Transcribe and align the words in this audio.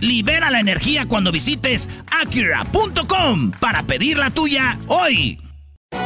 Libera 0.00 0.50
la 0.50 0.60
energía 0.60 1.06
cuando 1.06 1.32
visites 1.32 1.88
Acura.com 2.10 3.52
para 3.52 3.82
pedir 3.82 4.18
la 4.18 4.30
tuya 4.30 4.78
hoy. 4.88 5.38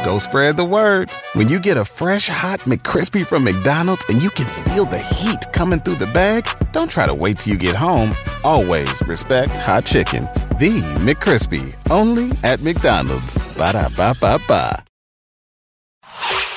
Go 0.05 0.19
spread 0.19 0.55
the 0.57 0.63
word. 0.63 1.09
When 1.33 1.49
you 1.49 1.59
get 1.59 1.77
a 1.77 1.85
fresh 1.85 2.29
hot 2.29 2.61
McCrispy 2.61 3.25
from 3.25 3.43
McDonald's 3.43 4.05
and 4.09 4.21
you 4.21 4.29
can 4.29 4.45
feel 4.63 4.85
the 4.85 4.99
heat 4.99 5.51
coming 5.51 5.79
through 5.79 5.95
the 5.95 6.07
bag, 6.07 6.47
don't 6.71 6.89
try 6.89 7.05
to 7.05 7.13
wait 7.13 7.39
till 7.39 7.53
you 7.53 7.59
get 7.59 7.75
home. 7.75 8.15
Always 8.43 9.01
respect 9.07 9.51
hot 9.57 9.85
chicken. 9.85 10.23
The 10.59 10.81
McCrispy, 10.99 11.75
only 11.89 12.31
at 12.43 12.61
McDonald's. 12.61 13.35
Ba 13.57 13.73
da 13.73 13.89
ba 13.89 14.13
ba 14.19 14.39
ba. 14.47 14.83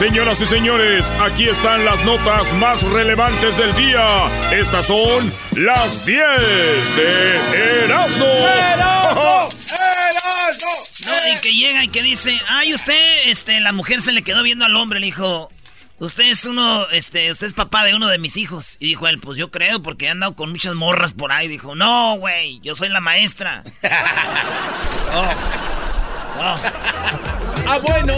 Señoras 0.00 0.40
y 0.40 0.46
señores, 0.46 1.12
aquí 1.20 1.46
están 1.46 1.84
las 1.84 2.02
notas 2.06 2.54
más 2.54 2.82
relevantes 2.84 3.58
del 3.58 3.76
día. 3.76 4.50
Estas 4.50 4.86
son 4.86 5.30
las 5.56 6.06
10 6.06 6.22
de 6.96 7.84
Erasmo. 7.84 8.24
¡Erasmo! 8.24 9.50
No, 11.04 11.12
y 11.34 11.40
que 11.42 11.52
llega 11.52 11.84
y 11.84 11.88
que 11.88 12.02
dice, 12.02 12.40
ay, 12.48 12.72
usted, 12.72 13.28
este, 13.28 13.60
la 13.60 13.72
mujer 13.72 14.00
se 14.00 14.12
le 14.12 14.22
quedó 14.22 14.42
viendo 14.42 14.64
al 14.64 14.74
hombre, 14.74 15.00
le 15.00 15.06
dijo, 15.06 15.52
usted 15.98 16.24
es 16.24 16.46
uno, 16.46 16.88
este, 16.88 17.30
usted 17.30 17.48
es 17.48 17.52
papá 17.52 17.84
de 17.84 17.94
uno 17.94 18.08
de 18.08 18.16
mis 18.16 18.38
hijos. 18.38 18.78
Y 18.80 18.86
dijo 18.86 19.06
él, 19.06 19.20
pues 19.20 19.36
yo 19.36 19.50
creo, 19.50 19.82
porque 19.82 20.06
he 20.06 20.08
andado 20.08 20.34
con 20.34 20.48
muchas 20.50 20.74
morras 20.76 21.12
por 21.12 21.30
ahí. 21.30 21.46
Dijo, 21.46 21.74
no, 21.74 22.16
güey, 22.16 22.58
yo 22.62 22.74
soy 22.74 22.88
la 22.88 23.02
maestra. 23.02 23.64
Ah, 27.66 27.78
bueno. 27.82 28.14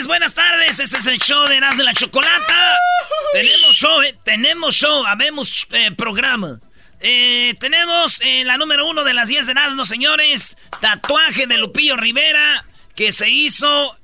Señores, 0.00 0.06
buenas 0.06 0.34
tardes. 0.34 0.78
Este 0.80 0.96
es 0.96 1.06
el 1.06 1.18
show 1.18 1.46
de 1.46 1.56
Erasmo 1.58 1.78
de 1.78 1.84
la 1.84 1.92
Chocolata. 1.92 2.72
tenemos 3.34 3.76
show, 3.76 4.00
eh, 4.00 4.14
tenemos 4.24 4.74
show, 4.74 5.04
habemos 5.04 5.66
eh, 5.72 5.90
programa. 5.92 6.58
Eh, 7.00 7.54
tenemos 7.60 8.18
en 8.22 8.46
la 8.46 8.56
número 8.56 8.86
uno 8.88 9.04
de 9.04 9.12
las 9.12 9.28
10 9.28 9.44
de 9.44 9.52
Erasmo, 9.52 9.84
señores, 9.84 10.56
tatuaje 10.80 11.46
de 11.46 11.58
Lupillo 11.58 11.98
Rivera 11.98 12.64
que 12.96 13.12
se 13.12 13.28
hizo, 13.28 13.94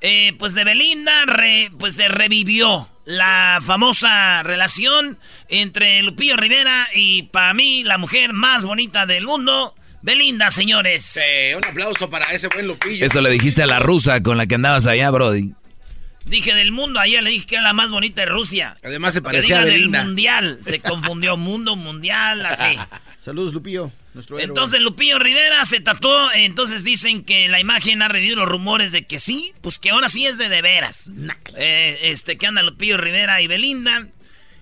eh, 0.00 0.32
pues 0.38 0.54
de 0.54 0.64
Belinda, 0.64 1.26
re- 1.26 1.70
pues 1.78 1.96
de 1.98 2.08
revivió 2.08 2.88
la 3.04 3.60
famosa 3.62 4.42
relación 4.44 5.18
entre 5.48 6.02
Lupillo 6.02 6.36
Rivera 6.38 6.88
y 6.94 7.24
para 7.24 7.52
mí 7.52 7.84
la 7.84 7.98
mujer 7.98 8.32
más 8.32 8.64
bonita 8.64 9.04
del 9.04 9.26
mundo, 9.26 9.74
Belinda, 10.02 10.50
señores. 10.50 11.04
Sí, 11.04 11.54
un 11.56 11.64
aplauso 11.64 12.10
para 12.10 12.26
ese 12.32 12.48
buen 12.48 12.66
Lupillo. 12.66 13.06
Eso 13.06 13.20
le 13.20 13.30
dijiste 13.30 13.62
a 13.62 13.66
la 13.66 13.78
rusa 13.78 14.22
con 14.22 14.36
la 14.36 14.46
que 14.46 14.56
andabas 14.56 14.86
allá, 14.86 15.10
Brody. 15.10 15.52
Dije 16.24 16.54
del 16.54 16.70
mundo, 16.70 17.00
ayer 17.00 17.22
le 17.22 17.30
dije 17.30 17.46
que 17.46 17.54
era 17.56 17.64
la 17.64 17.72
más 17.72 17.90
bonita 17.90 18.22
de 18.22 18.26
Rusia. 18.26 18.76
Además 18.84 19.14
se 19.14 19.20
Que 19.20 19.24
parecía 19.24 19.58
a 19.60 19.64
diga 19.64 19.72
del 19.72 19.88
mundial, 19.88 20.58
se 20.62 20.80
confundió 20.80 21.36
mundo 21.36 21.74
mundial, 21.76 22.46
así. 22.46 22.78
Saludos, 23.18 23.52
Lupillo. 23.54 23.90
Nuestro 24.14 24.38
héroe. 24.38 24.48
Entonces 24.48 24.80
Lupillo 24.80 25.18
Rivera 25.18 25.64
se 25.64 25.80
tatuó, 25.80 26.30
entonces 26.32 26.84
dicen 26.84 27.24
que 27.24 27.48
la 27.48 27.60
imagen 27.60 28.02
ha 28.02 28.08
revivido 28.08 28.36
los 28.36 28.48
rumores 28.48 28.92
de 28.92 29.04
que 29.06 29.18
sí, 29.18 29.52
pues 29.62 29.78
que 29.78 29.90
ahora 29.90 30.08
sí 30.08 30.26
es 30.26 30.36
de 30.38 30.48
de 30.48 30.62
veras. 30.62 31.10
Eh, 31.56 31.98
este, 32.02 32.36
que 32.36 32.46
anda 32.46 32.62
Lupillo 32.62 32.98
Rivera 32.98 33.40
y 33.40 33.46
Belinda. 33.46 34.06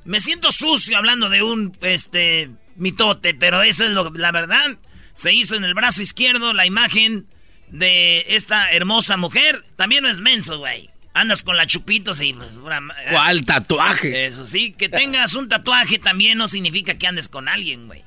Me 0.05 0.21
siento 0.21 0.53
sucio 0.53 0.97
hablando 0.97 1.29
de 1.29 1.43
un, 1.43 1.77
este, 1.83 2.51
mitote, 2.77 3.35
pero 3.35 3.63
esa 3.63 3.85
es 3.87 3.91
lo- 3.91 4.13
la 4.15 4.31
verdad. 4.33 4.77
Se 5.21 5.35
hizo 5.35 5.55
en 5.55 5.65
el 5.65 5.75
brazo 5.75 6.01
izquierdo 6.01 6.55
la 6.55 6.65
imagen 6.65 7.27
de 7.69 8.25
esta 8.29 8.71
hermosa 8.73 9.19
mujer. 9.19 9.61
También 9.77 10.03
no 10.05 10.09
es 10.09 10.19
menso, 10.21 10.59
güey. 10.59 10.89
Andas 11.13 11.43
con 11.43 11.59
la 11.59 11.67
chupitos 11.67 12.23
y 12.23 12.33
pues... 12.33 12.55
una- 12.55 12.81
¿Cuál 13.11 13.45
tatuaje? 13.45 14.25
Eso 14.25 14.47
sí, 14.47 14.73
que 14.73 14.89
tengas 14.89 15.35
un 15.35 15.49
tatuaje 15.51 15.99
también 15.99 16.39
no 16.39 16.49
significa 16.49 16.95
que 16.95 17.07
andes 17.07 17.29
con 17.29 17.49
alguien, 17.49 17.87
güey. 17.87 18.03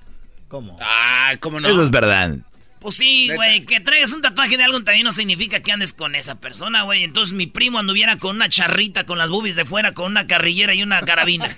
¿Cómo? 0.47 0.75
Ah, 0.81 1.34
¿cómo 1.40 1.59
no? 1.59 1.68
Eso 1.69 1.84
es 1.84 1.91
verdad. 1.91 2.38
Pues 2.83 2.95
sí, 2.97 3.29
güey, 3.33 3.66
que 3.66 3.79
traigas 3.79 4.11
un 4.11 4.21
tatuaje 4.21 4.57
de 4.57 4.63
algo 4.63 4.83
también 4.83 5.05
no 5.05 5.11
significa 5.13 5.61
que 5.61 5.71
andes 5.71 5.94
con 5.94 6.16
esa 6.16 6.35
persona, 6.35 6.83
güey. 6.83 7.03
Entonces 7.03 7.33
mi 7.33 7.47
primo 7.47 7.79
anduviera 7.79 8.17
con 8.17 8.35
una 8.35 8.49
charrita, 8.49 9.05
con 9.05 9.17
las 9.17 9.29
boobies 9.29 9.55
de 9.55 9.63
fuera, 9.66 9.94
con 9.94 10.11
una 10.11 10.27
carrillera 10.27 10.73
y 10.73 10.83
una 10.83 11.01
carabina. 11.01 11.45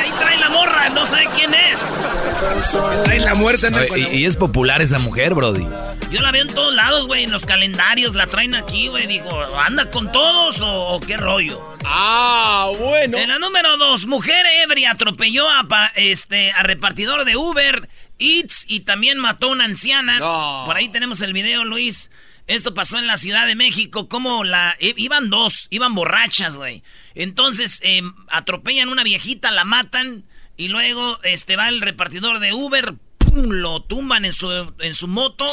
Ahí 0.00 0.10
trae 0.18 0.38
la 0.38 0.48
morra, 0.50 0.88
no 0.90 1.06
sabe 1.06 1.26
quién 1.36 1.50
es. 1.54 1.80
Trae 3.04 3.20
la 3.20 3.34
muerte 3.34 3.66
anda 3.68 3.80
Oye, 3.80 3.88
con 3.88 4.00
la- 4.02 4.08
Y, 4.10 4.16
y 4.18 4.24
es 4.26 4.36
popular 4.36 4.82
esa 4.82 4.98
mujer, 4.98 5.34
Brody. 5.34 5.66
Yo 6.10 6.20
la 6.22 6.30
veo 6.30 6.42
en 6.42 6.48
todos 6.54 6.74
lados, 6.74 7.06
güey, 7.06 7.24
en 7.24 7.30
los 7.30 7.44
calendarios, 7.44 8.14
la 8.14 8.26
traen 8.28 8.54
aquí, 8.54 8.88
güey. 8.88 9.06
Digo, 9.06 9.30
¿anda 9.56 9.90
con 9.90 10.10
todos 10.12 10.60
o, 10.60 10.88
o 10.94 11.00
qué 11.00 11.16
rollo? 11.16 11.76
Ah, 11.84 12.70
bueno. 12.78 13.18
En 13.18 13.28
la 13.28 13.38
número 13.38 13.76
dos, 13.76 14.06
mujer 14.06 14.44
ebria 14.62 14.92
atropelló 14.92 15.48
a, 15.48 15.66
este, 15.96 16.50
a 16.52 16.62
repartidor 16.62 17.24
de 17.24 17.36
Uber 17.36 17.88
Eats 18.18 18.64
y 18.68 18.80
también 18.80 19.18
mató 19.18 19.48
a 19.48 19.52
una 19.52 19.64
anciana. 19.64 20.18
No. 20.18 20.62
Por 20.66 20.76
ahí 20.76 20.88
tenemos 20.88 21.20
el 21.20 21.32
video, 21.32 21.64
Luis. 21.64 22.10
Esto 22.46 22.72
pasó 22.72 22.98
en 22.98 23.06
la 23.06 23.18
Ciudad 23.18 23.46
de 23.46 23.54
México, 23.54 24.08
como 24.08 24.42
la... 24.42 24.74
i- 24.80 24.94
iban 24.96 25.28
dos, 25.28 25.66
iban 25.70 25.94
borrachas, 25.94 26.56
güey. 26.56 26.82
Entonces, 27.14 27.80
eh, 27.82 28.00
atropellan 28.30 28.88
una 28.88 29.02
viejita, 29.02 29.50
la 29.50 29.64
matan, 29.66 30.24
y 30.56 30.68
luego 30.68 31.18
este, 31.24 31.56
va 31.56 31.68
el 31.68 31.82
repartidor 31.82 32.38
de 32.40 32.54
Uber, 32.54 32.94
¡pum! 33.18 33.50
lo 33.50 33.82
tumban 33.82 34.24
en 34.24 34.32
su, 34.32 34.72
en 34.78 34.94
su 34.94 35.08
moto, 35.08 35.46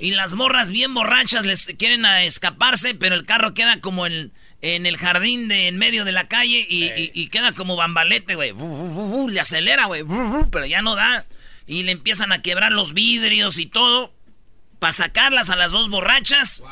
y 0.00 0.12
las 0.12 0.34
morras 0.34 0.70
bien 0.70 0.94
borrachas 0.94 1.44
les 1.44 1.66
quieren 1.78 2.06
a 2.06 2.24
escaparse, 2.24 2.94
pero 2.94 3.14
el 3.16 3.26
carro 3.26 3.52
queda 3.52 3.80
como 3.82 4.06
en, 4.06 4.32
en 4.62 4.86
el 4.86 4.96
jardín 4.96 5.46
de 5.48 5.68
en 5.68 5.76
medio 5.76 6.06
de 6.06 6.12
la 6.12 6.26
calle 6.26 6.66
y, 6.68 6.84
y- 6.84 7.10
y 7.12 7.26
queda 7.28 7.52
como 7.52 7.76
bambalete, 7.76 8.34
güey. 8.34 8.54
Le 9.28 9.40
acelera, 9.40 9.84
güey, 9.86 10.04
pero 10.50 10.64
ya 10.64 10.80
no 10.80 10.94
da. 10.96 11.26
Y 11.66 11.82
le 11.84 11.92
empiezan 11.92 12.32
a 12.32 12.42
quebrar 12.42 12.72
los 12.72 12.92
vidrios 12.94 13.58
y 13.58 13.66
todo 13.66 14.12
para 14.78 14.92
sacarlas 14.92 15.50
a 15.50 15.56
las 15.56 15.72
dos 15.72 15.88
borrachas. 15.88 16.62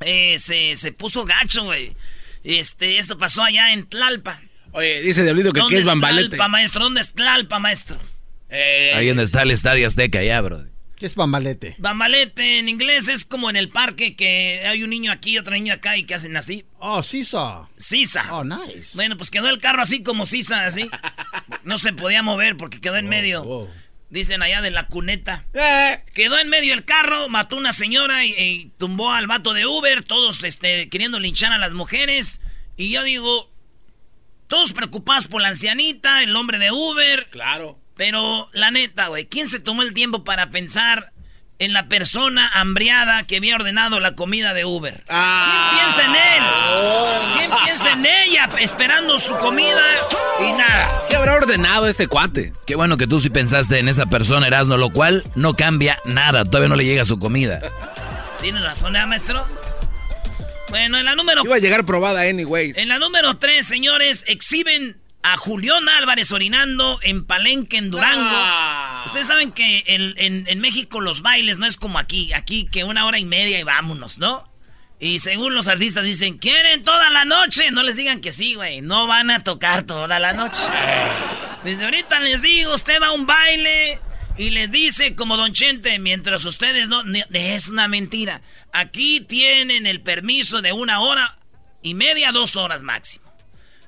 eh, 0.00 0.36
se, 0.38 0.76
se 0.76 0.92
puso 0.92 1.24
gacho, 1.24 1.64
güey. 1.64 1.96
Este, 2.44 2.98
esto 2.98 3.18
pasó 3.18 3.42
allá 3.42 3.72
en 3.72 3.86
Tlalpa. 3.88 4.40
Oye, 4.72 5.00
dice 5.02 5.22
Diablito 5.24 5.52
que 5.52 5.60
¿Dónde 5.60 5.76
qué 5.76 5.80
es 5.80 5.86
bambalete. 5.86 6.28
Tlalpa, 6.28 6.48
maestro? 6.48 6.82
¿Dónde 6.84 7.00
es 7.00 7.12
Tlalpa, 7.14 7.58
maestro? 7.58 7.98
Eh, 8.50 8.92
Ahí 8.94 9.08
donde 9.08 9.22
está 9.24 9.42
el 9.42 9.50
Estadio 9.50 9.86
Azteca, 9.86 10.22
ya, 10.22 10.40
Brody. 10.40 10.68
¿Qué 10.96 11.06
es 11.06 11.14
bambalete? 11.14 11.74
Bambalete 11.78 12.58
en 12.58 12.68
inglés 12.68 13.08
es 13.08 13.24
como 13.24 13.50
en 13.50 13.56
el 13.56 13.68
parque 13.68 14.16
que 14.16 14.62
hay 14.66 14.82
un 14.82 14.90
niño 14.90 15.12
aquí 15.12 15.32
y 15.32 15.38
otro 15.38 15.52
niño 15.54 15.74
acá 15.74 15.96
y 15.96 16.04
que 16.04 16.14
hacen 16.14 16.36
así. 16.36 16.64
Oh, 16.78 17.02
Sisa. 17.02 17.68
Sisa. 17.76 18.26
Oh, 18.30 18.44
nice. 18.44 18.90
Bueno, 18.94 19.16
pues 19.18 19.30
quedó 19.30 19.48
el 19.50 19.58
carro 19.58 19.82
así 19.82 20.02
como 20.02 20.24
Sisa, 20.26 20.66
así. 20.66 20.88
No 21.64 21.78
se 21.78 21.92
podía 21.92 22.22
mover 22.22 22.56
porque 22.56 22.80
quedó 22.80 22.96
en 22.96 23.08
medio. 23.08 23.42
wow. 23.44 23.68
Dicen 24.16 24.42
allá 24.42 24.62
de 24.62 24.70
la 24.70 24.86
cuneta. 24.86 25.44
eh, 25.52 26.02
Quedó 26.14 26.38
en 26.38 26.48
medio 26.48 26.72
el 26.72 26.86
carro, 26.86 27.28
mató 27.28 27.56
a 27.56 27.58
una 27.58 27.74
señora 27.74 28.24
y, 28.24 28.30
y 28.32 28.72
tumbó 28.78 29.12
al 29.12 29.26
vato 29.26 29.52
de 29.52 29.66
Uber, 29.66 30.02
todos 30.02 30.42
este, 30.42 30.88
queriendo 30.88 31.20
linchar 31.20 31.52
a 31.52 31.58
las 31.58 31.74
mujeres. 31.74 32.40
Y 32.78 32.90
yo 32.90 33.02
digo, 33.02 33.52
todos 34.48 34.72
preocupados 34.72 35.26
por 35.26 35.42
la 35.42 35.48
ancianita, 35.48 36.22
el 36.22 36.34
hombre 36.34 36.58
de 36.58 36.70
Uber. 36.72 37.26
claro. 37.30 37.78
Pero 37.94 38.48
la 38.52 38.70
neta, 38.70 39.08
güey, 39.08 39.26
¿quién 39.26 39.48
se 39.48 39.60
tomó 39.60 39.82
el 39.82 39.92
tiempo 39.94 40.24
para 40.24 40.50
pensar 40.50 41.12
en 41.58 41.72
la 41.72 41.88
persona 41.88 42.50
hambriada 42.54 43.22
que 43.24 43.36
había 43.36 43.54
ordenado 43.56 44.00
la 44.00 44.14
comida 44.14 44.54
de 44.54 44.64
Uber? 44.64 45.04
Ah. 45.08 45.70
¿Quién 45.72 45.84
piensa 45.84 46.04
en 46.04 46.14
él? 46.14 46.44
¿Quién 47.36 47.50
piensa 47.64 47.92
en 47.92 48.06
ella 48.06 48.48
esperando 48.60 49.18
su 49.18 49.36
comida 49.38 49.82
y 50.40 50.52
nada? 50.52 51.02
¿Qué 51.08 51.16
habrá 51.16 51.34
ordenado 51.34 51.88
este 51.88 52.06
cuate? 52.08 52.52
Qué 52.66 52.76
bueno 52.76 52.96
que 52.96 53.06
tú 53.06 53.20
sí 53.20 53.30
pensaste 53.30 53.78
en 53.78 53.88
esa 53.88 54.06
persona, 54.06 54.46
Erasmo, 54.46 54.76
lo 54.76 54.90
cual 54.90 55.24
no 55.34 55.54
cambia 55.54 55.98
nada. 56.04 56.44
Todavía 56.44 56.68
no 56.68 56.76
le 56.76 56.84
llega 56.84 57.04
su 57.04 57.18
comida. 57.18 57.60
¿Tiene 58.40 58.60
razón, 58.60 58.96
¿eh, 58.96 59.06
maestro? 59.06 59.46
Bueno, 60.68 60.98
en 60.98 61.04
la 61.04 61.14
número 61.14 61.42
Iba 61.44 61.56
a 61.56 61.58
llegar 61.58 61.84
probada 61.84 62.22
anyways. 62.22 62.76
En 62.76 62.88
la 62.88 62.98
número 62.98 63.38
3, 63.38 63.64
señores, 63.64 64.24
exhiben 64.26 64.96
a 65.32 65.36
Julián 65.36 65.88
Álvarez 65.88 66.30
orinando 66.30 67.00
en 67.02 67.24
Palenque, 67.26 67.78
en 67.78 67.90
Durango. 67.90 68.30
Ah. 68.32 69.02
Ustedes 69.06 69.26
saben 69.26 69.50
que 69.50 69.82
en, 69.88 70.14
en- 70.18 70.46
en 70.46 70.60
México 70.60 71.00
los 71.00 71.20
bailes 71.22 71.58
no 71.58 71.66
es 71.66 71.76
como 71.76 71.98
aquí. 71.98 72.32
Aquí 72.32 72.68
que 72.70 72.84
una 72.84 73.06
hora 73.06 73.18
y 73.18 73.24
media 73.24 73.58
y 73.58 73.64
vámonos, 73.64 74.18
¿no? 74.18 74.48
Y 75.00 75.18
según 75.18 75.54
los 75.54 75.66
artistas 75.66 76.04
dicen, 76.04 76.38
¿quieren 76.38 76.84
toda 76.84 77.10
la 77.10 77.24
noche? 77.24 77.70
No 77.72 77.82
les 77.82 77.96
digan 77.96 78.20
que 78.20 78.30
sí, 78.30 78.54
güey. 78.54 78.82
No 78.82 79.08
van 79.08 79.30
a 79.30 79.42
tocar 79.42 79.82
toda 79.82 80.18
la 80.20 80.32
noche. 80.32 80.62
Desde 81.64 81.84
ahorita 81.84 82.20
les 82.20 82.40
digo, 82.40 82.72
usted 82.74 83.02
va 83.02 83.08
a 83.08 83.12
un 83.12 83.26
baile 83.26 83.98
y 84.38 84.50
les 84.50 84.70
dice 84.70 85.16
como 85.16 85.36
Don 85.36 85.52
Chente, 85.52 85.98
mientras 85.98 86.44
ustedes 86.44 86.88
no... 86.88 87.02
Es 87.32 87.68
una 87.68 87.88
mentira. 87.88 88.42
Aquí 88.72 89.20
tienen 89.22 89.86
el 89.86 90.00
permiso 90.02 90.62
de 90.62 90.72
una 90.72 91.00
hora 91.00 91.36
y 91.82 91.94
media, 91.94 92.30
dos 92.32 92.54
horas 92.56 92.82
máximo. 92.84 93.25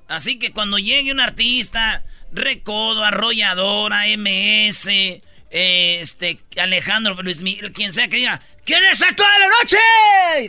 Así 0.08 0.38
que 0.38 0.52
cuando 0.52 0.78
llegue 0.78 1.12
un 1.12 1.20
artista, 1.20 2.02
Recodo, 2.32 3.04
Arrolladora, 3.04 4.04
MS, 4.16 4.88
eh, 4.88 5.20
este, 5.50 6.40
Alejandro 6.58 7.14
Luis 7.22 7.42
Miguel, 7.42 7.72
quien 7.72 7.92
sea 7.92 8.08
que 8.08 8.16
diga, 8.16 8.40
¿quieres 8.64 8.92
estar 8.92 9.14
toda 9.14 9.38
la 9.38 9.48
noche? 9.48 9.76
Eh, 10.38 10.48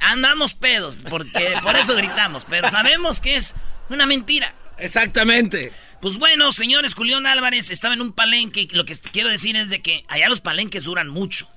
Andamos 0.00 0.54
pedos, 0.54 0.98
porque 1.08 1.54
por 1.62 1.76
eso 1.76 1.94
gritamos, 1.96 2.44
pero 2.48 2.68
sabemos 2.70 3.20
que 3.20 3.36
es 3.36 3.54
una 3.88 4.06
mentira. 4.06 4.54
Exactamente. 4.78 5.72
Pues 6.00 6.18
bueno, 6.18 6.52
señores, 6.52 6.94
Julián 6.94 7.26
Álvarez 7.26 7.70
estaba 7.70 7.94
en 7.94 8.02
un 8.02 8.12
palenque. 8.12 8.62
y 8.62 8.68
Lo 8.68 8.84
que 8.84 8.94
quiero 9.12 9.30
decir 9.30 9.56
es 9.56 9.70
de 9.70 9.80
que 9.80 10.04
allá 10.08 10.28
los 10.28 10.42
palenques 10.42 10.84
duran 10.84 11.08
mucho. 11.08 11.50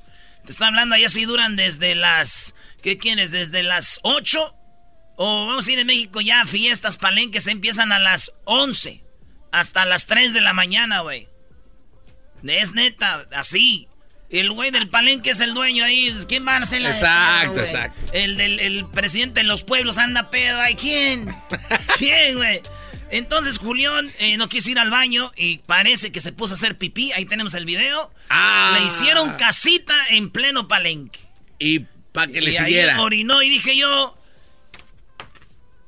Te 0.46 0.52
estoy 0.52 0.68
hablando, 0.68 0.96
allá 0.96 1.10
sí 1.10 1.26
duran 1.26 1.58
desde 1.58 1.96
las. 1.96 2.54
¿Qué 2.82 2.98
quieres? 2.98 3.32
Desde 3.32 3.64
las 3.64 4.00
8. 4.04 4.56
O 5.18 5.48
vamos 5.48 5.68
a 5.68 5.72
ir 5.72 5.80
en 5.80 5.88
México 5.88 6.22
ya, 6.22 6.46
fiestas, 6.46 6.98
palenques 6.98 7.48
empiezan 7.48 7.92
a 7.92 8.00
las 8.00 8.32
11. 8.46 9.04
Hasta 9.52 9.86
las 9.86 10.06
3 10.06 10.34
de 10.34 10.42
la 10.42 10.54
mañana, 10.54 11.02
güey. 11.02 11.28
Es 12.44 12.74
neta, 12.74 13.28
así. 13.34 13.88
El 14.30 14.52
güey 14.52 14.72
del 14.72 14.90
palenque 14.90 15.32
es 15.32 15.40
el 15.40 15.54
dueño 15.54 15.86
ahí. 15.86 16.14
¿Quién 16.28 16.46
va 16.46 16.58
a 16.58 16.62
hacer 16.62 16.82
la 16.82 16.90
de 16.90 16.96
Exacto, 16.96 17.54
pedo, 17.54 17.64
exacto. 17.64 18.12
El 18.14 18.38
del 18.38 18.60
el 18.60 18.86
presidente 18.86 19.40
de 19.40 19.46
los 19.46 19.64
pueblos 19.64 19.98
anda 19.98 20.30
pedo. 20.30 20.60
Ay, 20.60 20.76
¿quién? 20.76 21.36
¿Quién, 21.98 22.36
güey? 22.36 22.62
Entonces 23.10 23.58
Julián 23.58 24.12
eh, 24.20 24.38
no 24.38 24.50
quiso 24.50 24.70
ir 24.70 24.80
al 24.80 24.92
baño 24.92 25.32
y 25.38 25.60
parece 25.60 26.12
que 26.12 26.20
se 26.20 26.34
puso 26.34 26.54
a 26.54 26.58
hacer 26.58 26.78
pipí. 26.78 27.14
Ahí 27.14 27.26
tenemos 27.26 27.54
el 27.54 27.66
video. 27.66 28.12
Ah. 28.30 28.78
Le 28.78 28.86
hicieron 28.86 29.36
casita 29.38 29.96
en 30.10 30.30
pleno 30.30 30.68
palenque. 30.68 31.20
Y 31.58 31.80
para 32.12 32.32
que 32.32 32.42
le 32.42 32.52
y 32.52 32.58
ahí 32.58 32.66
siguiera. 32.66 33.02
orinó 33.02 33.42
y 33.42 33.50
dije 33.50 33.78
yo, 33.78 34.17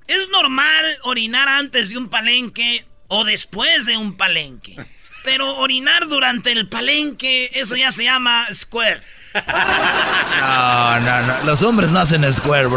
¿es 0.10 0.28
normal 0.30 0.98
orinar 1.04 1.48
antes 1.48 1.90
de 1.90 1.98
un 1.98 2.10
palenque 2.10 2.86
o 3.08 3.24
después 3.24 3.86
de 3.86 3.96
un 3.96 4.18
palenque? 4.18 4.76
Pero 5.24 5.58
orinar 5.58 6.08
durante 6.08 6.52
el 6.52 6.68
palenque, 6.68 7.52
eso 7.54 7.76
ya 7.76 7.92
se 7.92 8.04
llama 8.04 8.48
square. 8.52 9.02
No, 9.34 11.00
no, 11.02 11.22
no. 11.28 11.34
Los 11.46 11.62
hombres 11.64 11.92
no 11.92 12.00
hacen 12.00 12.34
square, 12.34 12.68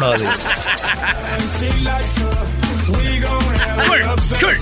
squirt. 4.20 4.61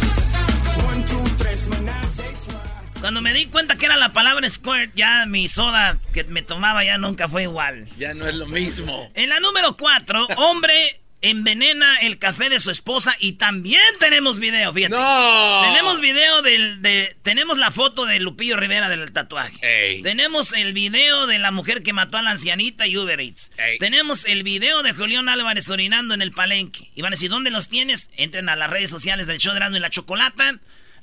Cuando 3.01 3.23
me 3.23 3.33
di 3.33 3.47
cuenta 3.47 3.77
que 3.77 3.87
era 3.87 3.97
la 3.97 4.13
palabra 4.13 4.49
squirt, 4.49 4.95
ya 4.95 5.25
mi 5.27 5.49
soda 5.49 5.99
que 6.13 6.25
me 6.25 6.43
tomaba 6.43 6.85
ya 6.85 6.99
nunca 6.99 7.29
fue 7.29 7.45
igual. 7.45 7.89
Ya 7.99 8.15
no 8.15 8.29
es 8.29 8.35
lo 8.35 8.47
mismo. 8.47 9.11
En 9.15 9.31
la 9.31 9.41
número 9.41 9.77
4, 9.77 10.29
hombre 10.37 11.01
envenena 11.23 11.99
el 12.01 12.19
café 12.19 12.49
de 12.49 12.61
su 12.61 12.71
esposa 12.71 13.15
y 13.19 13.33
también 13.33 13.83
tenemos 13.99 14.39
video, 14.39 14.73
fíjate. 14.73 14.95
¡No! 14.95 15.61
Tenemos 15.65 16.01
video 16.01 16.43
del, 16.43 16.81
de, 16.81 17.17
tenemos 17.23 17.59
la 17.59 17.71
foto 17.71 18.07
de 18.07 18.21
Lupillo 18.21 18.57
Rivera 18.57 18.89
del 18.89 19.13
tatuaje. 19.13 19.59
Ey. 19.63 20.03
Tenemos 20.03 20.53
el 20.53 20.73
video 20.73 21.27
de 21.27 21.39
la 21.39 21.51
mujer 21.51 21.83
que 21.83 21.93
mató 21.93 22.17
a 22.17 22.23
la 22.23 22.31
ancianita 22.31 22.87
y 22.87 22.97
Uber 22.97 23.21
Eats. 23.21 23.51
Ey. 23.59 23.79
Tenemos 23.79 24.25
el 24.25 24.43
video 24.43 24.83
de 24.83 24.93
Julián 24.95 25.29
Álvarez 25.29 25.69
orinando 25.69 26.15
en 26.15 26.23
el 26.23 26.33
palenque. 26.33 26.91
Y 26.95 27.03
van 27.03 27.13
a 27.13 27.17
decir, 27.17 27.31
¿dónde 27.31 27.51
los 27.51 27.69
tienes? 27.69 28.11
Entren 28.17 28.49
a 28.49 28.57
las 28.57 28.71
redes 28.71 28.91
sociales 28.91 29.27
del 29.27 29.39
show 29.39 29.53
de 29.53 29.59
Erasmo 29.59 29.77
y 29.77 29.81
la 29.81 29.91
Chocolata. 29.91 30.59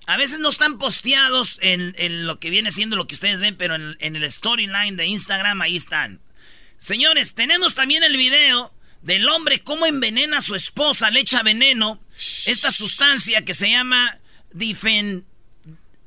A 0.07 0.17
veces 0.17 0.39
no 0.39 0.49
están 0.49 0.79
posteados 0.79 1.59
en, 1.61 1.93
en 1.97 2.25
lo 2.25 2.39
que 2.39 2.49
viene 2.49 2.71
siendo 2.71 2.95
lo 2.95 3.07
que 3.07 3.15
ustedes 3.15 3.41
ven, 3.41 3.55
pero 3.55 3.75
en, 3.75 3.97
en 3.99 4.15
el 4.15 4.31
storyline 4.31 4.95
de 4.95 5.05
Instagram 5.05 5.61
ahí 5.61 5.75
están. 5.75 6.21
Señores, 6.79 7.35
tenemos 7.35 7.75
también 7.75 8.03
el 8.03 8.17
video 8.17 8.71
del 9.07 9.27
hombre 9.30 9.62
cómo 9.62 9.86
envenena 9.86 10.39
a 10.39 10.42
su 10.42 10.54
esposa, 10.54 11.09
le 11.09 11.21
echa 11.21 11.42
veneno, 11.42 12.01
esta 12.45 12.71
sustancia 12.71 13.45
que 13.45 13.54
se 13.54 13.69
llama 13.69 14.19
difen, 14.51 15.24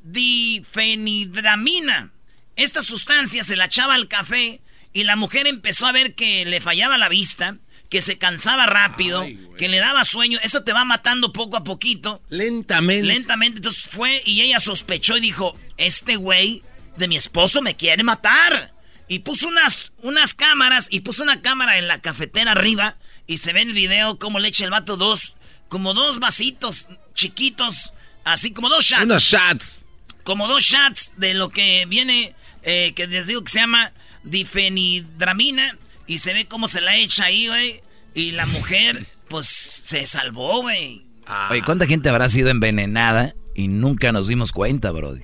difenidramina. 0.02 2.12
Esta 2.56 2.82
sustancia 2.82 3.43
se 3.43 3.56
la 3.56 3.64
echaba 3.64 3.94
al 3.94 4.06
café 4.06 4.61
y 4.93 5.05
la 5.05 5.17
mujer 5.17 5.47
empezó 5.47 5.87
a 5.87 5.93
ver 5.93 6.14
que 6.14 6.44
le 6.44 6.61
fallaba 6.61 6.99
la 6.99 7.08
vista, 7.08 7.56
que 7.88 8.02
se 8.02 8.19
cansaba 8.19 8.67
rápido, 8.67 9.23
Ay, 9.23 9.38
que 9.56 9.70
le 9.70 9.79
daba 9.79 10.05
sueño. 10.05 10.38
Eso 10.43 10.62
te 10.62 10.75
va 10.75 10.85
matando 10.85 11.32
poco 11.32 11.56
a 11.56 11.64
poquito. 11.64 12.20
Lentamente. 12.29 13.06
Lentamente, 13.06 13.61
entonces 13.61 13.88
fue 13.88 14.20
y 14.26 14.43
ella 14.43 14.61
sospechó 14.61 15.17
y 15.17 15.20
dijo, 15.20 15.58
este 15.79 16.17
güey 16.17 16.62
de 16.99 17.08
mi 17.08 17.17
esposo 17.17 17.62
me 17.62 17.76
quiere 17.76 18.02
matar. 18.02 18.75
Y 19.10 19.18
puso 19.18 19.48
unas, 19.48 19.90
unas 20.02 20.34
cámaras 20.34 20.86
y 20.88 21.00
puso 21.00 21.24
una 21.24 21.42
cámara 21.42 21.78
en 21.78 21.88
la 21.88 22.00
cafetera 22.00 22.52
arriba 22.52 22.96
y 23.26 23.38
se 23.38 23.52
ve 23.52 23.62
en 23.62 23.70
el 23.70 23.74
video 23.74 24.20
cómo 24.20 24.38
le 24.38 24.46
echa 24.46 24.64
el 24.64 24.70
vato 24.70 24.96
dos, 24.96 25.34
como 25.68 25.94
dos 25.94 26.20
vasitos 26.20 26.88
chiquitos, 27.12 27.92
así 28.22 28.52
como 28.52 28.68
dos 28.68 28.84
shots. 28.84 29.02
Unos 29.02 29.24
shots. 29.24 29.84
Como 30.22 30.46
dos 30.46 30.62
shots 30.62 31.14
de 31.16 31.34
lo 31.34 31.48
que 31.48 31.86
viene, 31.86 32.36
eh, 32.62 32.92
que 32.94 33.08
les 33.08 33.26
digo 33.26 33.42
que 33.42 33.50
se 33.50 33.58
llama 33.58 33.90
difenidramina 34.22 35.76
y 36.06 36.18
se 36.18 36.32
ve 36.32 36.44
cómo 36.44 36.68
se 36.68 36.80
la 36.80 36.94
echa 36.94 37.24
ahí, 37.24 37.48
güey. 37.48 37.80
Y 38.14 38.30
la 38.30 38.46
mujer, 38.46 39.04
pues, 39.26 39.48
se 39.48 40.06
salvó, 40.06 40.62
güey. 40.62 41.04
Oye, 41.50 41.62
¿cuánta 41.62 41.88
gente 41.88 42.10
habrá 42.10 42.28
sido 42.28 42.48
envenenada 42.48 43.34
y 43.56 43.66
nunca 43.66 44.12
nos 44.12 44.28
dimos 44.28 44.52
cuenta, 44.52 44.92
brody? 44.92 45.22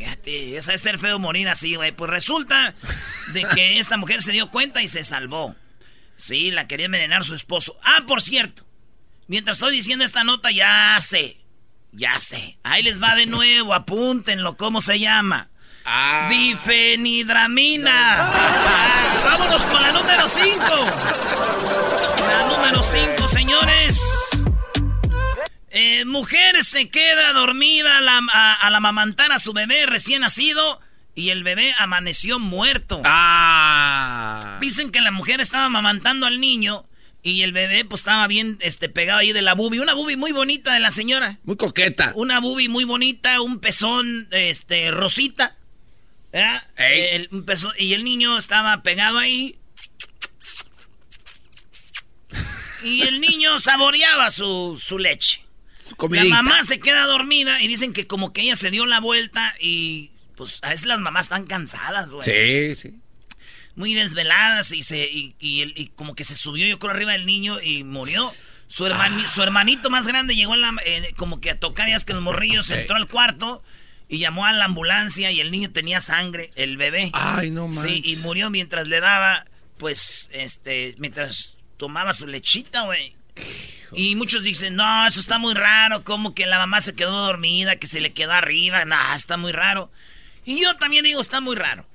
Fíjate, 0.00 0.56
esa 0.56 0.72
es 0.72 0.80
ser 0.80 0.98
feo 0.98 1.18
morir 1.18 1.46
así, 1.50 1.74
güey. 1.74 1.92
Pues 1.92 2.10
resulta 2.10 2.74
de 3.34 3.44
que 3.44 3.78
esta 3.78 3.98
mujer 3.98 4.22
se 4.22 4.32
dio 4.32 4.50
cuenta 4.50 4.80
y 4.80 4.88
se 4.88 5.04
salvó. 5.04 5.54
Sí, 6.16 6.50
la 6.50 6.66
quería 6.66 6.86
envenenar 6.86 7.22
su 7.22 7.34
esposo. 7.34 7.76
Ah, 7.84 8.04
por 8.06 8.22
cierto. 8.22 8.64
Mientras 9.26 9.58
estoy 9.58 9.72
diciendo 9.74 10.02
esta 10.02 10.24
nota, 10.24 10.50
ya 10.50 10.96
sé. 11.00 11.36
Ya 11.92 12.18
sé. 12.18 12.56
Ahí 12.62 12.82
les 12.82 13.02
va 13.02 13.14
de 13.14 13.26
nuevo. 13.26 13.74
Apúntenlo. 13.74 14.56
¿Cómo 14.56 14.80
se 14.80 14.98
llama? 14.98 15.50
Ah. 15.84 16.28
Difenidramina. 16.30 18.26
Ah, 18.26 19.18
vámonos 19.24 19.62
con 19.64 19.82
la 19.82 19.92
número 19.92 20.22
5. 20.22 20.60
La 22.26 22.46
número 22.46 22.82
5, 22.82 23.28
señores. 23.28 24.00
Mujer 26.10 26.62
se 26.64 26.90
queda 26.90 27.32
dormida 27.32 27.98
al, 27.98 28.08
am- 28.08 28.28
a- 28.32 28.54
al 28.54 28.74
amamantar 28.74 29.32
a 29.32 29.38
su 29.38 29.52
bebé 29.52 29.86
recién 29.86 30.20
nacido 30.22 30.80
y 31.14 31.30
el 31.30 31.42
bebé 31.44 31.74
amaneció 31.78 32.38
muerto. 32.38 33.00
Ah. 33.04 34.58
Dicen 34.60 34.90
que 34.90 35.00
la 35.00 35.10
mujer 35.12 35.40
estaba 35.40 35.66
amamantando 35.66 36.26
al 36.26 36.40
niño 36.40 36.84
y 37.22 37.42
el 37.42 37.52
bebé 37.52 37.84
pues 37.84 38.00
estaba 38.00 38.26
bien 38.26 38.58
este, 38.60 38.88
pegado 38.88 39.20
ahí 39.20 39.32
de 39.32 39.42
la 39.42 39.54
bubi. 39.54 39.78
Una 39.78 39.94
bubi 39.94 40.16
muy 40.16 40.32
bonita 40.32 40.72
de 40.74 40.80
la 40.80 40.90
señora. 40.90 41.38
Muy 41.44 41.56
coqueta. 41.56 42.12
Una 42.16 42.40
bubi 42.40 42.68
muy 42.68 42.84
bonita, 42.84 43.40
un 43.40 43.60
pezón 43.60 44.28
este, 44.30 44.90
rosita. 44.90 45.56
¿verdad? 46.32 46.62
Ey. 46.76 47.00
El- 47.12 47.28
un 47.32 47.44
pezón- 47.46 47.74
y 47.78 47.92
el 47.94 48.04
niño 48.04 48.36
estaba 48.38 48.82
pegado 48.82 49.18
ahí. 49.18 49.58
Y 52.82 53.02
el 53.02 53.20
niño 53.20 53.58
saboreaba 53.58 54.30
su, 54.30 54.80
su 54.82 54.98
leche. 54.98 55.44
La 56.30 56.36
mamá 56.36 56.64
se 56.64 56.80
queda 56.80 57.04
dormida 57.06 57.60
y 57.62 57.68
dicen 57.68 57.92
que 57.92 58.06
como 58.06 58.32
que 58.32 58.42
ella 58.42 58.56
se 58.56 58.70
dio 58.70 58.86
la 58.86 59.00
vuelta 59.00 59.54
y 59.60 60.10
pues 60.36 60.58
a 60.62 60.70
veces 60.70 60.86
las 60.86 61.00
mamás 61.00 61.26
están 61.26 61.46
cansadas, 61.46 62.10
güey. 62.10 62.22
Sí, 62.24 62.74
sí. 62.76 63.00
Muy 63.76 63.94
desveladas 63.94 64.72
y 64.72 64.82
se 64.82 65.08
y, 65.10 65.34
y 65.38 65.62
y 65.80 65.86
como 65.94 66.14
que 66.14 66.24
se 66.24 66.34
subió 66.34 66.66
yo 66.66 66.78
creo 66.78 66.92
arriba 66.92 67.12
del 67.12 67.26
niño 67.26 67.60
y 67.60 67.84
murió. 67.84 68.32
Su, 68.66 68.86
hermani- 68.86 69.26
su 69.26 69.42
hermanito 69.42 69.90
más 69.90 70.06
grande 70.06 70.36
llegó 70.36 70.54
en 70.54 70.60
la, 70.60 70.72
eh, 70.86 71.12
como 71.16 71.40
que 71.40 71.50
a 71.50 71.58
tocar 71.58 71.88
ya 71.88 71.96
es 71.96 72.04
que 72.04 72.12
los 72.12 72.22
morrillos 72.22 72.70
entró 72.70 72.94
al 72.96 73.08
cuarto 73.08 73.64
y 74.08 74.18
llamó 74.18 74.46
a 74.46 74.52
la 74.52 74.64
ambulancia 74.66 75.32
y 75.32 75.40
el 75.40 75.50
niño 75.50 75.70
tenía 75.72 76.00
sangre, 76.00 76.52
el 76.54 76.76
bebé. 76.76 77.10
Ay, 77.12 77.50
no 77.50 77.72
Sí, 77.72 78.00
y 78.04 78.16
murió 78.18 78.48
mientras 78.48 78.86
le 78.86 79.00
daba, 79.00 79.44
pues, 79.76 80.28
este, 80.32 80.94
mientras 80.98 81.58
tomaba 81.78 82.12
su 82.12 82.28
lechita, 82.28 82.82
güey. 82.82 83.12
Y 83.92 84.14
muchos 84.14 84.44
dicen, 84.44 84.76
no, 84.76 85.06
eso 85.06 85.18
está 85.18 85.38
muy 85.38 85.54
raro, 85.54 86.04
como 86.04 86.34
que 86.34 86.46
la 86.46 86.58
mamá 86.58 86.80
se 86.80 86.94
quedó 86.94 87.26
dormida, 87.26 87.76
que 87.76 87.86
se 87.86 88.00
le 88.00 88.12
quedó 88.12 88.32
arriba, 88.32 88.84
no, 88.84 88.96
está 89.14 89.36
muy 89.36 89.52
raro. 89.52 89.90
Y 90.44 90.62
yo 90.62 90.76
también 90.76 91.04
digo, 91.04 91.20
está 91.20 91.40
muy 91.40 91.56
raro. 91.56 91.86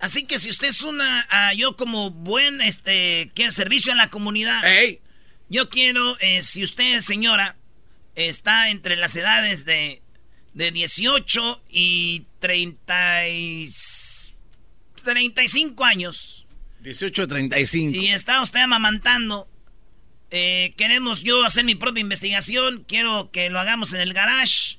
Así 0.00 0.26
que 0.26 0.38
si 0.38 0.50
usted 0.50 0.68
es 0.68 0.82
una, 0.82 1.26
ah, 1.30 1.54
yo 1.54 1.76
como 1.76 2.10
buen, 2.10 2.60
este, 2.60 3.30
que 3.34 3.50
servicio 3.50 3.92
a 3.92 3.96
la 3.96 4.10
comunidad, 4.10 4.64
Ey. 4.64 5.00
yo 5.48 5.68
quiero, 5.68 6.18
eh, 6.20 6.42
si 6.42 6.62
usted, 6.64 7.00
señora, 7.00 7.56
está 8.14 8.70
entre 8.70 8.96
las 8.96 9.14
edades 9.14 9.64
de 9.64 10.02
de 10.58 10.72
18 10.72 11.62
y 11.70 12.24
30 12.40 13.28
y 13.28 13.68
35 15.04 15.84
años. 15.84 16.46
18 16.80 17.28
35. 17.28 17.96
Y 17.96 18.08
está 18.08 18.42
usted 18.42 18.60
amamantando. 18.60 19.48
Eh, 20.30 20.74
queremos 20.76 21.22
yo 21.22 21.44
hacer 21.44 21.64
mi 21.64 21.74
propia 21.74 22.00
investigación. 22.00 22.84
Quiero 22.86 23.30
que 23.30 23.50
lo 23.50 23.58
hagamos 23.60 23.92
en 23.92 24.00
el 24.00 24.12
garage. 24.12 24.78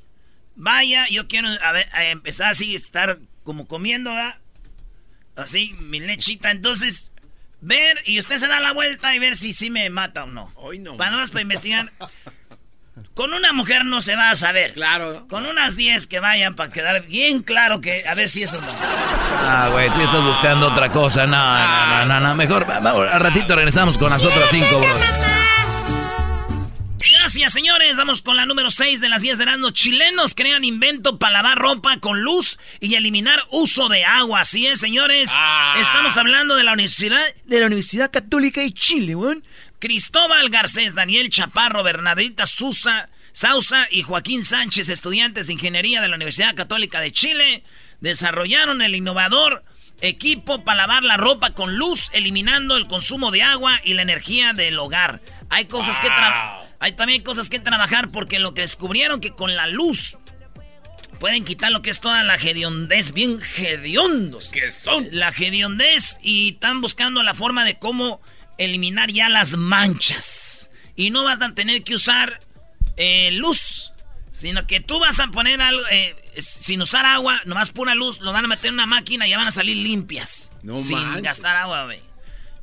Vaya, 0.56 1.08
yo 1.10 1.28
quiero 1.28 1.48
a 1.64 1.72
ver, 1.72 1.90
a 1.94 2.06
empezar 2.06 2.52
así, 2.52 2.76
estar 2.76 3.20
como 3.44 3.68
comiendo, 3.68 4.12
¿verdad? 4.12 4.38
Así, 5.36 5.74
mi 5.80 6.00
lechita. 6.00 6.52
Entonces, 6.52 7.12
ver 7.62 7.98
y 8.06 8.20
usted 8.20 8.38
se 8.38 8.48
da 8.48 8.60
la 8.60 8.74
vuelta 8.74 9.16
y 9.16 9.20
ver 9.20 9.36
si 9.36 9.54
sí 9.54 9.70
me 9.70 9.90
mata 9.90 10.26
o 10.26 10.28
no. 10.28 10.52
Hoy 10.56 10.80
no. 10.80 10.98
Para 10.98 11.12
más 11.12 11.32
para 11.32 11.42
investigar. 11.42 11.92
Con 13.14 13.34
una 13.34 13.54
mujer 13.54 13.86
no 13.86 14.02
se 14.02 14.16
va 14.16 14.32
a 14.32 14.36
saber. 14.36 14.74
Claro. 14.74 15.28
Con 15.28 15.46
unas 15.46 15.76
10 15.76 16.08
que 16.08 16.20
vayan 16.20 16.56
para 16.56 16.72
quedar 16.72 17.02
bien 17.08 17.42
claro 17.42 17.82
que 17.82 18.02
a 18.08 18.16
ver 18.16 18.30
si 18.30 18.44
eso 18.44 18.60
no. 18.62 18.68
Ah, 19.42 19.70
güey, 19.72 19.90
tú 19.92 20.02
estás 20.02 20.24
buscando 20.24 20.68
otra 20.68 20.92
cosa. 20.92 21.26
No, 21.26 21.38
no, 21.38 22.06
no, 22.06 22.06
no, 22.06 22.20
no. 22.20 22.36
Mejor, 22.36 22.66
vamos, 22.66 23.08
al 23.12 23.20
ratito 23.20 23.56
regresamos 23.56 23.98
con 23.98 24.10
las 24.10 24.24
otras 24.24 24.50
cinco, 24.50 24.80
bro. 24.80 24.90
Gracias, 27.12 27.54
señores. 27.54 27.98
Vamos 27.98 28.22
con 28.22 28.36
la 28.36 28.46
número 28.46 28.70
6 28.72 29.02
de 29.02 29.10
las 29.10 29.22
10 29.22 29.38
de 29.38 29.44
Erasmus. 29.44 29.74
Chilenos 29.74 30.34
crean 30.36 30.64
invento 30.64 31.18
para 31.18 31.34
lavar 31.34 31.58
ropa 31.58 32.00
con 32.00 32.22
luz 32.22 32.60
y 32.80 32.96
eliminar 32.96 33.40
uso 33.52 33.88
de 33.88 34.04
agua. 34.04 34.42
Así 34.42 34.68
es, 34.68 34.80
señores. 34.80 35.30
Ah. 35.34 35.76
Estamos 35.80 36.18
hablando 36.18 36.56
de 36.56 36.64
la 36.64 36.74
Universidad 36.74 37.22
de 37.46 37.60
la 37.60 37.68
Universidad 37.68 38.12
Católica 38.12 38.62
de 38.62 38.74
Chile, 38.74 39.16
weón. 39.16 39.44
Cristóbal 39.80 40.50
Garcés, 40.50 40.94
Daniel 40.94 41.30
Chaparro, 41.30 41.84
Bernadita 41.84 42.46
Sousa, 42.46 43.10
Sausa 43.32 43.88
y 43.90 44.02
Joaquín 44.02 44.44
Sánchez, 44.44 44.90
estudiantes 44.90 45.48
de 45.48 45.54
ingeniería 45.54 46.02
de 46.02 46.10
la 46.10 46.16
Universidad 46.16 46.54
Católica 46.54 47.00
de 47.00 47.14
Chile, 47.14 47.64
desarrollaron 48.02 48.82
el 48.82 48.94
innovador 48.96 49.64
equipo 50.02 50.64
para 50.66 50.80
lavar 50.80 51.04
la 51.04 51.16
ropa 51.16 51.54
con 51.54 51.78
luz, 51.78 52.10
eliminando 52.12 52.76
el 52.76 52.88
consumo 52.88 53.32
de 53.32 53.42
agua 53.42 53.80
y 53.84 53.94
la 53.94 54.02
energía 54.02 54.52
del 54.52 54.78
hogar. 54.80 55.22
Hay 55.50 55.66
cosas 55.66 56.00
que 56.02 56.08
trabajar. 56.08 56.70
Hay 56.82 56.94
también 56.94 57.24
cosas 57.24 57.50
que 57.50 57.60
trabajar 57.60 58.10
porque 58.10 58.40
lo 58.40 58.54
que 58.54 58.62
descubrieron 58.62 59.20
que 59.20 59.32
con 59.32 59.56
la 59.56 59.68
luz 59.68 60.18
pueden 61.20 61.44
quitar 61.44 61.72
lo 61.72 61.82
que 61.82 61.90
es 61.90 62.00
toda 62.00 62.24
la 62.24 62.36
hediondez, 62.36 63.12
bien 63.12 63.42
hediondos 63.58 64.50
que 64.50 64.72
son. 64.72 65.08
La 65.12 65.30
hediondez 65.30 66.18
y 66.22 66.52
están 66.54 66.80
buscando 66.82 67.22
la 67.24 67.34
forma 67.34 67.66
de 67.66 67.78
cómo 67.78 68.22
eliminar 68.60 69.12
ya 69.12 69.30
las 69.30 69.58
manchas. 69.58 70.70
Y 70.96 71.10
no 71.10 71.24
vas 71.24 71.42
a 71.42 71.56
tener 71.56 71.84
que 71.84 71.96
usar 71.96 72.40
eh, 72.98 73.32
luz, 73.32 73.94
sino 74.32 74.68
que 74.68 74.82
tú 74.82 75.00
vas 75.00 75.20
a 75.20 75.28
poner 75.28 75.62
algo, 75.62 75.82
eh, 75.90 76.16
sin 76.38 76.82
usar 76.82 77.06
agua, 77.06 77.42
nomás 77.46 77.72
pura 77.72 77.96
luz, 77.96 78.20
lo 78.22 78.32
van 78.34 78.46
a 78.46 78.48
meter 78.50 78.68
en 78.68 78.76
una 78.76 78.86
máquina 78.86 79.26
y 79.26 79.32
ya 79.32 79.38
van 79.38 79.48
a 79.48 79.52
salir 79.52 79.78
limpias. 79.78 80.52
No 80.62 80.78
sin 80.78 81.00
manches. 81.00 81.24
gastar 81.24 81.56
agua, 81.56 81.86
güey. 81.86 82.02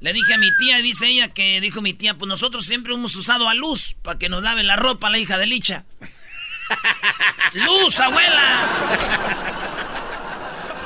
Le 0.00 0.12
dije 0.12 0.34
a 0.34 0.38
mi 0.38 0.54
tía, 0.58 0.76
dice 0.78 1.08
ella 1.08 1.32
que 1.32 1.60
dijo 1.60 1.80
mi 1.80 1.94
tía, 1.94 2.14
pues 2.14 2.28
nosotros 2.28 2.66
siempre 2.66 2.92
hemos 2.92 3.16
usado 3.16 3.48
a 3.48 3.54
luz 3.54 3.96
para 4.02 4.18
que 4.18 4.28
nos 4.28 4.42
lave 4.42 4.62
la 4.62 4.76
ropa 4.76 5.08
la 5.08 5.18
hija 5.18 5.38
de 5.38 5.46
Licha. 5.46 5.86
¡Luz, 7.54 7.98
abuela! 7.98 9.72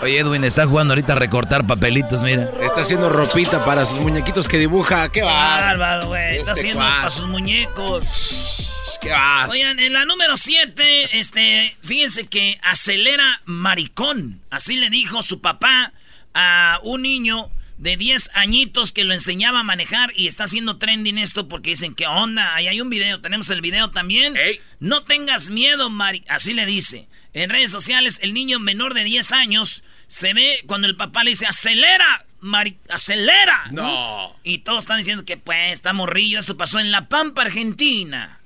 Oye, 0.03 0.19
Edwin 0.19 0.45
está 0.45 0.67
jugando 0.67 0.93
ahorita 0.93 1.13
a 1.13 1.17
recortar 1.17 1.67
papelitos, 1.67 2.23
mira. 2.23 2.49
Está 2.63 2.81
haciendo 2.81 3.11
ropita 3.11 3.65
para 3.67 3.85
sus 3.85 3.99
muñequitos 3.99 4.49
que 4.49 4.57
dibuja. 4.59 5.11
¡Qué 5.13 5.23
bárbaro! 5.23 6.07
Güey. 6.09 6.39
Está 6.39 6.53
Este 6.53 6.61
haciendo 6.61 6.79
cuate. 6.81 6.97
para 6.97 7.11
sus 7.11 7.27
muñecos. 7.27 8.71
¡Qué 9.03 9.11
bárbaro! 9.11 9.53
Oigan, 9.53 9.79
en 9.79 9.93
la 9.93 10.07
número 10.07 10.39
7, 10.39 11.19
este, 11.19 11.77
fíjense 11.83 12.27
que 12.29 12.59
acelera 12.63 13.43
maricón. 13.45 14.41
Así 14.51 14.77
le 14.77 14.89
dijo 14.89 15.21
su 15.23 15.43
papá 15.43 15.93
a 16.33 16.79
un 16.83 17.03
niño 17.03 17.51
de 17.77 17.99
10 17.99 18.31
añitos 18.35 18.93
que 18.93 19.05
lo 19.05 19.13
enseñaba 19.13 19.61
a 19.61 19.65
manejar 19.65 20.13
y 20.17 20.29
está 20.29 20.45
haciendo 20.45 20.79
trending 20.79 21.19
esto 21.19 21.47
porque 21.47 21.71
dicen, 21.71 21.95
¿qué 21.95 22.07
onda? 22.07 22.55
Ahí 22.55 22.69
hay 22.69 22.81
un 22.81 22.89
video, 22.89 23.21
tenemos 23.21 23.51
el 23.51 23.61
video 23.61 23.91
también. 23.91 24.35
Ey. 24.37 24.61
No 24.81 25.03
tengas 25.05 25.51
miedo, 25.51 25.91
Mari. 25.91 26.25
Así 26.29 26.55
le 26.55 26.65
dice. 26.65 27.07
En 27.33 27.49
redes 27.49 27.71
sociales, 27.71 28.19
el 28.23 28.35
niño 28.35 28.59
menor 28.59 28.93
de 28.93 29.05
10 29.05 29.31
años 29.33 29.85
se 30.11 30.35
ve 30.35 30.65
cuando 30.67 30.89
el 30.89 30.97
papá 30.97 31.23
le 31.23 31.31
dice, 31.31 31.47
acelera, 31.47 32.25
Mari, 32.41 32.77
acelera. 32.89 33.67
No. 33.71 34.35
Y 34.43 34.59
todos 34.59 34.81
están 34.85 34.99
diciendo 34.99 35.25
que 35.25 35.37
pues 35.37 35.73
está 35.73 35.93
morrillo, 35.93 36.39
esto 36.41 36.57
pasó 36.57 36.81
en 36.81 36.91
La 36.91 37.09
Pampa, 37.09 37.43
Argentina. 37.43 38.41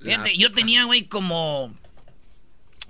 Fíjate, 0.00 0.36
yo 0.38 0.52
tenía, 0.52 0.84
güey, 0.84 1.04
como. 1.04 1.74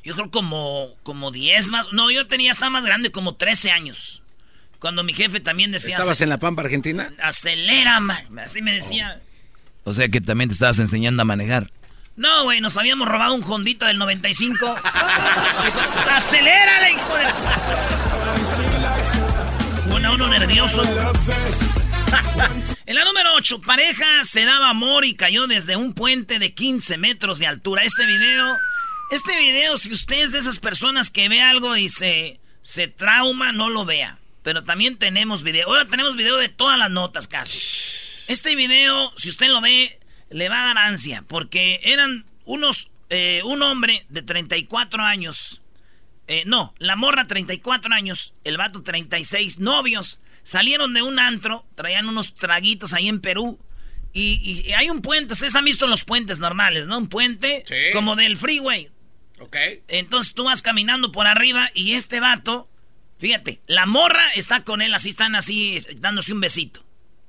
Yo 0.05 0.15
creo 0.15 0.31
como. 0.31 0.95
como 1.03 1.31
10 1.33 1.71
más. 1.71 1.93
No, 1.93 2.11
yo 2.11 2.27
tenía, 2.29 2.53
estaba 2.53 2.71
más 2.71 2.85
grande, 2.85 3.11
como 3.11 3.35
13 3.35 3.71
años. 3.73 4.23
Cuando 4.79 5.03
mi 5.05 5.13
jefe 5.15 5.41
también 5.41 5.73
decía. 5.73 5.97
¿Estabas 5.97 6.13
"Ace- 6.19 6.25
en 6.25 6.31
la 6.31 6.39
Pampa 6.39 6.63
Argentina? 6.63 7.11
Acelera, 7.23 7.99
man. 8.01 8.39
Así 8.39 8.63
me 8.63 8.73
decía. 8.73 9.21
O 9.85 9.93
sea 9.93 10.09
que 10.09 10.21
también 10.21 10.49
te 10.49 10.55
estabas 10.55 10.79
enseñando 10.79 11.23
a 11.23 11.25
manejar. 11.25 11.71
No, 12.15 12.45
güey, 12.45 12.61
nos 12.61 12.77
habíamos 12.77 13.09
robado 13.09 13.35
un 13.35 13.43
Hondita 13.43 13.87
del 13.87 13.99
95. 13.99 14.77
¡Acelérale, 16.11 16.93
hijo 16.93 17.17
de... 17.17 17.25
Bueno, 19.91 20.13
uno 20.13 20.29
nervioso. 20.29 20.83
en 22.85 22.95
la 22.95 23.05
número 23.07 23.35
8, 23.35 23.63
pareja 23.63 24.25
se 24.25 24.45
daba 24.45 24.69
amor 24.69 25.07
y 25.07 25.15
cayó 25.15 25.47
desde 25.47 25.77
un 25.77 25.95
puente 25.95 26.39
de 26.39 26.53
15 26.53 26.99
metros 26.99 27.39
de 27.39 27.47
altura. 27.47 27.83
Este 27.83 28.05
video, 28.05 28.59
este 29.11 29.39
video, 29.39 29.79
si 29.79 29.91
usted 29.91 30.23
es 30.23 30.33
de 30.33 30.41
esas 30.41 30.59
personas 30.59 31.09
que 31.11 31.31
ve 31.31 31.41
algo 31.41 31.79
y 31.79 31.89
se, 31.89 32.41
se 32.61 32.89
trauma, 32.89 33.53
no 33.53 33.71
lo 33.71 33.87
vea. 33.87 34.19
Pero 34.43 34.65
también 34.65 34.99
tenemos 34.99 35.43
video. 35.43 35.69
Ahora 35.69 35.87
tenemos 35.87 36.17
video 36.17 36.37
de 36.37 36.51
todas 36.51 36.79
las 36.79 36.91
notas 36.91 37.27
casi. 37.27 37.59
Este 38.27 38.55
video, 38.55 39.13
si 39.17 39.31
usted 39.31 39.49
lo 39.49 39.63
ve, 39.63 39.99
le 40.33 40.49
va 40.49 40.63
a 40.63 40.67
dar 40.75 40.79
ansia, 40.79 41.25
porque 41.29 41.81
eran 41.85 42.25
unos, 42.45 42.91
eh, 43.11 43.43
un 43.45 43.63
hombre 43.63 44.05
de 44.09 44.23
34 44.23 45.03
años, 45.03 45.61
eh, 46.29 46.45
no, 46.47 46.75
la 46.79 46.97
morra 46.97 47.27
34 47.27 47.93
años, 47.95 48.35
el 48.45 48.57
vato 48.57 48.83
36, 48.83 49.59
novios, 49.59 50.21
salieron 50.43 50.95
de 50.95 51.03
un 51.03 51.19
antro, 51.19 51.65
traían 51.75 52.09
unos 52.09 52.35
traguitos 52.35 52.93
ahí 52.93 53.09
en 53.09 53.21
Perú, 53.21 53.59
y, 54.13 54.63
y 54.67 54.73
hay 54.73 54.91
un 54.91 55.01
puente, 55.03 55.33
ustedes 55.33 55.55
han 55.55 55.65
visto 55.65 55.87
los 55.87 56.05
puentes 56.05 56.39
normales, 56.39 56.87
¿no? 56.87 56.99
Un 56.99 57.09
puente 57.09 57.65
Sí. 57.67 57.75
como 57.95 58.15
del 58.17 58.37
freeway. 58.37 58.89
Ok. 59.41 59.57
Entonces 59.89 60.35
tú 60.35 60.45
vas 60.45 60.61
caminando 60.63 61.11
por 61.13 61.27
arriba 61.27 61.71
y 61.75 61.93
este 61.93 62.21
vato, 62.21 62.69
fíjate, 63.19 63.63
la 63.67 63.87
morra 63.87 64.23
está 64.35 64.65
con 64.65 64.83
él, 64.83 64.93
así 64.95 65.09
están 65.09 65.35
así, 65.35 65.79
dándose 65.97 66.33
un 66.35 66.41
besito. 66.41 66.85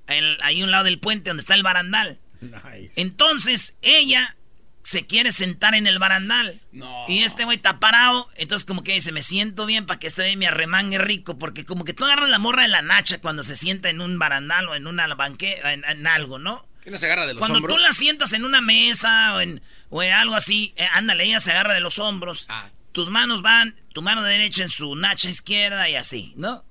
El- 0.07 0.37
ahí 0.41 0.61
un 0.61 0.71
lado 0.71 0.83
del 0.83 0.99
puente 0.99 1.29
donde 1.29 1.39
está 1.41 1.53
el 1.55 1.63
barandal. 1.63 2.19
Nice. 2.51 2.91
Entonces 2.95 3.75
ella 3.81 4.35
se 4.83 5.05
quiere 5.05 5.31
sentar 5.31 5.75
en 5.75 5.87
el 5.87 5.97
barandal. 5.99 6.53
No. 6.71 7.05
Y 7.07 7.23
este 7.23 7.45
güey 7.45 7.57
está 7.57 7.79
parado. 7.79 8.27
Entonces 8.35 8.65
como 8.65 8.83
que 8.83 8.93
dice, 8.93 9.11
me 9.11 9.21
siento 9.21 9.65
bien 9.65 9.85
para 9.85 9.99
que 9.99 10.07
este 10.07 10.23
güey 10.23 10.35
me 10.35 10.47
arremangue 10.47 10.97
rico. 10.97 11.37
Porque 11.39 11.65
como 11.65 11.85
que 11.85 11.93
tú 11.93 12.03
agarras 12.03 12.29
la 12.29 12.39
morra 12.39 12.63
de 12.63 12.67
la 12.67 12.81
nacha 12.81 13.19
cuando 13.19 13.43
se 13.43 13.55
sienta 13.55 13.89
en 13.89 14.01
un 14.01 14.19
barandal 14.19 14.67
o 14.67 14.75
en 14.75 14.87
una 14.87 15.07
banqueta, 15.15 15.73
en, 15.73 15.85
en 15.85 16.05
algo, 16.07 16.37
¿no? 16.39 16.65
¿Quién 16.81 16.91
no 16.93 16.99
se 16.99 17.05
agarra 17.05 17.25
de 17.25 17.33
los 17.33 17.39
Cuando 17.39 17.59
hombros? 17.59 17.77
tú 17.77 17.81
la 17.81 17.93
sientas 17.93 18.33
en 18.33 18.43
una 18.43 18.59
mesa 18.59 19.35
o 19.35 19.39
en, 19.41 19.61
o 19.89 20.03
en 20.03 20.11
algo 20.11 20.35
así, 20.35 20.73
eh, 20.75 20.85
ándale, 20.91 21.23
ella 21.23 21.39
se 21.39 21.51
agarra 21.51 21.73
de 21.73 21.79
los 21.79 21.97
hombros. 21.97 22.45
Ah. 22.49 22.69
Tus 22.91 23.09
manos 23.09 23.41
van, 23.41 23.75
tu 23.93 24.01
mano 24.01 24.21
derecha 24.21 24.63
en 24.63 24.69
su 24.69 24.93
nacha 24.97 25.29
izquierda 25.29 25.89
y 25.89 25.95
así, 25.95 26.33
¿no? 26.35 26.65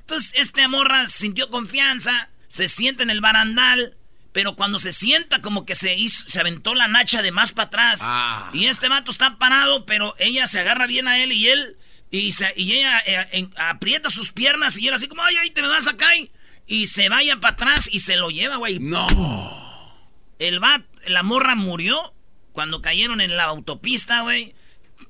Entonces, 0.00 0.34
este 0.36 0.68
morra 0.68 1.08
sintió 1.08 1.50
confianza, 1.50 2.28
se 2.46 2.68
sienta 2.68 3.02
en 3.02 3.10
el 3.10 3.20
barandal, 3.20 3.96
pero 4.36 4.54
cuando 4.54 4.78
se 4.78 4.92
sienta 4.92 5.40
como 5.40 5.64
que 5.64 5.74
se 5.74 5.94
hizo, 5.96 6.28
se 6.28 6.38
aventó 6.38 6.74
la 6.74 6.88
nacha 6.88 7.22
de 7.22 7.32
más 7.32 7.52
para 7.52 7.68
atrás. 7.68 8.00
Ah. 8.02 8.50
Y 8.52 8.66
este 8.66 8.90
vato 8.90 9.10
está 9.10 9.38
parado, 9.38 9.86
pero 9.86 10.14
ella 10.18 10.46
se 10.46 10.60
agarra 10.60 10.86
bien 10.86 11.08
a 11.08 11.18
él 11.22 11.32
y 11.32 11.48
él, 11.48 11.78
y, 12.10 12.32
se- 12.32 12.52
y 12.54 12.74
ella 12.74 12.98
eh, 13.06 13.26
en- 13.32 13.54
aprieta 13.56 14.10
sus 14.10 14.32
piernas 14.32 14.76
y 14.76 14.88
él 14.88 14.92
así 14.92 15.08
como, 15.08 15.22
ay, 15.22 15.36
ay, 15.40 15.48
te 15.52 15.62
me 15.62 15.68
vas 15.68 15.88
acá 15.88 16.14
y, 16.16 16.30
y 16.66 16.86
se 16.88 17.08
vaya 17.08 17.40
para 17.40 17.54
atrás 17.54 17.88
y 17.90 18.00
se 18.00 18.16
lo 18.18 18.28
lleva, 18.28 18.56
güey. 18.56 18.78
No. 18.78 19.06
El 20.38 20.60
bat, 20.60 20.82
la 21.06 21.22
morra 21.22 21.54
murió 21.54 22.12
cuando 22.52 22.82
cayeron 22.82 23.22
en 23.22 23.38
la 23.38 23.44
autopista, 23.44 24.20
güey. 24.20 24.54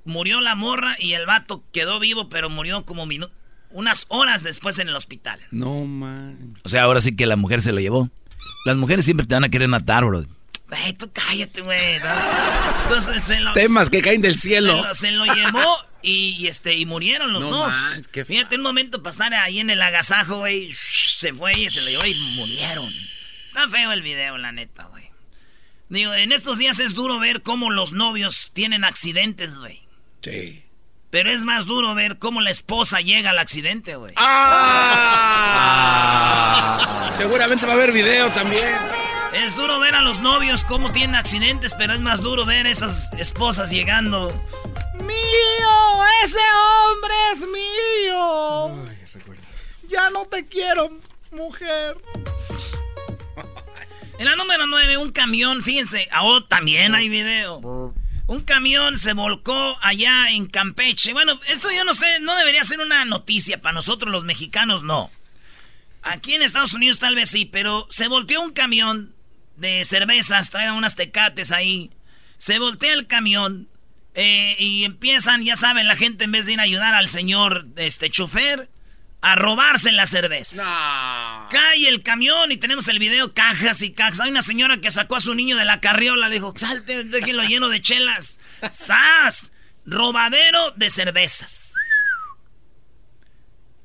Murió 0.05 0.41
la 0.41 0.55
morra 0.55 0.95
y 1.01 1.15
el 1.15 1.27
vato 1.27 1.65
quedó 1.73 1.99
vivo, 1.99 2.29
pero 2.29 2.49
murió 2.49 2.85
como 2.85 3.09
unas 3.73 4.07
horas 4.09 4.45
después 4.45 4.79
en 4.79 4.87
el 4.87 4.95
hospital. 4.95 5.41
No, 5.51 5.85
man. 5.85 6.61
O 6.63 6.69
sea, 6.69 6.85
ahora 6.85 7.01
sí 7.01 7.17
que 7.17 7.27
la 7.27 7.35
mujer 7.35 7.61
se 7.61 7.73
lo 7.73 7.81
llevó. 7.81 8.09
Las 8.67 8.77
mujeres 8.77 9.05
siempre 9.05 9.25
te 9.27 9.35
van 9.35 9.45
a 9.45 9.49
querer 9.49 9.69
matar, 9.69 10.05
bro. 10.05 10.25
Ay, 10.73 10.93
tú 10.95 11.09
cállate, 11.13 11.61
güey. 11.61 11.99
¿no? 12.01 12.83
Entonces 12.83 13.23
se 13.23 13.39
lo, 13.39 13.53
Temas 13.53 13.91
que 13.91 14.03
caen 14.03 14.21
del 14.21 14.35
se 14.37 14.49
cielo. 14.49 14.83
lo, 14.85 14.93
se 14.93 15.13
lo 15.13 15.25
llevó 15.25 15.79
y, 16.03 16.31
y, 16.41 16.49
este, 16.49 16.75
y 16.75 16.85
murieron 16.85 17.33
los 17.33 17.43
No 17.43 17.51
dos. 17.51 17.73
man, 17.73 18.03
qué 18.11 18.25
Fíjate, 18.25 18.57
un 18.57 18.63
momento 18.63 19.05
para 19.05 19.13
estar 19.13 19.35
ahí 19.35 19.61
en 19.61 19.71
el 19.71 19.81
agasajo, 19.81 20.39
güey. 20.39 20.73
Se 20.73 21.33
fue 21.33 21.53
y 21.57 21.71
se 21.71 21.81
lo 21.83 21.91
llevó 21.91 22.07
y 22.07 22.15
murieron. 22.35 22.93
Está 23.47 23.69
feo 23.69 23.93
el 23.93 24.03
video, 24.03 24.37
la 24.37 24.51
neta, 24.51 24.87
güey. 24.87 25.05
Digo, 25.89 26.13
en 26.15 26.33
estos 26.33 26.59
días 26.59 26.81
es 26.81 26.95
duro 26.95 27.21
ver 27.21 27.43
cómo 27.43 27.71
los 27.71 27.93
novios 27.93 28.51
tienen 28.53 28.83
accidentes, 28.83 29.59
güey. 29.59 29.81
Sí. 30.23 30.65
Pero 31.17 31.31
es 31.31 31.45
más 31.45 31.65
duro 31.65 31.95
ver 31.95 32.19
cómo 32.19 32.43
la 32.43 32.51
esposa 32.51 33.01
llega 33.01 33.31
al 33.31 33.39
accidente, 33.39 33.97
güey. 33.97 34.13
¡Ah! 34.17 35.57
Seguramente 37.17 37.65
va 37.65 37.73
a 37.73 37.77
haber 37.77 37.91
video 37.91 38.29
también. 38.33 38.77
Es 39.33 39.57
duro 39.57 39.81
ver 39.81 39.95
a 39.95 40.03
los 40.03 40.21
novios 40.21 40.63
cómo 40.65 40.93
tienen 40.93 41.17
accidentes, 41.17 41.73
pero 41.73 41.95
es 41.95 42.01
más 42.03 42.21
duro 42.21 42.45
ver 42.45 42.67
esas 42.67 43.11
esposas 43.15 43.71
llegando. 43.71 44.29
¡Mío! 45.01 46.05
¡Ese 46.23 46.37
hombre 46.91 47.15
es 47.33 47.41
mío! 47.49 48.77
Ya 49.89 50.11
no 50.11 50.27
te 50.27 50.45
quiero, 50.45 50.91
mujer. 51.31 51.97
En 54.19 54.27
la 54.27 54.37
número 54.37 54.67
9, 54.67 54.99
un 54.99 55.13
camión, 55.13 55.63
fíjense, 55.63 56.11
oh, 56.21 56.45
también 56.45 56.95
hay 56.95 57.09
video. 57.09 57.95
Un 58.27 58.41
camión 58.41 58.99
se 58.99 59.13
volcó 59.13 59.79
allá 59.83 60.31
en 60.31 60.47
Campeche. 60.47 61.13
Bueno, 61.13 61.39
esto 61.47 61.69
yo 61.71 61.85
no 61.85 61.95
sé, 61.95 62.07
no 62.21 62.35
debería 62.37 62.65
ser 62.65 62.81
una 62.81 63.05
noticia 63.05 63.61
para 63.61 63.75
nosotros 63.75 64.11
los 64.11 64.25
mexicanos, 64.25 64.83
no. 64.83 65.11
Aquí 66.03 66.35
en 66.35 66.43
Estados 66.43 66.75
Unidos 66.75 66.99
tal 66.99 67.15
vez 67.15 67.31
sí, 67.31 67.45
pero 67.45 67.87
se 67.89 68.09
volteó 68.09 68.43
un 68.43 68.53
camión 68.53 69.15
de 69.57 69.85
cervezas, 69.85 70.51
traen 70.51 70.73
unas 70.73 70.97
tecates 70.97 71.53
ahí. 71.53 71.91
Se 72.39 72.59
voltea 72.59 72.95
el 72.95 73.07
camión 73.07 73.69
eh, 74.15 74.57
y 74.59 74.85
empiezan, 74.85 75.45
ya 75.45 75.55
saben, 75.55 75.87
la 75.87 75.97
gente 75.97 76.25
en 76.25 76.33
vez 76.33 76.47
de 76.47 76.55
ir 76.55 76.61
a 76.61 76.65
ayudar 76.65 76.95
al 76.95 77.09
señor 77.09 77.67
este 77.77 78.11
chofer, 78.11 78.69
a 79.27 79.35
robarse 79.35 79.91
la 79.91 80.07
cerveza. 80.07 81.49
Cae 81.51 81.89
el 81.89 82.05
camión 82.05 82.53
y 82.53 82.59
tenemos 82.59 82.87
el 82.87 83.01
video, 83.01 83.35
cajas 83.35 83.83
y 83.83 83.91
cajas. 83.91 84.21
Hay 84.21 84.31
una 84.31 84.41
señora 84.41 84.81
que 84.81 84.93
sacó 84.93 85.17
a 85.17 85.21
su 85.21 85.35
niño 85.35 85.57
de 85.57 85.65
la 85.65 85.81
carriola, 85.81 86.29
dijo, 86.29 86.55
salte, 86.57 87.03
déjenlo 87.03 87.43
lleno 87.43 87.69
de 87.69 87.83
chelas. 87.83 88.39
¡Sas! 88.71 89.51
Robadero 89.85 90.71
de 90.77 90.91
cervezas. 90.91 91.75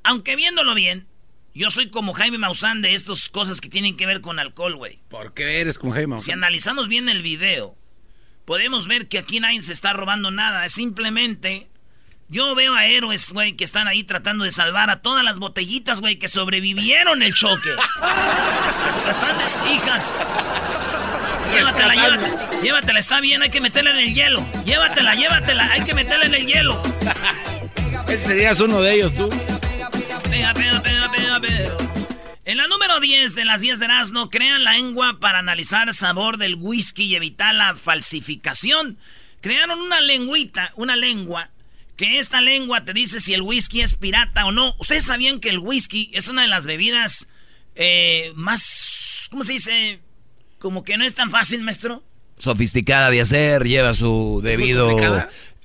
Aunque 0.03 0.36
viéndolo 0.36 0.75
bien, 0.75 1.07
yo 1.55 1.71
soy 1.71 1.89
como 1.89 2.13
Jaime 2.13 2.38
Maussan 2.38 2.83
de 2.83 2.93
estas 2.93 3.27
cosas 3.29 3.62
que 3.62 3.69
tienen 3.69 3.98
que 3.98 4.05
ver 4.05 4.21
con 4.21 4.38
alcohol, 4.38 4.75
güey. 4.75 5.00
¿Por 5.10 5.33
qué 5.33 5.60
eres 5.60 5.79
como 5.79 5.93
Jaime 5.93 6.05
Maussan? 6.07 6.25
Si 6.25 6.31
analizamos 6.33 6.88
bien 6.88 7.10
el 7.10 7.24
video, 7.24 7.75
podemos 8.45 8.88
ver 8.88 9.07
que 9.07 9.17
aquí 9.17 9.39
nadie 9.39 9.63
se 9.63 9.74
está 9.74 9.93
robando 9.93 10.29
nada. 10.29 10.67
Es 10.67 10.74
simplemente 10.74 11.67
yo 12.31 12.55
veo 12.55 12.73
a 12.73 12.85
héroes, 12.85 13.33
güey, 13.33 13.57
que 13.57 13.65
están 13.65 13.89
ahí 13.89 14.05
tratando 14.05 14.45
de 14.45 14.51
salvar 14.51 14.89
a 14.89 15.01
todas 15.01 15.21
las 15.21 15.38
botellitas, 15.38 16.00
güey, 16.00 16.15
que 16.15 16.29
sobrevivieron 16.29 17.21
el 17.23 17.33
choque. 17.33 17.71
Están 19.09 19.35
hijas. 19.69 20.53
Llévatela, 21.53 21.93
llévatela. 21.93 22.61
Llévatela, 22.61 23.00
está 23.00 23.19
bien, 23.19 23.41
hay 23.41 23.50
que 23.50 23.59
meterla 23.59 23.91
en 23.91 23.97
el 23.97 24.13
hielo. 24.13 24.47
Llévatela, 24.63 25.13
llévatela, 25.13 25.73
hay 25.73 25.81
que 25.83 25.93
meterla 25.93 26.25
en 26.25 26.35
el 26.35 26.45
hielo. 26.45 26.81
Ese 28.07 28.27
serías 28.27 28.61
uno 28.61 28.81
de 28.81 28.93
ellos, 28.93 29.13
tú. 29.13 29.29
Pega, 29.29 29.89
pega, 30.53 30.81
pega, 30.81 31.11
pega, 31.11 31.39
pega. 31.41 31.77
En 32.45 32.57
la 32.57 32.67
número 32.67 33.01
10 33.01 33.35
de 33.35 33.43
las 33.43 33.59
10 33.59 33.79
de 33.79 33.85
Erasmo, 33.85 34.29
crean 34.29 34.63
la 34.63 34.71
lengua 34.71 35.17
para 35.19 35.39
analizar 35.39 35.89
el 35.89 35.93
sabor 35.93 36.38
del 36.38 36.55
whisky 36.55 37.03
y 37.03 37.15
evitar 37.15 37.53
la 37.53 37.75
falsificación. 37.75 38.97
Crearon 39.41 39.81
una 39.81 40.00
lengüita, 40.00 40.71
una 40.77 40.95
lengua 40.95 41.50
que 42.01 42.17
esta 42.17 42.41
lengua 42.41 42.84
te 42.84 42.93
dice 42.93 43.20
si 43.20 43.36
el 43.36 43.43
whisky 43.43 43.81
es 43.81 43.96
pirata 43.96 44.48
o 44.48 44.51
no. 44.51 44.74
¿Ustedes 44.79 45.03
sabían 45.03 45.39
que 45.39 45.50
el 45.50 45.60
whisky 45.60 46.10
es 46.13 46.29
una 46.29 46.41
de 46.41 46.48
las 46.48 46.65
bebidas 46.65 47.27
eh, 47.75 48.31
más, 48.34 49.27
¿cómo 49.29 49.43
se 49.43 49.53
dice? 49.53 50.00
Como 50.58 50.84
que 50.84 50.98
no 50.98 51.05
es 51.05 51.13
tan 51.13 51.29
fácil, 51.29 51.62
maestro. 51.62 52.03
Sofisticada 52.39 53.12
de 53.12 53.22
hacer, 53.22 53.65
lleva 53.65 53.93
su 53.93 54.41
debido, 54.43 54.98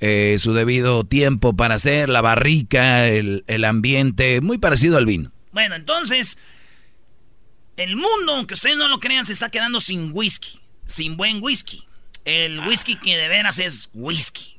eh, 0.01 0.37
su 0.39 0.53
debido 0.53 1.05
tiempo 1.05 1.57
para 1.57 1.77
hacer, 1.77 2.11
la 2.11 2.21
barrica, 2.21 3.09
el, 3.09 3.43
el 3.47 3.65
ambiente, 3.65 4.43
muy 4.43 4.59
parecido 4.59 4.99
al 4.99 5.07
vino. 5.07 5.33
Bueno, 5.53 5.75
entonces, 5.75 6.37
el 7.79 7.97
mundo, 7.97 8.35
aunque 8.35 8.53
ustedes 8.53 8.77
no 8.77 8.89
lo 8.89 9.01
crean, 9.01 9.25
se 9.25 9.33
está 9.33 9.49
quedando 9.49 9.81
sin 9.81 10.11
whisky, 10.13 10.61
sin 10.85 11.17
buen 11.17 11.43
whisky. 11.43 11.87
El 12.27 12.61
whisky 12.61 12.97
que 12.97 13.17
de 13.17 13.29
veras 13.29 13.59
es 13.59 13.89
whisky. 13.95 14.56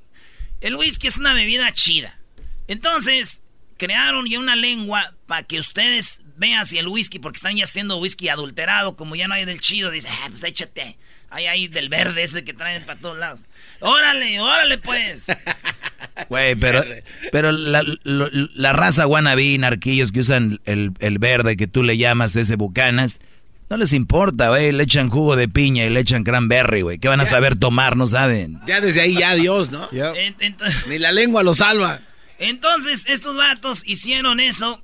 El 0.62 0.76
whisky 0.76 1.08
es 1.08 1.18
una 1.18 1.34
bebida 1.34 1.72
chida. 1.72 2.18
Entonces, 2.68 3.44
crearon 3.78 4.28
ya 4.28 4.40
una 4.40 4.56
lengua 4.56 5.14
para 5.28 5.44
que 5.44 5.60
ustedes 5.60 6.26
vean 6.36 6.66
si 6.66 6.78
el 6.78 6.88
whisky, 6.88 7.20
porque 7.20 7.38
están 7.38 7.56
ya 7.56 7.64
haciendo 7.64 7.98
whisky 7.98 8.30
adulterado, 8.30 8.96
como 8.96 9.16
ya 9.16 9.28
no 9.28 9.36
hay 9.36 9.46
del 9.46 9.62
chido, 9.62 9.92
dice, 9.92 10.10
ah, 10.12 10.28
pues 10.30 10.44
échate. 10.44 10.98
Hay 11.30 11.46
ahí 11.46 11.68
del 11.68 11.90
verde 11.90 12.24
ese 12.24 12.44
que 12.46 12.54
traen 12.54 12.84
para 12.84 13.00
todos 13.00 13.18
lados. 13.18 13.42
Órale, 13.82 14.40
órale 14.40 14.78
pues. 14.78 15.28
Güey, 16.30 16.56
pero, 16.56 16.84
pero 17.32 17.52
la, 17.52 18.74
raza 18.74 19.06
wannabe, 19.06 19.58
narquillos 19.58 20.12
que 20.12 20.22
usan 20.22 20.60
el, 20.66 20.92
el, 21.00 21.20
verde 21.20 21.58
que 21.58 21.68
tú 21.68 21.84
le 21.84 21.98
llamas 21.98 22.36
ese 22.36 22.56
bucanas, 22.56 23.20
no 23.70 23.78
les 23.78 23.94
importa, 23.94 24.50
güey. 24.50 24.72
Le 24.72 24.84
echan 24.84 25.10
jugo 25.10 25.36
de 25.36 25.48
piña 25.48 25.86
y 25.86 25.90
le 25.90 26.00
echan 26.00 26.24
cranberry, 26.24 26.82
güey. 26.82 27.00
¿Qué 27.00 27.08
van 27.08 27.20
a 27.20 27.26
saber 27.26 27.58
tomar? 27.58 27.98
No 27.98 28.08
saben. 28.08 28.62
Ya 28.66 28.80
desde 28.80 29.02
ahí, 29.02 29.16
ya 29.16 29.36
Dios, 29.36 29.72
¿no? 29.72 29.90
Ni 30.88 31.00
la 31.00 31.12
lengua 31.12 31.44
lo 31.44 31.54
salva. 31.54 32.00
Entonces, 32.40 33.06
estos 33.08 33.36
vatos 33.36 33.84
hicieron 33.86 34.40
eso 34.40 34.84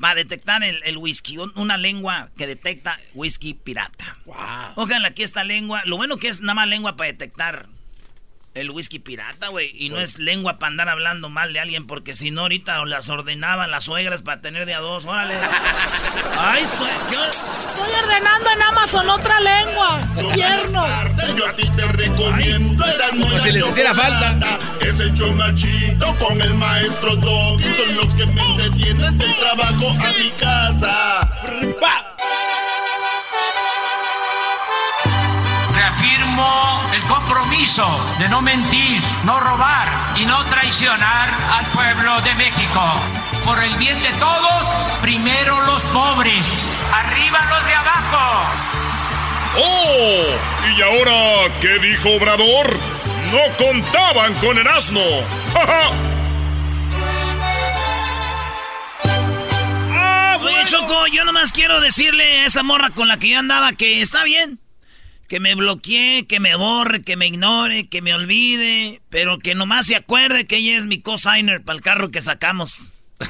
para 0.00 0.16
detectar 0.16 0.62
el, 0.62 0.96
whisky. 0.98 1.38
Una 1.54 1.76
lengua 1.76 2.30
que 2.36 2.46
detecta 2.46 2.98
whisky 3.14 3.54
pirata. 3.54 4.16
Wow. 4.26 4.36
Ojalá 4.76 5.08
aquí 5.08 5.22
esta 5.22 5.44
lengua. 5.44 5.82
Lo 5.84 5.96
bueno 5.96 6.18
que 6.18 6.28
es 6.28 6.40
nada 6.40 6.54
más 6.54 6.68
lengua 6.68 6.96
para 6.96 7.10
detectar 7.10 7.68
el 8.54 8.70
whisky 8.70 8.98
pirata, 8.98 9.48
güey. 9.48 9.70
Y 9.74 9.90
no 9.90 10.00
es 10.00 10.18
lengua 10.18 10.58
para 10.58 10.70
andar 10.70 10.88
hablando 10.88 11.28
mal 11.28 11.52
de 11.52 11.60
alguien, 11.60 11.86
porque 11.86 12.14
si 12.14 12.30
no, 12.30 12.42
ahorita 12.42 12.84
las 12.84 13.08
ordenaban 13.08 13.70
las 13.70 13.84
suegras 13.84 14.22
para 14.22 14.40
tener 14.40 14.66
de 14.66 14.74
a 14.74 14.80
dos. 14.80 15.04
Órale. 15.04 15.34
Ay, 16.40 16.62
yo 17.12 17.24
estoy 17.24 17.92
ordenando 18.02 18.50
en 18.50 18.62
Amazon 18.62 19.10
otra 19.10 19.40
lengua. 19.40 20.00
Tierno. 20.34 20.86
Yo 21.36 21.46
a 21.46 21.52
ti 21.52 21.70
te 21.76 21.86
recomiendo. 21.86 22.84
Como 23.10 23.38
si 23.38 23.52
les 23.52 23.66
hiciera 23.66 23.94
falta. 23.94 24.58
Es 24.80 24.98
el 25.00 25.14
chomachito 25.14 26.14
con 26.16 26.40
el 26.40 26.54
maestro 26.54 27.16
Doggy. 27.16 27.64
Son 27.74 27.96
los 27.96 28.14
que 28.14 28.26
me 28.26 28.42
entretienen 28.42 29.18
del 29.18 29.36
trabajo 29.36 29.90
a 29.90 30.12
mi 30.18 30.30
casa. 30.38 31.20
¡Pa! 31.80 32.16
El 36.92 37.02
compromiso 37.02 37.86
de 38.18 38.28
no 38.28 38.40
mentir, 38.40 39.02
no 39.24 39.40
robar 39.40 39.88
y 40.16 40.24
no 40.24 40.44
traicionar 40.44 41.28
al 41.52 41.66
pueblo 41.66 42.20
de 42.20 42.34
México. 42.34 42.82
Por 43.44 43.62
el 43.62 43.74
bien 43.78 44.00
de 44.00 44.10
todos, 44.12 44.66
primero 45.02 45.60
los 45.62 45.84
pobres, 45.86 46.84
arriba 46.92 47.40
los 47.50 47.66
de 47.66 47.74
abajo. 47.74 48.44
¡Oh! 49.58 50.24
¿Y 50.76 50.82
ahora 50.82 51.52
qué 51.60 51.78
dijo 51.80 52.10
Obrador? 52.10 52.78
No 53.32 53.66
contaban 53.66 54.34
con 54.34 54.56
el 54.56 54.68
asno. 54.68 55.00
¡Ah, 59.92 60.38
Choco, 60.66 61.08
yo 61.08 61.24
nomás 61.24 61.50
quiero 61.50 61.80
decirle 61.80 62.42
a 62.42 62.46
esa 62.46 62.62
morra 62.62 62.90
con 62.90 63.08
la 63.08 63.18
que 63.18 63.30
yo 63.30 63.38
andaba 63.38 63.72
que 63.72 64.00
está 64.00 64.22
bien 64.22 64.60
que 65.30 65.38
me 65.38 65.54
bloquee, 65.54 66.26
que 66.26 66.40
me 66.40 66.56
borre, 66.56 67.02
que 67.02 67.16
me 67.16 67.28
ignore, 67.28 67.88
que 67.88 68.02
me 68.02 68.12
olvide, 68.12 69.00
pero 69.10 69.38
que 69.38 69.54
nomás 69.54 69.86
se 69.86 69.94
acuerde 69.94 70.48
que 70.48 70.56
ella 70.56 70.76
es 70.76 70.86
mi 70.86 71.00
cosigner 71.00 71.62
para 71.62 71.76
el 71.76 71.82
carro 71.82 72.10
que 72.10 72.20
sacamos. 72.20 72.78
Yo 73.20 73.26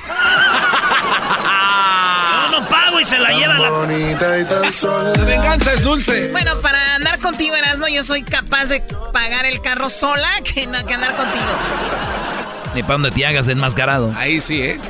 no 2.58 2.66
pago 2.68 3.00
y 3.00 3.04
se 3.04 3.18
la 3.18 3.32
lleva 3.32 3.58
la... 3.58 3.68
La 5.14 5.24
venganza 5.26 5.74
es 5.74 5.84
dulce. 5.84 6.30
Bueno, 6.32 6.52
para 6.62 6.94
andar 6.94 7.20
contigo, 7.20 7.54
Erasmo, 7.54 7.86
yo 7.88 8.02
soy 8.02 8.22
capaz 8.22 8.70
de 8.70 8.80
pagar 9.12 9.44
el 9.44 9.60
carro 9.60 9.90
sola 9.90 10.26
que, 10.42 10.66
no, 10.66 10.82
que 10.86 10.94
andar 10.94 11.14
contigo. 11.14 11.44
Ni 12.74 12.80
para 12.82 12.94
donde 12.94 13.10
te 13.10 13.26
hagas 13.26 13.46
enmascarado. 13.48 14.10
Ahí 14.16 14.40
sí, 14.40 14.62
¿eh? 14.62 14.80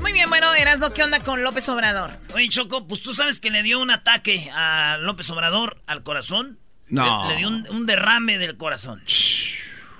Muy 0.00 0.12
bien, 0.12 0.28
bueno, 0.28 0.54
Erasmo, 0.54 0.92
¿qué 0.92 1.02
onda 1.02 1.20
con 1.20 1.42
López 1.42 1.68
Obrador? 1.68 2.12
Oye, 2.32 2.48
Choco, 2.48 2.86
pues 2.86 3.02
tú 3.02 3.14
sabes 3.14 3.40
que 3.40 3.50
le 3.50 3.62
dio 3.62 3.80
un 3.80 3.90
ataque 3.90 4.50
a 4.52 4.98
López 5.00 5.28
Obrador 5.30 5.80
al 5.86 6.02
corazón. 6.02 6.58
No. 6.88 7.28
Le, 7.28 7.36
dio 7.36 7.48
un, 7.48 7.86
derrame 7.86 8.38
del 8.38 8.56
corazón. 8.56 9.02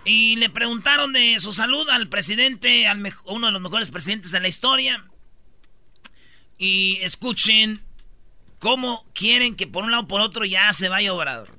Y 0.05 0.37
le 0.37 0.49
preguntaron 0.51 1.13
de 1.13 1.39
su 1.41 1.53
salud 1.53 1.89
al 1.91 2.09
presidente, 2.09 2.87
al 2.87 3.03
uno 3.27 3.49
de 3.49 3.53
los 3.53 3.61
mejores 3.61 3.91
presidentes 3.91 4.31
de 4.31 4.41
la 4.41 4.49
historia. 4.49 5.05
Y 6.57 6.99
escuchen 7.03 7.83
cómo 8.59 9.05
quieren 9.15 9.57
que 9.57 9.67
por 9.67 9.85
un 9.85 9.91
lado 9.91 10.05
o 10.05 10.09
por 10.09 10.21
otro 10.21 10.45
ya 10.45 10.73
se 10.73 10.89
vaya 10.89 11.13
Obrador. 11.13 11.58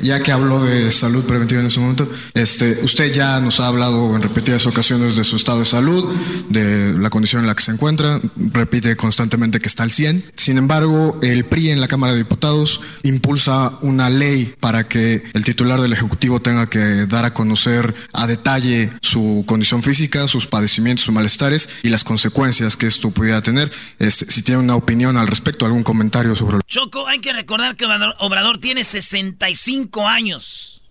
Ya 0.00 0.22
que 0.22 0.30
habló 0.30 0.62
de 0.62 0.92
salud 0.92 1.24
preventiva 1.24 1.60
en 1.60 1.66
ese 1.66 1.80
momento, 1.80 2.08
este, 2.34 2.78
usted 2.84 3.12
ya 3.12 3.40
nos 3.40 3.58
ha 3.58 3.66
hablado 3.66 4.14
en 4.14 4.22
repetidas 4.22 4.64
ocasiones 4.66 5.16
de 5.16 5.24
su 5.24 5.34
estado 5.34 5.58
de 5.58 5.64
salud, 5.64 6.14
de 6.48 6.96
la 6.96 7.10
condición 7.10 7.42
en 7.42 7.48
la 7.48 7.56
que 7.56 7.64
se 7.64 7.72
encuentra, 7.72 8.20
repite 8.36 8.96
constantemente 8.96 9.58
que 9.58 9.66
está 9.66 9.82
al 9.82 9.90
100. 9.90 10.30
Sin 10.36 10.56
embargo, 10.56 11.18
el 11.20 11.44
PRI 11.44 11.70
en 11.70 11.80
la 11.80 11.88
Cámara 11.88 12.12
de 12.12 12.18
Diputados 12.18 12.80
impulsa 13.02 13.76
una 13.82 14.08
ley 14.08 14.54
para 14.60 14.86
que 14.86 15.24
el 15.34 15.44
titular 15.44 15.80
del 15.80 15.92
Ejecutivo 15.92 16.38
tenga 16.38 16.70
que 16.70 17.06
dar 17.06 17.24
a 17.24 17.34
conocer 17.34 17.92
a 18.12 18.28
detalle 18.28 18.92
su 19.02 19.42
condición 19.48 19.82
física, 19.82 20.28
sus 20.28 20.46
padecimientos, 20.46 21.06
sus 21.06 21.14
malestares 21.14 21.68
y 21.82 21.88
las 21.88 22.04
consecuencias 22.04 22.76
que 22.76 22.86
esto 22.86 23.10
pudiera 23.10 23.42
tener. 23.42 23.72
Este, 23.98 24.30
si 24.30 24.42
tiene 24.42 24.60
una 24.60 24.76
opinión 24.76 25.16
al 25.16 25.26
respecto, 25.26 25.66
algún 25.66 25.82
comentario 25.82 26.36
sobre... 26.36 26.58
Choco, 26.68 27.08
hay 27.08 27.18
que 27.18 27.32
recordar 27.32 27.74
que 27.74 27.84
Obrador 28.20 28.58
tiene 28.58 28.84
65 28.84 29.87
años. 30.06 30.82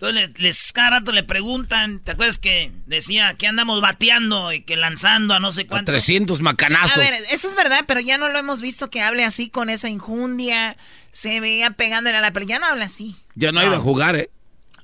Entonces 0.00 0.38
les, 0.38 0.72
cada 0.72 0.90
rato 0.90 1.10
le 1.10 1.24
preguntan, 1.24 1.98
¿te 1.98 2.12
acuerdas 2.12 2.38
que 2.38 2.70
decía 2.86 3.34
que 3.34 3.48
andamos 3.48 3.80
bateando 3.80 4.52
y 4.52 4.62
que 4.62 4.76
lanzando 4.76 5.34
a 5.34 5.40
no 5.40 5.50
sé 5.50 5.66
cuánto? 5.66 5.90
300 5.90 6.40
macanazos. 6.40 6.96
a 6.96 7.00
ver, 7.00 7.14
eso 7.32 7.48
es 7.48 7.56
verdad, 7.56 7.84
pero 7.86 7.98
ya 7.98 8.16
no 8.16 8.28
lo 8.28 8.38
hemos 8.38 8.60
visto 8.60 8.90
que 8.90 9.02
hable 9.02 9.24
así 9.24 9.48
con 9.48 9.70
esa 9.70 9.88
injundia, 9.88 10.76
se 11.10 11.40
veía 11.40 11.72
pegándole 11.72 12.16
a 12.16 12.20
la, 12.20 12.32
pero 12.32 12.46
ya 12.46 12.60
no 12.60 12.66
habla 12.66 12.84
así. 12.84 13.16
Ya 13.34 13.50
no, 13.50 13.58
ha 13.58 13.64
ido 13.64 13.74
a 13.74 13.80
jugar, 13.80 14.14
¿eh? 14.14 14.30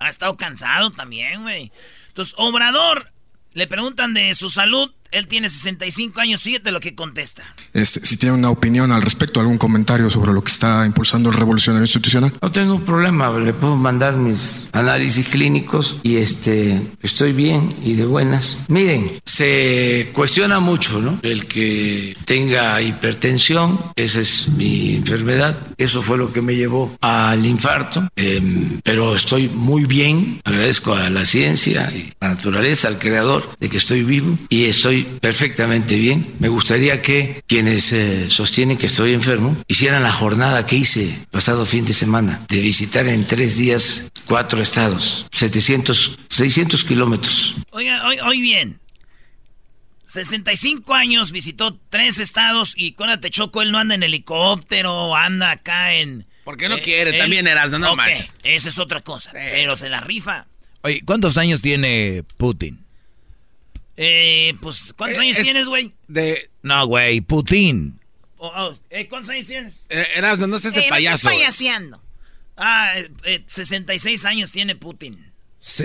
Ha 0.01 0.09
estado 0.09 0.37
cansado 0.37 0.91
también, 0.91 1.43
güey. 1.43 1.71
Entonces, 2.09 2.35
Obrador, 2.37 3.13
le 3.53 3.69
preguntan 3.69 4.15
de 4.15 4.35
su 4.35 4.51
salud 4.51 4.93
él 5.15 5.29
tiene 5.29 5.49
65 5.49 6.21
años, 6.21 6.43
fíjate 6.43 6.73
lo 6.73 6.81
que 6.81 6.95
contesta. 6.95 7.45
Este, 7.73 8.05
si 8.05 8.17
tiene 8.17 8.35
una 8.35 8.51
opinión 8.51 8.91
al 8.91 9.01
respecto, 9.01 9.41
algún 9.41 9.59
comentario 9.59 10.11
sobre 10.11 10.33
lo 10.33 10.43
que 10.43 10.51
está 10.51 10.85
impulsando 10.85 11.31
el 11.31 11.37
revolucionario 11.37 11.85
institucional. 11.85 12.33
No 12.43 12.51
tengo 12.51 12.81
problema, 12.81 13.31
le 13.39 13.53
puedo 13.53 13.77
mandar 13.77 14.17
mis 14.17 14.69
análisis 14.73 15.29
clínicos 15.29 15.99
y 16.03 16.17
este, 16.17 16.81
estoy 17.01 17.33
bien 17.33 17.73
y 17.85 17.95
de 17.95 18.07
buenas. 18.07 18.59
Miren, 18.69 19.11
se 19.25 20.11
cuestiona 20.13 20.59
mucho, 20.59 21.01
¿no? 21.01 21.19
El 21.23 21.47
que 21.47 22.17
tenga 22.25 22.83
hipertensión, 22.83 23.79
esa 23.95 24.21
es 24.21 24.49
mi 24.49 24.97
enfermedad, 24.97 25.57
eso 25.79 26.03
fue 26.03 26.19
lo 26.19 26.33
que 26.33 26.43
me 26.43 26.57
llevó 26.57 26.97
al 27.01 27.47
infarto, 27.47 28.09
em, 28.17 28.81
pero 28.83 29.15
estoy 29.15 29.49
muy 29.49 29.85
bien, 29.85 30.41
agradezco 30.45 30.95
a 30.95 31.09
la 31.09 31.25
ciencia 31.25 31.93
y 31.95 32.13
a 32.21 32.27
la 32.27 32.35
naturaleza, 32.35 32.89
al 32.89 32.99
creador, 32.99 33.49
de 33.61 33.69
que 33.69 33.77
estoy 33.77 34.03
vivo 34.03 34.37
y 34.49 34.65
estoy 34.65 35.04
perfectamente 35.21 35.97
bien. 35.97 36.27
Me 36.39 36.49
gustaría 36.49 37.03
que 37.03 37.43
quienes 37.47 37.93
eh, 37.93 38.29
sostienen 38.31 38.79
que 38.79 38.87
estoy 38.87 39.13
enfermo 39.13 39.57
hicieran 39.69 40.03
la 40.03 40.13
jornada 40.13 40.67
que 40.67 40.77
hice 40.77 41.19
pasado 41.31 41.67
fin 41.67 41.85
de 41.85 41.95
semana 41.95 42.41
de 42.49 42.61
visitar 42.61 43.07
en 43.07 43.25
tres 43.25 43.57
días 43.57 44.11
cuatro 44.27 44.63
estados, 44.63 45.27
700, 45.31 46.19
600 46.29 46.85
kilómetros. 46.85 47.55
Oiga, 47.71 48.07
hoy, 48.07 48.41
bien. 48.41 48.81
65 50.07 50.95
años, 50.95 51.33
visitó 51.33 51.79
tres 51.91 52.19
estados 52.19 52.75
y 52.77 52.95
te 53.21 53.31
Choco, 53.31 53.63
él 53.63 53.73
no 53.73 53.79
anda 53.79 53.95
en 53.95 54.03
helicóptero, 54.03 55.17
anda 55.17 55.51
acá 55.51 55.95
en... 55.95 56.27
Porque 56.45 56.69
no 56.69 56.77
eh, 56.77 56.83
quiere, 56.83 57.19
también 57.19 57.47
eras, 57.47 57.73
no 57.73 57.93
okay, 57.93 58.21
Esa 58.43 58.69
es 58.69 58.79
otra 58.79 59.01
cosa, 59.01 59.31
pero 59.33 59.77
se 59.77 59.89
la 59.89 60.01
rifa. 60.01 60.47
Oye, 60.83 61.01
¿cuántos 61.05 61.39
años 61.39 61.63
tiene 61.63 62.23
Putin? 62.37 62.84
Eh, 63.97 64.55
pues, 64.61 64.93
¿cuántos 64.97 65.19
eh, 65.19 65.23
años 65.23 65.37
tienes, 65.39 65.67
güey? 65.67 65.93
De... 66.09 66.51
No, 66.63 66.87
güey, 66.87 67.21
Putin. 67.21 68.01
Oh, 68.39 68.53
oh, 68.55 68.79
eh, 68.91 69.07
¿Cuántos 69.09 69.31
años 69.31 69.47
tienes? 69.47 69.75
Eh, 69.89 70.07
Erasmo, 70.17 70.47
no 70.47 70.59
seas 70.59 70.75
de 70.75 70.87
payaso. 70.89 71.29
No 71.29 71.37
payaseando. 71.37 72.03
Ah, 72.57 72.95
66 73.47 74.25
años 74.25 74.53
tiene 74.53 74.77
Putin. 74.77 75.33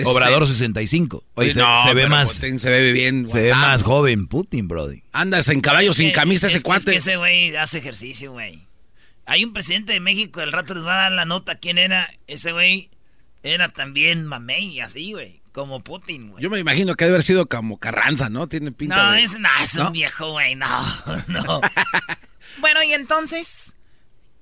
Obrador 0.04 0.46
65. 0.46 1.24
Oye, 1.34 1.52
se, 1.52 1.60
se, 1.60 1.94
ve 1.94 2.08
más. 2.08 2.34
se 2.34 2.70
ve 2.70 2.92
bien. 2.92 3.26
Se 3.26 3.40
ve 3.40 3.54
más 3.54 3.82
joven 3.82 4.26
Putin, 4.26 4.68
Brody. 4.68 5.02
Andas 5.12 5.48
en 5.48 5.60
caballo 5.60 5.94
sin 5.94 6.12
camisa 6.12 6.48
ese 6.48 6.60
cuate. 6.60 6.94
Es 6.94 7.04
que 7.04 7.10
ese 7.10 7.16
güey 7.16 7.56
hace 7.56 7.78
ejercicio, 7.78 8.32
güey. 8.32 8.66
Hay 9.24 9.44
un 9.44 9.52
presidente 9.52 9.92
de 9.92 10.00
México, 10.00 10.40
el 10.42 10.52
rato 10.52 10.74
les 10.74 10.84
va 10.84 10.98
a 10.98 11.02
dar 11.02 11.12
la 11.12 11.24
nota 11.24 11.54
quién 11.54 11.78
era. 11.78 12.10
Ese 12.26 12.52
güey 12.52 12.90
era 13.42 13.70
también 13.70 14.26
mamey, 14.26 14.80
así, 14.80 15.12
güey. 15.12 15.39
Como 15.52 15.82
Putin, 15.82 16.30
güey. 16.30 16.42
Yo 16.42 16.48
me 16.48 16.60
imagino 16.60 16.94
que 16.94 17.04
debe 17.04 17.16
haber 17.16 17.24
sido 17.24 17.48
como 17.48 17.78
Carranza, 17.78 18.28
¿no? 18.28 18.48
Tiene 18.48 18.70
pinta 18.70 19.04
no, 19.04 19.12
de... 19.12 19.22
Es, 19.22 19.38
no, 19.38 19.48
es 19.62 19.74
un 19.74 19.92
viejo, 19.92 20.30
güey, 20.32 20.54
no, 20.54 20.68
no. 21.26 21.60
bueno, 22.60 22.82
y 22.82 22.92
entonces, 22.92 23.74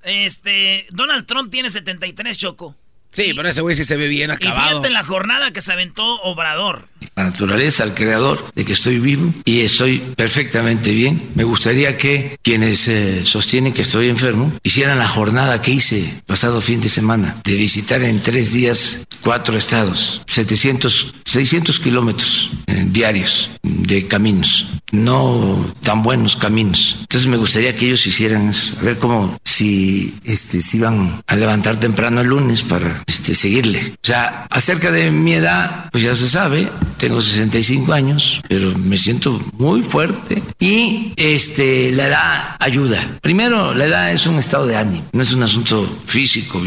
este, 0.03 0.87
Donald 0.91 1.27
Trump 1.27 1.51
tiene 1.51 1.71
73, 1.71 2.37
Choco. 2.37 2.77
Sí, 3.11 3.33
pero 3.35 3.49
ese 3.49 3.63
güey 3.63 3.75
sí 3.75 3.85
se 3.85 3.97
ve 3.97 4.09
bien 4.09 4.31
acabado. 4.31 4.67
Y 4.67 4.69
fíjate 4.69 4.87
en 4.89 4.93
la 4.93 5.05
jornada 5.05 5.51
que 5.51 5.61
se 5.61 5.73
aventó 5.73 6.05
Obrador. 6.23 6.89
La 7.17 7.25
naturaleza, 7.25 7.83
al 7.83 7.95
creador, 7.95 8.53
de 8.55 8.65
que 8.65 8.73
estoy 8.73 8.99
vivo 8.99 9.33
y 9.45 9.61
estoy 9.61 9.99
perfectamente 10.17 10.93
bien. 10.93 11.31
Me 11.35 11.45
gustaría 11.45 11.97
que 11.97 12.39
quienes 12.43 12.87
eh, 12.89 13.25
sostienen 13.25 13.73
que 13.73 13.83
estoy 13.83 14.09
enfermo 14.09 14.53
hicieran 14.63 14.99
la 14.99 15.09
jornada 15.09 15.61
que 15.63 15.73
hice 15.73 16.23
pasado 16.27 16.61
fin 16.61 16.81
de 16.81 16.89
semana 16.89 17.37
de 17.45 17.55
visitar 17.55 18.03
en 18.03 18.21
tres 18.21 18.53
días 18.53 19.07
cuatro 19.23 19.57
estados, 19.57 20.23
700, 20.27 21.15
600 21.25 21.81
kilómetros 21.81 22.51
eh, 22.67 22.85
diarios 22.89 23.51
de 23.69 24.07
caminos, 24.07 24.67
no 24.93 25.73
tan 25.83 26.03
buenos 26.03 26.37
caminos. 26.37 26.99
Entonces 27.01 27.29
me 27.29 27.37
gustaría 27.37 27.75
que 27.77 27.87
ellos 27.87 28.07
hicieran 28.07 28.49
eso, 28.49 28.75
a 28.81 28.83
ver 28.83 28.99
cómo 28.99 29.39
si 29.45 30.15
este, 30.25 30.61
se 30.61 30.77
iban 30.79 31.23
a 31.27 31.37
levantar 31.37 31.79
temprano 31.79 32.21
el 32.21 32.29
lunes 32.29 32.63
para 32.63 33.03
este, 33.07 33.35
seguirle. 33.35 33.93
O 34.03 34.07
sea, 34.07 34.47
acerca 34.51 34.91
de 34.91 35.11
mi 35.11 35.35
edad, 35.35 35.91
pues 35.93 36.05
ya 36.05 36.15
se 36.15 36.29
sabe, 36.29 36.69
tengo 36.99 37.21
65 37.21 37.93
años, 37.93 38.41
pero 38.49 38.77
me 38.79 38.99
siento 38.99 39.41
muy 39.53 39.83
fuerte 39.83 40.43
y 40.59 41.13
este, 41.17 41.93
la 41.93 42.07
edad 42.07 42.57
ayuda. 42.59 43.19
Primero, 43.21 43.75
la 43.75 43.85
edad 43.85 44.13
es 44.13 44.27
un 44.27 44.37
estado 44.37 44.67
de 44.67 44.77
ánimo, 44.77 45.05
no 45.13 45.23
es 45.23 45.33
un 45.33 45.43
asunto 45.43 45.87
físico. 46.07 46.63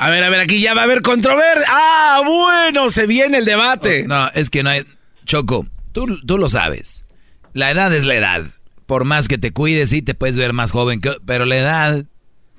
A 0.00 0.08
ver, 0.08 0.24
a 0.24 0.30
ver, 0.30 0.40
aquí 0.40 0.60
ya 0.60 0.72
va 0.72 0.80
a 0.80 0.84
haber 0.84 1.02
controversia. 1.02 1.66
Ah, 1.68 2.22
bueno, 2.24 2.90
se 2.90 3.06
viene 3.06 3.36
el 3.36 3.44
debate. 3.44 4.04
Oh, 4.06 4.08
no, 4.08 4.28
es 4.34 4.48
que 4.48 4.62
no 4.62 4.70
hay... 4.70 4.86
Choco, 5.24 5.66
tú, 5.92 6.20
tú 6.26 6.38
lo 6.38 6.48
sabes. 6.48 7.04
La 7.52 7.70
edad 7.70 7.92
es 7.94 8.04
la 8.04 8.14
edad. 8.14 8.46
Por 8.86 9.04
más 9.04 9.28
que 9.28 9.38
te 9.38 9.52
cuides, 9.52 9.90
sí 9.90 10.02
te 10.02 10.14
puedes 10.14 10.36
ver 10.36 10.52
más 10.52 10.72
joven, 10.72 11.00
que, 11.00 11.16
pero 11.24 11.44
la 11.44 11.56
edad 11.56 12.04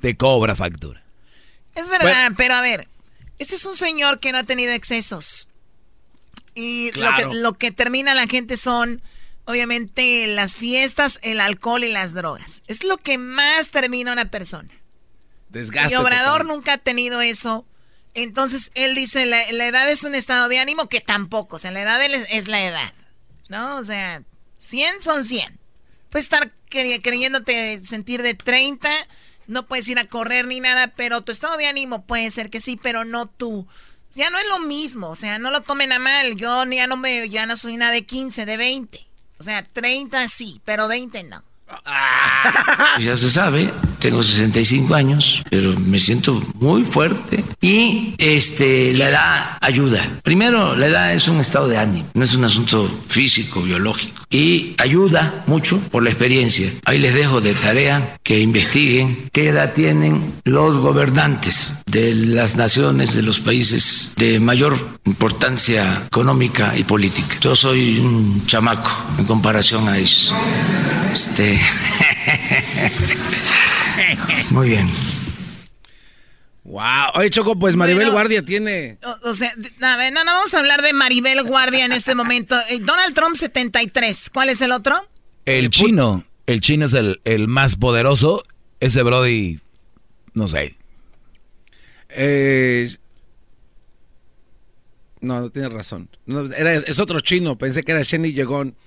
te 0.02 0.16
cobra 0.16 0.56
factura. 0.56 1.04
Es 1.76 1.90
verdad, 1.90 2.32
pero 2.38 2.56
a 2.56 2.62
ver, 2.62 2.88
ese 3.40 3.56
es 3.56 3.66
un 3.66 3.76
señor 3.76 4.20
que 4.20 4.32
no 4.32 4.40
ha 4.40 4.44
tenido 4.44 4.74
excesos. 4.74 5.48
Y 6.54 6.92
lo, 6.92 7.16
que, 7.16 7.36
lo 7.38 7.54
que 7.54 7.72
termina 7.72 8.14
la 8.14 8.28
gente 8.28 8.58
son, 8.58 9.02
obviamente, 9.46 10.28
las 10.28 10.56
fiestas, 10.56 11.20
el 11.22 11.40
alcohol 11.40 11.84
y 11.84 11.92
las 11.92 12.14
drogas. 12.14 12.64
Es 12.68 12.84
lo 12.84 12.98
que 12.98 13.18
más 13.18 13.72
termina 13.72 14.12
una 14.12 14.30
persona. 14.30 14.70
Desgaste. 15.50 15.94
Y 15.94 15.98
Obrador 15.98 16.46
nunca 16.46 16.74
ha 16.74 16.78
tenido 16.78 17.22
eso. 17.22 17.66
Entonces, 18.14 18.72
él 18.76 18.96
dice, 18.96 19.26
la, 19.26 19.44
edad 19.44 19.90
es 19.90 20.04
un 20.04 20.16
estado 20.16 20.50
de 20.50 20.60
ánimo 20.60 20.90
que 20.90 21.02
tampoco. 21.02 21.56
O 21.56 21.60
sea, 21.60 21.72
la 21.72 21.82
edad 21.82 22.04
es, 22.04 22.48
la 22.48 22.64
edad. 22.64 22.94
¿No? 23.50 23.78
O 23.78 23.84
sea, 23.84 24.24
100 24.60 25.02
son 25.02 25.24
100. 25.24 25.60
Puedes 26.10 26.26
estar 26.26 26.52
creyéndote 26.70 27.86
sentir 27.86 28.22
de 28.22 28.34
30 28.34 28.90
no 29.52 29.68
puedes 29.68 29.88
ir 29.90 30.00
a 30.00 30.08
correr 30.08 30.48
ni 30.48 30.60
nada, 30.60 30.88
pero 30.96 31.22
tu 31.22 31.32
estado 31.32 31.58
de 31.58 31.68
ánimo 31.68 32.06
puede 32.06 32.32
ser 32.32 32.50
que 32.50 32.62
sí, 32.62 32.80
pero 32.82 33.06
no 33.06 33.28
tú. 33.28 33.68
Ya 34.16 34.30
no 34.30 34.38
es 34.40 34.48
lo 34.48 34.60
mismo, 34.60 35.10
o 35.10 35.16
sea, 35.16 35.40
no 35.40 35.52
lo 35.52 35.62
tomen 35.62 35.92
a 35.92 36.00
mal. 36.00 36.36
Yo 36.36 36.64
ya 36.66 36.88
no 36.88 36.98
me, 36.98 37.30
ya 37.30 37.46
no 37.46 37.56
soy 37.58 37.76
una 37.76 37.92
de 37.92 38.06
15, 38.06 38.46
de 38.46 38.58
20. 38.58 39.08
O 39.40 39.44
sea, 39.44 39.64
30 39.64 40.28
sí, 40.28 40.62
pero 40.66 40.88
20 40.88 41.24
no. 41.24 41.44
Ya 43.00 43.16
se 43.16 43.30
sabe, 43.30 43.72
tengo 44.00 44.22
65 44.24 44.94
años, 44.94 45.44
pero 45.50 45.78
me 45.80 46.00
siento 46.00 46.34
muy 46.56 46.84
fuerte 46.84 47.44
y 47.62 48.16
este 48.18 48.94
la 48.94 49.10
edad 49.10 49.58
ayuda. 49.62 50.20
Primero, 50.24 50.76
la 50.76 50.88
edad 50.88 51.14
es 51.14 51.28
un 51.28 51.40
estado 51.40 51.68
de 51.68 51.78
ánimo, 51.78 52.10
no 52.14 52.24
es 52.24 52.34
un 52.34 52.44
asunto 52.44 52.90
físico, 53.08 53.62
biológico 53.62 54.26
y 54.30 54.74
ayuda 54.78 55.44
mucho 55.46 55.80
por 55.92 56.04
la 56.04 56.10
experiencia. 56.10 56.72
Ahí 56.86 56.98
les 56.98 57.14
dejo 57.14 57.40
de 57.40 57.54
tarea 57.54 58.18
que 58.24 58.40
investiguen 58.40 59.30
qué 59.32 59.50
edad 59.50 59.74
tienen 59.74 60.34
los 60.44 60.80
gobernantes 60.80 61.76
de 61.86 62.16
las 62.16 62.56
naciones, 62.56 63.14
de 63.14 63.22
los 63.22 63.40
países 63.40 64.14
de 64.18 64.40
mayor 64.40 64.76
importancia 65.06 66.04
económica 66.08 66.76
y 66.78 66.84
política. 66.84 67.38
Yo 67.42 67.56
soy 67.56 68.00
un 68.00 68.46
chamaco 68.46 68.92
en 69.20 69.26
comparación 69.26 69.88
a 69.88 69.98
ellos. 69.98 70.34
Este. 71.12 71.62
Muy 74.50 74.70
bien. 74.70 74.90
Wow. 76.72 77.12
Oye, 77.16 77.30
Choco, 77.30 77.60
pues 77.60 77.76
Maribel 77.76 78.12
Guardia 78.12 78.44
tiene. 78.44 78.98
O, 79.24 79.34
sea, 79.34 79.54
a 79.82 79.98
ver, 79.98 80.14
no, 80.14 80.24
no 80.24 80.32
vamos 80.32 80.54
a 80.54 80.60
hablar 80.60 80.82
de 80.82 80.94
Maribel 80.94 81.44
Guardia 81.44 81.84
en 81.84 81.92
este 81.92 82.16
momento. 82.16 82.56
Eh, 82.70 82.80
Donald 82.80 83.14
Trump 83.14 83.36
73. 83.36 84.30
¿Cuál 84.30 84.48
es 84.48 84.62
el 84.62 84.72
otro? 84.72 85.06
El 85.46 85.70
chino. 85.70 86.24
El 86.46 86.62
chino 86.62 86.86
es 86.86 86.94
el, 86.94 87.20
el 87.26 87.50
más 87.50 87.76
poderoso. 87.76 88.44
Ese 88.80 89.04
Brody, 89.04 89.60
no 90.34 90.48
sé. 90.48 90.78
Eh, 92.08 92.90
no, 95.20 95.42
no 95.42 95.50
tienes 95.50 95.74
razón. 95.74 96.08
No, 96.26 96.46
era, 96.54 96.74
es 96.76 97.00
otro 97.00 97.20
chino. 97.20 97.58
Pensé 97.58 97.84
que 97.84 97.92
era 97.92 98.02
Shenny 98.04 98.32
Yegon. 98.32 98.78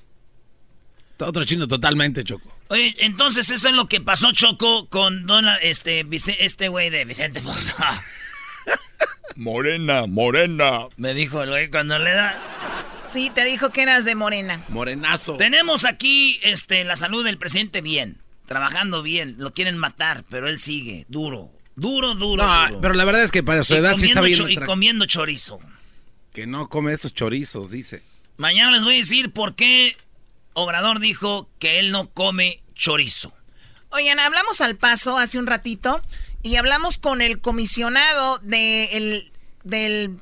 Otro 1.18 1.44
chino 1.44 1.68
totalmente, 1.68 2.25
Choco. 2.25 2.54
Oye, 2.68 2.94
entonces 3.00 3.50
eso 3.50 3.68
es 3.68 3.74
lo 3.74 3.88
que 3.88 4.00
pasó, 4.00 4.33
Choco, 4.33 4.88
con 4.88 5.27
Donald, 5.27 5.59
este, 5.62 6.07
este 6.11 6.68
güey 6.68 6.90
de 6.90 7.05
Vicente 7.05 7.40
Fox. 7.40 7.74
morena, 9.37 10.07
morena. 10.07 10.88
Me 10.96 11.14
dijo 11.14 11.42
el 11.42 11.50
güey 11.50 11.70
cuando 11.70 11.98
le 11.98 12.12
da. 12.12 12.38
Sí, 13.07 13.31
te 13.35 13.44
dijo 13.44 13.70
que 13.70 13.83
eras 13.83 14.05
de 14.05 14.14
morena. 14.14 14.64
Morenazo. 14.68 15.37
Tenemos 15.37 15.85
aquí, 15.85 16.40
este, 16.42 16.85
la 16.85 16.96
salud 16.96 17.24
del 17.24 17.38
presidente 17.38 17.81
bien. 17.83 18.18
Trabajando 18.46 19.03
bien. 19.03 19.37
Lo 19.38 19.53
quieren 19.53 19.77
matar, 19.77 20.24
pero 20.31 20.48
él 20.48 20.59
sigue. 20.59 21.05
Duro. 21.09 21.50
Duro, 21.77 22.14
duro. 22.14 22.44
No, 22.44 22.81
pero 22.81 22.94
la 22.94 23.05
verdad 23.05 23.22
es 23.22 23.31
que 23.31 23.42
para 23.42 23.64
su 23.64 23.74
edad 23.74 23.96
sí 23.98 24.07
está 24.07 24.20
bien. 24.20 24.48
Y 24.48 24.57
comiendo 24.57 25.07
chorizo. 25.07 25.61
Que 26.33 26.46
no 26.46 26.68
come 26.68 26.92
esos 26.92 27.12
chorizos, 27.14 27.70
dice. 27.70 28.03
Mañana 28.37 28.72
les 28.72 28.85
voy 28.85 28.94
a 28.94 28.98
decir 28.98 29.31
por 29.31 29.55
qué 29.55 29.96
Obrador 30.55 31.01
dijo 31.01 31.49
que 31.59 31.79
él 31.79 31.90
no 31.90 32.11
come 32.11 32.62
chorizo. 32.75 33.33
Oigan, 33.90 34.19
hablamos 34.19 34.61
al 34.61 34.77
paso 34.77 35.19
hace 35.19 35.38
un 35.38 35.47
ratito 35.47 36.01
y 36.43 36.57
hablamos 36.57 36.99
con 36.99 37.23
el 37.23 37.40
comisionado 37.40 38.38
del, 38.38 39.31
del 39.62 40.21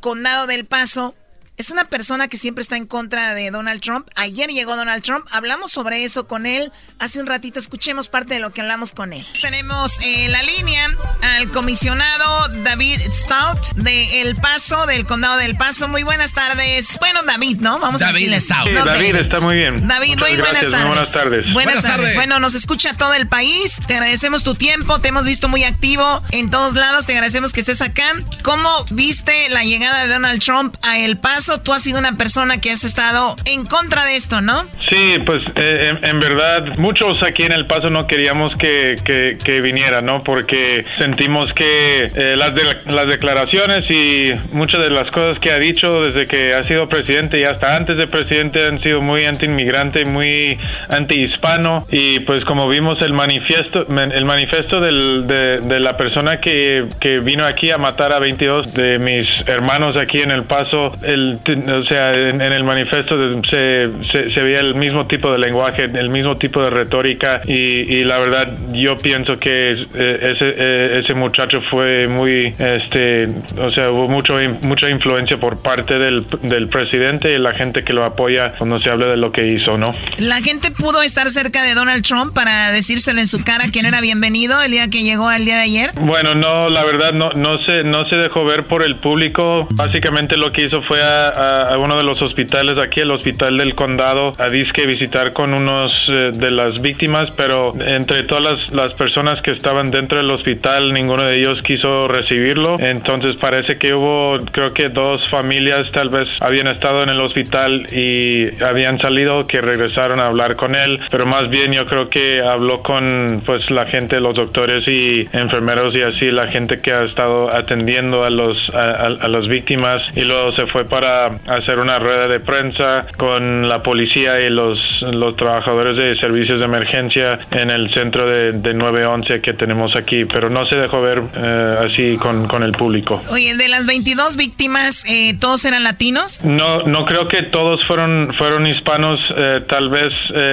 condado 0.00 0.46
del 0.46 0.64
paso 0.64 1.14
es 1.60 1.70
una 1.70 1.84
persona 1.84 2.26
que 2.28 2.38
siempre 2.38 2.62
está 2.62 2.76
en 2.76 2.86
contra 2.86 3.34
de 3.34 3.50
Donald 3.50 3.82
Trump. 3.82 4.08
Ayer 4.16 4.48
llegó 4.48 4.76
Donald 4.76 5.02
Trump, 5.02 5.26
hablamos 5.30 5.70
sobre 5.70 6.04
eso 6.04 6.26
con 6.26 6.46
él. 6.46 6.72
Hace 6.98 7.20
un 7.20 7.26
ratito 7.26 7.58
escuchemos 7.58 8.08
parte 8.08 8.32
de 8.32 8.40
lo 8.40 8.50
que 8.50 8.62
hablamos 8.62 8.92
con 8.92 9.12
él. 9.12 9.26
Tenemos 9.42 10.00
en 10.00 10.32
la 10.32 10.42
línea 10.42 10.88
al 11.36 11.50
comisionado 11.50 12.48
David 12.64 13.00
Stout 13.12 13.74
de 13.76 14.22
El 14.22 14.36
Paso, 14.36 14.86
del 14.86 15.04
condado 15.04 15.36
del 15.36 15.54
Paso. 15.58 15.86
Muy 15.86 16.02
buenas 16.02 16.32
tardes. 16.32 16.96
Bueno, 16.98 17.22
David, 17.24 17.58
¿no? 17.60 17.78
Vamos 17.78 18.00
a 18.00 18.06
decirle 18.06 18.40
Stout. 18.40 18.66
David, 18.72 19.16
está 19.16 19.40
muy 19.40 19.56
bien. 19.56 19.86
David, 19.86 20.18
muy 20.18 20.36
buenas 20.36 20.62
tardes. 20.62 20.86
buenas 20.86 21.12
tardes. 21.12 21.52
Buenas, 21.52 21.82
tardes. 21.82 22.14
Bueno, 22.14 22.40
nos 22.40 22.54
escucha 22.54 22.94
todo 22.94 23.12
el 23.12 23.28
país. 23.28 23.82
Te 23.86 23.96
agradecemos 23.96 24.44
tu 24.44 24.54
tiempo. 24.54 24.98
Te 25.00 25.08
hemos 25.08 25.26
visto 25.26 25.50
muy 25.50 25.64
activo 25.64 26.22
en 26.30 26.50
todos 26.50 26.72
lados. 26.72 27.04
Te 27.04 27.12
agradecemos 27.12 27.52
que 27.52 27.60
estés 27.60 27.82
acá. 27.82 28.14
¿Cómo 28.42 28.86
viste 28.92 29.50
la 29.50 29.62
llegada 29.62 30.06
de 30.06 30.08
Donald 30.14 30.42
Trump 30.42 30.74
a 30.80 30.98
El 30.98 31.18
Paso? 31.18 31.49
Tú 31.58 31.72
has 31.72 31.82
sido 31.82 31.98
una 31.98 32.16
persona 32.16 32.60
que 32.60 32.70
has 32.70 32.84
estado 32.84 33.36
en 33.44 33.66
contra 33.66 34.04
de 34.04 34.16
esto, 34.16 34.40
¿no? 34.40 34.62
Sí, 34.88 35.18
pues 35.24 35.42
eh, 35.56 35.94
en, 36.02 36.20
verdad 36.20 36.76
muchos 36.78 37.22
aquí 37.22 37.42
en 37.42 37.52
El 37.52 37.66
Paso 37.66 37.90
no 37.90 38.06
queríamos 38.06 38.52
que, 38.56 38.96
que, 39.04 39.60
viniera, 39.60 40.00
¿no? 40.00 40.22
Porque 40.22 40.84
sentimos 40.98 41.52
que 41.52 42.04
eh, 42.04 42.36
las, 42.36 42.54
las 42.86 43.08
declaraciones 43.08 43.88
y 43.90 44.30
muchas 44.52 44.80
de 44.80 44.90
las 44.90 45.10
cosas 45.10 45.38
que 45.38 45.52
ha 45.52 45.58
dicho 45.58 45.88
desde 46.02 46.26
que 46.26 46.54
ha 46.54 46.62
sido 46.62 46.86
presidente 46.88 47.38
y 47.38 47.44
hasta 47.44 47.76
antes 47.76 47.96
de 47.96 48.06
presidente 48.06 48.64
han 48.66 48.80
sido 48.80 49.00
muy 49.00 49.24
anti-inmigrante, 49.24 50.04
muy 50.04 50.58
anti-hispano 50.88 51.86
y 51.90 52.20
pues 52.20 52.44
como 52.44 52.68
vimos 52.68 53.00
el 53.02 53.12
manifiesto, 53.12 53.86
el 53.88 54.24
manifiesto 54.24 54.80
de, 54.80 55.80
la 55.80 55.96
persona 55.96 56.38
que, 56.40 56.86
que 57.00 57.20
vino 57.20 57.44
aquí 57.44 57.70
a 57.70 57.78
matar 57.78 58.12
a 58.12 58.18
22 58.18 58.74
de 58.74 58.98
mis 58.98 59.26
hermanos 59.46 59.96
aquí 59.96 60.20
en 60.20 60.30
El 60.30 60.44
Paso, 60.44 60.92
el 61.02 61.39
o 61.48 61.84
sea, 61.84 62.14
en, 62.14 62.40
el 62.40 62.64
manifiesto 62.64 63.16
se, 63.50 63.90
se, 64.34 64.42
veía 64.42 64.60
el 64.60 64.74
mismo 64.74 65.06
tipo 65.06 65.32
de 65.32 65.38
lenguaje, 65.38 65.84
el 65.84 66.10
mismo 66.10 66.36
tipo 66.36 66.62
de 66.62 66.70
retórica 66.70 67.40
y, 67.46 68.04
la 68.04 68.18
verdad 68.18 68.58
yo 68.72 68.96
pienso 68.96 69.38
que 69.38 69.72
eh, 69.72 69.76
ese, 69.94 70.54
eh, 70.56 71.00
ese 71.02 71.14
muchacho 71.14 71.60
fue 71.70 72.08
muy, 72.08 72.54
este, 72.58 73.28
o 73.58 73.70
sea, 73.72 73.90
hubo 73.90 74.08
mucho, 74.08 74.34
mucha 74.66 74.88
influencia 74.88 75.36
por 75.36 75.62
parte 75.62 75.98
del, 75.98 76.24
del 76.42 76.68
presidente 76.68 77.32
y 77.32 77.38
la 77.38 77.52
gente 77.52 77.82
que 77.82 77.92
lo 77.92 78.04
apoya 78.04 78.52
cuando 78.58 78.78
se 78.78 78.90
habla 78.90 79.06
de 79.06 79.16
lo 79.16 79.32
que 79.32 79.46
hizo, 79.46 79.76
¿no? 79.76 79.90
La 80.18 80.36
gente 80.36 80.70
pudo 80.70 81.02
estar 81.02 81.28
cerca 81.28 81.62
de 81.62 81.74
Donald 81.74 82.04
Trump 82.04 82.34
para 82.34 82.72
decírselo 82.72 83.20
en 83.20 83.26
su 83.26 83.42
cara 83.42 83.64
que 83.72 83.82
no 83.82 83.88
era 83.88 84.00
bienvenido 84.00 84.60
el 84.62 84.70
día 84.70 84.88
que 84.88 85.02
llegó 85.02 85.30
el 85.30 85.44
día 85.44 85.56
de 85.56 85.62
ayer. 85.62 85.90
Bueno, 86.00 86.34
no, 86.34 86.68
la 86.68 86.84
verdad 86.84 87.12
no, 87.12 87.30
no 87.30 87.58
se, 87.64 87.82
no 87.84 88.04
se 88.08 88.16
dejó 88.16 88.44
ver 88.44 88.64
por 88.64 88.82
el 88.82 88.96
público. 88.96 89.68
Básicamente 89.70 90.36
lo 90.36 90.52
que 90.52 90.66
hizo 90.66 90.82
fue 90.82 91.02
a, 91.02 91.29
a, 91.34 91.78
uno 91.78 91.96
de 91.96 92.02
los 92.02 92.20
hospitales 92.22 92.78
aquí, 92.78 93.00
el 93.00 93.10
hospital 93.10 93.56
del 93.58 93.74
condado, 93.74 94.32
a 94.38 94.48
disque 94.48 94.86
visitar 94.86 95.32
con 95.32 95.54
unos 95.54 95.92
eh, 96.08 96.30
de 96.34 96.50
las 96.50 96.80
víctimas, 96.80 97.30
pero 97.36 97.72
entre 97.80 98.24
todas 98.24 98.70
las, 98.72 98.90
personas 98.94 99.40
que 99.42 99.52
estaban 99.52 99.90
dentro 99.90 100.18
del 100.18 100.30
hospital, 100.30 100.92
ninguno 100.92 101.24
de 101.24 101.38
ellos 101.38 101.62
quiso 101.62 102.08
recibirlo. 102.08 102.76
Entonces 102.78 103.36
parece 103.36 103.78
que 103.78 103.94
hubo, 103.94 104.38
creo 104.52 104.74
que 104.74 104.88
dos 104.88 105.26
familias 105.30 105.90
tal 105.92 106.08
vez 106.10 106.28
habían 106.40 106.66
estado 106.66 107.02
en 107.02 107.08
el 107.08 107.20
hospital 107.20 107.86
y 107.92 108.62
habían 108.62 108.98
salido, 109.00 109.46
que 109.46 109.60
regresaron 109.60 110.20
a 110.20 110.26
hablar 110.26 110.56
con 110.56 110.74
él, 110.74 111.00
pero 111.10 111.26
más 111.26 111.48
bien 111.50 111.72
yo 111.72 111.86
creo 111.86 112.08
que 112.10 112.42
habló 112.42 112.82
con 112.82 113.42
pues 113.46 113.70
la 113.70 113.86
gente, 113.86 114.20
los 114.20 114.34
doctores 114.34 114.86
y 114.86 115.26
enfermeros 115.32 115.96
y 115.96 116.02
así, 116.02 116.30
la 116.30 116.48
gente 116.48 116.80
que 116.80 116.92
ha 116.92 117.04
estado 117.04 117.52
atendiendo 117.52 118.22
a 118.24 118.30
los 118.30 118.70
a, 118.74 119.06
a 119.06 119.28
las 119.28 119.46
víctimas 119.48 120.02
y 120.14 120.22
luego 120.22 120.52
se 120.52 120.66
fue 120.66 120.84
para 120.84 121.09
hacer 121.26 121.78
una 121.78 121.98
rueda 121.98 122.28
de 122.28 122.40
prensa 122.40 123.06
con 123.16 123.68
la 123.68 123.82
policía 123.82 124.40
y 124.40 124.50
los, 124.50 124.78
los 125.02 125.36
trabajadores 125.36 125.96
de 125.96 126.16
servicios 126.16 126.58
de 126.58 126.64
emergencia 126.64 127.38
en 127.50 127.70
el 127.70 127.92
centro 127.92 128.26
de, 128.26 128.52
de 128.52 128.74
911 128.74 129.40
que 129.40 129.52
tenemos 129.54 129.96
aquí, 129.96 130.24
pero 130.24 130.50
no 130.50 130.66
se 130.66 130.76
dejó 130.76 131.00
ver 131.00 131.22
eh, 131.34 131.76
así 131.86 132.16
con, 132.16 132.46
con, 132.46 132.62
el 132.62 132.72
público. 132.72 133.22
Oye, 133.30 133.54
de 133.56 133.68
las 133.68 133.86
22 133.86 134.36
víctimas, 134.36 135.04
eh, 135.08 135.34
¿todos 135.38 135.64
eran 135.64 135.84
latinos? 135.84 136.44
No, 136.44 136.82
no 136.82 137.04
creo 137.04 137.28
que 137.28 137.44
todos 137.44 137.80
fueron, 137.86 138.32
fueron 138.34 138.66
hispanos, 138.66 139.20
eh, 139.36 139.62
tal 139.68 139.88
vez 139.88 140.12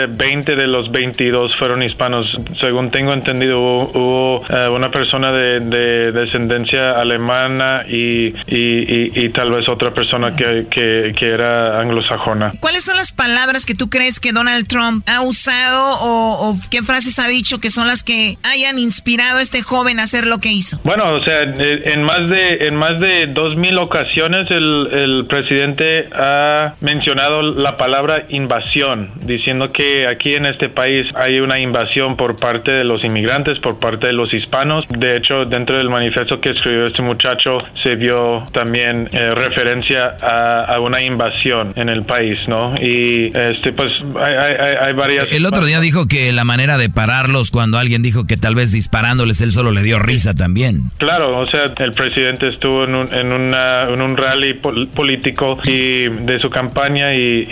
20 0.10 0.56
de 0.56 0.68
los 0.68 0.92
22 0.92 1.56
fueron 1.58 1.84
hispanos. 1.84 2.34
Según 2.62 2.90
tengo 2.90 3.14
entendido, 3.14 3.60
hubo, 3.60 4.42
una 4.72 4.92
persona 4.92 5.32
de, 5.32 5.60
de, 5.60 6.12
descendencia 6.12 6.92
alemana 6.92 7.84
y, 7.88 8.28
y, 8.48 9.24
y, 9.26 9.30
tal 9.30 9.52
vez 9.52 9.68
otra 9.70 9.92
persona 9.92 10.36
que, 10.36 10.46
que, 10.70 11.14
era 11.28 11.82
anglosajona. 11.82 12.54
¿Cuáles 12.60 12.86
son 12.86 12.96
las 12.96 13.12
palabras 13.12 13.66
que 13.66 13.76
tú 13.76 13.90
crees 13.90 14.20
que 14.20 14.32
Donald 14.32 14.68
Trump 14.68 15.04
ha 15.08 15.22
usado 15.22 15.98
o, 16.02 16.56
qué 16.72 16.82
frases 16.84 17.20
ha 17.20 17.28
dicho 17.28 17.60
que 17.60 17.70
son 17.70 17.88
las 17.88 18.02
que 18.02 18.38
hayan 18.44 18.80
inspirado 18.80 19.40
a 19.40 19.42
este 19.42 19.62
joven 19.62 20.00
a 20.00 20.04
hacer 20.04 20.26
lo 20.26 20.40
que 20.40 20.50
hizo? 20.50 20.80
Bueno, 20.84 21.10
o 21.10 21.24
sea, 21.24 21.44
en 21.44 22.04
más 22.04 22.30
de 22.30 22.68
en 22.68 22.76
más 22.76 23.00
de 23.00 23.28
dos 23.28 23.56
mil 23.58 23.78
ocasiones 23.78 24.50
el, 24.50 24.88
el 24.92 25.26
presidente 25.28 26.08
ha 26.14 26.76
mencionado 26.82 27.42
la 27.42 27.76
palabra 27.76 28.26
invasión, 28.30 29.12
diciendo 29.22 29.72
que 29.72 30.08
aquí 30.08 30.34
en 30.34 30.46
este 30.46 30.70
país 30.70 31.08
hay 31.16 31.40
una 31.40 31.60
invasión 31.60 32.16
por 32.16 32.36
parte 32.36 32.72
de 32.72 32.84
los 32.84 33.04
inmigrantes, 33.04 33.60
por 33.60 33.80
parte 33.80 34.08
de 34.08 34.14
los 34.14 34.34
hispanos. 34.34 34.86
De 34.90 35.18
hecho, 35.18 35.46
dentro 35.46 35.78
del 35.78 35.90
manifiesto 35.90 36.40
que 36.40 36.52
escribió 36.52 36.88
este 36.88 37.02
muchacho 37.02 37.60
se 37.84 37.96
vio 37.96 38.44
también 38.54 39.10
eh, 39.12 39.34
referencia 39.36 40.16
a 40.22 40.37
a 40.64 40.80
una 40.80 41.02
invasión 41.02 41.74
en 41.76 41.90
el 41.90 42.04
país, 42.04 42.38
¿no? 42.48 42.76
Y 42.80 43.28
este, 43.28 43.74
pues 43.74 43.92
hay, 44.16 44.94
varias. 44.94 45.32
El 45.32 45.46
otro 45.46 45.66
día 45.66 45.80
dijo 45.80 46.08
que 46.08 46.32
la 46.32 46.44
manera 46.44 46.78
de 46.78 46.90
pararlos 46.90 47.52
cuando 47.52 47.78
alguien 47.78 48.02
dijo 48.02 48.26
que 48.26 48.38
tal 48.38 48.56
vez 48.56 48.72
disparándoles 48.72 49.42
él 49.42 49.52
solo 49.52 49.72
le 49.72 49.84
dio 49.84 50.00
risa 50.00 50.34
también. 50.34 50.92
Claro, 50.98 51.40
o 51.40 51.48
sea, 51.48 51.66
el 51.78 51.92
presidente 51.92 52.50
estuvo 52.50 52.84
en 52.84 52.96
un, 52.96 53.14
en 53.14 53.32
una, 53.32 53.84
en 53.90 54.02
un 54.02 54.18
rally 54.18 54.56
político 54.56 55.58
y 55.66 56.10
de 56.10 56.40
su 56.42 56.50
campaña 56.50 57.14
y, 57.14 57.48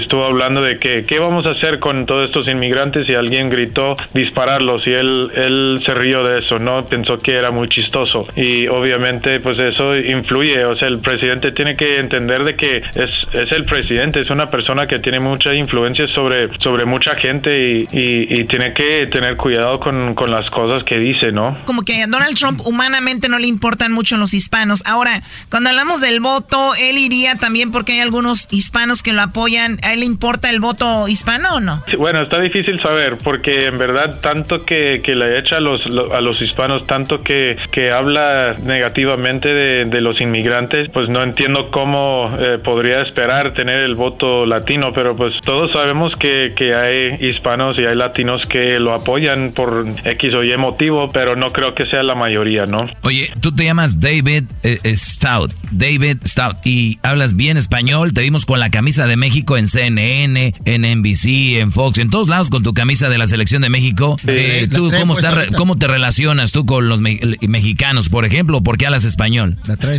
estuvo 0.00 0.24
hablando 0.24 0.62
de 0.62 0.78
que 0.78 1.04
qué 1.06 1.18
vamos 1.18 1.44
a 1.46 1.50
hacer 1.50 1.78
con 1.78 2.06
todos 2.06 2.28
estos 2.28 2.46
inmigrantes 2.48 3.08
y 3.08 3.14
alguien 3.14 3.50
gritó 3.50 3.94
dispararlos 4.14 4.86
y 4.86 4.90
él, 4.90 5.30
él 5.34 5.80
se 5.84 5.94
rió 5.94 6.24
de 6.24 6.40
eso, 6.40 6.58
¿no? 6.58 6.84
Pensó 6.86 7.18
que 7.18 7.32
era 7.32 7.50
muy 7.50 7.68
chistoso 7.68 8.26
y 8.36 8.66
obviamente 8.68 9.40
pues 9.40 9.58
eso 9.58 9.96
influye, 9.96 10.64
o 10.64 10.76
sea, 10.76 10.88
el 10.88 10.98
presidente 10.98 11.52
tiene 11.52 11.76
que 11.76 11.98
entender 12.10 12.42
de 12.44 12.56
que 12.56 12.78
es, 12.78 13.10
es 13.32 13.52
el 13.52 13.64
presidente, 13.64 14.20
es 14.20 14.30
una 14.30 14.50
persona 14.50 14.86
que 14.86 14.98
tiene 14.98 15.20
mucha 15.20 15.54
influencia 15.54 16.08
sobre, 16.08 16.48
sobre 16.58 16.84
mucha 16.84 17.14
gente 17.14 17.50
y, 17.56 17.86
y, 17.92 18.44
tiene 18.44 18.72
que 18.72 19.06
tener 19.06 19.36
cuidado 19.36 19.78
con, 19.78 20.14
con, 20.14 20.30
las 20.30 20.48
cosas 20.50 20.82
que 20.84 20.98
dice, 20.98 21.30
¿no? 21.30 21.58
Como 21.64 21.82
que 21.82 22.02
a 22.02 22.06
Donald 22.06 22.36
Trump 22.36 22.60
humanamente 22.64 23.28
no 23.28 23.38
le 23.38 23.46
importan 23.46 23.92
mucho 23.92 24.16
los 24.16 24.34
hispanos. 24.34 24.82
Ahora, 24.86 25.22
cuando 25.50 25.70
hablamos 25.70 26.00
del 26.00 26.20
voto, 26.20 26.72
él 26.80 26.98
iría 26.98 27.36
también 27.36 27.70
porque 27.70 27.92
hay 27.92 28.00
algunos 28.00 28.48
hispanos 28.50 29.02
que 29.02 29.12
lo 29.12 29.22
apoyan. 29.22 29.78
¿A 29.82 29.92
él 29.92 30.00
le 30.00 30.06
importa 30.06 30.50
el 30.50 30.60
voto 30.60 31.06
hispano 31.06 31.54
o 31.54 31.60
no? 31.60 31.82
bueno, 31.98 32.22
está 32.22 32.40
difícil 32.40 32.80
saber 32.80 33.18
porque 33.22 33.66
en 33.66 33.78
verdad 33.78 34.20
tanto 34.20 34.64
que, 34.64 35.00
que 35.02 35.14
le 35.14 35.38
echa 35.38 35.58
a 35.58 35.60
los, 35.60 35.82
a 35.86 36.20
los 36.20 36.40
hispanos, 36.42 36.86
tanto 36.86 37.22
que, 37.22 37.56
que 37.70 37.90
habla 37.90 38.54
negativamente 38.62 39.48
de, 39.48 39.84
de 39.84 40.00
los 40.00 40.20
inmigrantes, 40.20 40.88
pues 40.90 41.08
no 41.08 41.22
entiendo 41.22 41.70
cómo 41.70 41.99
uno 42.00 42.38
eh, 42.38 42.58
podría 42.58 43.02
esperar 43.02 43.52
tener 43.54 43.80
el 43.80 43.94
voto 43.94 44.46
latino, 44.46 44.92
pero 44.94 45.16
pues 45.16 45.34
todos 45.44 45.72
sabemos 45.72 46.12
que, 46.18 46.52
que 46.56 46.74
hay 46.74 47.28
hispanos 47.28 47.78
y 47.78 47.84
hay 47.84 47.96
latinos 47.96 48.42
que 48.48 48.78
lo 48.78 48.94
apoyan 48.94 49.52
por 49.54 49.86
X 50.04 50.34
o 50.34 50.44
Y 50.44 50.56
motivo, 50.56 51.10
pero 51.12 51.36
no 51.36 51.48
creo 51.50 51.74
que 51.74 51.86
sea 51.86 52.02
la 52.02 52.14
mayoría, 52.14 52.66
¿no? 52.66 52.78
Oye, 53.02 53.30
tú 53.40 53.54
te 53.54 53.64
llamas 53.64 54.00
David 54.00 54.44
eh, 54.62 54.78
eh, 54.82 54.96
Stout, 54.96 55.52
David 55.70 56.18
Stout, 56.24 56.56
y 56.64 56.98
hablas 57.02 57.36
bien 57.36 57.56
español, 57.56 58.12
te 58.12 58.22
vimos 58.22 58.46
con 58.46 58.60
la 58.60 58.70
camisa 58.70 59.06
de 59.06 59.16
México 59.16 59.56
en 59.56 59.66
CNN, 59.66 60.54
en 60.64 60.82
NBC, 60.82 61.60
en 61.60 61.72
Fox, 61.72 61.98
en 61.98 62.10
todos 62.10 62.28
lados 62.28 62.50
con 62.50 62.62
tu 62.62 62.74
camisa 62.74 63.08
de 63.08 63.18
la 63.18 63.26
selección 63.26 63.62
de 63.62 63.68
México. 63.68 64.16
Eh, 64.26 64.68
¿Tú 64.72 64.90
cómo, 64.98 65.14
está, 65.14 65.46
cómo 65.56 65.78
te 65.78 65.86
relacionas 65.86 66.52
tú 66.52 66.66
con 66.66 66.88
los 66.88 67.00
mexicanos, 67.00 68.08
por 68.08 68.24
ejemplo? 68.24 68.62
¿Por 68.62 68.78
qué 68.78 68.86
hablas 68.86 69.04
español? 69.04 69.56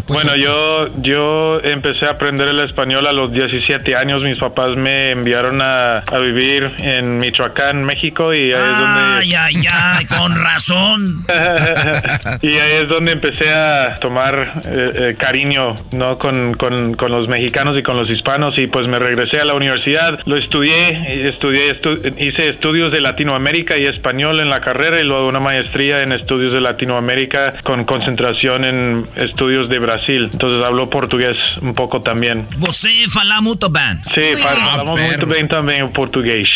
Bueno, 0.07 0.35
yo, 0.35 1.01
yo 1.01 1.59
empecé 1.61 1.90
a 2.01 2.11
aprender 2.11 2.47
el 2.47 2.59
español 2.61 3.05
a 3.07 3.11
los 3.11 3.31
17 3.31 3.95
años. 3.95 4.25
Mis 4.25 4.39
papás 4.39 4.69
me 4.75 5.11
enviaron 5.11 5.61
a, 5.61 5.99
a 5.99 6.17
vivir 6.19 6.71
en 6.79 7.17
Michoacán, 7.17 7.83
México, 7.83 8.33
y 8.33 8.53
ahí 8.53 8.61
es 8.61 8.77
donde... 8.77 9.01
Ay, 9.01 9.33
ay, 9.33 9.55
ay, 9.71 10.05
con 10.05 10.35
razón. 10.35 11.25
y 12.41 12.47
ahí 12.47 12.83
es 12.83 12.89
donde 12.89 13.11
empecé 13.11 13.49
a 13.49 13.95
tomar 13.99 14.61
eh, 14.67 14.89
eh, 14.93 15.15
cariño, 15.17 15.75
¿no? 15.93 16.17
Con, 16.17 16.53
con, 16.53 16.95
con, 16.95 17.11
los 17.11 17.27
mexicanos 17.27 17.77
y 17.77 17.83
con 17.83 17.97
los 17.97 18.09
hispanos, 18.09 18.57
y 18.57 18.67
pues 18.67 18.87
me 18.87 18.99
regresé 18.99 19.39
a 19.39 19.45
la 19.45 19.53
universidad, 19.53 20.19
lo 20.25 20.37
estudié, 20.37 21.27
estudié 21.29 21.79
hice 22.17 22.49
estudios 22.49 22.91
de 22.91 23.01
Latinoamérica 23.01 23.77
y 23.77 23.85
español 23.85 24.39
en 24.39 24.49
la 24.49 24.61
carrera, 24.61 24.99
y 24.99 25.03
luego 25.03 25.27
una 25.27 25.39
maestría 25.39 26.03
en 26.03 26.11
estudios 26.13 26.53
de 26.53 26.61
Latinoamérica 26.61 27.55
con 27.63 27.85
concentración 27.85 28.63
en 28.63 29.05
estudios 29.15 29.67
de 29.69 29.79
Brasil. 29.79 30.29
Entonces 30.31 30.63
hablo 30.63 30.89
portugués 30.89 31.37
un 31.61 31.73
poco 31.73 31.80
también. 32.03 32.47
¿Você 32.57 33.07
fala 33.09 33.41
muito 33.41 33.69
bem? 33.69 33.99
Sí, 34.13 34.35
falamos 34.41 34.99
muy 34.99 35.33
bien 35.33 35.47
también 35.47 35.91
portugués. 35.91 36.47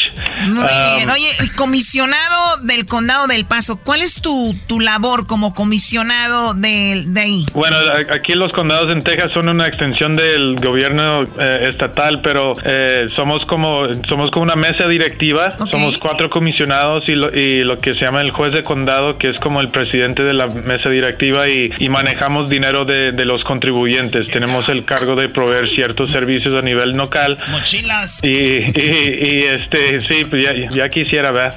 Muy 0.45 0.63
bien. 0.63 1.09
Oye, 1.09 1.29
comisionado 1.57 2.57
del 2.63 2.85
condado 2.85 3.27
del 3.27 3.45
Paso, 3.45 3.79
¿cuál 3.83 4.01
es 4.01 4.21
tu, 4.21 4.55
tu 4.67 4.79
labor 4.79 5.27
como 5.27 5.53
comisionado 5.53 6.53
de, 6.53 7.03
de 7.07 7.21
ahí? 7.21 7.45
Bueno, 7.53 7.77
aquí 8.13 8.33
los 8.33 8.51
condados 8.53 8.91
en 8.91 9.01
Texas 9.01 9.31
son 9.33 9.49
una 9.49 9.67
extensión 9.67 10.15
del 10.15 10.55
gobierno 10.55 11.23
eh, 11.23 11.69
estatal, 11.69 12.21
pero 12.21 12.53
eh, 12.63 13.07
somos 13.15 13.45
como 13.45 13.87
somos 14.07 14.31
como 14.31 14.43
una 14.43 14.55
mesa 14.55 14.87
directiva. 14.87 15.51
Somos 15.71 15.97
cuatro 15.97 16.29
comisionados 16.29 17.03
y 17.07 17.13
lo, 17.13 17.35
y 17.35 17.63
lo 17.63 17.77
que 17.79 17.93
se 17.95 18.01
llama 18.01 18.21
el 18.21 18.31
juez 18.31 18.53
de 18.53 18.63
condado, 18.63 19.17
que 19.17 19.29
es 19.29 19.39
como 19.39 19.61
el 19.61 19.69
presidente 19.69 20.23
de 20.23 20.33
la 20.33 20.47
mesa 20.47 20.89
directiva 20.89 21.47
y, 21.49 21.71
y 21.79 21.89
manejamos 21.89 22.49
dinero 22.49 22.85
de, 22.85 23.11
de, 23.11 23.25
los 23.25 23.43
contribuyentes. 23.43 24.27
Tenemos 24.27 24.67
el 24.69 24.85
cargo 24.85 25.14
de 25.15 25.29
proveer 25.29 25.69
ciertos 25.69 26.11
servicios 26.11 26.53
a 26.53 26.61
nivel 26.61 26.91
local. 26.91 27.37
Mochilas. 27.51 28.19
Y, 28.23 28.29
y, 28.29 29.45
este, 29.45 30.01
sí, 30.01 30.23
pues 30.29 30.43
ya, 30.43 30.53
ya 30.71 30.89
quisiera 30.89 31.31
ver. 31.31 31.53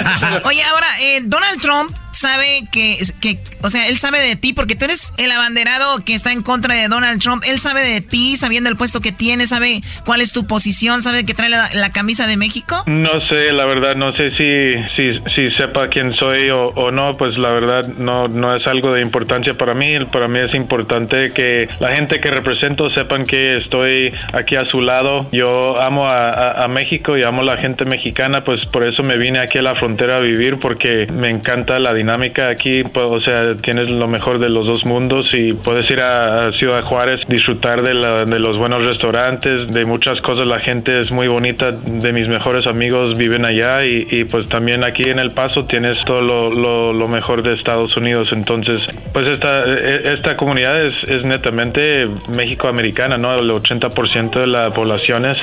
Oye, 0.44 0.62
ahora, 0.64 0.86
eh, 1.00 1.20
Donald 1.24 1.60
Trump 1.60 2.01
sabe 2.12 2.68
que, 2.70 2.98
que, 3.20 3.38
o 3.62 3.70
sea, 3.70 3.88
él 3.88 3.98
sabe 3.98 4.20
de 4.20 4.36
ti 4.36 4.52
porque 4.52 4.76
tú 4.76 4.84
eres 4.84 5.12
el 5.18 5.30
abanderado 5.30 6.04
que 6.04 6.14
está 6.14 6.32
en 6.32 6.42
contra 6.42 6.74
de 6.74 6.88
Donald 6.88 7.20
Trump. 7.20 7.42
Él 7.48 7.58
sabe 7.58 7.82
de 7.82 8.00
ti, 8.00 8.36
sabiendo 8.36 8.70
el 8.70 8.76
puesto 8.76 9.00
que 9.00 9.12
tienes, 9.12 9.48
sabe 9.48 9.80
cuál 10.04 10.20
es 10.20 10.32
tu 10.32 10.46
posición, 10.46 11.02
sabe 11.02 11.24
que 11.24 11.34
trae 11.34 11.48
la, 11.48 11.90
camisa 11.92 12.26
de 12.26 12.36
México. 12.36 12.84
No 12.86 13.20
sé, 13.28 13.52
la 13.52 13.66
verdad, 13.66 13.96
no 13.96 14.14
sé 14.14 14.30
si, 14.30 14.74
si, 14.96 15.20
si 15.34 15.50
sepa 15.56 15.88
quién 15.88 16.14
soy 16.14 16.48
o, 16.50 16.90
no, 16.90 17.16
pues 17.16 17.36
la 17.36 17.50
verdad 17.50 17.86
no, 17.98 18.28
no 18.28 18.56
es 18.56 18.66
algo 18.66 18.92
de 18.92 19.02
importancia 19.02 19.54
para 19.54 19.74
mí. 19.74 19.92
Para 20.10 20.28
mí 20.28 20.38
es 20.38 20.54
importante 20.54 21.32
que 21.32 21.68
la 21.80 21.94
gente 21.94 22.20
que 22.20 22.30
represento 22.30 22.90
sepan 22.90 23.24
que 23.24 23.58
estoy 23.58 24.12
aquí 24.32 24.56
a 24.56 24.64
su 24.66 24.80
lado. 24.80 25.28
Yo 25.32 25.80
amo 25.80 26.06
a, 26.06 26.64
a 26.64 26.68
México 26.68 27.16
y 27.16 27.22
amo 27.22 27.42
a 27.42 27.44
la 27.44 27.56
gente 27.58 27.84
mexicana, 27.84 28.42
pues 28.42 28.64
por 28.66 28.84
eso 28.84 29.02
me 29.02 29.16
vine 29.16 29.40
aquí 29.40 29.58
a 29.58 29.62
la 29.62 29.74
frontera 29.74 30.16
a 30.16 30.20
vivir 30.20 30.58
porque 30.58 31.06
me 31.12 31.28
encanta 31.28 31.78
la 31.78 31.92
dinámica 32.02 32.48
aquí, 32.48 32.82
pues, 32.82 33.06
o 33.06 33.20
sea, 33.20 33.54
tienes 33.62 33.88
lo 33.88 34.08
mejor 34.08 34.38
de 34.38 34.48
los 34.48 34.66
dos 34.66 34.84
mundos 34.84 35.32
y 35.32 35.52
puedes 35.52 35.88
ir 35.90 36.00
a, 36.00 36.50
Ciudad 36.58 36.82
Juárez, 36.82 37.26
disfrutar 37.28 37.82
de, 37.82 37.94
de, 38.26 38.38
los 38.38 38.58
buenos 38.58 38.86
restaurantes, 38.86 39.68
de 39.68 39.84
muchas 39.84 40.20
cosas, 40.20 40.46
la 40.46 40.58
gente 40.58 41.00
es 41.00 41.10
muy 41.10 41.28
bonita, 41.28 41.70
de 41.70 42.12
mis 42.12 42.28
mejores 42.28 42.66
amigos 42.66 43.16
viven 43.16 43.44
allá 43.46 43.84
y, 43.84 44.24
pues 44.24 44.48
también 44.48 44.84
aquí 44.84 45.04
en 45.04 45.18
El 45.18 45.30
Paso 45.30 45.64
tienes 45.64 45.96
todo 46.04 46.20
lo, 46.20 47.08
mejor 47.08 47.42
de 47.42 47.54
Estados 47.54 47.94
Unidos, 47.96 48.28
entonces 48.32 48.80
pues 49.12 49.28
esta, 49.28 49.64
esta 49.64 50.36
comunidad 50.36 50.86
es, 50.86 51.24
netamente 51.24 52.08
México-americana, 52.34 53.18
¿no? 53.18 53.34
El 53.34 53.50
80% 53.50 54.40
de 54.40 54.46
la 54.46 54.70
población 54.70 55.26
es, 55.26 55.38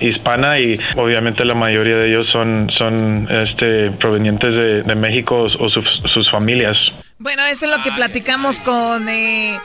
hispana 0.00 0.58
y 0.58 0.74
obviamente 0.96 1.44
la 1.44 1.54
mayoría 1.54 1.96
de 1.96 2.08
ellos 2.08 2.28
son, 2.30 3.28
este, 3.30 3.90
provenientes 3.92 4.56
de, 4.56 4.96
México 4.96 5.46
o 5.58 5.68
sus, 5.82 6.30
familias. 6.30 6.76
Bueno, 7.18 7.44
eso 7.44 7.66
es 7.66 7.76
lo 7.76 7.82
que 7.82 7.92
platicamos 7.92 8.60
con 8.60 9.08
eh, 9.08 9.58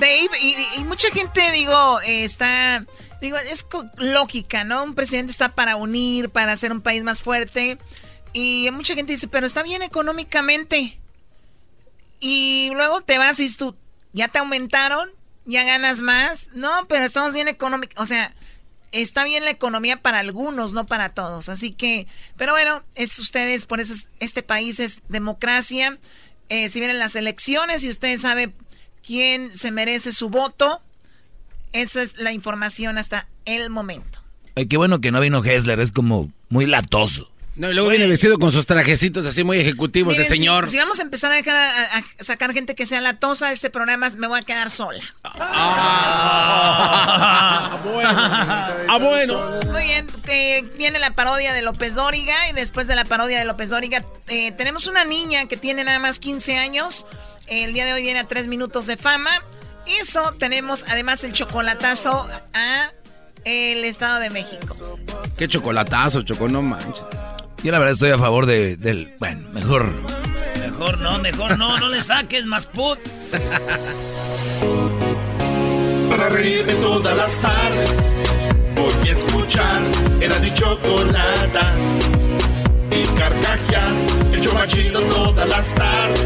Dave 0.00 0.30
y, 0.76 0.84
mucha 0.84 1.08
gente, 1.10 1.40
digo, 1.52 2.00
está, 2.00 2.84
digo, 3.20 3.36
es 3.38 3.66
lógica, 3.96 4.64
¿no? 4.64 4.84
Un 4.84 4.94
presidente 4.94 5.32
está 5.32 5.50
para 5.50 5.76
unir, 5.76 6.30
para 6.30 6.52
hacer 6.52 6.72
un 6.72 6.80
país 6.80 7.04
más 7.04 7.22
fuerte 7.22 7.78
y 8.32 8.68
mucha 8.72 8.94
gente 8.94 9.12
dice, 9.12 9.28
pero 9.28 9.46
está 9.46 9.62
bien 9.62 9.82
económicamente. 9.82 10.98
Y 12.20 12.70
luego 12.74 13.00
te 13.00 13.18
vas 13.18 13.40
y 13.40 13.54
tú, 13.56 13.74
ya 14.12 14.28
te 14.28 14.38
aumentaron, 14.38 15.10
ya 15.44 15.64
ganas 15.64 16.00
más, 16.00 16.50
no, 16.52 16.86
pero 16.88 17.04
estamos 17.04 17.34
bien 17.34 17.48
económicos, 17.48 17.98
o 18.02 18.06
sea, 18.06 18.34
está 18.92 19.24
bien 19.24 19.44
la 19.44 19.50
economía 19.50 20.00
para 20.00 20.20
algunos, 20.20 20.72
no 20.72 20.86
para 20.86 21.10
todos. 21.10 21.48
Así 21.48 21.72
que, 21.72 22.06
pero 22.36 22.52
bueno, 22.52 22.84
es 22.94 23.18
ustedes, 23.18 23.66
por 23.66 23.80
eso 23.80 23.94
este 24.20 24.42
país 24.42 24.80
es 24.80 25.02
democracia. 25.08 25.98
Eh, 26.48 26.68
si 26.68 26.78
vienen 26.78 26.98
las 26.98 27.16
elecciones 27.16 27.84
y 27.84 27.88
usted 27.88 28.16
sabe 28.18 28.52
quién 29.04 29.50
se 29.50 29.70
merece 29.70 30.12
su 30.12 30.30
voto, 30.30 30.80
esa 31.72 32.02
es 32.02 32.18
la 32.18 32.32
información 32.32 32.98
hasta 32.98 33.28
el 33.44 33.70
momento. 33.70 34.22
Ay, 34.54 34.66
qué 34.66 34.76
bueno 34.76 35.00
que 35.00 35.10
no 35.10 35.20
vino 35.20 35.44
Hessler, 35.44 35.80
es 35.80 35.92
como 35.92 36.32
muy 36.48 36.66
latoso. 36.66 37.30
No, 37.56 37.70
y 37.70 37.74
luego 37.74 37.88
viene 37.88 38.06
vestido 38.06 38.38
con 38.38 38.52
sus 38.52 38.66
trajecitos 38.66 39.24
así 39.24 39.42
muy 39.42 39.58
ejecutivos 39.58 40.14
de 40.14 40.24
señor. 40.24 40.68
Si, 40.68 40.76
vamos 40.76 40.98
a 40.98 41.02
empezar 41.02 41.32
a, 41.32 41.42
sacar 42.22 42.52
gente 42.52 42.74
que 42.74 42.84
sea 42.84 43.00
latosa, 43.00 43.50
este 43.50 43.70
programa 43.70 44.10
me 44.18 44.26
voy 44.26 44.40
a 44.40 44.42
quedar 44.42 44.68
sola. 44.68 45.02
Ah, 45.24 45.40
bueno. 47.82 48.10
Ah, 48.88 48.98
bueno. 49.00 49.40
Muy 49.72 49.84
bien, 49.84 50.06
que 50.22 50.70
viene 50.76 50.98
la 50.98 51.12
parodia 51.12 51.54
de 51.54 51.62
López 51.62 51.94
Dóriga 51.94 52.34
y 52.50 52.52
después 52.52 52.86
de 52.88 52.94
la 52.94 53.06
parodia 53.06 53.38
de 53.38 53.46
López 53.46 53.70
Dóriga 53.70 54.04
eh, 54.28 54.52
tenemos 54.52 54.86
una 54.86 55.06
niña 55.06 55.46
que 55.46 55.56
tiene 55.56 55.82
nada 55.82 55.98
más 55.98 56.18
15 56.18 56.58
años. 56.58 57.06
El 57.46 57.72
día 57.72 57.86
de 57.86 57.94
hoy 57.94 58.02
viene 58.02 58.18
a 58.18 58.24
3 58.24 58.48
minutos 58.48 58.84
de 58.84 58.98
fama. 58.98 59.30
Eso 59.86 60.34
tenemos 60.38 60.84
además 60.88 61.24
el 61.24 61.32
chocolatazo 61.32 62.28
a 62.52 62.92
el 63.44 63.82
Estado 63.84 64.20
de 64.20 64.28
México. 64.28 64.76
Qué 65.38 65.48
chocolatazo, 65.48 66.20
Choco, 66.22 66.48
no 66.48 66.60
manches. 66.60 67.04
Yo 67.66 67.72
la 67.72 67.80
verdad 67.80 67.94
estoy 67.94 68.10
a 68.10 68.18
favor 68.18 68.46
de, 68.46 68.76
del... 68.76 69.12
Bueno, 69.18 69.48
mejor... 69.52 69.90
Mejor 70.60 71.00
no, 71.00 71.18
mejor 71.18 71.58
no, 71.58 71.76
no 71.80 71.88
le 71.88 72.00
saques 72.00 72.46
más 72.46 72.64
put. 72.64 72.96
Para 76.08 76.28
reírme 76.28 76.74
todas 76.74 77.16
las 77.16 77.34
tardes, 77.40 77.90
voy 78.76 79.08
a 79.08 79.12
escuchar 79.12 79.82
era 80.20 80.38
mi 80.38 80.54
chocolata. 80.54 81.74
Y 82.92 83.04
carcajear, 83.18 83.94
el 84.32 84.40
yo 84.40 84.54
machido 84.54 85.00
todas 85.00 85.48
las 85.48 85.74
tardes. 85.74 86.24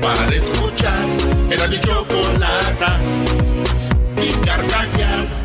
Para 0.00 0.28
escuchar 0.28 1.08
era 1.50 1.66
mi 1.66 1.80
chocolata. 1.80 3.00
Y 4.16 4.30
carcajear 4.46 5.41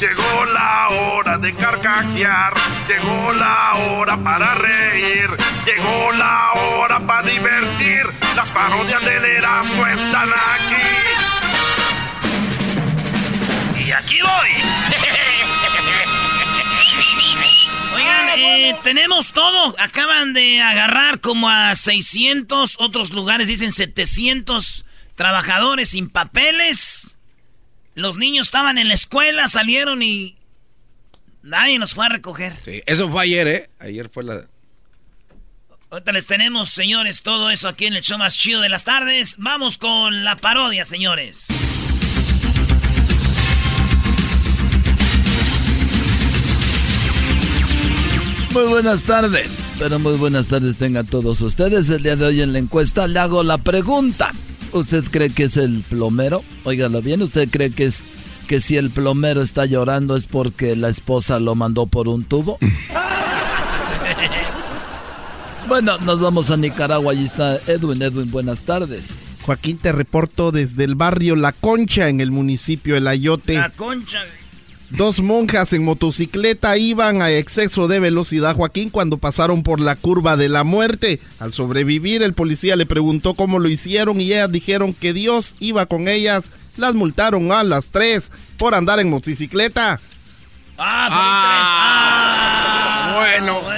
Llegó 0.00 0.44
la 0.52 0.88
hora 0.90 1.38
de 1.38 1.54
carcajear, 1.54 2.52
llegó 2.86 3.32
la 3.32 3.76
hora 3.76 4.22
para 4.22 4.54
reír, 4.54 5.30
llegó 5.64 6.12
la 6.12 6.52
hora 6.52 7.00
para 7.06 7.22
divertir. 7.22 8.02
Las 8.34 8.50
parodias 8.50 9.02
del 9.02 9.24
Erasmo 9.24 9.86
están 9.86 10.28
aquí. 10.28 10.74
Y 13.86 13.92
aquí 13.92 14.18
voy. 14.20 14.50
Oigan, 17.94 18.28
eh, 18.38 18.76
tenemos 18.82 19.32
todo. 19.32 19.74
Acaban 19.78 20.34
de 20.34 20.60
agarrar 20.60 21.20
como 21.20 21.48
a 21.48 21.74
600, 21.74 22.76
otros 22.80 23.12
lugares 23.12 23.48
dicen 23.48 23.72
700 23.72 24.84
trabajadores 25.14 25.88
sin 25.88 26.10
papeles 26.10 27.15
los 27.96 28.18
niños 28.18 28.48
estaban 28.48 28.76
en 28.76 28.88
la 28.88 28.94
escuela, 28.94 29.48
salieron 29.48 30.02
y 30.02 30.36
nadie 31.42 31.78
nos 31.78 31.94
fue 31.94 32.04
a 32.04 32.10
recoger. 32.10 32.52
Sí, 32.62 32.82
eso 32.84 33.10
fue 33.10 33.22
ayer, 33.22 33.48
¿eh? 33.48 33.70
Ayer 33.78 34.10
fue 34.10 34.22
la... 34.22 34.44
Ahorita 35.88 36.12
les 36.12 36.26
tenemos, 36.26 36.68
señores, 36.68 37.22
todo 37.22 37.48
eso 37.48 37.68
aquí 37.68 37.86
en 37.86 37.94
el 37.94 38.02
show 38.02 38.18
más 38.18 38.36
chido 38.36 38.60
de 38.60 38.68
las 38.68 38.84
tardes. 38.84 39.36
Vamos 39.38 39.78
con 39.78 40.24
la 40.24 40.36
parodia, 40.36 40.84
señores. 40.84 41.46
Muy 48.52 48.64
buenas 48.64 49.04
tardes, 49.04 49.56
pero 49.78 49.98
muy 49.98 50.18
buenas 50.18 50.48
tardes 50.48 50.76
tengan 50.76 51.06
todos 51.06 51.40
ustedes. 51.40 51.88
El 51.88 52.02
día 52.02 52.16
de 52.16 52.26
hoy 52.26 52.42
en 52.42 52.52
la 52.52 52.58
encuesta 52.58 53.08
le 53.08 53.18
hago 53.20 53.42
la 53.42 53.56
pregunta. 53.56 54.32
¿Usted 54.78 55.04
cree 55.10 55.30
que 55.30 55.44
es 55.44 55.56
el 55.56 55.82
plomero? 55.88 56.42
Óigalo 56.64 57.00
bien, 57.00 57.22
¿usted 57.22 57.48
cree 57.48 57.70
que 57.70 57.86
es 57.86 58.04
que 58.46 58.60
si 58.60 58.76
el 58.76 58.90
plomero 58.90 59.40
está 59.40 59.64
llorando 59.64 60.16
es 60.16 60.26
porque 60.26 60.76
la 60.76 60.88
esposa 60.88 61.40
lo 61.40 61.54
mandó 61.54 61.86
por 61.86 62.08
un 62.08 62.24
tubo? 62.24 62.58
bueno, 65.68 65.98
nos 65.98 66.20
vamos 66.20 66.50
a 66.50 66.56
Nicaragua, 66.56 67.12
allí 67.12 67.24
está 67.24 67.56
Edwin. 67.66 68.02
Edwin, 68.02 68.30
buenas 68.30 68.62
tardes. 68.62 69.06
Joaquín, 69.42 69.78
te 69.78 69.92
reporto 69.92 70.52
desde 70.52 70.84
el 70.84 70.94
barrio 70.94 71.36
La 71.36 71.52
Concha, 71.52 72.08
en 72.08 72.20
el 72.20 72.30
municipio 72.30 73.00
de 73.00 73.08
Ayote. 73.08 73.54
La 73.54 73.70
concha. 73.70 74.20
Dos 74.90 75.20
monjas 75.20 75.72
en 75.72 75.84
motocicleta 75.84 76.76
iban 76.76 77.20
a 77.20 77.30
exceso 77.32 77.88
de 77.88 77.98
velocidad, 77.98 78.54
Joaquín, 78.54 78.90
cuando 78.90 79.18
pasaron 79.18 79.64
por 79.64 79.80
la 79.80 79.96
curva 79.96 80.36
de 80.36 80.48
la 80.48 80.62
muerte. 80.62 81.20
Al 81.40 81.52
sobrevivir, 81.52 82.22
el 82.22 82.34
policía 82.34 82.76
le 82.76 82.86
preguntó 82.86 83.34
cómo 83.34 83.58
lo 83.58 83.68
hicieron 83.68 84.20
y 84.20 84.32
ellas 84.32 84.52
dijeron 84.52 84.94
que 84.94 85.12
Dios 85.12 85.56
iba 85.58 85.86
con 85.86 86.06
ellas. 86.06 86.52
Las 86.76 86.94
multaron 86.94 87.50
a 87.50 87.64
las 87.64 87.86
tres 87.86 88.30
por 88.58 88.74
andar 88.74 89.00
en 89.00 89.10
motocicleta. 89.10 90.00
Ah, 90.78 91.08
por. 91.08 91.18
Ah, 92.38 93.16
bueno. 93.16 93.75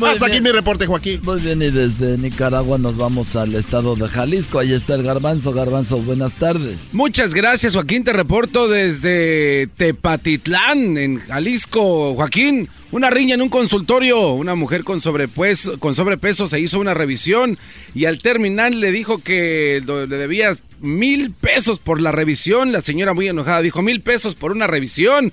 Muy 0.00 0.08
Hasta 0.08 0.26
bien. 0.26 0.36
aquí 0.38 0.42
mi 0.42 0.50
reporte, 0.50 0.86
Joaquín. 0.86 1.20
Muy 1.22 1.40
bien, 1.40 1.60
y 1.60 1.70
desde 1.70 2.16
Nicaragua 2.16 2.78
nos 2.78 2.96
vamos 2.96 3.36
al 3.36 3.54
estado 3.54 3.96
de 3.96 4.08
Jalisco. 4.08 4.58
Ahí 4.58 4.72
está 4.72 4.94
el 4.94 5.02
garbanzo. 5.02 5.52
Garbanzo, 5.52 5.98
buenas 5.98 6.36
tardes. 6.36 6.94
Muchas 6.94 7.34
gracias, 7.34 7.74
Joaquín. 7.74 8.02
Te 8.02 8.14
reporto 8.14 8.66
desde 8.66 9.68
Tepatitlán, 9.76 10.96
en 10.96 11.18
Jalisco. 11.18 12.14
Joaquín, 12.14 12.70
una 12.92 13.10
riña 13.10 13.34
en 13.34 13.42
un 13.42 13.50
consultorio. 13.50 14.30
Una 14.32 14.54
mujer 14.54 14.84
con 14.84 15.02
sobrepeso, 15.02 15.78
con 15.78 15.94
sobrepeso 15.94 16.48
se 16.48 16.58
hizo 16.60 16.80
una 16.80 16.94
revisión 16.94 17.58
y 17.94 18.06
al 18.06 18.20
terminar 18.20 18.74
le 18.74 18.92
dijo 18.92 19.18
que 19.18 19.82
le 19.86 20.06
debía 20.06 20.56
mil 20.80 21.30
pesos 21.32 21.78
por 21.78 22.00
la 22.00 22.10
revisión. 22.10 22.72
La 22.72 22.80
señora 22.80 23.12
muy 23.12 23.28
enojada 23.28 23.60
dijo 23.60 23.82
mil 23.82 24.00
pesos 24.00 24.34
por 24.34 24.52
una 24.52 24.66
revisión. 24.66 25.30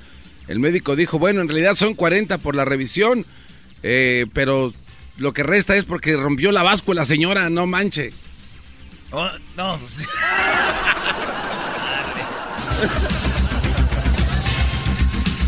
El 0.50 0.60
médico 0.60 0.98
dijo, 0.98 1.20
bueno, 1.20 1.42
en 1.42 1.48
realidad 1.48 1.76
son 1.76 1.94
40 1.94 2.38
por 2.38 2.56
la 2.56 2.66
revisión, 2.66 3.26
eh, 3.84 4.26
pero 4.34 4.74
lo 5.18 5.34
que 5.34 5.44
resta 5.44 5.76
es 5.76 5.86
porque 5.86 6.16
rompió 6.16 6.52
la 6.52 6.64
báscula, 6.64 7.06
señora, 7.06 7.50
no 7.50 7.66
manche. 7.66 8.12
Oh, 9.12 9.30
no. 9.56 9.80
pues, 9.80 10.08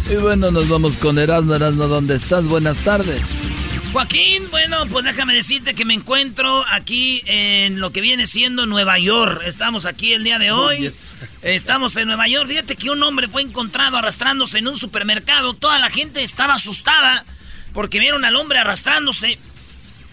Y 0.10 0.16
bueno, 0.16 0.50
nos 0.50 0.68
vamos 0.68 0.96
con 0.96 1.20
Erasmo. 1.20 1.54
Erasmo, 1.54 1.88
¿dónde 1.88 2.16
estás? 2.16 2.46
Buenas 2.46 2.78
tardes. 2.78 3.22
Joaquín, 3.92 4.50
bueno, 4.50 4.88
pues 4.88 5.06
déjame 5.06 5.36
decirte 5.36 5.76
que 5.76 5.86
me 5.86 5.94
encuentro 5.94 6.64
aquí 6.72 7.22
en 7.26 7.80
lo 7.80 7.92
que 7.92 8.02
viene 8.02 8.26
siendo 8.26 8.66
Nueva 8.66 8.98
York. 8.98 9.42
Estamos 9.46 9.86
aquí 9.86 10.14
el 10.14 10.24
día 10.24 10.40
de 10.40 10.52
hoy. 10.52 10.92
Estamos 11.44 11.96
en 11.96 12.08
Nueva 12.08 12.28
York. 12.28 12.48
Fíjate 12.48 12.76
que 12.76 12.90
un 12.90 13.04
hombre 13.04 13.28
fue 13.28 13.44
encontrado 13.44 13.98
arrastrándose 13.98 14.58
en 14.58 14.68
un 14.68 14.78
supermercado. 14.78 15.54
Toda 15.54 15.78
la 15.78 15.92
gente 15.92 16.24
estaba 16.24 16.56
asustada 16.56 17.24
porque 17.74 18.00
vieron 18.00 18.26
al 18.26 18.36
hombre 18.36 18.60
arrastrándose. 18.60 19.40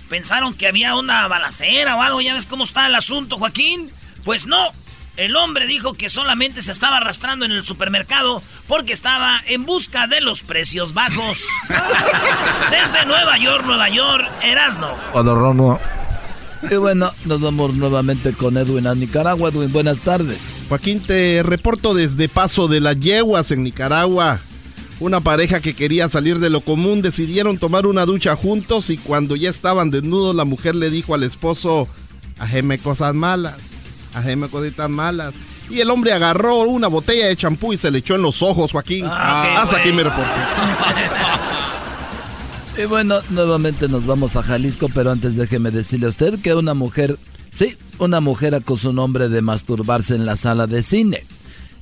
Pensaron 0.09 0.55
que 0.55 0.69
había 0.69 0.95
una 0.95 1.27
balacera 1.29 1.97
o 1.97 2.03
algo. 2.03 2.21
Ya 2.21 2.35
ves 2.35 2.47
cómo 2.47 2.65
está 2.65 2.87
el 2.87 2.95
asunto, 2.95 3.39
Joaquín. 3.39 3.91
Pues 4.25 4.47
no. 4.47 4.73
El 5.17 5.35
hombre 5.35 5.67
dijo 5.67 5.95
que 5.95 6.11
solamente 6.11 6.61
se 6.61 6.73
estaba 6.73 6.99
arrastrando 6.99 7.47
en 7.47 7.53
el 7.53 7.65
supermercado 7.65 8.43
porque 8.69 8.93
estaba 8.93 9.41
en 9.47 9.65
busca 9.65 10.07
de 10.07 10.21
los 10.21 10.43
precios 10.43 10.93
bajos. 10.93 11.43
Desde 12.71 13.07
Nueva 13.07 13.39
York, 13.39 13.65
Nueva 13.65 13.89
York, 13.89 14.29
Erasno. 14.43 14.95
Y 16.71 16.75
bueno, 16.75 17.11
nos 17.25 17.41
vamos 17.41 17.75
nuevamente 17.75 18.35
con 18.35 18.59
Edwin 18.59 18.87
a 18.87 18.95
Nicaragua. 18.95 19.49
Edwin, 19.51 19.73
buenas 19.73 20.01
tardes. 20.01 20.39
Joaquín, 20.69 21.01
te 21.01 21.43
reporto 21.43 21.95
desde 21.95 22.29
Paso 22.29 22.69
de 22.69 22.81
las 22.81 22.99
Yeguas 22.99 23.51
en 23.53 23.63
Nicaragua. 23.63 24.41
Una 24.99 25.21
pareja 25.21 25.61
que 25.61 25.75
quería 25.75 26.09
salir 26.09 26.39
de 26.39 26.49
lo 26.49 26.63
común 26.63 27.03
decidieron 27.03 27.59
tomar 27.59 27.87
una 27.87 28.07
ducha 28.07 28.35
juntos 28.35 28.89
y 28.89 28.97
cuando 28.97 29.37
ya 29.37 29.51
estaban 29.51 29.91
desnudos 29.91 30.35
la 30.35 30.45
mujer 30.45 30.75
le 30.75 30.89
dijo 30.89 31.15
al 31.15 31.23
esposo, 31.23 31.87
ajeme 32.39 32.79
cosas 32.79 33.15
malas, 33.15 33.57
ajeme 34.15 34.49
cositas 34.49 34.89
malas. 34.89 35.35
Y 35.69 35.81
el 35.81 35.91
hombre 35.91 36.13
agarró 36.13 36.61
una 36.61 36.89
botella 36.89 37.27
de 37.27 37.37
champú 37.37 37.73
y 37.73 37.77
se 37.77 37.91
le 37.91 37.99
echó 37.99 38.15
en 38.15 38.23
los 38.23 38.43
ojos, 38.43 38.73
Joaquín. 38.73 39.05
Ah, 39.07 39.43
qué 39.45 39.57
Hasta 39.57 39.77
aquí 39.79 39.93
mi 39.93 40.03
reporte. 40.03 40.31
Y 42.79 42.85
bueno, 42.85 43.21
nuevamente 43.31 43.89
nos 43.89 44.05
vamos 44.05 44.37
a 44.37 44.43
Jalisco, 44.43 44.91
pero 44.93 45.11
antes 45.11 45.35
déjeme 45.35 45.71
decirle 45.71 46.07
a 46.07 46.11
usted 46.11 46.39
que 46.41 46.55
una 46.55 46.75
mujer, 46.75 47.17
sí, 47.51 47.75
una 47.99 48.21
mujer 48.21 48.55
acusó 48.55 48.89
a 48.89 48.91
un 48.91 48.99
hombre 48.99 49.31
de 49.31 49.41
masturbarse 49.41 50.15
en 50.15 50.27
la 50.27 50.37
sala 50.37 50.67
de 50.67 50.83
cine. 50.83 51.25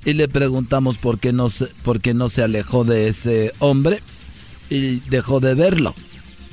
Y 0.05 0.13
le 0.13 0.29
preguntamos 0.29 0.99
por 0.99 1.19
qué 1.19 1.33
no 1.33 1.49
se, 1.49 1.67
por 1.83 2.01
qué 2.01 2.15
no 2.15 2.29
se 2.29 2.43
alejó 2.43 2.85
de 2.85 3.09
ese 3.09 3.53
hombre 3.59 4.01
y 4.69 5.01
dejó 5.09 5.41
de 5.41 5.55
verlo. 5.55 5.95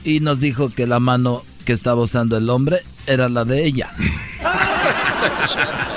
Y 0.04 0.20
nos 0.20 0.40
dijo 0.40 0.70
que 0.70 0.88
la 0.88 1.00
mano 1.00 1.44
que 1.66 1.74
estaba 1.74 2.02
usando 2.02 2.38
el 2.38 2.50
hombre 2.50 2.80
era 3.08 3.30
la 3.30 3.46
de 3.46 3.66
ella. 3.66 3.90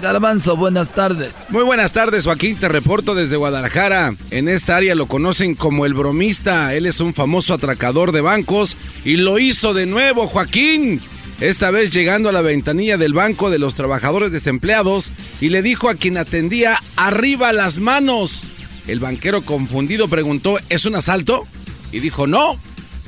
Garbanzo, 0.00 0.56
buenas 0.56 0.92
tardes. 0.92 1.34
Muy 1.48 1.64
buenas 1.64 1.92
tardes, 1.92 2.24
Joaquín. 2.24 2.56
Te 2.56 2.68
reporto 2.68 3.14
desde 3.14 3.36
Guadalajara. 3.36 4.14
En 4.30 4.48
esta 4.48 4.76
área 4.76 4.94
lo 4.94 5.06
conocen 5.06 5.54
como 5.54 5.86
el 5.86 5.94
bromista. 5.94 6.74
Él 6.74 6.86
es 6.86 7.00
un 7.00 7.14
famoso 7.14 7.54
atracador 7.54 8.12
de 8.12 8.20
bancos 8.20 8.76
y 9.04 9.16
lo 9.16 9.38
hizo 9.38 9.74
de 9.74 9.86
nuevo, 9.86 10.28
Joaquín. 10.28 11.00
Esta 11.40 11.70
vez 11.70 11.90
llegando 11.90 12.28
a 12.28 12.32
la 12.32 12.42
ventanilla 12.42 12.96
del 12.96 13.12
banco 13.12 13.48
de 13.48 13.60
los 13.60 13.76
trabajadores 13.76 14.32
desempleados 14.32 15.12
y 15.40 15.50
le 15.50 15.62
dijo 15.62 15.88
a 15.88 15.94
quien 15.94 16.16
atendía, 16.16 16.82
arriba 16.96 17.52
las 17.52 17.78
manos. 17.78 18.40
El 18.88 18.98
banquero 18.98 19.42
confundido 19.42 20.08
preguntó, 20.08 20.58
¿es 20.68 20.84
un 20.84 20.96
asalto? 20.96 21.46
Y 21.92 22.00
dijo, 22.00 22.26
no, 22.26 22.58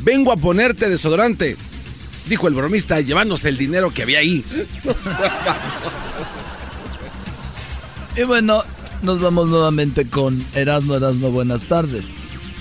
vengo 0.01 0.31
a 0.31 0.37
ponerte 0.37 0.89
desodorante. 0.89 1.57
Dijo 2.29 2.47
el 2.47 2.55
bromista, 2.55 3.01
llevándose 3.01 3.49
el 3.49 3.57
dinero 3.57 3.93
que 3.93 4.03
había 4.03 4.21
ahí. 4.21 4.45
Y 8.17 8.23
bueno, 8.23 8.63
nos 9.03 9.21
vamos 9.21 9.49
nuevamente 9.49 10.07
con 10.07 10.45
Erasmo 10.55 10.95
Erasmo, 10.97 11.31
buenas 11.31 11.63
tardes. 11.63 12.05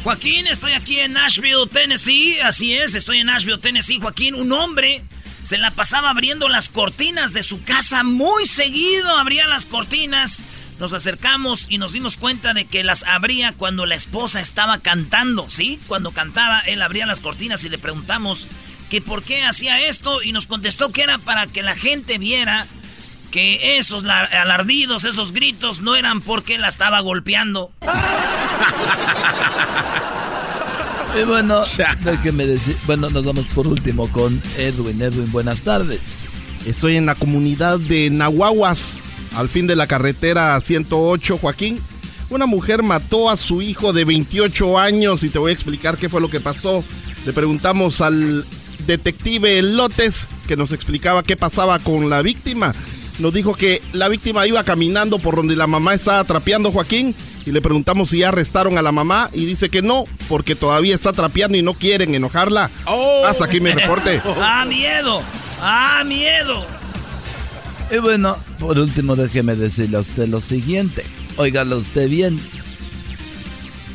Joaquín, 0.03 0.47
estoy 0.47 0.71
aquí 0.71 0.99
en 0.99 1.13
Nashville, 1.13 1.67
Tennessee. 1.71 2.39
Así 2.39 2.73
es, 2.73 2.95
estoy 2.95 3.17
en 3.17 3.27
Nashville, 3.27 3.57
Tennessee. 3.59 3.99
Joaquín, 3.99 4.33
un 4.35 4.51
hombre 4.51 5.03
se 5.43 5.57
la 5.57 5.71
pasaba 5.71 6.09
abriendo 6.11 6.47
las 6.49 6.69
cortinas 6.69 7.33
de 7.33 7.43
su 7.43 7.63
casa 7.63 8.03
muy 8.03 8.45
seguido. 8.45 9.17
Abría 9.17 9.47
las 9.47 9.65
cortinas. 9.65 10.43
Nos 10.79 10.93
acercamos 10.93 11.65
y 11.69 11.77
nos 11.77 11.91
dimos 11.91 12.15
cuenta 12.17 12.53
de 12.53 12.65
que 12.65 12.83
las 12.85 13.03
abría 13.03 13.51
cuando 13.53 13.85
la 13.85 13.95
esposa 13.95 14.39
estaba 14.39 14.77
cantando, 14.77 15.49
¿sí? 15.49 15.79
Cuando 15.87 16.11
cantaba, 16.11 16.59
él 16.61 16.81
abría 16.81 17.05
las 17.05 17.19
cortinas 17.19 17.63
y 17.65 17.69
le 17.69 17.77
preguntamos 17.77 18.47
que 18.89 19.01
por 19.01 19.21
qué 19.23 19.43
hacía 19.43 19.81
esto 19.81 20.23
y 20.23 20.31
nos 20.31 20.47
contestó 20.47 20.91
que 20.91 21.03
era 21.03 21.17
para 21.17 21.47
que 21.47 21.63
la 21.63 21.75
gente 21.75 22.17
viera 22.17 22.65
que 23.29 23.77
esos 23.77 24.03
la- 24.03 24.23
alardidos, 24.23 25.03
esos 25.03 25.33
gritos 25.33 25.81
no 25.81 25.95
eran 25.97 26.21
porque 26.21 26.57
la 26.57 26.69
estaba 26.69 26.99
golpeando. 27.01 27.71
Y 31.17 31.23
bueno, 31.23 31.63
déjeme 32.03 32.45
decir, 32.45 32.77
bueno, 32.85 33.09
nos 33.09 33.25
vamos 33.25 33.45
por 33.47 33.67
último 33.67 34.09
con 34.11 34.41
Edwin. 34.57 35.01
Edwin, 35.01 35.31
buenas 35.31 35.61
tardes. 35.61 36.01
Estoy 36.65 36.97
en 36.97 37.05
la 37.05 37.15
comunidad 37.15 37.79
de 37.79 38.09
Nahuaguas, 38.09 38.99
al 39.35 39.49
fin 39.49 39.65
de 39.65 39.75
la 39.75 39.87
carretera 39.87 40.59
108, 40.59 41.37
Joaquín. 41.37 41.79
Una 42.29 42.45
mujer 42.45 42.83
mató 42.83 43.29
a 43.29 43.37
su 43.37 43.61
hijo 43.61 43.91
de 43.91 44.05
28 44.05 44.77
años 44.77 45.23
y 45.23 45.29
te 45.29 45.39
voy 45.39 45.49
a 45.49 45.53
explicar 45.53 45.97
qué 45.97 46.09
fue 46.09 46.21
lo 46.21 46.29
que 46.29 46.39
pasó. 46.39 46.83
Le 47.25 47.33
preguntamos 47.33 48.01
al 48.01 48.45
detective 48.85 49.61
Lotes 49.61 50.27
que 50.47 50.55
nos 50.55 50.71
explicaba 50.71 51.23
qué 51.23 51.35
pasaba 51.35 51.79
con 51.79 52.09
la 52.09 52.21
víctima. 52.21 52.73
Nos 53.19 53.33
dijo 53.33 53.53
que 53.53 53.81
la 53.91 54.07
víctima 54.07 54.47
iba 54.47 54.63
caminando 54.63 55.19
por 55.19 55.35
donde 55.35 55.55
la 55.55 55.67
mamá 55.67 55.93
estaba 55.93 56.23
trapeando, 56.23 56.71
Joaquín, 56.71 57.13
y 57.45 57.51
le 57.51 57.61
preguntamos 57.61 58.11
si 58.11 58.19
ya 58.19 58.29
arrestaron 58.29 58.77
a 58.77 58.81
la 58.81 58.93
mamá 58.93 59.29
y 59.33 59.45
dice 59.45 59.69
que 59.69 59.81
no, 59.81 60.05
porque 60.29 60.55
todavía 60.55 60.95
está 60.95 61.11
trapeando 61.11 61.57
y 61.57 61.61
no 61.61 61.73
quieren 61.73 62.15
enojarla. 62.15 62.71
Hasta 63.25 63.45
aquí 63.45 63.59
mi 63.59 63.71
reporte. 63.71 64.21
¡Ah, 64.25 64.65
miedo! 64.65 65.21
¡Ah, 65.61 66.03
miedo! 66.05 66.65
Y 67.91 67.97
bueno, 67.97 68.37
por 68.59 68.77
último, 68.79 69.15
déjeme 69.15 69.55
decirle 69.55 69.97
a 69.97 70.01
usted 70.01 70.27
lo 70.27 70.39
siguiente. 70.39 71.03
Óigalo 71.37 71.77
usted 71.77 72.07
bien. 72.07 72.37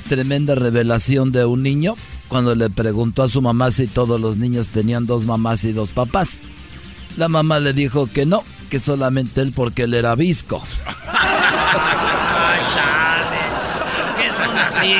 Tremenda 0.09 0.55
revelación 0.55 1.33
de 1.33 1.47
un 1.47 1.63
niño 1.63 1.95
cuando 2.29 2.55
le 2.55 2.69
preguntó 2.69 3.23
a 3.23 3.29
su 3.29 3.41
mamá 3.41 3.71
si 3.71 3.87
todos 3.87 4.21
los 4.21 4.37
niños 4.37 4.69
tenían 4.69 5.07
dos 5.07 5.25
mamás 5.25 5.65
y 5.65 5.73
dos 5.73 5.93
papás. 5.93 6.41
La 7.17 7.29
mamá 7.29 7.61
le 7.61 7.73
dijo 7.73 8.09
que 8.09 8.27
no, 8.27 8.43
que 8.75 8.81
solamente 8.81 9.41
él 9.41 9.53
porque 9.55 9.85
él 9.85 9.95
era 9.95 10.17
visco. 10.17 10.61
¡Ay, 11.07 12.61
chale! 12.75 13.39
¿Por 14.03 14.17
qué 14.17 14.33
son 14.33 14.59
así? 14.59 14.93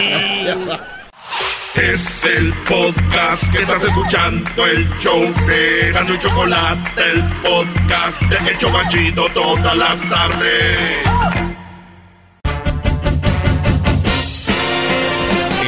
Es 1.75 2.25
el 2.25 2.53
podcast 2.53 3.53
que 3.53 3.63
estás 3.63 3.83
escuchando, 3.83 4.65
el 4.65 4.89
show 5.01 5.21
de 5.49 5.91
Gano 5.93 6.15
y 6.15 6.19
Chocolate, 6.21 7.03
el 7.03 7.25
podcast 7.43 8.23
de 8.23 8.49
El 8.49 8.59
Chocachito 8.59 9.27
todas 9.35 9.77
las 9.77 10.09
tardes. 10.09 10.99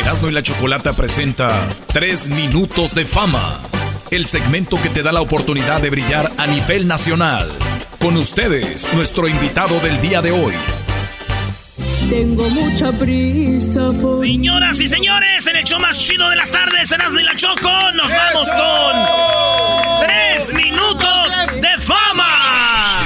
Erasmo 0.01 0.29
y 0.29 0.33
la 0.33 0.43
Chocolata 0.45 0.93
presenta 0.93 1.69
Tres 1.93 2.29
Minutos 2.29 2.95
de 2.95 3.05
Fama, 3.05 3.59
el 4.13 4.27
segmento 4.27 4.81
que 4.81 4.91
te 4.91 5.03
da 5.03 5.11
la 5.11 5.23
oportunidad 5.23 5.81
de 5.81 5.91
brillar 5.91 6.31
a 6.39 6.47
nivel 6.47 6.87
nacional. 6.87 7.51
Con 7.99 8.17
ustedes, 8.17 8.87
nuestro 8.95 9.29
invitado 9.29 9.81
del 9.81 10.01
día 10.01 10.23
de 10.23 10.31
hoy. 10.31 10.55
Tengo 12.09 12.49
mucha 12.51 12.93
prisa 12.93 13.91
por... 14.01 14.21
Señoras 14.21 14.81
y 14.81 14.87
señores, 14.87 15.47
en 15.47 15.57
el 15.57 15.65
show 15.65 15.81
más 15.81 15.99
chido 15.99 16.29
de 16.31 16.37
las 16.37 16.51
tardes, 16.53 16.93
Erasmo 16.93 17.19
y 17.19 17.25
la 17.25 17.35
Choco, 17.35 17.71
nos 17.95 18.11
vamos 18.13 18.49
con 18.53 20.07
Tres 20.07 20.55
Minutos 20.55 21.33
de 21.61 21.83
Fama. 21.83 23.05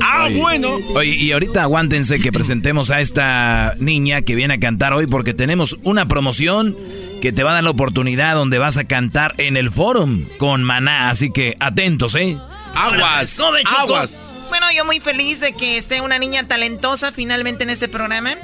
Ah, 0.00 0.28
bueno. 0.36 0.78
Oye, 0.94 1.16
y 1.16 1.32
ahorita 1.32 1.62
aguántense 1.62 2.20
que 2.20 2.30
presentemos 2.30 2.90
a 2.90 3.00
esta 3.00 3.74
niña 3.78 4.22
que 4.22 4.34
viene 4.34 4.54
a 4.54 4.60
cantar 4.60 4.92
hoy 4.92 5.06
porque 5.06 5.34
tenemos 5.34 5.78
una 5.82 6.06
promoción 6.06 6.76
que 7.22 7.32
te 7.32 7.42
va 7.42 7.50
a 7.52 7.54
dar 7.54 7.64
la 7.64 7.70
oportunidad 7.70 8.34
donde 8.34 8.58
vas 8.58 8.76
a 8.76 8.84
cantar 8.84 9.34
en 9.38 9.56
el 9.56 9.70
forum 9.70 10.26
con 10.38 10.62
Maná. 10.62 11.10
Así 11.10 11.30
que 11.30 11.56
atentos, 11.58 12.14
¿eh? 12.14 12.38
Aguas, 12.76 13.36
Choco. 13.36 13.56
aguas. 13.96 14.16
Bueno, 14.48 14.66
yo 14.74 14.84
muy 14.84 15.00
feliz 15.00 15.40
de 15.40 15.54
que 15.54 15.76
esté 15.76 16.00
una 16.00 16.18
niña 16.18 16.46
talentosa 16.46 17.10
finalmente 17.12 17.64
en 17.64 17.70
este 17.70 17.88
programa. 17.88 18.34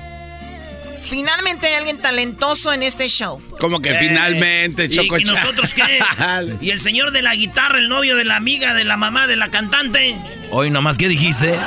Finalmente 1.05 1.67
hay 1.67 1.75
alguien 1.75 1.99
talentoso 1.99 2.73
en 2.73 2.83
este 2.83 3.09
show. 3.09 3.43
Como 3.59 3.81
que 3.81 3.91
Eh, 3.91 3.99
finalmente, 4.01 4.85
¿Y, 4.87 4.89
Choco 4.89 5.19
y 5.19 5.25
nosotros 5.25 5.75
qué? 5.75 6.01
¿Y 6.61 6.71
el 6.71 6.81
señor 6.81 7.11
de 7.13 7.21
la 7.23 7.35
guitarra, 7.35 7.79
el 7.79 7.89
novio 7.89 8.17
de 8.17 8.25
la 8.25 8.37
amiga, 8.37 8.73
de 8.73 8.85
la 8.85 8.97
mamá, 8.97 9.27
de 9.27 9.37
la 9.37 9.51
cantante? 9.51 10.17
Hoy 10.51 10.71
nomás, 10.71 10.97
¿qué 10.97 11.09
dijiste? 11.09 11.59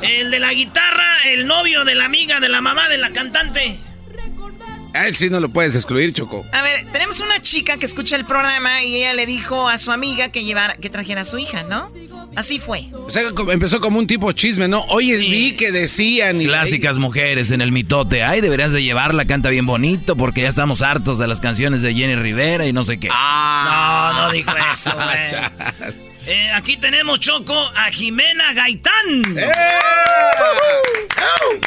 El 0.00 0.30
de 0.30 0.40
la 0.40 0.52
guitarra, 0.52 1.06
el 1.26 1.46
novio 1.46 1.84
de 1.84 1.94
la 1.94 2.06
amiga, 2.06 2.40
de 2.40 2.48
la 2.48 2.60
mamá, 2.60 2.88
de 2.88 2.98
la 2.98 3.10
cantante. 3.10 3.78
A 4.94 5.06
él 5.06 5.16
sí 5.16 5.30
no 5.30 5.40
lo 5.40 5.48
puedes 5.48 5.74
excluir, 5.74 6.12
Choco. 6.12 6.44
A 6.52 6.62
ver, 6.62 6.84
tenemos 6.92 7.20
una 7.20 7.40
chica 7.40 7.76
que 7.78 7.86
escucha 7.86 8.16
el 8.16 8.24
programa 8.24 8.82
y 8.82 8.96
ella 8.96 9.14
le 9.14 9.26
dijo 9.26 9.68
a 9.68 9.78
su 9.78 9.90
amiga 9.90 10.28
que 10.30 10.44
llevara, 10.44 10.74
que 10.76 10.90
trajera 10.90 11.22
a 11.22 11.24
su 11.24 11.38
hija, 11.38 11.62
¿no? 11.62 11.90
Así 12.34 12.58
fue. 12.58 12.88
O 12.94 13.10
sea, 13.10 13.22
empezó 13.50 13.80
como 13.80 13.98
un 13.98 14.06
tipo 14.06 14.32
chisme, 14.32 14.66
¿no? 14.68 14.80
Oye, 14.88 15.18
vi 15.18 15.52
que 15.52 15.70
decían... 15.70 16.40
Y 16.40 16.46
Clásicas 16.46 16.98
mujeres 16.98 17.50
en 17.50 17.60
el 17.60 17.72
mitote. 17.72 18.22
Ay, 18.22 18.40
deberías 18.40 18.72
de 18.72 18.82
llevarla, 18.82 19.26
canta 19.26 19.50
bien 19.50 19.66
bonito 19.66 20.16
porque 20.16 20.42
ya 20.42 20.48
estamos 20.48 20.82
hartos 20.82 21.18
de 21.18 21.26
las 21.26 21.40
canciones 21.40 21.82
de 21.82 21.94
Jenny 21.94 22.16
Rivera 22.16 22.66
y 22.66 22.72
no 22.72 22.84
sé 22.84 22.98
qué. 22.98 23.08
No, 23.08 24.12
no 24.14 24.32
dijo 24.32 24.50
eso, 24.72 24.92
güey. 24.94 26.11
Eh, 26.24 26.50
aquí 26.54 26.76
tenemos, 26.76 27.18
Choco, 27.18 27.54
a 27.74 27.90
Jimena 27.90 28.52
Gaitán. 28.54 29.22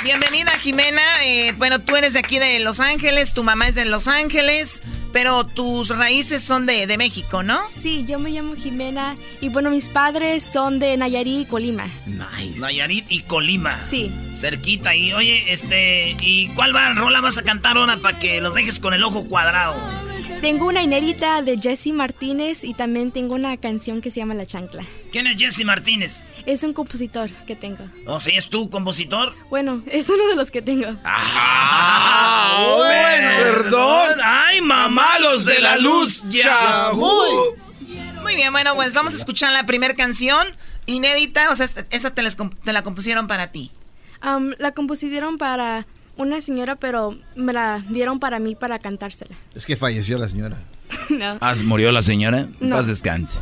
Bienvenida, 0.01 0.51
Jimena. 0.51 1.01
Eh, 1.25 1.53
bueno, 1.57 1.81
tú 1.81 1.95
eres 1.97 2.13
de 2.13 2.19
aquí 2.19 2.39
de 2.39 2.59
Los 2.59 2.79
Ángeles, 2.79 3.33
tu 3.33 3.43
mamá 3.43 3.67
es 3.67 3.75
de 3.75 3.83
Los 3.83 4.07
Ángeles, 4.07 4.81
pero 5.11 5.45
tus 5.45 5.89
raíces 5.89 6.41
son 6.41 6.65
de, 6.65 6.87
de 6.87 6.97
México, 6.97 7.43
¿no? 7.43 7.61
Sí, 7.69 8.05
yo 8.07 8.17
me 8.17 8.29
llamo 8.29 8.55
Jimena 8.55 9.17
y 9.41 9.49
bueno, 9.49 9.69
mis 9.69 9.89
padres 9.89 10.45
son 10.45 10.79
de 10.79 10.95
Nayarit 10.95 11.41
y 11.41 11.45
Colima. 11.45 11.87
Nice. 12.05 12.59
Nayarit 12.59 13.11
y 13.11 13.21
Colima. 13.21 13.81
Sí. 13.83 14.09
Cerquita. 14.35 14.95
Y 14.95 15.11
oye, 15.11 15.51
este, 15.51 16.15
¿y 16.21 16.47
cuál 16.55 16.73
va, 16.73 16.93
rola 16.93 17.19
vas 17.19 17.37
a 17.37 17.43
cantar 17.43 17.75
ahora 17.75 17.97
para 17.97 18.19
que 18.19 18.39
los 18.39 18.53
dejes 18.53 18.79
con 18.79 18.93
el 18.93 19.03
ojo 19.03 19.25
cuadrado? 19.25 19.75
Tengo 20.41 20.67
una 20.67 20.83
inédita 20.83 21.41
de 21.41 21.57
Jesse 21.57 21.87
Martínez 21.87 22.63
y 22.63 22.73
también 22.75 23.11
tengo 23.11 23.33
una 23.33 23.57
canción 23.57 23.99
que 24.01 24.11
se 24.11 24.19
llama 24.19 24.35
La 24.35 24.45
Chancla. 24.45 24.85
¿Quién 25.11 25.25
es 25.27 25.37
Jesse 25.37 25.65
Martínez? 25.65 26.27
Es 26.45 26.61
un 26.63 26.73
compositor 26.73 27.29
que 27.47 27.55
tengo. 27.55 27.83
O 28.05 28.19
sea, 28.19 28.37
¿es 28.37 28.49
tu 28.49 28.69
compositor? 28.69 29.33
Bueno, 29.49 29.81
es 29.87 30.07
uno 30.09 30.27
de 30.27 30.35
los 30.35 30.51
que 30.51 30.61
tengo. 30.61 30.95
Ah, 31.03 32.75
bueno, 32.77 33.29
perdón. 33.39 34.19
Ay, 34.23 34.61
mamá, 34.61 35.07
los 35.19 35.45
de 35.45 35.59
la 35.61 35.77
luz 35.77 36.21
ya. 36.29 36.91
Muy. 36.93 37.29
Muy 38.21 38.35
bien, 38.35 38.51
bueno, 38.51 38.75
pues 38.75 38.93
vamos 38.93 39.13
a 39.13 39.17
escuchar 39.17 39.51
la 39.53 39.65
primera 39.65 39.95
canción 39.95 40.47
inédita, 40.87 41.49
o 41.51 41.55
sea, 41.55 41.67
esa 41.91 42.13
te, 42.13 42.21
les 42.23 42.37
comp- 42.37 42.55
te 42.63 42.73
la 42.73 42.83
compusieron 42.83 43.27
para 43.27 43.51
ti. 43.51 43.71
La 44.57 44.71
compusieron 44.71 45.37
para 45.37 45.85
una 46.17 46.41
señora, 46.41 46.75
pero 46.75 47.17
me 47.35 47.53
la 47.53 47.83
dieron 47.89 48.19
para 48.19 48.39
mí 48.39 48.55
para 48.55 48.79
cantársela. 48.79 49.35
Es 49.55 49.65
que 49.65 49.75
falleció 49.75 50.17
la 50.17 50.27
señora. 50.27 50.57
no. 51.09 51.37
Ah, 51.41 51.53
¿Murió 51.65 51.91
la 51.91 52.01
señora? 52.01 52.47
No. 52.59 52.75
Paz 52.77 52.87
descanse. 52.87 53.39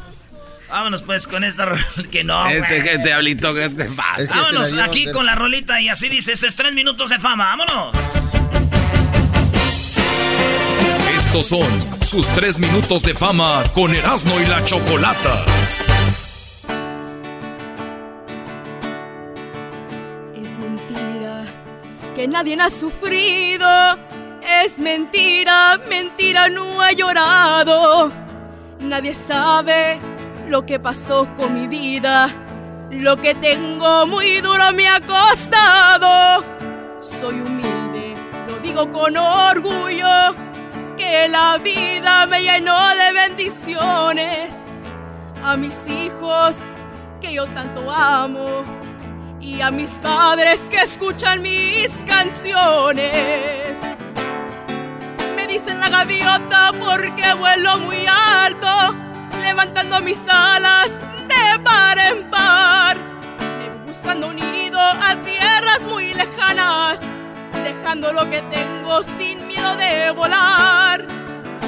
Vámonos 0.69 1.03
pues 1.03 1.27
con 1.27 1.43
esta 1.43 1.71
que 2.11 2.23
no. 2.23 2.47
Este, 2.47 2.81
que 2.83 2.97
te 2.99 3.13
hablito, 3.13 3.53
que 3.53 3.69
te 3.69 3.85
pasa. 3.91 4.21
Es 4.23 4.29
que 4.29 4.33
se 4.35 4.41
Vámonos 4.41 4.73
aquí 4.79 5.05
de- 5.05 5.11
con 5.11 5.25
la 5.25 5.35
rolita 5.35 5.79
y 5.81 5.89
así 5.89 6.09
dice, 6.09 6.31
estos 6.31 6.49
es 6.49 6.55
tres 6.55 6.73
minutos 6.73 7.09
de 7.11 7.19
fama, 7.19 7.45
vámonos. 7.55 7.95
Estos 11.15 11.47
son 11.47 11.67
sus 12.03 12.27
tres 12.29 12.59
minutos 12.59 13.03
de 13.03 13.13
fama 13.13 13.63
con 13.73 13.93
Erasmo 13.95 14.39
y 14.39 14.45
la 14.45 14.63
Chocolata. 14.65 15.45
Nadie 22.27 22.57
ha 22.61 22.69
sufrido. 22.69 23.67
Es 24.41 24.79
mentira, 24.79 25.79
mentira, 25.89 26.49
no 26.49 26.85
he 26.85 26.95
llorado. 26.95 28.11
Nadie 28.79 29.13
sabe 29.13 29.99
lo 30.47 30.65
que 30.65 30.79
pasó 30.79 31.27
con 31.35 31.53
mi 31.53 31.67
vida. 31.67 32.29
Lo 32.91 33.17
que 33.17 33.33
tengo 33.35 34.05
muy 34.05 34.41
duro 34.41 34.71
me 34.73 34.87
ha 34.87 34.99
costado. 34.99 36.43
Soy 36.99 37.39
humilde, 37.39 38.15
lo 38.47 38.59
digo 38.59 38.91
con 38.91 39.17
orgullo. 39.17 40.35
Que 40.97 41.27
la 41.27 41.57
vida 41.57 42.25
me 42.27 42.43
llenó 42.43 42.77
de 42.89 43.13
bendiciones. 43.13 44.55
A 45.43 45.55
mis 45.57 45.87
hijos 45.87 46.57
que 47.19 47.33
yo 47.33 47.45
tanto 47.47 47.89
amo 47.89 48.63
y 49.43 49.61
a 49.61 49.71
mis 49.71 49.91
padres 49.99 50.61
que 50.69 50.81
escuchan 50.81 51.41
mis 51.41 51.91
canciones. 52.07 53.77
Me 55.35 55.47
dicen 55.47 55.79
la 55.79 55.89
gaviota 55.89 56.71
porque 56.79 57.33
vuelo 57.33 57.79
muy 57.79 58.05
alto, 58.07 58.95
levantando 59.41 59.99
mis 60.01 60.19
alas 60.29 60.89
de 61.27 61.59
par 61.59 61.99
en 61.99 62.29
par. 62.31 62.97
Voy 63.37 63.87
buscando 63.87 64.27
un 64.27 64.37
nido 64.37 64.79
a 64.79 65.15
tierras 65.23 65.85
muy 65.87 66.13
lejanas, 66.13 67.01
dejando 67.63 68.13
lo 68.13 68.29
que 68.29 68.41
tengo 68.43 69.03
sin 69.17 69.45
miedo 69.47 69.75
de 69.75 70.11
volar. 70.11 71.05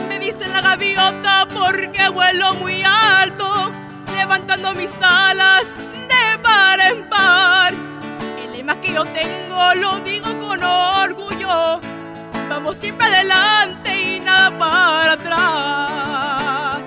Me 0.08 0.18
dicen 0.20 0.54
la 0.54 0.62
gaviota 0.62 1.46
porque 1.54 2.08
vuelo 2.10 2.54
muy 2.56 2.84
alto, 2.84 3.72
levantando 4.16 4.74
mis 4.74 4.94
alas 5.02 5.68
en 6.82 7.10
par. 7.10 7.74
El 8.38 8.52
lema 8.54 8.80
que 8.82 8.94
yo 8.94 9.06
tengo 9.06 9.74
lo 9.76 10.00
digo 10.00 10.28
con 10.40 10.64
orgullo. 10.64 11.80
Vamos 12.50 12.78
siempre 12.78 13.08
adelante 13.08 14.16
y 14.16 14.20
nada 14.20 14.58
para 14.58 15.14
atrás. 15.14 16.86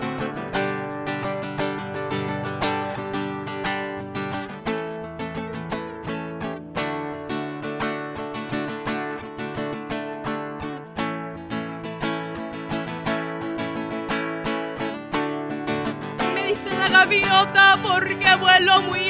Me 16.34 16.46
dicen 16.46 16.78
la 16.78 16.88
gaviota 16.88 17.76
porque 17.82 18.36
vuelo 18.36 18.82
muy 18.82 19.07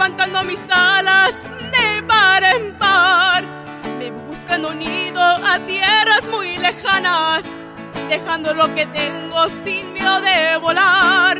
levantando 0.00 0.42
mis 0.44 0.60
alas 0.70 1.34
de 1.72 2.02
par 2.04 2.42
en 2.42 2.72
par. 2.78 3.44
Me 3.98 4.10
voy 4.10 4.28
buscando 4.28 4.72
nido 4.72 5.20
a 5.20 5.58
tierras 5.66 6.26
muy 6.30 6.56
lejanas, 6.56 7.44
dejando 8.08 8.54
lo 8.54 8.74
que 8.74 8.86
tengo 8.86 9.46
sin 9.62 9.92
miedo 9.92 10.22
de 10.22 10.56
volar. 10.56 11.36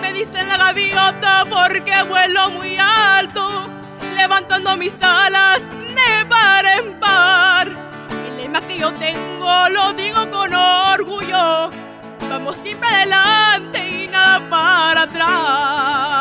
Me 0.00 0.14
dicen 0.14 0.48
la 0.48 0.56
gaviota 0.56 1.44
porque 1.50 2.02
vuelo 2.04 2.48
muy 2.52 2.78
alto, 2.78 3.68
levantando 4.16 4.78
mis 4.78 4.94
alas 5.02 5.60
de 5.98 6.24
par 6.24 6.64
en 6.64 6.98
par. 6.98 7.68
El 8.26 8.38
lema 8.38 8.62
que 8.62 8.78
yo 8.78 8.94
tengo 8.94 9.68
lo 9.68 9.92
digo 9.92 10.30
con 10.30 10.54
orgullo. 10.54 11.70
Vamos 12.30 12.56
siempre 12.56 12.88
adelante 12.88 14.04
y 14.04 14.08
nada 14.08 14.48
para 14.48 15.02
atrás. 15.02 16.13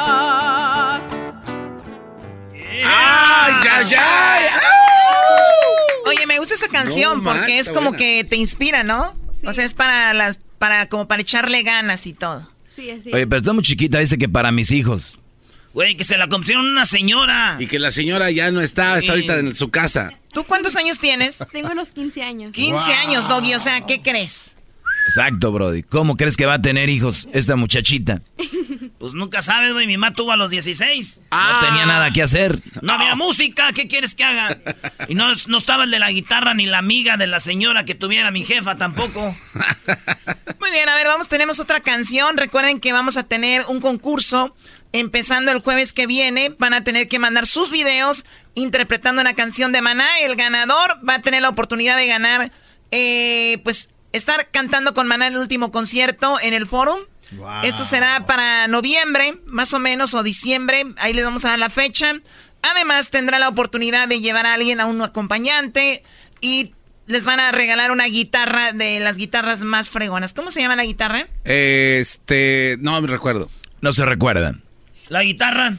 ¡Ay, 2.86 3.54
ay, 3.70 3.96
ay! 3.98 4.46
Oye, 6.06 6.26
me 6.28 6.40
gusta 6.40 6.54
esa 6.54 6.68
canción 6.68 7.18
No, 7.20 7.24
porque 7.24 7.40
man, 7.40 7.50
es 7.52 7.70
como 7.70 7.90
buena. 7.92 7.98
que 7.98 8.24
te 8.24 8.36
inspira, 8.36 8.84
¿no? 8.84 9.16
O 9.46 9.54
sea, 9.54 9.66
es 9.66 9.74
para 9.74 10.14
las, 10.14 10.40
para 10.60 10.88
como 10.88 11.08
para 11.08 11.22
echarle 11.22 11.64
ganas 11.64 12.06
y 12.08 12.14
todo. 12.14 12.50
Sí, 12.68 12.90
así. 12.92 13.12
Oye, 13.14 13.28
pero 13.28 13.40
está 13.40 13.54
muy 13.54 13.64
chiquita, 13.64 14.00
dice 14.00 14.18
que 14.18 14.30
para 14.30 14.52
mis 14.52 14.72
hijos. 14.72 15.20
Güey, 15.74 15.98
que 15.98 16.04
se 16.04 16.18
la 16.18 16.28
compusieron 16.28 16.66
una 16.68 16.86
señora. 16.86 17.58
Y 17.60 17.68
que 17.68 17.80
la 17.80 17.92
señora 17.92 18.30
ya 18.30 18.52
no 18.52 18.62
está, 18.62 18.98
está 18.98 19.14
ahorita 19.14 19.40
en 19.40 19.56
su 19.56 19.70
casa. 19.72 20.10
¿Tú 20.32 20.44
cuántos 20.44 20.76
años 20.76 21.00
tienes? 21.00 21.40
Tengo 21.52 21.74
los 21.74 21.92
15 21.94 22.22
años. 22.22 22.52
15 22.54 22.94
años, 22.94 23.28
Doggy. 23.28 23.56
O 23.56 23.60
sea, 23.60 23.82
¿qué 23.86 24.02
crees? 24.02 24.53
Exacto, 25.06 25.52
Brody. 25.52 25.84
¿Cómo 25.84 26.16
crees 26.16 26.38
que 26.38 26.46
va 26.46 26.56
a 26.56 26.62
tener 26.62 26.90
hijos 26.90 27.28
esta 27.34 27.56
muchachita? 27.56 28.22
Pues 29.04 29.14
nunca 29.14 29.42
sabes, 29.42 29.74
güey. 29.74 29.86
Mi 29.86 29.98
mamá 29.98 30.14
tuvo 30.14 30.32
a 30.32 30.38
los 30.38 30.50
16. 30.50 31.24
No 31.30 31.68
tenía 31.68 31.86
nada 31.86 32.12
que 32.12 32.22
hacer. 32.22 32.58
No 32.82 32.94
había 32.94 33.16
música, 33.16 33.74
¿qué 33.74 33.90
quieres 33.90 34.16
que 34.16 34.24
haga? 34.24 34.58
Y 35.10 35.16
no, 35.16 35.34
no 35.48 35.58
estaba 35.58 35.84
el 35.84 35.92
de 35.92 36.00
la 36.00 36.10
guitarra 36.10 36.54
ni 36.54 36.66
la 36.66 36.78
amiga 36.78 37.18
de 37.18 37.28
la 37.28 37.42
señora 37.42 37.84
que 37.84 37.96
tuviera 37.96 38.32
mi 38.32 38.46
jefa 38.46 38.78
tampoco. 38.78 39.36
Muy 40.60 40.72
bien, 40.72 40.88
a 40.88 40.96
ver, 40.96 41.08
vamos, 41.08 41.28
tenemos 41.28 41.60
otra 41.60 41.82
canción. 41.82 42.38
Recuerden 42.38 42.80
que 42.80 42.94
vamos 42.94 43.18
a 43.18 43.24
tener 43.24 43.66
un 43.68 43.82
concurso 43.82 44.56
empezando 44.94 45.52
el 45.52 45.60
jueves 45.60 45.92
que 45.92 46.08
viene. 46.08 46.56
Van 46.58 46.74
a 46.74 46.86
tener 46.86 47.10
que 47.10 47.20
mandar 47.20 47.46
sus 47.46 47.72
videos 47.72 48.26
interpretando 48.56 49.22
una 49.22 49.34
canción 49.34 49.74
de 49.74 49.82
Maná. 49.82 50.08
El 50.22 50.38
ganador 50.38 50.98
va 51.08 51.16
a 51.16 51.22
tener 51.22 51.42
la 51.42 51.50
oportunidad 51.50 51.98
de 51.98 52.08
ganar, 52.08 52.52
eh, 52.92 53.60
pues, 53.66 53.90
estar 54.14 54.48
cantando 54.52 54.94
con 54.94 55.08
Maná 55.08 55.28
en 55.28 55.34
el 55.34 55.40
último 55.40 55.72
concierto 55.72 56.40
en 56.42 56.54
el 56.54 56.66
Forum. 56.66 57.02
Esto 57.64 57.84
será 57.84 58.26
para 58.28 58.68
noviembre, 58.68 59.40
más 59.48 59.74
o 59.74 59.80
menos, 59.80 60.14
o 60.14 60.24
diciembre. 60.24 60.86
Ahí 60.98 61.14
les 61.14 61.26
vamos 61.26 61.44
a 61.46 61.50
dar 61.50 61.60
la 61.60 61.70
fecha. 61.70 62.14
Además, 62.62 63.10
tendrá 63.10 63.40
la 63.40 63.50
oportunidad 63.50 64.08
de 64.08 64.22
llevar 64.22 64.46
a 64.46 64.54
alguien 64.54 64.80
a 64.80 64.86
un 64.86 65.02
acompañante 65.02 66.04
y 66.42 66.74
les 67.08 67.26
van 67.26 67.40
a 67.40 67.52
regalar 67.52 67.92
una 67.92 68.06
guitarra 68.06 68.72
de 68.72 69.00
las 69.00 69.18
guitarras 69.18 69.62
más 69.62 69.90
fregonas. 69.90 70.34
¿Cómo 70.34 70.52
se 70.52 70.62
llama 70.62 70.76
la 70.76 70.86
guitarra? 70.86 71.28
Este, 71.44 72.78
no 72.80 73.02
me 73.02 73.08
recuerdo. 73.08 73.50
No 73.82 73.92
se 73.94 74.06
recuerdan. 74.06 74.64
La 75.10 75.24
guitarra. 75.24 75.78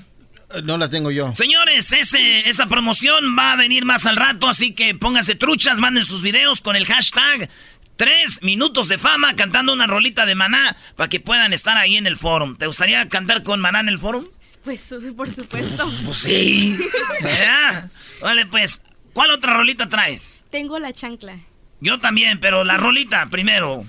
No 0.62 0.76
la 0.76 0.88
tengo 0.88 1.10
yo. 1.10 1.34
Señores, 1.34 1.90
ese, 1.92 2.48
esa 2.48 2.66
promoción 2.66 3.36
va 3.36 3.52
a 3.52 3.56
venir 3.56 3.84
más 3.84 4.06
al 4.06 4.16
rato, 4.16 4.48
así 4.48 4.72
que 4.72 4.94
pónganse 4.94 5.34
truchas, 5.34 5.80
manden 5.80 6.04
sus 6.04 6.22
videos 6.22 6.60
con 6.60 6.76
el 6.76 6.86
hashtag 6.86 7.48
Tres 7.96 8.42
minutos 8.42 8.88
de 8.88 8.98
fama 8.98 9.36
cantando 9.36 9.72
una 9.72 9.86
rolita 9.86 10.26
de 10.26 10.34
maná 10.34 10.76
para 10.96 11.08
que 11.08 11.20
puedan 11.20 11.52
estar 11.52 11.76
ahí 11.76 11.96
en 11.96 12.06
el 12.06 12.16
forum. 12.16 12.56
¿Te 12.56 12.66
gustaría 12.66 13.08
cantar 13.08 13.44
con 13.44 13.60
maná 13.60 13.80
en 13.80 13.88
el 13.88 13.98
forum? 13.98 14.26
Pues 14.64 14.92
por 15.16 15.30
supuesto. 15.30 15.88
Pues 16.04 16.16
sí. 16.16 16.76
¿Verdad? 17.22 17.90
Vale, 18.20 18.46
pues, 18.46 18.82
¿cuál 19.12 19.30
otra 19.30 19.54
rolita 19.54 19.88
traes? 19.88 20.40
Tengo 20.50 20.78
la 20.80 20.92
chancla. 20.92 21.38
Yo 21.80 22.00
también, 22.00 22.40
pero 22.40 22.64
la 22.64 22.78
rolita 22.78 23.26
primero. 23.28 23.84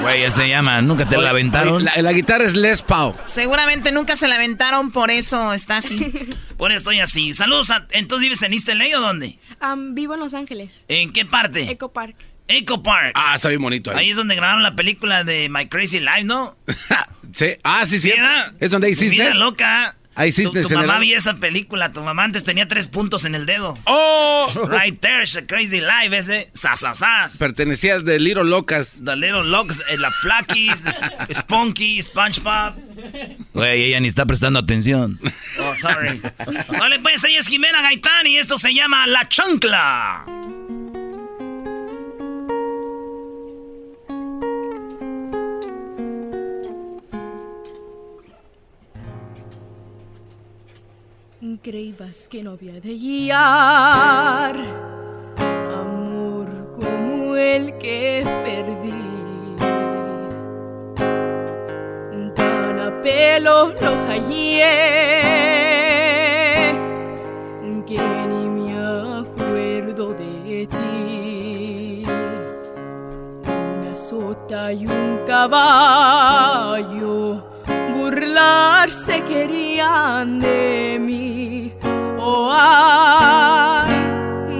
Güey, 0.00 0.22
ya 0.22 0.30
se 0.30 0.48
llama. 0.48 0.80
¿Nunca 0.80 1.08
te 1.08 1.16
la 1.18 1.30
aventaron? 1.30 1.84
La, 1.84 1.92
la 2.00 2.12
guitarra 2.12 2.44
es 2.44 2.54
Les 2.54 2.82
Pau. 2.82 3.16
Seguramente 3.24 3.90
nunca 3.90 4.14
se 4.16 4.28
la 4.28 4.36
aventaron, 4.36 4.92
por 4.92 5.10
eso 5.10 5.52
está 5.52 5.78
así. 5.78 5.96
Por 6.56 6.70
eso 6.70 6.78
estoy 6.78 7.00
así. 7.00 7.34
Saludos. 7.34 7.70
a- 7.70 7.86
¿Entonces 7.90 8.22
vives 8.22 8.40
en 8.42 8.52
East 8.54 8.68
LA 8.68 8.96
o 8.96 9.00
dónde? 9.02 9.38
Am, 9.60 9.94
vivo 9.94 10.14
en 10.14 10.20
Los 10.20 10.32
Ángeles. 10.32 10.86
¿En 10.88 11.12
qué 11.12 11.26
parte? 11.26 11.70
Eco 11.70 11.92
Park. 11.92 12.16
Echo 12.48 12.82
Park. 12.82 13.12
Ah, 13.14 13.34
está 13.34 13.48
bien 13.48 13.60
bonito 13.62 13.90
ahí. 13.90 13.98
Ahí 13.98 14.10
es 14.10 14.16
donde 14.16 14.34
grabaron 14.36 14.62
la 14.62 14.74
película 14.76 15.24
de 15.24 15.48
My 15.48 15.66
Crazy 15.68 16.00
Life, 16.00 16.24
¿no? 16.24 16.56
Sí. 17.34 17.48
Ah, 17.64 17.84
sí, 17.84 17.98
sí. 17.98 18.12
Es 18.60 18.70
donde 18.70 18.88
Tu 18.94 19.00
vida 19.00 19.10
cisnes. 19.26 19.34
loca. 19.36 19.94
Tu, 20.16 20.22
cisnes 20.32 20.68
tu 20.68 20.72
el 20.72 20.86
mamá 20.86 20.98
vio 21.00 21.18
esa 21.18 21.34
película. 21.34 21.92
Tu 21.92 22.00
mamá 22.00 22.24
antes 22.24 22.44
tenía 22.44 22.66
tres 22.66 22.86
puntos 22.88 23.26
en 23.26 23.34
el 23.34 23.44
dedo. 23.44 23.76
¡Oh! 23.84 24.50
Right 24.70 24.98
there's 25.02 25.36
a 25.36 25.44
crazy 25.46 25.80
life, 25.82 26.16
ese. 26.16 26.48
Sasasas. 26.54 27.36
Pertenecía 27.36 27.98
de 27.98 28.18
Little 28.18 28.44
Locas. 28.44 29.02
The 29.04 29.16
Little 29.16 29.44
Locks, 29.44 29.82
eh, 29.90 29.98
la 29.98 30.10
Flackies, 30.10 30.82
the 30.82 30.90
Sp- 30.96 31.12
Spunky, 31.34 32.00
SpongeBob. 32.00 32.74
Güey, 33.52 33.82
ella 33.84 34.00
ni 34.00 34.08
está 34.08 34.24
prestando 34.24 34.58
atención. 34.60 35.20
Oh, 35.58 35.74
sorry. 35.76 36.22
Vale, 36.78 37.00
pues 37.00 37.22
ella 37.24 37.38
es 37.40 37.48
Jimena 37.48 37.82
Gaitán 37.82 38.26
y 38.26 38.38
esto 38.38 38.56
se 38.56 38.72
llama 38.72 39.06
La 39.06 39.28
Chancla. 39.28 40.24
Creías 51.54 52.26
que 52.26 52.42
no 52.42 52.52
había 52.52 52.80
de 52.80 52.94
guiar 52.94 54.56
amor 55.36 56.48
como 56.74 57.36
el 57.36 57.78
que 57.78 58.24
perdí. 58.44 58.92
Tan 62.34 62.80
a 62.80 63.00
pelo 63.00 63.72
lo 63.80 63.96
hallé 64.08 64.64
que 67.86 67.98
ni 68.28 68.48
me 68.48 68.76
acuerdo 69.20 70.14
de 70.14 70.66
ti. 70.66 72.02
Una 73.46 73.94
sota 73.94 74.72
y 74.72 74.84
un 74.86 75.20
caballo 75.26 76.36
burlarse 77.96 79.22
querían 79.24 80.40
de 80.40 80.98
mí. 81.00 81.72
Oh, 82.18 82.50
ay, 82.52 83.94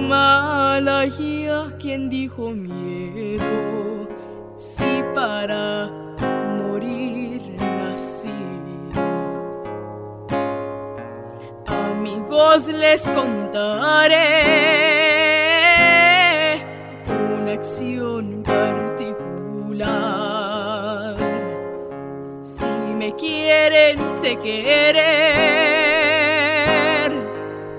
Malaya, 0.09 1.59
quien 1.79 2.09
dijo 2.09 2.51
miedo, 2.51 4.07
si 4.55 5.03
para 5.13 5.89
morir 6.59 7.41
nací. 7.59 8.31
Amigos, 11.65 12.67
les 12.67 13.03
contaré 13.11 14.25
una 17.07 17.51
acción 17.53 18.43
particular. 18.43 20.26
Me 23.07 23.15
quieren, 23.15 23.97
sé 24.19 24.35
querer. 24.35 24.97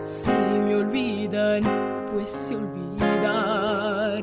Si 0.02 0.30
me 0.30 0.76
olvidan, 0.76 1.62
pues 2.10 2.30
se 2.30 2.56
olvidar. 2.56 4.22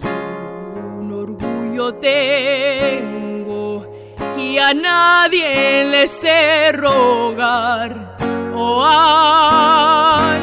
Solo 0.00 0.86
un 1.00 1.12
orgullo 1.12 1.92
tengo 1.96 3.86
que 4.34 4.58
a 4.58 4.72
nadie 4.72 5.84
le 5.84 6.08
sé 6.08 6.72
rogar. 6.72 8.16
Oh, 8.54 8.82
ay, 8.82 10.40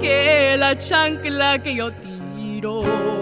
que 0.00 0.56
la 0.56 0.78
chancla 0.78 1.60
que 1.60 1.74
yo 1.74 1.90
tiro 1.90 3.19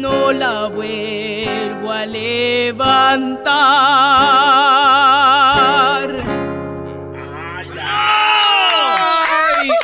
no 0.00 0.32
la 0.32 0.66
vuelvo 0.66 1.92
a 1.92 2.04
levantar. 2.06 3.54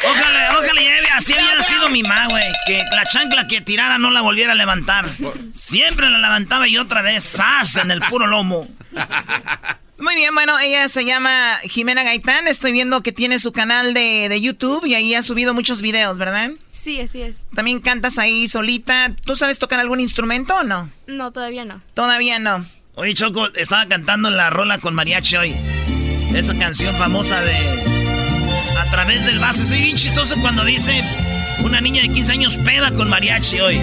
Ojalá, 0.02 0.58
ojalá 0.58 0.80
lleve, 0.80 1.08
así 1.16 1.32
había 1.34 1.62
sido 1.62 1.88
mi 1.90 2.02
ma, 2.02 2.26
güey. 2.28 2.48
Que 2.66 2.82
la 2.94 3.04
chancla 3.04 3.46
que 3.46 3.60
tirara 3.60 3.98
no 3.98 4.10
la 4.10 4.20
volviera 4.20 4.52
a 4.52 4.56
levantar. 4.56 5.06
Siempre 5.52 6.10
la 6.10 6.18
levantaba 6.18 6.66
y 6.66 6.76
otra 6.78 7.02
vez, 7.02 7.24
¡zas! 7.24 7.76
en 7.76 7.90
el 7.90 8.00
puro 8.00 8.26
lomo. 8.26 8.68
Muy 10.00 10.14
bien, 10.14 10.34
bueno, 10.34 10.58
ella 10.58 10.88
se 10.88 11.04
llama 11.04 11.58
Jimena 11.62 12.02
Gaitán. 12.02 12.48
Estoy 12.48 12.72
viendo 12.72 13.02
que 13.02 13.12
tiene 13.12 13.38
su 13.38 13.52
canal 13.52 13.92
de, 13.92 14.28
de 14.30 14.40
YouTube 14.40 14.86
y 14.86 14.94
ahí 14.94 15.14
ha 15.14 15.22
subido 15.22 15.52
muchos 15.52 15.82
videos, 15.82 16.18
¿verdad? 16.18 16.52
Sí, 16.72 16.98
así 17.00 17.20
es. 17.20 17.42
También 17.54 17.80
cantas 17.80 18.18
ahí 18.18 18.48
solita. 18.48 19.14
¿Tú 19.26 19.36
sabes 19.36 19.58
tocar 19.58 19.78
algún 19.78 20.00
instrumento 20.00 20.56
o 20.56 20.62
no? 20.64 20.88
No, 21.06 21.32
todavía 21.32 21.66
no. 21.66 21.82
Todavía 21.92 22.38
no. 22.38 22.64
Oye, 22.94 23.12
Choco, 23.12 23.48
estaba 23.54 23.86
cantando 23.86 24.30
la 24.30 24.48
rola 24.48 24.78
con 24.78 24.94
mariachi 24.94 25.36
hoy. 25.36 25.54
Esa 26.34 26.56
canción 26.56 26.96
famosa 26.96 27.40
de 27.42 27.56
A 28.78 28.90
través 28.90 29.26
del 29.26 29.38
vaso. 29.38 29.64
Soy 29.64 29.82
bien 29.82 29.96
chistoso 29.96 30.34
cuando 30.40 30.64
dice 30.64 31.02
una 31.62 31.82
niña 31.82 32.00
de 32.00 32.08
15 32.08 32.32
años 32.32 32.56
peda 32.56 32.94
con 32.94 33.10
mariachi 33.10 33.60
hoy. 33.60 33.82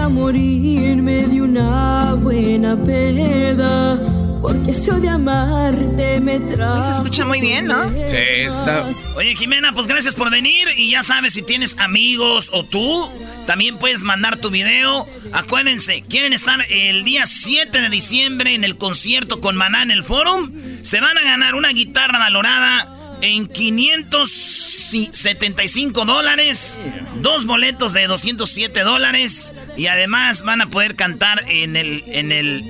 Quisiera 0.00 0.08
morirme 0.08 1.26
de 1.26 1.42
una 1.42 2.14
buena 2.14 2.74
peda, 2.74 4.00
porque 4.40 4.70
eso 4.70 4.98
de 4.98 5.10
amarte 5.10 6.20
me 6.20 6.40
trae. 6.40 6.84
Se 6.84 6.92
escucha 6.92 7.26
muy 7.26 7.38
bien, 7.38 7.66
¿no? 7.66 7.84
Sí, 8.08 8.16
está. 8.16 8.86
Oye, 9.14 9.36
Jimena, 9.36 9.74
pues 9.74 9.86
gracias 9.86 10.14
por 10.14 10.30
venir. 10.30 10.68
Y 10.74 10.92
ya 10.92 11.02
sabes, 11.02 11.34
si 11.34 11.42
tienes 11.42 11.78
amigos 11.78 12.48
o 12.54 12.64
tú, 12.64 13.10
también 13.46 13.76
puedes 13.76 14.02
mandar 14.02 14.38
tu 14.38 14.48
video. 14.48 15.06
Acuérdense, 15.32 16.02
quieren 16.08 16.32
estar 16.32 16.60
el 16.70 17.04
día 17.04 17.26
7 17.26 17.78
de 17.78 17.90
diciembre 17.90 18.54
en 18.54 18.64
el 18.64 18.78
concierto 18.78 19.42
con 19.42 19.54
Maná 19.54 19.82
en 19.82 19.90
el 19.90 20.02
Forum. 20.02 20.50
Se 20.82 21.02
van 21.02 21.18
a 21.18 21.22
ganar 21.22 21.54
una 21.54 21.68
guitarra 21.74 22.18
valorada 22.18 22.99
en 23.22 23.46
575 23.46 26.04
dólares, 26.04 26.78
dos 27.20 27.46
boletos 27.46 27.92
de 27.92 28.06
207 28.06 28.80
dólares 28.80 29.52
y 29.76 29.86
además 29.86 30.42
van 30.42 30.62
a 30.62 30.70
poder 30.70 30.96
cantar 30.96 31.42
en 31.48 31.76
el, 31.76 32.02
en 32.06 32.32
el, 32.32 32.64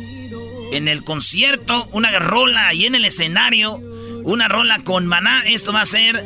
en 0.73 0.89
el 0.89 1.05
concierto 1.05 1.89
una 1.93 2.19
rola 2.19 2.67
ahí 2.69 2.87
en 2.87 2.95
el 2.95 3.05
escenario, 3.05 3.81
una 4.25 4.49
rola 4.49 4.81
con 4.85 5.07
maná. 5.07 5.43
Esto 5.47 5.73
va 5.73 5.83
a 5.83 5.87
ser 5.87 6.25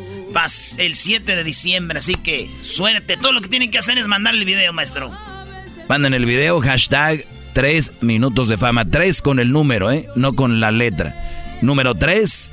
el 0.78 0.94
7 0.94 1.36
de 1.36 1.44
diciembre, 1.44 1.98
así 1.98 2.14
que 2.14 2.48
suerte. 2.60 3.16
Todo 3.16 3.32
lo 3.32 3.40
que 3.40 3.48
tienen 3.48 3.70
que 3.70 3.78
hacer 3.78 3.96
es 3.98 4.08
mandar 4.08 4.34
el 4.34 4.44
video, 4.44 4.72
maestro. 4.72 5.12
Manden 5.88 6.14
el 6.14 6.26
video, 6.26 6.60
hashtag 6.60 7.24
3 7.52 8.02
minutos 8.02 8.48
de 8.48 8.58
fama. 8.58 8.84
3 8.84 9.22
con 9.22 9.38
el 9.38 9.52
número, 9.52 9.92
¿eh? 9.92 10.08
No 10.16 10.32
con 10.32 10.58
la 10.60 10.72
letra. 10.72 11.14
Número 11.62 11.94
3 11.94 12.50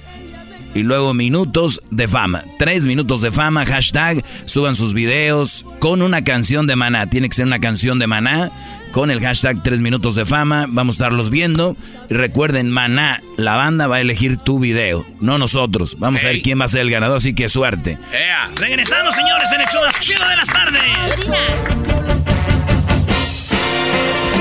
y 0.74 0.84
luego 0.84 1.14
minutos 1.14 1.82
de 1.90 2.08
fama. 2.08 2.44
Tres 2.58 2.88
minutos 2.88 3.22
de 3.22 3.32
fama, 3.32 3.66
hashtag, 3.66 4.24
suban 4.46 4.76
sus 4.76 4.94
videos 4.94 5.66
con 5.80 6.02
una 6.02 6.24
canción 6.24 6.68
de 6.68 6.76
maná. 6.76 7.08
Tiene 7.10 7.30
que 7.30 7.36
ser 7.36 7.46
una 7.46 7.60
canción 7.60 8.00
de 8.00 8.08
maná 8.08 8.52
con 8.92 9.10
el 9.10 9.22
hashtag 9.22 9.64
tres 9.64 9.82
minutos 9.82 10.16
de 10.16 10.26
fama. 10.26 10.66
Vamos 10.68 10.96
a 10.96 10.98
estarlos 10.98 11.30
viendo. 11.30 11.76
Y 12.10 12.14
recuerden, 12.14 12.70
maná, 12.70 13.22
la 13.38 13.56
banda 13.56 13.88
va 13.88 13.98
a 13.98 14.02
elegir 14.02 14.38
tu 14.38 14.60
video, 14.60 15.06
no 15.20 15.38
nosotros. 15.38 15.98
Vamos 16.00 16.24
a 16.24 16.28
ver 16.28 16.42
quién 16.42 16.60
va 16.60 16.66
a 16.66 16.70
ser 16.70 16.82
el 16.82 16.92
ganador, 16.92 17.18
así 17.18 17.34
que 17.34 17.50
suerte. 17.50 17.98
Regresamos, 18.56 19.16
señores, 19.16 19.52
en 19.54 19.62
el 19.62 19.68
show 19.68 19.82
más 19.84 20.00
chido 20.00 20.28
de 20.28 20.36
las 20.36 20.48
tardes. 20.48 21.91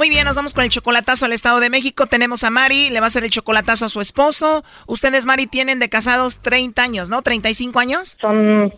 Muy 0.00 0.08
bien, 0.08 0.24
nos 0.24 0.34
vamos 0.34 0.54
con 0.54 0.64
el 0.64 0.70
chocolatazo 0.70 1.26
al 1.26 1.34
Estado 1.34 1.60
de 1.60 1.68
México. 1.68 2.06
Tenemos 2.06 2.42
a 2.42 2.48
Mari, 2.48 2.88
le 2.88 3.00
va 3.00 3.04
a 3.04 3.08
hacer 3.08 3.22
el 3.22 3.28
chocolatazo 3.28 3.84
a 3.84 3.90
su 3.90 4.00
esposo. 4.00 4.64
Ustedes, 4.86 5.26
Mari, 5.26 5.46
tienen 5.46 5.78
de 5.78 5.90
casados 5.90 6.38
30 6.38 6.82
años, 6.82 7.10
¿no? 7.10 7.22
¿35 7.22 7.78
años? 7.78 8.16
Son 8.18 8.72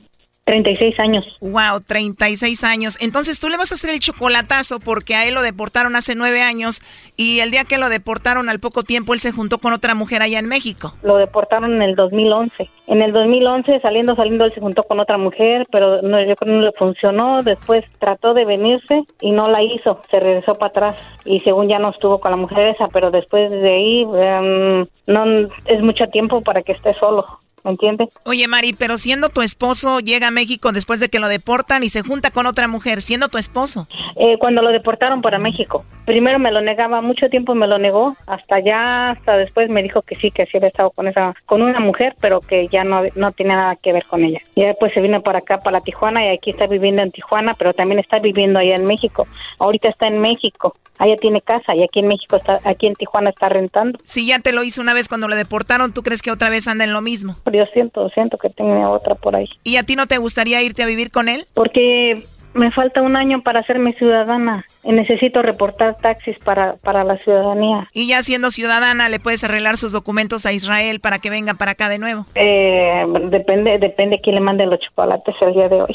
36 0.44 0.98
años. 0.98 1.24
Wow, 1.40 1.80
36 1.86 2.64
años. 2.64 2.98
Entonces 3.00 3.38
tú 3.38 3.48
le 3.48 3.56
vas 3.56 3.70
a 3.70 3.76
hacer 3.76 3.90
el 3.90 4.00
chocolatazo 4.00 4.80
porque 4.80 5.14
a 5.14 5.26
él 5.26 5.34
lo 5.34 5.42
deportaron 5.42 5.94
hace 5.94 6.16
nueve 6.16 6.42
años 6.42 6.82
y 7.16 7.40
el 7.40 7.52
día 7.52 7.64
que 7.64 7.78
lo 7.78 7.88
deportaron 7.88 8.48
al 8.48 8.58
poco 8.58 8.82
tiempo 8.82 9.14
él 9.14 9.20
se 9.20 9.30
juntó 9.30 9.58
con 9.58 9.72
otra 9.72 9.94
mujer 9.94 10.20
allá 10.20 10.40
en 10.40 10.46
México. 10.46 10.94
Lo 11.02 11.16
deportaron 11.16 11.74
en 11.74 11.82
el 11.82 11.94
2011. 11.94 12.68
En 12.88 13.02
el 13.02 13.12
2011 13.12 13.78
saliendo, 13.78 14.16
saliendo 14.16 14.44
él 14.44 14.52
se 14.52 14.60
juntó 14.60 14.82
con 14.82 14.98
otra 14.98 15.16
mujer, 15.16 15.66
pero 15.70 16.02
no, 16.02 16.20
yo 16.20 16.34
creo 16.34 16.36
que 16.36 16.46
no 16.46 16.60
le 16.60 16.72
funcionó. 16.72 17.42
Después 17.42 17.84
trató 18.00 18.34
de 18.34 18.44
venirse 18.44 19.04
y 19.20 19.30
no 19.30 19.48
la 19.48 19.62
hizo. 19.62 20.02
Se 20.10 20.18
regresó 20.18 20.54
para 20.54 20.70
atrás 20.70 20.96
y 21.24 21.38
según 21.40 21.68
ya 21.68 21.78
no 21.78 21.90
estuvo 21.90 22.18
con 22.18 22.32
la 22.32 22.36
mujer 22.36 22.66
esa, 22.66 22.88
pero 22.88 23.12
después 23.12 23.48
de 23.50 23.72
ahí 23.72 24.02
em, 24.02 24.86
no 25.06 25.48
es 25.66 25.82
mucho 25.82 26.08
tiempo 26.08 26.40
para 26.42 26.62
que 26.62 26.72
esté 26.72 26.94
solo. 26.94 27.24
¿Me 27.64 27.70
entiendes? 27.70 28.08
Oye, 28.24 28.48
Mari, 28.48 28.72
pero 28.72 28.98
siendo 28.98 29.28
tu 29.28 29.40
esposo, 29.40 30.00
llega 30.00 30.28
a 30.28 30.30
México 30.32 30.72
después 30.72 30.98
de 30.98 31.08
que 31.08 31.20
lo 31.20 31.28
deportan 31.28 31.84
y 31.84 31.88
se 31.88 32.02
junta 32.02 32.30
con 32.30 32.46
otra 32.46 32.66
mujer, 32.66 33.02
siendo 33.02 33.28
tu 33.28 33.38
esposo. 33.38 33.86
Eh, 34.16 34.36
cuando 34.38 34.62
lo 34.62 34.70
deportaron 34.70 35.22
para 35.22 35.38
México. 35.38 35.84
Primero 36.04 36.40
me 36.40 36.50
lo 36.50 36.60
negaba, 36.60 37.00
mucho 37.00 37.28
tiempo 37.28 37.54
me 37.54 37.68
lo 37.68 37.78
negó, 37.78 38.16
hasta 38.26 38.58
ya, 38.58 39.10
hasta 39.10 39.36
después 39.36 39.70
me 39.70 39.82
dijo 39.82 40.02
que 40.02 40.16
sí, 40.16 40.32
que 40.32 40.46
sí 40.46 40.56
había 40.56 40.68
estado 40.68 40.90
con 40.90 41.06
esa, 41.06 41.34
con 41.46 41.62
una 41.62 41.78
mujer, 41.78 42.16
pero 42.20 42.40
que 42.40 42.66
ya 42.66 42.82
no, 42.82 43.02
no 43.14 43.30
tiene 43.30 43.54
nada 43.54 43.76
que 43.76 43.92
ver 43.92 44.04
con 44.04 44.24
ella. 44.24 44.40
Y 44.56 44.62
después 44.62 44.92
se 44.92 45.00
vino 45.00 45.22
para 45.22 45.38
acá, 45.38 45.58
para 45.58 45.80
Tijuana, 45.80 46.26
y 46.26 46.30
aquí 46.30 46.50
está 46.50 46.66
viviendo 46.66 47.02
en 47.02 47.12
Tijuana, 47.12 47.54
pero 47.54 47.72
también 47.72 48.00
está 48.00 48.18
viviendo 48.18 48.58
allá 48.58 48.74
en 48.74 48.84
México. 48.84 49.28
Ahorita 49.60 49.88
está 49.88 50.08
en 50.08 50.18
México, 50.18 50.74
allá 50.98 51.16
tiene 51.16 51.40
casa, 51.40 51.74
y 51.74 51.82
aquí 51.82 52.00
en 52.00 52.08
México 52.08 52.36
está, 52.36 52.60
aquí 52.64 52.86
en 52.86 52.94
Tijuana 52.94 53.30
está 53.30 53.48
rentando. 53.48 53.98
Si 54.04 54.26
ya 54.26 54.38
te 54.38 54.52
lo 54.52 54.62
hizo 54.62 54.80
una 54.80 54.94
vez 54.94 55.08
cuando 55.08 55.28
lo 55.28 55.36
deportaron, 55.36 55.92
¿tú 55.92 56.02
crees 56.02 56.22
que 56.22 56.30
otra 56.30 56.50
vez 56.50 56.68
anda 56.68 56.84
en 56.84 56.92
lo 56.92 57.00
mismo? 57.00 57.36
yo 57.52 57.66
siento, 57.72 58.08
siento 58.10 58.38
que 58.38 58.48
tengo 58.50 58.90
otra 58.90 59.14
por 59.14 59.36
ahí. 59.36 59.48
¿Y 59.64 59.76
a 59.76 59.82
ti 59.82 59.96
no 59.96 60.06
te 60.06 60.18
gustaría 60.18 60.62
irte 60.62 60.82
a 60.82 60.86
vivir 60.86 61.10
con 61.10 61.28
él? 61.28 61.46
Porque 61.54 62.22
me 62.54 62.70
falta 62.70 63.02
un 63.02 63.16
año 63.16 63.42
para 63.42 63.60
hacerme 63.60 63.92
ciudadana 63.92 64.64
y 64.84 64.92
necesito 64.92 65.42
reportar 65.42 65.96
taxis 65.98 66.38
para, 66.38 66.76
para 66.76 67.04
la 67.04 67.16
ciudadanía. 67.18 67.88
Y 67.92 68.06
ya 68.06 68.22
siendo 68.22 68.50
ciudadana, 68.50 69.08
¿le 69.08 69.20
puedes 69.20 69.44
arreglar 69.44 69.76
sus 69.76 69.92
documentos 69.92 70.46
a 70.46 70.52
Israel 70.52 71.00
para 71.00 71.18
que 71.18 71.30
venga 71.30 71.54
para 71.54 71.72
acá 71.72 71.88
de 71.88 71.98
nuevo? 71.98 72.26
Eh, 72.34 73.04
depende, 73.30 73.78
depende 73.78 74.20
quién 74.22 74.34
le 74.34 74.40
mande 74.40 74.66
los 74.66 74.80
chocolates 74.80 75.34
el 75.40 75.54
día 75.54 75.68
de 75.68 75.82
hoy. 75.82 75.94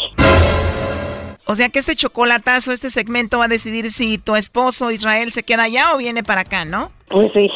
O 1.48 1.56
sea 1.56 1.70
que 1.70 1.80
este 1.80 1.96
chocolatazo, 1.96 2.74
este 2.74 2.90
segmento 2.90 3.40
va 3.40 3.46
a 3.46 3.48
decidir 3.48 3.90
si 3.90 4.18
tu 4.18 4.36
esposo 4.36 4.92
Israel 4.92 5.32
se 5.32 5.44
queda 5.44 5.64
allá 5.64 5.94
o 5.94 5.98
viene 5.98 6.22
para 6.22 6.42
acá, 6.42 6.66
¿no? 6.66 6.92
Pues 7.08 7.32
sí. 7.34 7.50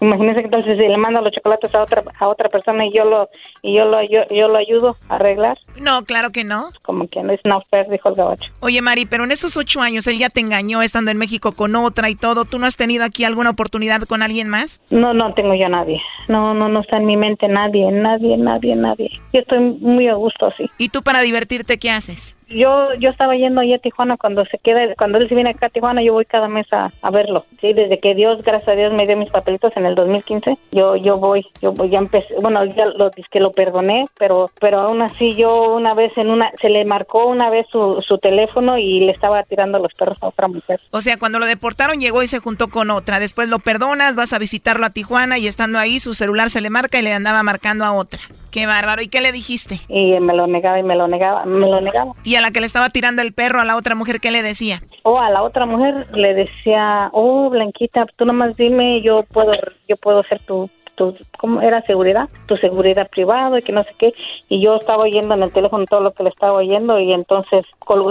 Imagínese 0.00 0.40
que 0.40 0.46
entonces 0.46 0.76
si 0.76 0.86
le 0.86 0.96
mando 0.98 1.20
los 1.20 1.32
chocolates 1.32 1.74
a 1.74 1.82
otra 1.82 2.04
a 2.18 2.28
otra 2.28 2.48
persona 2.48 2.84
y 2.84 2.92
yo 2.92 3.04
lo 3.04 3.28
y 3.62 3.74
yo 3.74 3.86
lo 3.86 4.02
yo, 4.02 4.20
yo 4.30 4.48
lo 4.48 4.58
ayudo 4.58 4.96
a 5.08 5.14
arreglar. 5.14 5.58
No, 5.80 6.04
claro 6.04 6.30
que 6.30 6.44
no. 6.44 6.70
Como 6.82 7.08
que 7.08 7.22
no 7.22 7.32
es 7.32 7.40
no 7.44 7.62
fair, 7.70 7.88
dijo 7.88 8.10
el 8.10 8.14
gabacho. 8.14 8.50
Oye, 8.60 8.82
Mari, 8.82 9.06
pero 9.06 9.24
en 9.24 9.32
esos 9.32 9.56
ocho 9.56 9.80
años 9.80 10.06
él 10.06 10.18
ya 10.18 10.28
te 10.28 10.40
engañó 10.40 10.82
estando 10.82 11.10
en 11.10 11.16
México 11.16 11.52
con 11.52 11.74
otra 11.74 12.10
y 12.10 12.16
todo. 12.16 12.44
¿Tú 12.44 12.58
no 12.58 12.66
has 12.66 12.76
tenido 12.76 13.04
aquí 13.04 13.24
alguna 13.24 13.50
oportunidad 13.50 14.02
con 14.02 14.22
alguien 14.22 14.48
más? 14.48 14.82
No, 14.90 15.14
no 15.14 15.32
tengo 15.34 15.54
yo 15.54 15.66
a 15.66 15.70
nadie. 15.70 16.02
No, 16.28 16.54
no, 16.54 16.68
no 16.68 16.80
está 16.80 16.98
en 16.98 17.06
mi 17.06 17.16
mente 17.16 17.48
nadie, 17.48 17.90
nadie, 17.90 18.36
nadie, 18.36 18.76
nadie. 18.76 19.10
Yo 19.32 19.40
estoy 19.40 19.58
muy 19.58 20.08
a 20.08 20.14
gusto 20.14 20.46
así. 20.46 20.70
¿Y 20.76 20.90
tú 20.90 21.02
para 21.02 21.22
divertirte 21.22 21.78
qué 21.78 21.90
haces? 21.90 22.36
Yo 22.48 22.94
yo 22.94 23.10
estaba 23.10 23.36
yendo 23.36 23.60
allá 23.60 23.76
a 23.76 23.78
Tijuana 23.78 24.16
cuando 24.16 24.44
se 24.46 24.58
queda 24.58 24.94
cuando 24.96 25.18
él 25.18 25.28
se 25.28 25.34
viene 25.34 25.50
acá 25.50 25.66
a 25.66 25.70
Tijuana 25.70 26.02
yo 26.02 26.12
voy 26.12 26.24
cada 26.24 26.48
mes 26.48 26.66
a, 26.72 26.90
verlo 27.10 27.44
sí 27.60 27.72
desde 27.72 28.00
que 28.00 28.14
Dios 28.14 28.42
gracias 28.42 28.68
a 28.68 28.72
Dios 28.72 28.92
me 28.92 29.06
dio 29.06 29.16
mis 29.16 29.30
papelitos 29.30 29.72
en 29.76 29.86
el 29.86 29.94
2015 29.94 30.56
yo 30.72 30.96
yo 30.96 31.16
voy 31.16 31.46
yo 31.62 31.72
voy 31.72 31.90
ya 31.90 31.98
empecé 31.98 32.34
bueno 32.40 32.64
ya 32.64 32.86
lo 32.86 33.10
que 33.10 33.40
lo 33.40 33.52
perdoné 33.52 34.06
pero 34.18 34.50
pero 34.60 34.80
aún 34.80 35.02
así 35.02 35.34
yo 35.34 35.74
una 35.74 35.94
vez 35.94 36.16
en 36.16 36.30
una 36.30 36.50
se 36.60 36.68
le 36.68 36.84
marcó 36.84 37.26
una 37.26 37.50
vez 37.50 37.66
su, 37.70 38.02
su 38.06 38.18
teléfono 38.18 38.78
y 38.78 39.00
le 39.00 39.12
estaba 39.12 39.42
tirando 39.44 39.78
los 39.78 39.92
perros 39.94 40.22
a 40.22 40.28
otra 40.28 40.48
mujer. 40.48 40.80
O 40.90 41.00
sea 41.00 41.16
cuando 41.18 41.38
lo 41.38 41.46
deportaron 41.46 42.00
llegó 42.00 42.22
y 42.22 42.26
se 42.26 42.38
juntó 42.38 42.68
con 42.68 42.90
otra 42.90 43.20
después 43.20 43.48
lo 43.48 43.58
perdonas 43.58 44.16
vas 44.16 44.32
a 44.32 44.38
visitarlo 44.38 44.86
a 44.86 44.90
Tijuana 44.90 45.38
y 45.38 45.46
estando 45.46 45.78
ahí 45.78 46.00
su 46.00 46.14
celular 46.14 46.50
se 46.50 46.60
le 46.60 46.70
marca 46.70 46.98
y 46.98 47.02
le 47.02 47.12
andaba 47.12 47.42
marcando 47.42 47.84
a 47.84 47.92
otra. 47.92 48.20
Qué 48.50 48.66
bárbaro 48.66 49.02
y 49.02 49.08
qué 49.08 49.20
le 49.20 49.32
dijiste 49.32 49.80
y 49.88 50.18
me 50.20 50.34
lo 50.34 50.46
negaba 50.46 50.78
y 50.78 50.82
me 50.82 50.96
lo 50.96 51.08
negaba 51.08 51.44
me 51.44 51.68
lo 51.68 51.80
negaba. 51.80 52.12
Y 52.24 52.33
a 52.36 52.40
la 52.40 52.50
que 52.50 52.60
le 52.60 52.66
estaba 52.66 52.90
tirando 52.90 53.22
el 53.22 53.32
perro 53.32 53.60
a 53.60 53.64
la 53.64 53.76
otra 53.76 53.94
mujer, 53.94 54.20
¿qué 54.20 54.30
le 54.30 54.42
decía? 54.42 54.82
Oh, 55.02 55.18
a 55.18 55.30
la 55.30 55.42
otra 55.42 55.66
mujer 55.66 56.06
le 56.14 56.34
decía, 56.34 57.10
oh, 57.12 57.50
Blanquita, 57.50 58.06
tú 58.16 58.24
nomás 58.24 58.56
dime, 58.56 59.02
yo 59.02 59.24
puedo, 59.24 59.52
yo 59.88 59.96
puedo 59.96 60.22
ser 60.22 60.40
tu, 60.40 60.70
tu, 60.94 61.16
¿cómo 61.38 61.60
era 61.60 61.82
seguridad? 61.82 62.28
Tu 62.46 62.56
seguridad 62.56 63.08
privada 63.08 63.58
y 63.58 63.62
que 63.62 63.72
no 63.72 63.82
sé 63.82 63.92
qué. 63.98 64.14
Y 64.48 64.60
yo 64.60 64.76
estaba 64.76 65.04
oyendo 65.04 65.34
en 65.34 65.42
el 65.42 65.52
teléfono 65.52 65.84
todo 65.86 66.00
lo 66.00 66.12
que 66.12 66.22
le 66.22 66.30
estaba 66.30 66.54
oyendo 66.54 66.98
y 67.00 67.12
entonces 67.12 67.64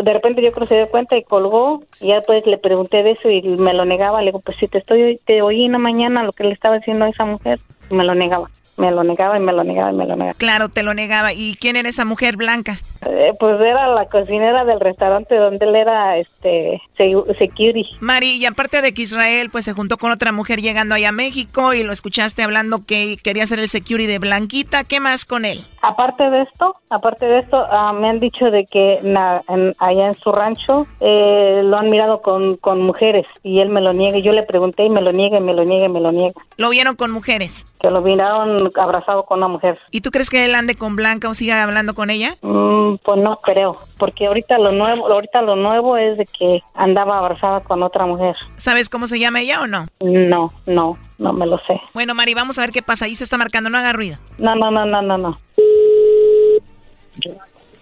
de 0.04 0.14
repente 0.14 0.42
yo 0.42 0.52
creo 0.52 0.68
que 0.68 0.74
se 0.74 0.78
dio 0.78 0.90
cuenta 0.90 1.18
y 1.18 1.24
colgó 1.24 1.84
y 2.00 2.08
ya 2.08 2.16
después 2.16 2.46
le 2.46 2.58
pregunté 2.58 3.04
de 3.04 3.12
eso 3.12 3.30
y 3.30 3.42
me 3.42 3.74
lo 3.74 3.86
negaba. 3.86 4.20
Le 4.20 4.28
digo, 4.28 4.40
pues 4.40 4.58
si 4.58 4.68
te 4.68 4.80
estoy, 4.80 5.20
te 5.26 5.42
oí 5.42 5.66
una 5.66 5.80
mañana 5.80 6.24
lo 6.24 6.32
que 6.32 6.44
le 6.44 6.54
estaba 6.54 6.78
diciendo 6.78 7.06
a 7.06 7.10
esa 7.10 7.26
mujer, 7.26 7.60
me 7.90 8.04
lo 8.04 8.16
negaba 8.16 8.50
me 8.78 8.92
lo 8.92 9.04
negaba 9.04 9.38
y 9.38 9.40
me 9.40 9.54
lo 9.54 9.64
negaba 9.64 9.92
y 9.92 9.96
me 9.96 10.06
lo 10.06 10.16
negaba. 10.16 10.34
Claro, 10.34 10.70
te 10.70 10.84
lo 10.84 10.94
negaba. 10.94 11.34
¿Y 11.34 11.56
quién 11.56 11.76
era 11.76 11.90
esa 11.90 12.06
mujer 12.06 12.38
blanca? 12.38 12.80
Eh, 13.10 13.34
pues 13.40 13.60
era 13.62 13.88
la 13.88 14.06
cocinera 14.06 14.66
del 14.66 14.80
restaurante 14.80 15.36
donde 15.36 15.66
él 15.66 15.76
era 15.76 16.18
este 16.18 16.82
se- 16.98 17.14
security. 17.38 17.86
Mari, 18.00 18.36
y 18.38 18.46
aparte 18.46 18.82
de 18.82 18.94
que 18.94 19.02
Israel 19.04 19.50
pues 19.52 19.66
se 19.66 19.74
juntó 19.74 19.98
con 19.98 20.12
otra 20.12 20.32
mujer 20.32 20.62
llegando 20.62 20.96
allá 20.96 21.10
a 21.10 21.14
México 21.14 21.74
y 21.74 21.84
lo 21.84 21.92
escuchaste 21.92 22.44
hablando 22.44 22.86
que 22.86 23.18
quería 23.24 23.46
ser 23.48 23.60
el 23.60 23.68
security 23.70 24.08
de 24.08 24.20
Blanquita, 24.20 24.84
¿qué 24.84 25.00
más 25.00 25.26
con 25.26 25.46
él? 25.46 25.60
Aparte 25.82 26.30
de 26.30 26.42
esto, 26.44 26.76
aparte 26.90 27.26
de 27.26 27.40
esto, 27.40 27.58
ah, 27.70 27.94
me 27.94 28.08
han 28.10 28.20
dicho 28.20 28.46
de 28.46 28.66
que 28.66 29.00
na- 29.04 29.42
en- 29.50 29.74
allá 29.80 30.08
en 30.08 30.16
su 30.16 30.32
rancho 30.32 30.88
eh, 31.00 31.62
lo 31.64 31.78
han 31.78 31.90
mirado 31.90 32.22
con, 32.22 32.56
con 32.58 32.82
mujeres 32.82 33.26
y 33.44 33.60
él 33.60 33.70
me 33.70 33.82
lo 33.82 33.94
niega. 33.94 34.18
Yo 34.20 34.32
le 34.32 34.44
pregunté 34.44 34.84
y 34.84 34.90
me 34.90 35.02
lo 35.02 35.12
niega, 35.12 35.38
y 35.38 35.42
me 35.42 35.54
lo 35.54 35.64
niega, 35.66 35.86
y 35.86 35.90
me 35.90 36.00
lo 36.00 36.12
niega. 36.12 36.34
Lo 36.58 36.70
vieron 36.70 36.96
con 36.96 37.12
mujeres. 37.12 37.66
Que 37.80 37.90
lo 37.90 38.02
miraron 38.02 38.72
abrazado 38.76 39.24
con 39.24 39.40
una 39.40 39.48
mujer. 39.48 39.78
¿Y 39.92 40.02
tú 40.02 40.12
crees 40.12 40.30
que 40.30 40.46
él 40.46 40.56
ande 40.56 40.76
con 40.76 40.96
Blanca 40.96 41.28
o 41.30 41.34
siga 41.34 41.64
hablando 41.64 41.94
con 41.96 42.10
ella? 42.10 42.36
Mm, 42.42 42.93
pues 42.98 43.20
no 43.20 43.38
creo, 43.38 43.78
porque 43.98 44.28
ahorita 44.28 44.58
lo 44.58 44.72
nuevo, 44.72 45.08
ahorita 45.12 45.42
lo 45.42 45.56
nuevo 45.56 45.98
es 45.98 46.18
de 46.18 46.26
que 46.26 46.62
andaba 46.74 47.18
abrazada 47.18 47.62
con 47.62 47.82
otra 47.84 48.06
mujer. 48.06 48.36
¿Sabes 48.56 48.90
cómo 48.90 49.08
se 49.08 49.20
llama 49.20 49.42
ella 49.42 49.62
o 49.62 49.68
no? 49.68 49.86
No, 50.02 50.54
no, 50.66 50.98
no 51.18 51.34
me 51.34 51.46
lo 51.46 51.58
sé. 51.68 51.80
Bueno, 51.94 52.14
Mari, 52.16 52.34
vamos 52.34 52.58
a 52.60 52.62
ver 52.62 52.72
qué 52.72 52.82
pasa. 52.82 53.06
Ahí 53.06 53.16
se 53.16 53.24
está 53.24 53.38
marcando, 53.38 53.70
no 53.70 53.78
haga 53.78 53.94
ruido. 53.94 54.18
No, 54.38 54.56
no, 54.56 54.72
no, 54.72 54.86
no, 54.86 55.02
no, 55.02 55.18
no. 55.18 55.38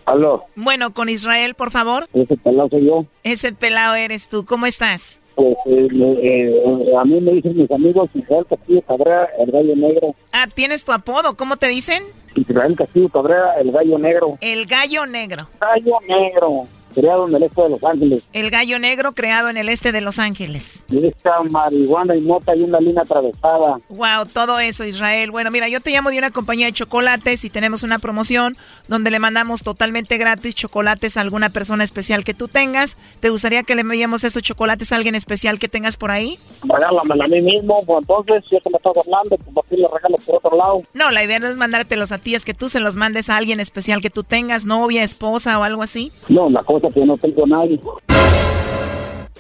Aló, 0.06 0.46
Bueno, 0.56 0.94
con 0.94 1.10
Israel, 1.10 1.54
por 1.54 1.72
favor. 1.72 2.08
ese 2.14 2.36
pelado 2.36 2.70
soy 2.70 2.86
yo. 2.86 3.06
Ese 3.24 3.54
pelado 3.54 3.96
eres 3.96 4.28
tú. 4.30 4.46
¿Cómo 4.46 4.66
estás? 4.66 5.20
Pues 5.42 5.58
eh, 5.66 5.88
eh, 6.22 6.96
a 6.96 7.04
mí 7.04 7.20
me 7.20 7.32
dicen 7.32 7.58
mis 7.58 7.72
amigos 7.72 8.12
Israel 8.14 8.46
Castillo 8.48 8.84
Cabrera, 8.84 9.28
el 9.40 9.52
gallo 9.52 9.76
negro. 9.76 10.16
Ah, 10.32 10.46
¿tienes 10.54 10.86
tu 10.86 10.92
apodo? 10.92 11.36
¿Cómo 11.36 11.58
te 11.58 11.68
dicen? 11.68 12.04
Israel 12.36 12.76
Castillo 12.76 13.10
Cabrera, 13.10 13.56
el 13.60 13.72
gallo 13.72 13.98
negro. 13.98 14.38
El 14.40 14.68
gallo 14.68 15.08
negro. 15.08 15.48
Gallo 15.60 15.98
negro, 16.08 16.68
creado 16.92 17.28
en 17.28 17.36
el 17.36 17.44
este 17.44 17.62
de 17.62 17.70
Los 17.70 17.84
Ángeles. 17.84 18.24
El 18.34 18.50
gallo 18.50 18.80
negro 18.80 19.14
creado 19.14 19.50
en 19.50 19.58
el 19.58 19.70
este 19.70 19.92
de 19.92 20.02
Los 20.02 20.20
Ángeles. 20.20 20.84
Y 20.90 21.06
esta 21.06 21.42
marihuana 21.50 22.16
y 22.16 22.22
mota 22.22 22.56
y 22.56 22.62
una 22.62 22.80
línea 22.80 23.04
atravesada. 23.04 23.80
Wow, 23.90 24.26
todo 24.32 24.60
eso, 24.60 24.86
Israel. 24.86 25.32
Bueno, 25.32 25.52
mira, 25.52 25.68
yo 25.68 25.82
te 25.82 25.92
llamo 25.92 26.10
de 26.10 26.18
una 26.18 26.32
compañía 26.32 26.68
de 26.68 26.74
chocolates 26.74 27.46
y 27.46 27.50
tenemos 27.50 27.84
una 27.84 28.00
promoción 28.00 28.56
donde 28.88 29.12
le 29.12 29.20
mandamos 29.20 29.64
totalmente 29.64 30.18
gratis 30.18 30.56
chocolates 30.56 31.18
a 31.18 31.22
alguna 31.22 31.50
persona 31.50 31.84
especial 31.84 32.24
que 32.24 32.34
tú 32.34 32.48
tengas. 32.48 32.98
¿Te 33.20 33.30
gustaría 33.30 33.64
que 33.64 33.76
le 33.76 33.82
enviemos 33.82 34.24
estos 34.24 34.44
chocolates 34.44 34.92
a 34.92 34.96
alguien 34.96 35.16
especial 35.16 35.60
que 35.60 35.68
tengas 35.68 35.98
por 35.98 36.12
ahí? 36.12 36.38
Regálamela 36.64 37.26
a 37.26 37.28
mí 37.28 37.42
mismo, 37.42 37.84
pues 37.86 38.00
entonces, 38.02 38.44
si 38.50 38.56
es 38.56 38.64
que 38.64 38.70
me 38.70 38.78
estás 38.78 38.94
hablando, 38.98 39.38
pues 39.38 39.66
aquí 39.66 39.78
le 39.78 39.88
regalo 39.88 40.18
por 40.26 40.36
otro 40.36 40.58
lado. 40.58 40.84
No, 40.94 41.12
la 41.12 41.24
idea 41.24 41.40
no 41.40 41.48
es 41.48 41.58
mandártelos 41.58 42.12
a 42.12 42.18
ti, 42.18 42.36
es 42.36 42.46
que 42.46 42.54
tú 42.54 42.70
se 42.70 42.80
los 42.80 42.96
mandes 42.96 43.30
a 43.30 43.38
alguien 43.38 43.60
especial 43.60 44.02
que 44.02 44.10
tú 44.10 44.24
tengas, 44.24 44.66
novia, 44.66 45.04
esposa 45.04 45.60
o 45.60 45.64
algo 45.64 45.84
así. 45.84 46.12
No, 46.28 46.50
la 46.50 46.62
cosa 46.64 46.81
es 46.88 46.94
que 46.94 47.06
no 47.06 47.18
tengo 47.18 47.44
a 47.46 47.48
nadie. 47.48 47.80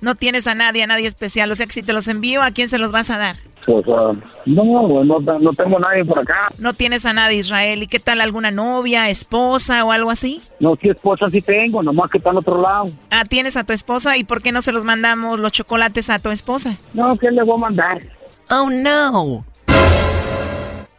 No 0.02 0.16
tienes 0.16 0.48
a 0.48 0.56
nadie, 0.56 0.84
a 0.84 0.88
nadie 0.88 1.08
especial. 1.08 1.52
O 1.52 1.56
sea 1.56 1.68
que 1.68 1.74
si 1.74 1.84
te 1.84 1.94
los 1.94 2.08
envío, 2.08 2.42
¿a 2.42 2.52
quién 2.52 2.68
se 2.70 2.80
los 2.80 2.92
vas 2.92 3.12
a 3.12 3.20
dar? 3.20 3.36
Pues 3.66 3.86
ah, 3.89 4.14
no, 4.48 4.88
pues, 4.88 5.08
no, 5.08 5.20
no 5.20 5.54
tengo 5.54 5.78
a 5.78 5.80
nadie 5.80 6.04
por 6.04 6.18
acá. 6.18 6.48
No 6.58 6.74
tienes 6.74 7.06
a 7.06 7.14
nadie, 7.14 7.38
Israel. 7.38 7.84
¿Y 7.84 7.88
qué 7.88 8.00
tal 8.00 8.20
alguna 8.20 8.50
novia, 8.50 9.10
esposa 9.10 9.86
o 9.86 9.92
algo 9.92 10.10
así? 10.10 10.42
No, 10.60 10.76
si 10.82 10.89
esposa 10.89 11.28
sí 11.30 11.42
tengo, 11.42 11.84
nomás 11.84 12.10
que 12.10 12.18
está 12.18 12.32
en 12.32 12.38
otro 12.38 12.60
lado. 12.60 12.89
Ah, 13.12 13.24
tienes 13.26 13.58
a 13.58 13.64
tu 13.64 13.74
esposa 13.74 14.18
y 14.18 14.24
¿por 14.24 14.42
qué 14.42 14.52
no 14.52 14.64
se 14.64 14.72
los 14.72 14.86
mandamos 14.86 15.39
los 15.39 15.52
chocolates 15.52 16.10
a 16.10 16.18
tu 16.18 16.30
esposa? 16.32 16.78
No, 16.96 17.16
¿qué 17.18 17.30
le 17.30 17.44
voy 17.44 17.56
a 17.56 17.60
mandar? 17.60 18.02
Oh, 18.50 18.70
no. 18.72 19.46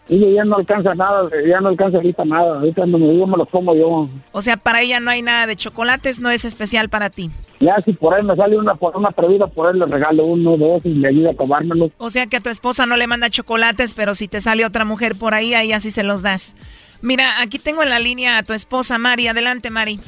Y 0.08 0.34
ya 0.34 0.44
no 0.44 0.56
alcanza 0.56 0.94
nada, 0.94 1.28
ya 1.46 1.60
no 1.60 1.68
alcanza 1.68 1.98
ahorita 1.98 2.24
nada. 2.24 2.56
Ahorita 2.56 2.84
no 2.86 2.98
me, 2.98 3.16
yo 3.16 3.26
me 3.26 3.36
los 3.36 3.48
como 3.48 3.74
yo. 3.74 4.08
O 4.32 4.42
sea, 4.42 4.56
para 4.56 4.80
ella 4.80 5.00
no 5.00 5.10
hay 5.10 5.22
nada 5.22 5.46
de 5.46 5.56
chocolates, 5.56 6.20
no 6.20 6.30
es 6.30 6.44
especial 6.44 6.88
para 6.88 7.08
ti. 7.08 7.30
Ya 7.60 7.76
si 7.80 7.92
por 7.92 8.14
ahí 8.14 8.22
me 8.22 8.34
sale 8.34 8.58
una 8.58 8.74
por 8.74 8.96
una 8.96 9.10
atrevida, 9.10 9.46
por 9.46 9.68
ahí 9.68 9.78
le 9.78 9.86
regalo 9.86 10.24
uno 10.24 10.56
de 10.56 10.76
esos 10.76 10.86
y 10.86 10.94
le 10.94 11.08
ayuda 11.08 11.30
a 11.30 11.34
tomármelo. 11.34 11.90
O 11.98 12.10
sea 12.10 12.26
que 12.26 12.38
a 12.38 12.40
tu 12.40 12.50
esposa 12.50 12.84
no 12.84 12.96
le 12.96 13.06
manda 13.06 13.30
chocolates, 13.30 13.94
pero 13.94 14.14
si 14.14 14.26
te 14.26 14.40
sale 14.40 14.66
otra 14.66 14.84
mujer 14.84 15.14
por 15.14 15.34
ahí, 15.34 15.54
ahí 15.54 15.72
así 15.72 15.90
se 15.90 16.02
los 16.02 16.22
das. 16.22 16.56
Mira, 17.00 17.40
aquí 17.40 17.58
tengo 17.58 17.82
en 17.82 17.90
la 17.90 17.98
línea 17.98 18.38
a 18.38 18.42
tu 18.42 18.52
esposa, 18.52 18.98
Mari. 18.98 19.28
Adelante, 19.28 19.70
Mari. 19.70 20.00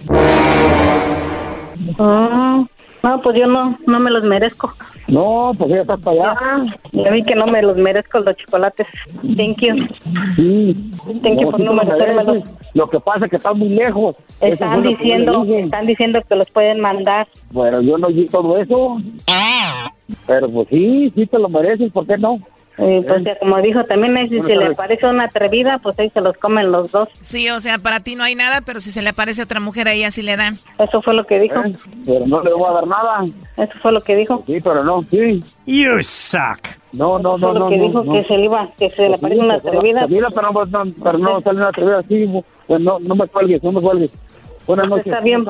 Ah, 1.99 2.64
no, 3.05 3.20
pues 3.20 3.38
yo 3.38 3.46
no, 3.46 3.78
no 3.86 4.00
me 4.00 4.11
los 4.11 4.24
merezco. 4.24 4.72
No, 5.09 5.52
pues 5.59 5.70
ya 5.70 5.82
estás 5.82 6.00
para 6.00 6.30
allá. 6.30 6.38
Ah, 6.40 6.62
ya 6.92 7.11
vi 7.11 7.22
que 7.22 7.34
no 7.34 7.46
me 7.46 7.61
los 7.61 7.76
merezco 7.76 8.18
los 8.20 8.34
chocolates. 8.36 8.86
Thank 9.36 9.59
you. 9.59 9.74
Sí. 10.36 10.90
Thank 11.22 11.38
you 11.38 11.50
por 11.50 11.61
no 11.61 11.74
merecérmelos. 11.74 12.48
Lo 12.72 12.88
que 12.88 12.98
pasa 13.00 13.26
es 13.26 13.30
que 13.30 13.36
estás 13.36 13.55
muy 13.55 13.68
lejos. 13.68 14.16
Están 14.40 14.82
diciendo, 14.82 15.44
están 15.46 15.84
diciendo 15.84 16.22
que 16.26 16.34
los 16.34 16.50
pueden 16.50 16.80
mandar. 16.80 17.28
Bueno, 17.50 17.82
yo 17.82 17.98
no 17.98 18.07
oí 18.07 18.24
todo 18.26 18.57
eso. 18.57 18.96
Pero 20.26 20.50
pues 20.50 20.68
sí, 20.70 21.12
sí 21.14 21.26
te 21.26 21.38
lo 21.38 21.50
mereces, 21.50 21.92
¿por 21.92 22.07
qué 22.07 22.16
no? 22.16 22.38
Eh, 22.76 23.04
pues 23.06 23.22
ya 23.24 23.38
como 23.38 23.60
dijo 23.62 23.84
también, 23.84 24.16
ahí 24.16 24.28
si 24.28 24.38
Bueno, 24.38 24.48
se 24.62 24.68
le 24.68 24.74
parece 24.74 25.06
una 25.06 25.24
atrevida, 25.24 25.78
pues 25.78 25.96
ahí 25.98 26.10
se 26.10 26.20
los 26.20 26.36
comen 26.38 26.72
los 26.72 26.90
dos. 26.90 27.08
Sí, 27.22 27.48
o 27.50 27.60
sea, 27.60 27.78
para 27.78 28.00
ti 28.00 28.16
no 28.16 28.24
hay 28.24 28.34
nada, 28.34 28.62
pero 28.62 28.80
si 28.80 28.90
se 28.90 29.00
le 29.00 29.10
aparece 29.10 29.42
otra 29.42 29.60
mujer, 29.60 29.86
ahí 29.86 30.02
así 30.02 30.22
le 30.22 30.36
dan. 30.36 30.58
Eso 30.78 31.00
fue 31.00 31.14
lo 31.14 31.24
que 31.24 31.38
dijo. 31.38 31.60
Eh, 31.60 31.72
Pero 32.04 32.26
no 32.26 32.42
le 32.42 32.52
voy 32.52 32.68
a 32.68 32.72
dar 32.72 32.86
nada. 32.88 33.24
Eso 33.56 33.72
fue 33.80 33.92
lo 33.92 34.00
que 34.00 34.16
dijo. 34.16 34.42
Sí, 34.46 34.60
pero 34.60 34.82
no, 34.82 35.04
sí. 35.08 35.44
You 35.66 36.02
suck. 36.02 36.66
No, 36.92 37.18
no, 37.20 37.38
no, 37.38 37.54
no. 37.54 37.68
que 37.68 37.76
no, 37.76 37.84
dijo 37.84 38.02
no. 38.04 38.12
que 38.12 38.24
se 38.24 38.36
le 38.36 38.44
iba, 38.46 38.68
que 38.76 38.90
se 38.90 39.08
le 39.08 39.18
parece 39.18 39.40
una 39.40 39.54
atrevida. 39.54 40.02
Atrevida, 40.02 40.28
pero 40.34 40.52
no, 40.52 40.84
no, 40.84 40.94
pero 41.02 41.18
no 41.18 41.40
sale 41.42 41.58
una 41.58 41.68
atrevida 41.68 41.98
así. 42.00 42.26
Pues 42.66 42.82
no, 42.82 42.98
no 42.98 43.14
me 43.14 43.28
cuelgues, 43.28 43.62
no 43.62 43.70
me 43.70 43.80
cuelgues. 43.80 44.12
Buenas 44.66 44.88
noches. 44.88 45.06
Está 45.06 45.20
bien. 45.20 45.44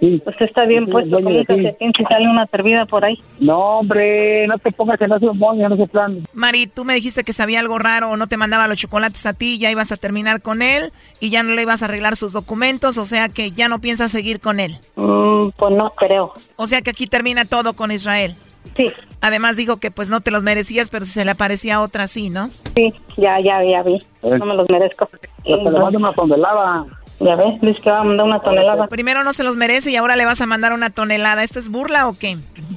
Sí. 0.00 0.20
Pues 0.24 0.36
está 0.40 0.64
bien 0.66 0.86
Sí, 0.86 0.90
puesto, 0.92 1.16
ti. 1.18 1.62
se 1.62 1.72
piensa 1.74 1.98
si 1.98 2.04
sale 2.04 2.28
una 2.28 2.42
atrevida 2.42 2.84
por 2.86 3.04
ahí. 3.04 3.18
No, 3.38 3.78
hombre, 3.78 4.46
no 4.48 4.58
te 4.58 4.70
pongas 4.72 5.00
en 5.00 5.12
ese 5.12 5.26
moño, 5.32 5.66
en 5.66 5.72
ese 5.72 5.86
plan. 5.86 6.18
Mari, 6.32 6.66
tú 6.66 6.84
me 6.84 6.94
dijiste 6.94 7.24
que 7.24 7.32
sabía 7.32 7.60
algo 7.60 7.78
raro 7.78 8.10
o 8.10 8.16
no 8.16 8.26
te 8.26 8.36
mandaba 8.36 8.66
los 8.68 8.76
chocolates 8.78 9.24
a 9.26 9.32
ti, 9.32 9.58
ya 9.58 9.70
ibas 9.70 9.92
a 9.92 9.96
terminar 9.96 10.42
con 10.42 10.62
él 10.62 10.92
y 11.20 11.30
ya 11.30 11.42
no 11.42 11.54
le 11.54 11.62
ibas 11.62 11.82
a 11.82 11.86
arreglar 11.86 12.16
sus 12.16 12.32
documentos, 12.32 12.98
o 12.98 13.04
sea 13.04 13.28
que 13.28 13.52
ya 13.52 13.68
no 13.68 13.80
piensas 13.80 14.10
seguir 14.10 14.40
con 14.40 14.60
él. 14.60 14.76
Mm, 14.96 15.50
pues 15.56 15.76
no 15.76 15.90
creo. 15.90 16.32
O 16.56 16.66
sea 16.66 16.82
que 16.82 16.90
aquí 16.90 17.06
termina 17.06 17.44
todo 17.44 17.74
con 17.74 17.90
Israel. 17.90 18.34
Sí. 18.76 18.90
Además 19.20 19.56
dijo 19.56 19.76
que 19.78 19.90
pues 19.90 20.10
no 20.10 20.20
te 20.20 20.30
los 20.30 20.42
merecías, 20.42 20.90
pero 20.90 21.04
si 21.04 21.12
se 21.12 21.24
le 21.24 21.30
aparecía 21.30 21.80
otra, 21.80 22.06
sí, 22.08 22.30
¿no? 22.30 22.50
Sí, 22.74 22.92
ya, 23.16 23.38
ya, 23.40 23.62
ya 23.62 23.82
vi. 23.82 23.94
Eh. 24.22 24.38
No 24.38 24.46
me 24.46 24.54
los 24.54 24.68
merezco. 24.68 25.08
Pero 25.44 25.58
te 25.62 25.70
le 25.70 25.78
mando 25.78 25.98
una. 25.98 26.86
Ya 27.20 27.36
ves, 27.36 27.60
dice 27.60 27.80
que 27.80 27.90
va 27.90 28.00
a 28.00 28.04
mandar 28.04 28.26
una 28.26 28.40
tonelada. 28.40 28.86
Primero 28.88 29.22
no 29.24 29.32
se 29.32 29.44
los 29.44 29.56
merece 29.56 29.90
y 29.90 29.96
ahora 29.96 30.16
le 30.16 30.24
vas 30.24 30.40
a 30.40 30.46
mandar 30.46 30.72
una 30.72 30.90
tonelada. 30.90 31.42
¿Esto 31.42 31.58
es 31.58 31.70
burla 31.70 32.08
o 32.08 32.14
qué? 32.18 32.36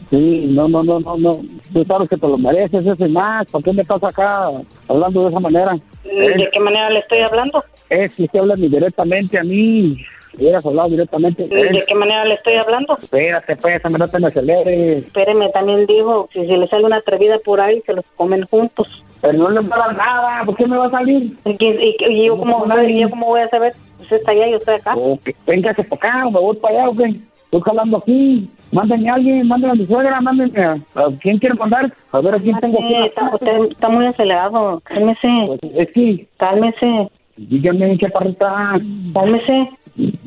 Sí, 0.09 0.45
no, 0.49 0.67
no, 0.67 0.83
no, 0.83 0.99
no, 0.99 1.17
no. 1.17 1.41
Tú 1.73 1.83
sabes 1.85 2.07
que 2.07 2.17
te 2.17 2.27
lo 2.27 2.37
mereces, 2.37 2.85
ese 2.85 3.05
y 3.07 3.11
más. 3.11 3.47
¿Por 3.51 3.63
qué 3.63 3.73
me 3.73 3.81
estás 3.81 4.01
acá 4.03 4.49
hablando 4.87 5.23
de 5.23 5.29
esa 5.29 5.39
manera? 5.39 5.73
¿De 6.03 6.49
qué 6.51 6.59
manera 6.59 6.89
le 6.89 6.99
estoy 6.99 7.19
hablando? 7.19 7.63
Es 7.89 8.15
que 8.15 8.23
usted 8.23 8.39
habla 8.39 8.55
directamente 8.55 9.37
a 9.39 9.43
mí. 9.43 9.97
Hubieras 10.37 10.63
hablado 10.65 10.89
directamente. 10.89 11.47
¿De 11.47 11.83
qué 11.87 11.95
manera 11.95 12.23
le 12.25 12.35
estoy 12.35 12.55
hablando? 12.57 12.95
Espérate, 12.95 13.55
pues, 13.55 13.83
hombre, 13.83 13.99
no 13.99 14.07
te 14.07 14.19
me 14.19 14.27
aceleres. 14.27 15.05
Espéreme, 15.05 15.49
también 15.49 15.87
digo, 15.87 16.29
si 16.31 16.45
se 16.45 16.57
le 16.57 16.67
sale 16.67 16.85
una 16.85 16.97
atrevida 16.97 17.39
por 17.39 17.59
ahí, 17.59 17.81
se 17.87 17.93
los 17.93 18.05
comen 18.15 18.45
juntos. 18.45 19.03
Pero 19.19 19.33
no 19.33 19.49
le 19.49 19.61
va 19.61 19.75
a 19.75 19.79
dar 19.79 19.97
nada, 19.97 20.43
¿por 20.45 20.55
qué 20.55 20.67
me 20.67 20.77
va 20.77 20.85
a 20.85 20.91
salir? 20.91 21.35
¿Y, 21.43 21.49
y- 21.65 21.95
y 22.07 22.25
yo, 22.27 22.37
cómo, 22.37 22.65
y 22.87 23.01
yo 23.01 23.09
cómo 23.09 23.25
voy 23.27 23.41
a 23.41 23.49
saber? 23.49 23.73
Usted 24.07 24.19
está 24.19 24.31
allá 24.31 24.47
y 24.47 24.51
yo 24.51 24.57
estoy 24.57 24.75
acá. 24.75 24.95
O 24.95 25.19
que 25.19 25.35
véngase 25.45 25.83
para 25.83 25.95
acá, 25.97 26.29
me 26.29 26.39
voy 26.39 26.55
para 26.55 26.75
allá, 26.75 26.89
¿o 26.89 26.95
qué? 26.95 27.19
Estoy 27.43 27.61
jalando 27.61 27.97
aquí. 27.97 28.49
Mándenme 28.71 29.09
a 29.09 29.15
alguien, 29.15 29.45
mándenme 29.49 29.73
a 29.73 29.75
mi 29.75 29.85
suegra, 29.85 30.21
mándenme 30.21 30.63
a... 30.63 30.71
¿a 30.95 31.11
quién 31.19 31.37
quiere 31.39 31.55
mandar? 31.55 31.93
A 32.13 32.21
ver 32.21 32.35
a 32.35 32.39
quién 32.39 32.57
tengo 32.61 32.79
aquí. 32.81 32.95
Está, 33.05 33.29
usted 33.33 33.71
está 33.71 33.89
muy 33.89 34.05
acelerado. 34.05 34.79
Cálmese. 34.85 35.59
Es 35.75 35.91
que... 35.91 36.25
Cálmese. 36.37 37.09
Dígame, 37.35 37.97
chaparrita. 37.97 38.79
Cálmese. 39.13 39.69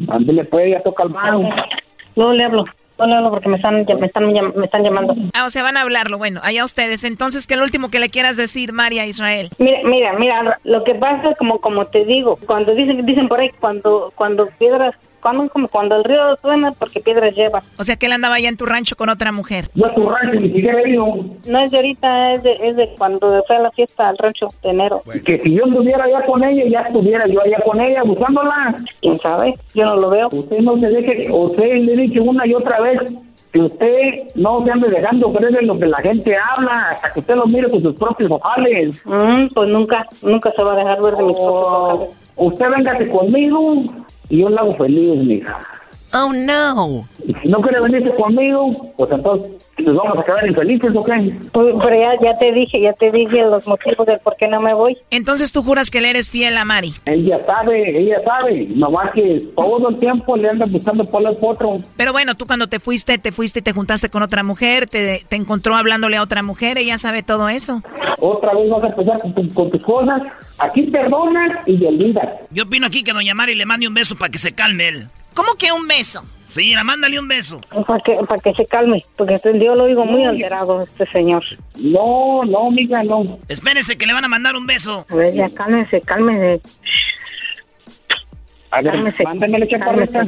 Ándele, 0.09 0.45
pues, 0.45 0.72
ya 0.72 0.76
estoy 0.76 0.93
calmado. 0.93 1.43
Luego 2.16 2.33
le 2.35 2.45
hablo. 2.45 2.64
No 3.07 3.16
hablo 3.16 3.30
porque 3.30 3.48
me 3.48 3.57
están, 3.57 3.84
me 3.84 4.07
están, 4.07 4.26
me 4.26 4.64
están 4.64 4.82
llamando. 4.82 5.14
Ah, 5.34 5.44
o 5.46 5.51
sea, 5.51 5.62
van 5.62 5.76
a 5.76 5.82
hablarlo. 5.82 6.18
Bueno, 6.18 6.40
allá 6.42 6.64
ustedes. 6.64 7.05
Entonces, 7.05 7.46
¿qué 7.46 7.55
es 7.55 7.59
lo 7.59 7.64
último 7.64 7.90
que 7.90 8.01
le 8.01 8.11
quieras 8.11 8.36
decir, 8.36 8.72
María 8.72 9.07
Israel? 9.07 9.51
Mira, 9.59 9.80
mira, 9.84 10.12
mira, 10.18 10.59
lo 10.64 10.84
que 10.84 10.94
pasa 10.94 11.30
es 11.30 11.38
como, 11.38 11.61
como 11.61 11.86
te 11.86 12.05
digo, 12.05 12.38
cuando 12.46 12.74
dicen, 12.74 13.05
dicen 13.07 13.28
por 13.28 13.40
ahí, 13.40 13.51
cuando, 13.61 14.12
cuando 14.14 14.48
piedras, 14.59 14.94
cuando, 15.20 15.48
como 15.48 15.68
cuando 15.68 15.96
el 15.96 16.04
río 16.04 16.36
suena, 16.40 16.72
porque 16.72 17.00
piedras 17.00 17.34
lleva. 17.34 17.62
O 17.78 17.84
sea, 17.84 17.96
que 17.96 18.06
él 18.06 18.12
andaba 18.12 18.36
allá 18.36 18.48
en 18.48 18.56
tu 18.56 18.66
rancho 18.66 18.96
con 18.96 19.08
otra 19.08 19.32
mujer. 19.32 19.68
Yo 19.74 19.86
a 19.86 19.94
tu 19.94 20.08
rancho 20.08 20.40
ni 20.40 20.52
siquiera 20.52 20.80
he 20.80 20.90
ido. 20.90 21.06
No 21.46 21.58
es 21.58 21.70
de 21.70 21.76
ahorita, 21.76 22.32
es 22.34 22.42
de, 22.42 22.52
es 22.62 22.76
de 22.76 22.94
cuando 22.98 23.42
fue 23.46 23.56
a 23.56 23.62
la 23.62 23.70
fiesta 23.70 24.08
al 24.08 24.18
rancho 24.18 24.48
de 24.62 24.70
enero. 24.70 25.02
Que 25.24 25.40
si 25.42 25.54
yo 25.54 25.64
estuviera 25.64 26.04
allá 26.04 26.24
con 26.26 26.42
ella, 26.42 26.64
ya 26.66 26.80
estuviera 26.80 27.26
yo 27.26 27.42
allá 27.42 27.58
con 27.64 27.80
ella 27.80 28.02
buscándola. 28.02 28.76
¿Quién 29.00 29.18
sabe? 29.18 29.54
Yo 29.74 29.84
no 29.84 29.96
lo 29.96 30.10
veo. 30.10 30.28
Usted 30.32 30.58
no 30.58 30.78
se 30.78 30.86
deje, 30.88 31.30
usted 31.30 31.74
le 31.76 31.92
he 31.92 31.96
dicho 31.96 32.22
una 32.22 32.46
y 32.46 32.54
otra 32.54 32.80
vez 32.80 33.00
que 33.52 33.60
usted 33.60 34.28
no 34.36 34.64
se 34.64 34.70
ande 34.70 34.88
dejando 34.88 35.32
creer 35.32 35.56
en 35.58 35.66
lo 35.66 35.78
que 35.78 35.86
la 35.86 35.98
gente 35.98 36.36
habla 36.36 36.90
hasta 36.92 37.12
que 37.12 37.20
usted 37.20 37.34
lo 37.34 37.46
mire 37.46 37.68
con 37.68 37.82
sus 37.82 37.96
propios 37.96 38.30
ojales. 38.30 39.02
Mm, 39.04 39.48
pues 39.52 39.68
nunca, 39.68 40.06
nunca 40.22 40.52
se 40.52 40.62
va 40.62 40.72
a 40.72 40.76
dejar 40.76 41.02
ver 41.02 41.14
de 41.14 41.24
mis 41.24 41.36
propios 41.36 41.66
ojales. 41.66 42.08
Usted 42.36 42.70
véngase 42.70 43.08
conmigo 43.08 43.74
y 44.31 44.39
yo 44.39 44.49
la 44.49 44.62
hago 44.62 44.74
feliz, 44.76 45.16
mija. 45.16 45.61
Oh, 46.12 46.32
no. 46.32 47.08
Y 47.24 47.32
si 47.34 47.48
no 47.48 47.61
quiere 47.61 47.80
venirse 47.80 48.14
conmigo, 48.16 48.92
pues 48.96 49.11
entonces 49.12 49.50
nos 49.78 49.96
vamos 49.96 50.18
a 50.18 50.22
quedar 50.26 50.46
infelices, 50.46 50.94
¿o 50.96 51.04
qué? 51.04 51.32
Pues, 51.52 51.74
Pero 51.80 52.00
ya, 52.02 52.12
ya 52.20 52.34
te 52.38 52.50
dije, 52.52 52.80
ya 52.80 52.92
te 52.94 53.11
dije 53.12 53.42
los 53.42 53.66
motivos 53.66 54.06
del 54.06 54.18
por 54.18 54.36
qué 54.36 54.48
no 54.48 54.61
me 54.61 54.74
voy. 54.74 54.96
Entonces 55.11 55.52
tú 55.52 55.62
juras 55.62 55.88
que 55.90 56.00
le 56.00 56.11
eres 56.11 56.30
fiel 56.30 56.56
a 56.56 56.64
Mari. 56.64 56.92
Ella 57.06 57.38
sabe, 57.46 57.96
ella 57.98 58.16
sabe. 58.24 58.66
Nomás 58.74 59.12
que 59.12 59.38
todo 59.54 59.88
el 59.88 59.98
tiempo 59.98 60.36
le 60.36 60.48
anda 60.48 60.66
buscando 60.66 61.04
por 61.04 61.22
el 61.22 61.36
otro. 61.40 61.80
Pero 61.96 62.12
bueno, 62.12 62.34
tú 62.34 62.46
cuando 62.46 62.66
te 62.66 62.80
fuiste, 62.80 63.18
te 63.18 63.30
fuiste 63.32 63.61
y 63.61 63.62
te 63.62 63.72
juntaste 63.72 64.08
con 64.11 64.22
otra 64.22 64.42
mujer, 64.42 64.86
te, 64.88 65.22
te 65.28 65.36
encontró 65.36 65.76
hablándole 65.76 66.16
a 66.16 66.22
otra 66.22 66.42
mujer, 66.42 66.76
ella 66.78 66.98
sabe 66.98 67.22
todo 67.22 67.48
eso. 67.48 67.82
Otra 68.18 68.52
vez 68.54 68.68
vas 68.68 68.82
a 68.82 68.86
empezar 68.88 69.20
con, 69.20 69.34
tu- 69.34 69.54
con 69.54 69.70
tus 69.70 69.84
cosas. 69.84 70.22
Aquí 70.58 70.82
perdonas 70.82 71.52
y 71.66 71.84
olvidas. 71.84 72.28
Yo 72.50 72.64
opino 72.64 72.86
aquí 72.86 73.02
que 73.04 73.12
doña 73.12 73.34
Mari 73.34 73.54
le 73.54 73.64
mande 73.64 73.86
un 73.88 73.94
beso 73.94 74.16
para 74.16 74.30
que 74.30 74.38
se 74.38 74.52
calme 74.52 74.88
él. 74.88 75.06
¿Cómo 75.35 75.55
que 75.55 75.72
un 75.72 75.87
beso? 75.87 76.22
Sí, 76.45 76.74
la 76.74 76.83
mándale 76.83 77.20
un 77.20 77.28
beso. 77.28 77.61
Para 77.87 78.01
que, 78.01 78.16
para 78.28 78.43
que 78.43 78.53
se 78.55 78.66
calme, 78.66 79.05
porque 79.16 79.41
yo 79.61 79.76
lo 79.76 79.85
oigo 79.85 80.05
muy 80.05 80.24
alterado, 80.24 80.81
este 80.81 81.07
señor. 81.12 81.45
No, 81.76 82.43
no, 82.45 82.66
amiga, 82.66 83.05
no. 83.05 83.39
Espérese 83.47 83.97
que 83.97 84.05
le 84.05 84.12
van 84.12 84.24
a 84.24 84.28
mandar 84.28 84.57
un 84.57 84.66
beso. 84.66 85.07
A 85.09 85.14
ver, 85.14 85.33
ya 85.33 85.49
cálmese, 85.51 86.01
cálmese. 86.01 86.61
A 88.72 88.83
ver, 88.83 88.93
Cálmese, 88.93 89.22
mándamele, 89.22 89.68
chaparrita. 89.68 90.26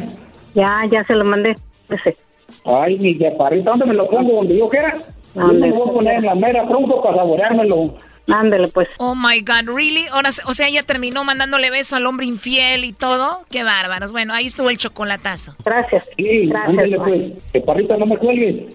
Ya, 0.55 0.83
ya 0.93 1.05
se 1.05 1.15
lo 1.15 1.25
mandé. 1.25 1.57
Ese. 1.89 2.17
Ay, 2.65 2.99
mi 3.01 3.19
chaparrita, 3.19 3.71
¿dónde 3.71 3.87
me 3.87 3.95
lo 3.95 4.09
pongo? 4.09 4.37
Donde 4.37 4.59
yo 4.59 4.69
quiera. 4.69 4.97
Yo 5.35 5.47
me 5.49 5.69
lo 5.69 5.75
voy 5.75 5.89
a 5.89 5.93
poner 5.93 6.15
en 6.19 6.27
la 6.27 6.35
mera 6.37 6.69
tronco 6.69 7.03
para 7.03 7.17
saboreármelo. 7.17 7.97
Ándale, 8.33 8.68
pues. 8.68 8.89
Oh 8.99 9.14
my 9.14 9.41
God, 9.41 9.74
really? 9.74 10.07
Ahora, 10.11 10.30
o 10.47 10.55
sea, 10.55 10.68
ella 10.68 10.83
terminó 10.83 11.22
mandándole 11.24 11.70
beso 11.70 11.97
al 11.97 12.07
hombre 12.07 12.26
infiel 12.26 12.85
y 12.85 12.93
todo. 12.93 13.45
Qué 13.51 13.62
bárbaros. 13.62 14.12
Bueno, 14.12 14.35
ahí 14.35 14.47
estuvo 14.47 14.70
el 14.70 14.78
chocolatazo. 14.78 15.55
Gracias. 15.64 16.09
Sí, 16.16 16.51
ándale, 16.55 16.97
pues. 16.99 17.33
Chaparrita, 17.53 17.97
no 17.97 18.07
me 18.07 18.16
cuelgues. 18.16 18.74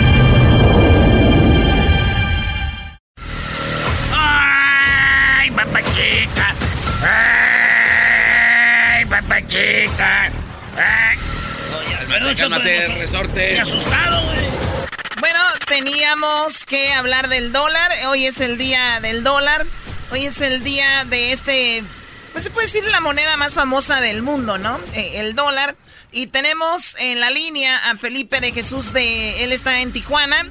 Perdón, 12.21 12.35
cálmate, 12.35 12.85
Choco, 12.85 12.99
resorte. 12.99 13.57
Estoy 13.57 13.73
asustado, 13.73 14.23
güey. 14.27 14.45
Bueno, 15.21 15.39
teníamos 15.67 16.65
que 16.65 16.93
hablar 16.93 17.29
del 17.29 17.51
dólar. 17.51 17.91
Hoy 18.09 18.27
es 18.27 18.39
el 18.41 18.59
día 18.59 18.99
del 18.99 19.23
dólar. 19.23 19.65
Hoy 20.11 20.27
es 20.27 20.39
el 20.39 20.63
día 20.63 21.03
de 21.05 21.31
este, 21.31 21.83
pues 22.31 22.43
se 22.43 22.51
puede 22.51 22.67
decir 22.67 22.83
la 22.83 22.99
moneda 23.01 23.37
más 23.37 23.55
famosa 23.55 24.01
del 24.01 24.21
mundo, 24.21 24.59
¿no? 24.59 24.79
Eh, 24.93 25.13
el 25.15 25.33
dólar. 25.33 25.75
Y 26.11 26.27
tenemos 26.27 26.95
en 26.99 27.19
la 27.19 27.31
línea 27.31 27.89
a 27.89 27.95
Felipe 27.95 28.39
de 28.39 28.51
Jesús 28.51 28.93
de, 28.93 29.43
él 29.43 29.51
está 29.51 29.81
en 29.81 29.91
Tijuana. 29.91 30.47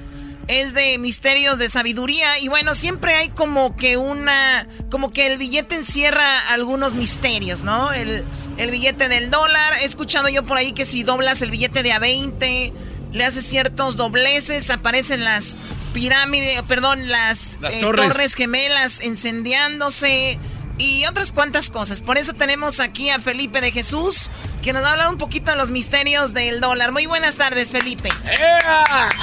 Es 0.49 0.75
de 0.75 0.99
misterios 0.99 1.61
de 1.61 1.69
sabiduría 1.69 2.41
y 2.41 2.49
bueno, 2.49 2.75
siempre 2.75 3.15
hay 3.15 3.29
como 3.29 3.77
que 3.77 3.97
una, 3.97 4.67
como 4.91 5.13
que 5.13 5.29
el 5.29 5.39
billete 5.39 5.77
encierra 5.77 6.49
algunos 6.49 6.97
misterios, 6.97 7.63
¿no? 7.63 7.93
El, 7.93 8.25
el 8.59 8.71
billete 8.71 9.09
del 9.09 9.31
dólar, 9.31 9.75
he 9.83 9.85
escuchado 9.85 10.29
yo 10.29 10.45
por 10.45 10.59
ahí 10.59 10.73
que 10.73 10.85
si 10.85 11.03
doblas 11.03 11.43
el 11.43 11.51
billete 11.51 11.83
de 11.83 11.93
a 11.93 11.99
20, 11.99 12.73
le 13.13 13.25
haces 13.25 13.45
ciertos 13.45 13.97
dobleces, 13.97 14.71
aparecen 14.71 15.25
las 15.25 15.59
pirámides, 15.93 16.63
perdón, 16.63 17.09
las, 17.09 17.59
Las 17.61 17.75
eh, 17.75 17.81
torres. 17.81 18.09
torres 18.09 18.35
gemelas 18.35 19.03
incendiándose 19.03 20.39
y 20.79 21.05
otras 21.07 21.33
cuantas 21.33 21.69
cosas. 21.69 22.01
Por 22.03 22.17
eso 22.17 22.33
tenemos 22.33 22.81
aquí 22.81 23.11
a 23.11 23.19
Felipe 23.19 23.61
de 23.61 23.71
Jesús, 23.71 24.31
que 24.63 24.73
nos 24.73 24.83
va 24.83 24.89
a 24.89 24.93
hablar 24.93 25.09
un 25.11 25.19
poquito 25.19 25.51
de 25.51 25.57
los 25.57 25.71
misterios 25.71 26.33
del 26.33 26.61
dólar. 26.61 26.93
Muy 26.93 27.07
buenas 27.07 27.37
tardes, 27.37 27.73
Felipe. 27.73 28.09
Buenas 28.23 29.15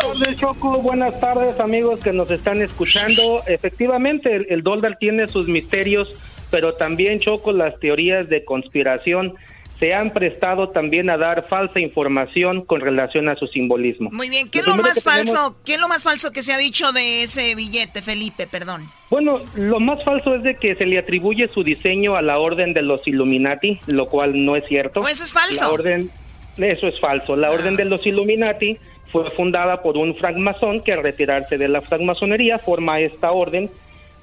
tardes, 0.00 0.36
Choco. 0.38 0.78
Buenas 0.80 1.20
tardes, 1.20 1.60
amigos 1.60 2.00
que 2.00 2.12
nos 2.12 2.30
están 2.30 2.60
escuchando. 2.62 3.42
Efectivamente, 3.46 4.34
el, 4.34 4.46
el 4.50 4.62
dólar 4.62 4.96
tiene 4.98 5.26
sus 5.28 5.46
misterios, 5.48 6.08
pero 6.50 6.74
también, 6.74 7.20
Choco, 7.20 7.52
las 7.52 7.78
teorías 7.80 8.28
de 8.28 8.44
conspiración 8.44 9.34
se 9.78 9.92
han 9.92 10.12
prestado 10.12 10.68
también 10.68 11.10
a 11.10 11.16
dar 11.16 11.48
falsa 11.48 11.80
información 11.80 12.64
con 12.64 12.80
relación 12.80 13.28
a 13.28 13.34
su 13.34 13.48
simbolismo. 13.48 14.08
Muy 14.12 14.30
bien, 14.30 14.48
¿qué 14.48 14.60
es 14.60 14.66
Lo 14.66 14.76
lo 14.76 14.82
más 14.82 14.94
que 14.94 15.00
tenemos- 15.02 15.32
falso? 15.34 15.56
¿Qué 15.64 15.74
es 15.74 15.80
lo 15.80 15.88
más 15.88 16.04
falso 16.04 16.30
que 16.30 16.42
se 16.42 16.52
ha 16.52 16.58
dicho 16.58 16.92
de 16.92 17.24
ese 17.24 17.54
billete, 17.56 18.00
Felipe? 18.00 18.46
Perdón. 18.46 18.82
Bueno, 19.10 19.40
lo 19.56 19.80
más 19.80 20.04
falso 20.04 20.36
es 20.36 20.44
de 20.44 20.54
que 20.56 20.76
se 20.76 20.86
le 20.86 20.98
atribuye 20.98 21.48
su 21.48 21.64
diseño 21.64 22.14
a 22.16 22.22
la 22.22 22.38
orden 22.38 22.72
de 22.72 22.82
los 22.82 23.06
Illuminati, 23.08 23.80
lo 23.88 24.06
cual 24.08 24.44
no 24.44 24.54
es 24.54 24.64
cierto. 24.68 25.00
¿O 25.00 25.08
eso 25.08 25.24
es 25.24 25.32
falso? 25.32 25.62
La 25.64 25.70
orden, 25.70 26.08
eso 26.56 26.86
es 26.86 26.98
falso. 27.00 27.34
La 27.34 27.50
orden 27.50 27.74
de 27.74 27.84
los 27.84 28.06
Illuminati 28.06 28.78
fue 29.10 29.28
fundada 29.32 29.82
por 29.82 29.96
un 29.96 30.14
francmasón 30.16 30.80
que 30.82 30.92
al 30.92 31.02
retirarse 31.02 31.58
de 31.58 31.68
la 31.68 31.80
francmasonería 31.82 32.58
forma 32.60 33.00
esta 33.00 33.32
orden 33.32 33.68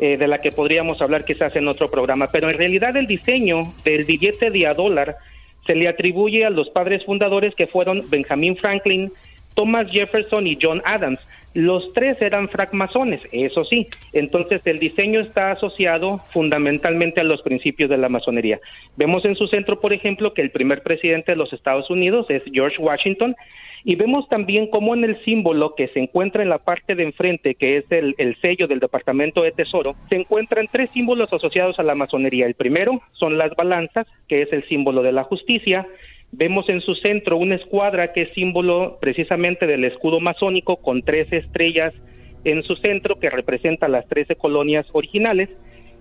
eh, 0.02 0.18
de 0.18 0.28
la 0.28 0.42
que 0.42 0.52
podríamos 0.52 1.00
hablar 1.00 1.26
quizás 1.26 1.56
en 1.56 1.68
otro 1.68 1.92
programa. 1.92 2.28
Pero 2.32 2.50
en 2.50 2.58
realidad 2.58 2.98
el 2.98 3.06
diseño 3.06 3.72
del 3.86 4.04
billete 4.04 4.50
de 4.50 4.66
a 4.66 4.74
dólar 4.74 5.18
se 5.68 5.76
le 5.76 5.88
atribuye 5.88 6.44
a 6.44 6.50
los 6.50 6.72
padres 6.72 7.06
fundadores 7.06 7.54
que 7.54 7.68
fueron 7.68 8.10
Benjamin 8.10 8.58
Franklin, 8.58 9.12
Thomas 9.54 9.92
Jefferson 9.92 10.48
y 10.48 10.58
John 10.60 10.82
Adams. 10.86 11.20
Los 11.54 11.94
tres 11.94 12.20
eran 12.20 12.50
francmasones, 12.50 13.22
eso 13.32 13.64
sí. 13.64 13.90
Entonces 14.12 14.62
el 14.66 14.80
diseño 14.80 15.20
está 15.20 15.52
asociado 15.52 16.22
fundamentalmente 16.32 17.22
a 17.22 17.24
los 17.24 17.44
principios 17.44 17.88
de 17.92 17.98
la 17.98 18.10
masonería. 18.10 18.60
Vemos 18.98 19.24
en 19.26 19.36
su 19.36 19.46
centro, 19.48 19.80
por 19.80 19.94
ejemplo, 19.94 20.34
que 20.34 20.42
el 20.42 20.50
primer 20.50 20.82
presidente 20.82 21.34
de 21.34 21.38
los 21.38 21.54
Estados 21.54 21.92
Unidos 21.92 22.26
es 22.30 22.42
George 22.52 22.82
Washington 22.82 23.36
y 23.84 23.96
vemos 23.96 24.28
también 24.30 24.68
cómo 24.68 24.94
en 24.94 25.04
el 25.04 25.24
símbolo 25.24 25.76
que 25.76 25.88
se 25.90 26.00
encuentra 26.00 26.44
en 26.44 26.50
la 26.50 26.60
parte 26.60 26.96
de 26.96 27.04
enfrente, 27.04 27.56
que 27.56 27.78
es 27.78 27.86
el, 27.92 28.16
el 28.18 28.36
sello 28.42 28.68
del 28.68 28.80
Departamento 28.80 29.42
de 29.42 29.52
Tesoro, 29.52 29.96
se 30.10 30.16
encuentran 30.16 30.68
tres 30.72 30.90
símbolos 30.92 31.34
asociados 31.34 31.80
a 31.80 31.84
la 31.84 31.96
masonería. 31.96 32.46
El 32.46 32.54
primero 32.54 33.02
son 33.14 33.38
las 33.38 33.56
balanzas, 33.56 34.08
que 34.28 34.44
es 34.44 34.54
el 34.54 34.68
símbolo 34.68 35.02
de 35.02 35.12
la 35.12 35.24
justicia. 35.24 35.88
Vemos 36.32 36.70
en 36.70 36.82
su 36.82 36.96
centro 36.96 37.38
una 37.38 37.56
escuadra 37.56 38.14
que 38.14 38.24
es 38.24 38.34
símbolo 38.34 39.00
precisamente 39.02 39.68
del 39.68 39.84
escudo 39.84 40.20
masónico 40.20 40.78
con 40.78 41.02
tres 41.02 41.32
estrellas 41.34 41.94
en 42.44 42.64
su 42.64 42.76
centro 42.76 43.20
que 43.20 43.30
representa 43.30 43.88
las 43.88 44.08
trece 44.08 44.36
colonias 44.36 44.86
originales 44.94 45.50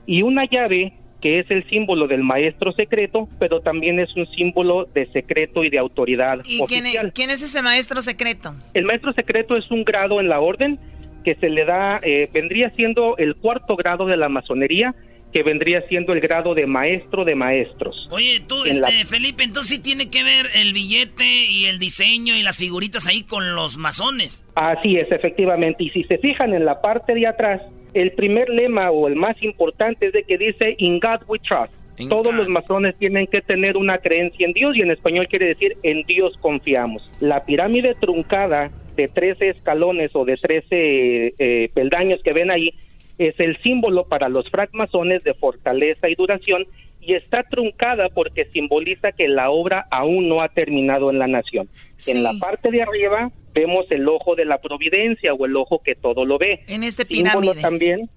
y 0.07 0.23
una 0.23 0.45
llave 0.45 0.93
que 1.21 1.39
es 1.41 1.51
el 1.51 1.69
símbolo 1.69 2.07
del 2.09 2.23
maestro 2.23 2.73
secreto, 2.73 3.29
pero 3.39 3.61
también 3.61 4.01
es 4.01 4.15
un 4.17 4.27
símbolo 4.33 4.87
de 4.95 5.07
secreto 5.13 5.65
y 5.65 5.71
de 5.71 5.79
autoridad 5.79 6.39
¿Y 6.47 6.61
quién 6.67 6.87
es, 6.87 6.99
quién 7.15 7.31
es 7.31 7.43
ese 7.43 7.61
maestro 7.63 8.01
secreto? 8.03 8.55
El 8.75 8.85
maestro 8.85 9.13
secreto 9.13 9.57
es 9.57 9.71
un 9.71 9.85
grado 9.85 10.21
en 10.21 10.29
la 10.29 10.41
orden 10.41 10.79
que 11.25 11.35
se 11.35 11.51
le 11.51 11.65
da, 11.67 12.01
eh, 12.03 12.31
vendría 12.33 12.71
siendo 12.71 13.17
el 13.19 13.37
cuarto 13.37 13.77
grado 13.77 14.07
de 14.07 14.17
la 14.17 14.29
masonería, 14.31 14.95
que 15.33 15.43
vendría 15.43 15.83
siendo 15.89 16.13
el 16.13 16.21
grado 16.21 16.55
de 16.55 16.67
maestro 16.67 17.25
de 17.25 17.35
maestros. 17.35 18.09
Oye, 18.11 18.41
tú, 18.49 18.65
En 18.65 18.81
la- 18.81 18.89
este, 18.89 19.05
Felipe, 19.05 19.45
entonces 19.45 19.77
sí 19.77 19.83
tiene 19.83 20.11
que 20.11 20.25
ver 20.25 20.47
el 20.55 20.73
billete 20.73 21.45
y 21.49 21.67
el 21.67 21.79
diseño 21.79 22.35
y 22.35 22.43
las 22.43 22.59
figuritas 22.59 23.07
ahí 23.07 23.23
con 23.23 23.55
los 23.55 23.77
masones. 23.77 24.45
Así 24.57 24.97
es, 24.97 25.13
efectivamente. 25.13 25.85
Y 25.85 25.91
si 25.91 26.03
se 26.05 26.19
fijan 26.19 26.53
en 26.55 26.65
la 26.65 26.81
parte 26.81 27.15
de 27.15 27.27
atrás, 27.29 27.61
el 27.95 28.13
primer 28.13 28.49
lema 28.49 28.91
o 28.91 29.09
el 29.09 29.17
más 29.17 29.43
importante 29.43 30.07
es 30.07 30.13
de 30.13 30.23
que 30.25 30.39
dice 30.39 30.75
In 30.79 31.01
God 31.01 31.23
we 31.29 31.39
trust. 31.39 31.73
Todos 32.09 32.35
los 32.35 32.49
masones 32.49 32.97
tienen 32.97 33.27
que 33.27 33.43
tener 33.43 33.77
una 33.77 33.99
creencia 33.99 34.47
en 34.47 34.55
Dios 34.55 34.75
y 34.75 34.81
en 34.81 34.91
español 34.91 35.29
quiere 35.29 35.49
decir 35.49 35.77
en 35.83 36.03
Dios 36.05 36.35
confiamos. 36.41 37.11
La 37.21 37.45
pirámide 37.45 37.95
truncada 37.95 38.71
de 38.97 39.09
13 39.09 39.51
escalones 39.51 40.11
o 40.15 40.25
de 40.25 40.37
13 40.37 40.67
eh, 40.71 41.71
peldaños 41.75 42.23
que 42.23 42.33
ven 42.33 42.51
ahí 42.51 42.73
es 43.19 43.39
el 43.39 43.59
símbolo 43.59 44.05
para 44.05 44.31
los 44.31 44.49
francmasones 44.49 45.23
de 45.25 45.35
fortaleza 45.35 46.09
y 46.09 46.15
duración 46.15 46.67
y 47.03 47.15
está 47.15 47.43
truncada 47.43 48.09
porque 48.09 48.47
simboliza 48.47 49.13
que 49.13 49.29
la 49.29 49.51
obra 49.51 49.87
aún 49.91 50.29
no 50.29 50.41
ha 50.41 50.49
terminado 50.49 51.11
en 51.11 51.19
la 51.19 51.27
nación. 51.27 51.69
En 52.07 52.23
la 52.23 52.33
parte 52.41 52.71
de 52.71 52.83
arriba 52.83 53.31
vemos 53.55 53.87
el 53.91 54.09
ojo 54.09 54.35
de 54.35 54.45
la 54.45 54.59
providencia 54.59 55.35
o 55.35 55.45
el 55.47 55.57
ojo 55.57 55.83
que 55.85 55.95
todo 55.95 56.25
lo 56.25 56.39
ve. 56.39 56.65
En 56.69 56.85
este 56.85 57.05
símbolo 57.05 57.41
pirámide. 57.53 57.63
también 57.63 58.11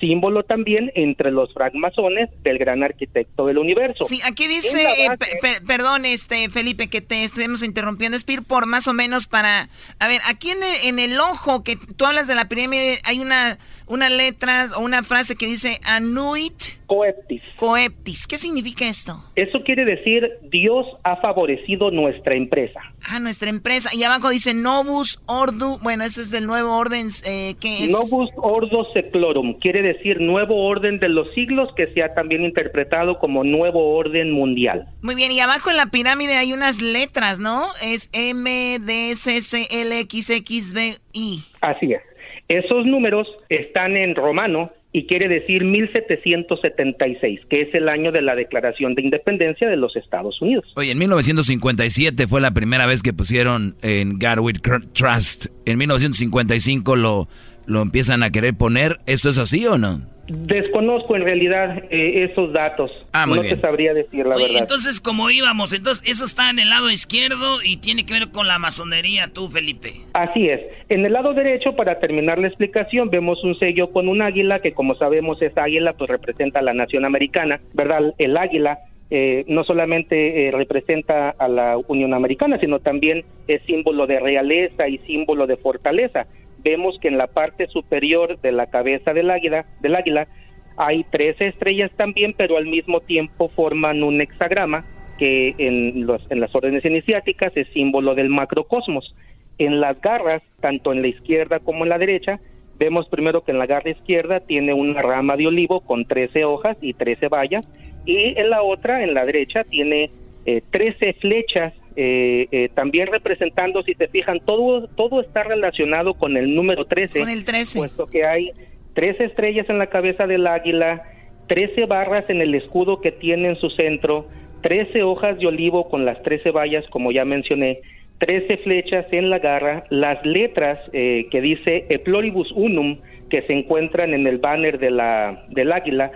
símbolo 0.00 0.44
también 0.44 0.92
entre 0.94 1.32
los 1.32 1.52
francmasones 1.52 2.28
del 2.44 2.56
gran 2.58 2.84
arquitecto 2.84 3.46
del 3.46 3.58
universo. 3.58 4.04
Sí, 4.04 4.20
aquí 4.24 4.46
dice, 4.46 4.80
eh, 4.80 5.08
base- 5.08 5.18
pe- 5.18 5.38
pe- 5.42 5.60
perdón, 5.66 6.04
este 6.04 6.48
Felipe, 6.50 6.88
que 6.88 7.00
te 7.00 7.24
estuvimos 7.24 7.64
interrumpiendo, 7.64 8.16
es 8.16 8.22
por 8.46 8.66
más 8.66 8.86
o 8.86 8.92
menos 8.94 9.26
para, 9.26 9.68
a 9.98 10.06
ver, 10.06 10.20
aquí 10.28 10.50
en 10.50 10.58
el, 10.62 10.86
en 10.88 10.98
el 11.00 11.18
ojo 11.18 11.64
que 11.64 11.76
tú 11.96 12.04
hablas 12.06 12.28
de 12.28 12.36
la 12.36 12.48
pirámide 12.48 13.00
hay 13.02 13.18
una 13.18 13.58
unas 13.88 14.10
letras 14.10 14.72
o 14.72 14.80
una 14.80 15.02
frase 15.02 15.36
que 15.36 15.46
dice 15.46 15.80
Anuit 15.84 16.78
Coeptis. 16.88 17.42
Coeptis. 17.56 18.26
¿Qué 18.26 18.38
significa 18.38 18.88
esto? 18.88 19.22
Eso 19.36 19.62
quiere 19.62 19.84
decir 19.84 20.26
Dios 20.50 20.86
ha 21.04 21.16
favorecido 21.16 21.90
nuestra 21.90 22.34
empresa. 22.34 22.80
Ah, 23.06 23.20
nuestra 23.20 23.50
empresa. 23.50 23.90
Y 23.94 24.02
abajo 24.04 24.30
dice 24.30 24.54
Novus 24.54 25.20
Ordo. 25.26 25.78
Bueno, 25.82 26.04
ese 26.04 26.22
es 26.22 26.30
del 26.30 26.46
nuevo 26.46 26.74
orden. 26.74 27.08
Eh, 27.26 27.56
¿Qué 27.60 27.84
es? 27.84 27.92
Novus 27.92 28.30
Ordo 28.36 28.86
Seclorum. 28.94 29.58
Quiere 29.60 29.82
decir 29.82 30.18
nuevo 30.20 30.66
orden 30.66 30.98
de 30.98 31.10
los 31.10 31.32
siglos 31.34 31.68
que 31.76 31.92
se 31.92 32.02
ha 32.02 32.14
también 32.14 32.42
interpretado 32.42 33.18
como 33.18 33.44
nuevo 33.44 33.94
orden 33.94 34.32
mundial. 34.32 34.88
Muy 35.02 35.14
bien. 35.14 35.30
Y 35.30 35.40
abajo 35.40 35.68
en 35.68 35.76
la 35.76 35.86
pirámide 35.86 36.36
hay 36.36 36.54
unas 36.54 36.80
letras, 36.80 37.38
¿no? 37.38 37.66
Es 37.82 38.08
M, 38.14 38.78
D, 38.80 39.14
C, 39.14 39.42
C, 39.42 39.68
L, 39.70 39.98
X, 40.00 40.30
X, 40.30 40.72
B, 40.72 40.96
I. 41.12 41.42
Así 41.60 41.92
es. 41.92 42.00
Esos 42.48 42.86
números 42.86 43.28
están 43.48 43.96
en 43.96 44.14
romano 44.14 44.70
y 44.90 45.06
quiere 45.06 45.28
decir 45.28 45.64
1776, 45.64 47.40
que 47.50 47.62
es 47.62 47.74
el 47.74 47.88
año 47.88 48.10
de 48.10 48.22
la 48.22 48.34
Declaración 48.34 48.94
de 48.94 49.02
Independencia 49.02 49.68
de 49.68 49.76
los 49.76 49.94
Estados 49.96 50.40
Unidos. 50.40 50.64
Oye, 50.76 50.92
en 50.92 50.98
1957 50.98 52.26
fue 52.26 52.40
la 52.40 52.52
primera 52.52 52.86
vez 52.86 53.02
que 53.02 53.12
pusieron 53.12 53.76
en 53.82 54.18
Garwood 54.18 54.60
Trust. 54.94 55.46
En 55.66 55.76
1955 55.78 56.96
lo, 56.96 57.28
lo 57.66 57.82
empiezan 57.82 58.22
a 58.22 58.30
querer 58.30 58.54
poner. 58.54 58.96
¿Esto 59.06 59.28
es 59.28 59.36
así 59.36 59.66
o 59.66 59.76
no? 59.76 60.17
Desconozco 60.28 61.16
en 61.16 61.22
realidad 61.22 61.84
eh, 61.90 62.28
esos 62.30 62.52
datos. 62.52 62.90
Ah, 63.12 63.26
muy 63.26 63.36
no 63.36 63.42
bien. 63.42 63.54
te 63.54 63.60
sabría 63.62 63.94
decir 63.94 64.26
la 64.26 64.36
Oye, 64.36 64.44
verdad. 64.44 64.60
entonces, 64.60 65.00
como 65.00 65.30
íbamos, 65.30 65.72
entonces 65.72 66.06
eso 66.08 66.24
está 66.24 66.50
en 66.50 66.58
el 66.58 66.68
lado 66.68 66.90
izquierdo 66.90 67.62
y 67.64 67.78
tiene 67.78 68.04
que 68.04 68.12
ver 68.12 68.28
con 68.30 68.46
la 68.46 68.58
masonería, 68.58 69.30
tú, 69.32 69.48
Felipe. 69.48 69.94
Así 70.12 70.48
es. 70.48 70.60
En 70.90 71.06
el 71.06 71.14
lado 71.14 71.32
derecho, 71.32 71.74
para 71.76 71.98
terminar 71.98 72.38
la 72.38 72.48
explicación, 72.48 73.08
vemos 73.08 73.42
un 73.42 73.58
sello 73.58 73.90
con 73.90 74.06
un 74.08 74.20
águila 74.20 74.60
que, 74.60 74.72
como 74.72 74.94
sabemos, 74.96 75.40
esa 75.40 75.64
águila 75.64 75.94
pues 75.94 76.10
representa 76.10 76.58
a 76.58 76.62
la 76.62 76.74
nación 76.74 77.06
americana, 77.06 77.60
¿verdad? 77.72 78.14
El 78.18 78.36
águila 78.36 78.78
eh, 79.10 79.44
no 79.48 79.64
solamente 79.64 80.48
eh, 80.48 80.50
representa 80.50 81.30
a 81.30 81.48
la 81.48 81.78
Unión 81.88 82.12
Americana, 82.12 82.58
sino 82.60 82.80
también 82.80 83.24
es 83.46 83.62
símbolo 83.62 84.06
de 84.06 84.20
realeza 84.20 84.86
y 84.88 84.98
símbolo 84.98 85.46
de 85.46 85.56
fortaleza. 85.56 86.26
Vemos 86.68 86.98
que 87.00 87.08
en 87.08 87.16
la 87.16 87.28
parte 87.28 87.66
superior 87.68 88.38
de 88.42 88.52
la 88.52 88.66
cabeza 88.66 89.14
del 89.14 89.30
águila, 89.30 89.64
del 89.80 89.96
águila 89.96 90.28
hay 90.76 91.02
13 91.04 91.46
estrellas 91.46 91.90
también, 91.96 92.34
pero 92.36 92.58
al 92.58 92.66
mismo 92.66 93.00
tiempo 93.00 93.48
forman 93.48 94.02
un 94.02 94.20
hexagrama 94.20 94.84
que 95.18 95.54
en, 95.56 96.04
los, 96.06 96.22
las 96.28 96.54
órdenes 96.54 96.84
iniciáticas 96.84 97.56
es 97.56 97.68
símbolo 97.68 98.14
del 98.14 98.28
macrocosmos. 98.28 99.14
En 99.56 99.80
las 99.80 99.98
garras, 100.02 100.42
tanto 100.60 100.92
en 100.92 101.00
la 101.00 101.08
izquierda 101.08 101.58
como 101.58 101.84
en 101.84 101.88
la 101.88 101.96
derecha, 101.96 102.38
vemos 102.78 103.08
primero 103.08 103.42
que 103.42 103.52
en 103.52 103.58
la 103.58 103.66
garra 103.66 103.88
izquierda 103.88 104.40
tiene 104.40 104.74
una 104.74 105.00
rama 105.00 105.38
de 105.38 105.46
olivo 105.46 105.80
con 105.80 106.04
13 106.04 106.44
hojas 106.44 106.76
y 106.82 106.92
13 106.92 107.28
bayas, 107.28 107.66
y 108.04 108.38
en 108.38 108.50
la 108.50 108.60
otra, 108.60 109.02
en 109.02 109.14
la 109.14 109.24
derecha, 109.24 109.64
tiene 109.64 110.10
eh, 110.44 110.60
13 110.70 111.14
flechas, 111.14 111.72
eh, 112.00 112.46
eh, 112.52 112.68
también 112.74 113.08
representando, 113.08 113.82
si 113.82 113.96
te 113.96 114.06
fijan, 114.06 114.38
todo, 114.38 114.86
todo 114.86 115.20
está 115.20 115.42
relacionado 115.42 116.14
con 116.14 116.36
el 116.36 116.54
número 116.54 116.84
13, 116.84 117.18
Con 117.18 117.28
el 117.28 117.44
13. 117.44 117.80
puesto 117.80 118.06
que 118.06 118.24
hay 118.24 118.52
13 118.94 119.24
estrellas 119.24 119.68
en 119.68 119.78
la 119.78 119.88
cabeza 119.88 120.28
del 120.28 120.46
águila, 120.46 121.02
13 121.48 121.86
barras 121.86 122.24
en 122.28 122.40
el 122.40 122.54
escudo 122.54 123.00
que 123.00 123.10
tiene 123.10 123.48
en 123.48 123.56
su 123.56 123.68
centro, 123.70 124.28
13 124.62 125.02
hojas 125.02 125.40
de 125.40 125.48
olivo 125.48 125.88
con 125.88 126.04
las 126.04 126.22
13 126.22 126.52
bayas, 126.52 126.84
como 126.90 127.10
ya 127.10 127.24
mencioné, 127.24 127.80
13 128.18 128.58
flechas 128.58 129.06
en 129.10 129.28
la 129.28 129.40
garra, 129.40 129.82
las 129.90 130.24
letras 130.24 130.78
eh, 130.92 131.26
que 131.32 131.40
dice 131.40 131.86
E 131.88 131.98
pluribus 131.98 132.52
unum, 132.52 132.98
que 133.28 133.42
se 133.42 133.54
encuentran 133.54 134.14
en 134.14 134.24
el 134.28 134.38
banner 134.38 134.78
de 134.78 134.92
la, 134.92 135.46
del 135.48 135.72
águila, 135.72 136.12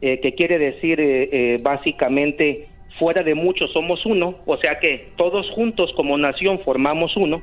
eh, 0.00 0.20
que 0.20 0.34
quiere 0.34 0.58
decir 0.58 1.00
eh, 1.00 1.28
eh, 1.32 1.58
básicamente 1.60 2.68
fuera 2.98 3.22
de 3.22 3.34
muchos 3.34 3.72
somos 3.72 4.04
uno, 4.06 4.38
o 4.46 4.56
sea 4.58 4.78
que 4.78 5.08
todos 5.16 5.48
juntos 5.50 5.92
como 5.96 6.16
nación 6.18 6.60
formamos 6.64 7.16
uno, 7.16 7.42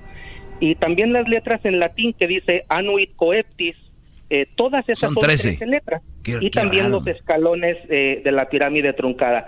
y 0.60 0.76
también 0.76 1.12
las 1.14 1.28
letras 1.28 1.60
en 1.66 1.80
latín 1.80 2.14
que 2.14 2.28
dice 2.28 2.66
anuit 2.70 3.16
coeptis, 3.16 3.76
eh, 4.30 4.46
todas 4.56 4.84
esas 4.88 5.00
Son 5.00 5.14
son, 5.16 5.24
13. 5.24 5.50
13 5.58 5.66
letras, 5.66 6.02
Qué- 6.24 6.38
y 6.40 6.50
qué 6.50 6.60
también 6.62 6.84
raro. 6.86 6.98
los 7.00 7.08
escalones 7.08 7.78
eh, 7.90 8.22
de 8.24 8.32
la 8.32 8.48
pirámide 8.50 8.94
truncada. 8.94 9.48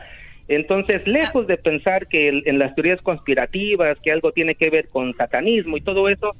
Entonces, 0.49 1.07
lejos 1.07 1.47
de 1.47 1.55
pensar 1.57 2.07
que 2.07 2.27
el- 2.27 2.43
en 2.45 2.59
las 2.59 2.75
teorías 2.75 3.01
conspirativas, 3.01 3.97
que 4.03 4.11
algo 4.11 4.31
tiene 4.33 4.55
que 4.55 4.69
ver 4.69 4.89
con 4.89 5.15
satanismo 5.15 5.77
y 5.77 5.81
todo 5.81 6.09
eso, 6.09 6.33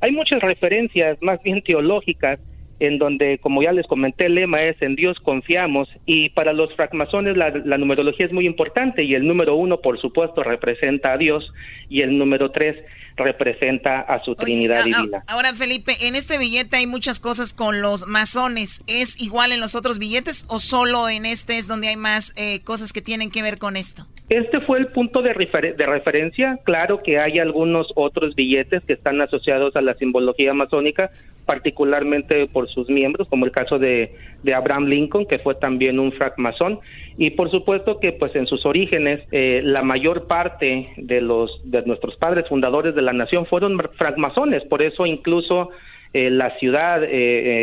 hay 0.00 0.12
muchas 0.12 0.40
referencias 0.40 1.18
más 1.20 1.42
bien 1.42 1.60
teológicas 1.62 2.40
en 2.80 2.98
donde, 2.98 3.38
como 3.38 3.62
ya 3.62 3.72
les 3.72 3.86
comenté, 3.86 4.26
el 4.26 4.34
lema 4.34 4.62
es 4.62 4.80
en 4.82 4.96
Dios 4.96 5.18
confiamos 5.20 5.88
y 6.06 6.30
para 6.30 6.52
los 6.52 6.74
francmasones 6.74 7.36
la, 7.36 7.50
la 7.50 7.78
numerología 7.78 8.26
es 8.26 8.32
muy 8.32 8.46
importante 8.46 9.04
y 9.04 9.14
el 9.14 9.26
número 9.26 9.54
uno, 9.54 9.80
por 9.80 10.00
supuesto, 10.00 10.42
representa 10.42 11.12
a 11.12 11.18
Dios 11.18 11.52
y 11.88 12.00
el 12.02 12.18
número 12.18 12.50
tres 12.50 12.76
representa 13.16 14.00
a 14.00 14.22
su 14.24 14.34
Trinidad 14.34 14.84
divina. 14.84 15.22
ahora, 15.26 15.52
Felipe, 15.54 15.92
en 16.02 16.14
este 16.14 16.38
billete 16.38 16.76
hay 16.76 16.86
muchas 16.86 17.20
cosas 17.20 17.52
con 17.52 17.82
los 17.82 18.06
masones. 18.06 18.82
¿Es 18.86 19.20
igual 19.20 19.52
en 19.52 19.60
los 19.60 19.74
otros 19.74 19.98
billetes 19.98 20.46
o 20.48 20.58
solo 20.58 21.08
en 21.08 21.26
este 21.26 21.58
es 21.58 21.68
donde 21.68 21.88
hay 21.88 21.96
más 21.96 22.32
eh, 22.36 22.60
cosas 22.62 22.92
que 22.92 23.02
tienen 23.02 23.30
que 23.30 23.42
ver 23.42 23.58
con 23.58 23.76
esto? 23.76 24.06
Este 24.30 24.60
fue 24.60 24.78
el 24.78 24.86
punto 24.86 25.22
de, 25.22 25.34
refer- 25.34 25.74
de 25.76 25.86
referencia. 25.86 26.58
Claro 26.64 27.00
que 27.02 27.18
hay 27.18 27.40
algunos 27.40 27.88
otros 27.96 28.34
billetes 28.36 28.82
que 28.86 28.92
están 28.94 29.20
asociados 29.20 29.74
a 29.76 29.82
la 29.82 29.94
simbología 29.94 30.54
masónica, 30.54 31.10
particularmente 31.50 32.46
por 32.46 32.68
sus 32.68 32.88
miembros, 32.88 33.26
como 33.26 33.44
el 33.44 33.50
caso 33.50 33.80
de, 33.80 34.12
de 34.44 34.54
Abraham 34.54 34.84
Lincoln, 34.84 35.26
que 35.26 35.40
fue 35.40 35.56
también 35.56 35.98
un 35.98 36.12
francmasón. 36.12 36.78
Y 37.18 37.30
por 37.30 37.50
supuesto 37.50 37.98
que 37.98 38.12
pues 38.12 38.36
en 38.36 38.46
sus 38.46 38.64
orígenes 38.64 39.18
eh, 39.32 39.60
la 39.64 39.82
mayor 39.82 40.28
parte 40.28 40.90
de 40.96 41.20
los 41.20 41.50
de 41.64 41.82
nuestros 41.82 42.14
padres 42.18 42.46
fundadores 42.48 42.94
de 42.94 43.02
la 43.02 43.12
nación 43.12 43.46
fueron 43.46 43.80
francmasones. 43.98 44.62
Por 44.66 44.80
eso 44.80 45.06
incluso 45.06 45.70
eh, 46.12 46.30
la 46.30 46.56
ciudad 46.60 47.02
eh, 47.02 47.08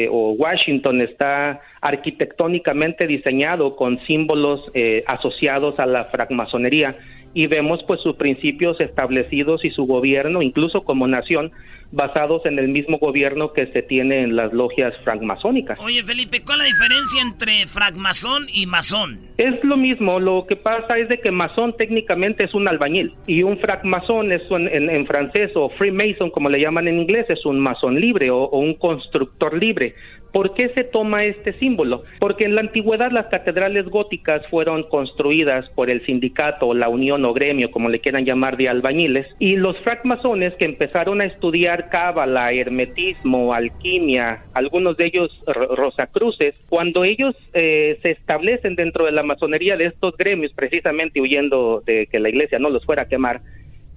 eh, 0.03 0.09
o 0.11 0.31
Washington 0.31 0.99
está 0.99 1.61
arquitectónicamente 1.79 3.07
diseñado 3.07 3.77
con 3.77 3.99
símbolos 4.05 4.69
eh, 4.73 5.05
asociados 5.07 5.79
a 5.79 5.85
la 5.85 6.05
francmasonería 6.05 6.93
y 7.37 7.45
vemos 7.45 7.79
pues 7.85 8.01
sus 8.01 8.15
principios 8.15 8.79
establecidos 8.81 9.63
y 9.63 9.69
su 9.69 9.85
gobierno, 9.85 10.41
incluso 10.41 10.81
como 10.83 11.07
nación, 11.07 11.51
basados 11.91 12.45
en 12.45 12.57
el 12.59 12.67
mismo 12.67 12.97
gobierno 12.97 13.53
que 13.53 13.67
se 13.67 13.81
tiene 13.81 14.21
en 14.23 14.35
las 14.35 14.51
logias 14.51 14.93
francmasónicas. 15.03 15.79
Oye, 15.79 16.03
Felipe, 16.03 16.41
¿cuál 16.43 16.59
es 16.61 16.65
la 16.65 16.73
diferencia 16.73 17.21
entre 17.21 17.67
francmasón 17.67 18.43
y 18.53 18.65
masón? 18.65 19.19
Es 19.37 19.63
lo 19.63 19.77
mismo, 19.77 20.19
lo 20.19 20.45
que 20.49 20.55
pasa 20.55 20.97
es 20.97 21.07
de 21.09 21.19
que 21.19 21.31
masón 21.31 21.75
técnicamente 21.77 22.43
es 22.43 22.53
un 22.55 22.67
albañil 22.67 23.13
y 23.27 23.43
un 23.43 23.57
francmasón 23.59 24.31
es 24.31 24.41
un- 24.49 24.67
en, 24.67 24.89
en 24.89 25.05
francés 25.05 25.51
o 25.55 25.69
freemason 25.69 26.29
como 26.31 26.49
le 26.49 26.59
llaman 26.59 26.87
en 26.87 26.99
inglés 26.99 27.27
es 27.29 27.45
un 27.45 27.59
masón 27.59 28.01
libre 28.01 28.31
o, 28.31 28.37
o 28.45 28.59
un 28.59 28.73
constructor 28.73 29.57
libre. 29.57 29.93
¿Por 30.31 30.53
qué 30.53 30.69
se 30.69 30.83
toma 30.83 31.25
este 31.25 31.53
símbolo? 31.53 32.03
Porque 32.19 32.45
en 32.45 32.55
la 32.55 32.61
antigüedad 32.61 33.11
las 33.11 33.27
catedrales 33.27 33.85
góticas 33.85 34.45
fueron 34.49 34.83
construidas 34.83 35.69
por 35.75 35.89
el 35.89 36.05
sindicato, 36.05 36.73
la 36.73 36.89
unión 36.89 37.23
o 37.25 37.33
gremio, 37.33 37.71
como 37.71 37.89
le 37.89 37.99
quieran 37.99 38.25
llamar, 38.25 38.57
de 38.57 38.69
albañiles, 38.69 39.27
y 39.39 39.55
los 39.55 39.77
francmasones 39.79 40.53
que 40.55 40.65
empezaron 40.65 41.21
a 41.21 41.25
estudiar 41.25 41.89
cábala, 41.89 42.51
hermetismo, 42.53 43.53
alquimia, 43.53 44.41
algunos 44.53 44.97
de 44.97 45.05
ellos 45.05 45.31
ro- 45.45 45.75
rosacruces, 45.75 46.55
cuando 46.69 47.03
ellos 47.03 47.35
eh, 47.53 47.97
se 48.01 48.11
establecen 48.11 48.75
dentro 48.75 49.05
de 49.05 49.11
la 49.11 49.23
masonería 49.23 49.77
de 49.77 49.85
estos 49.85 50.15
gremios, 50.17 50.51
precisamente 50.53 51.21
huyendo 51.21 51.83
de 51.85 52.07
que 52.07 52.19
la 52.19 52.29
iglesia 52.29 52.59
no 52.59 52.69
los 52.69 52.85
fuera 52.85 53.03
a 53.03 53.05
quemar, 53.07 53.41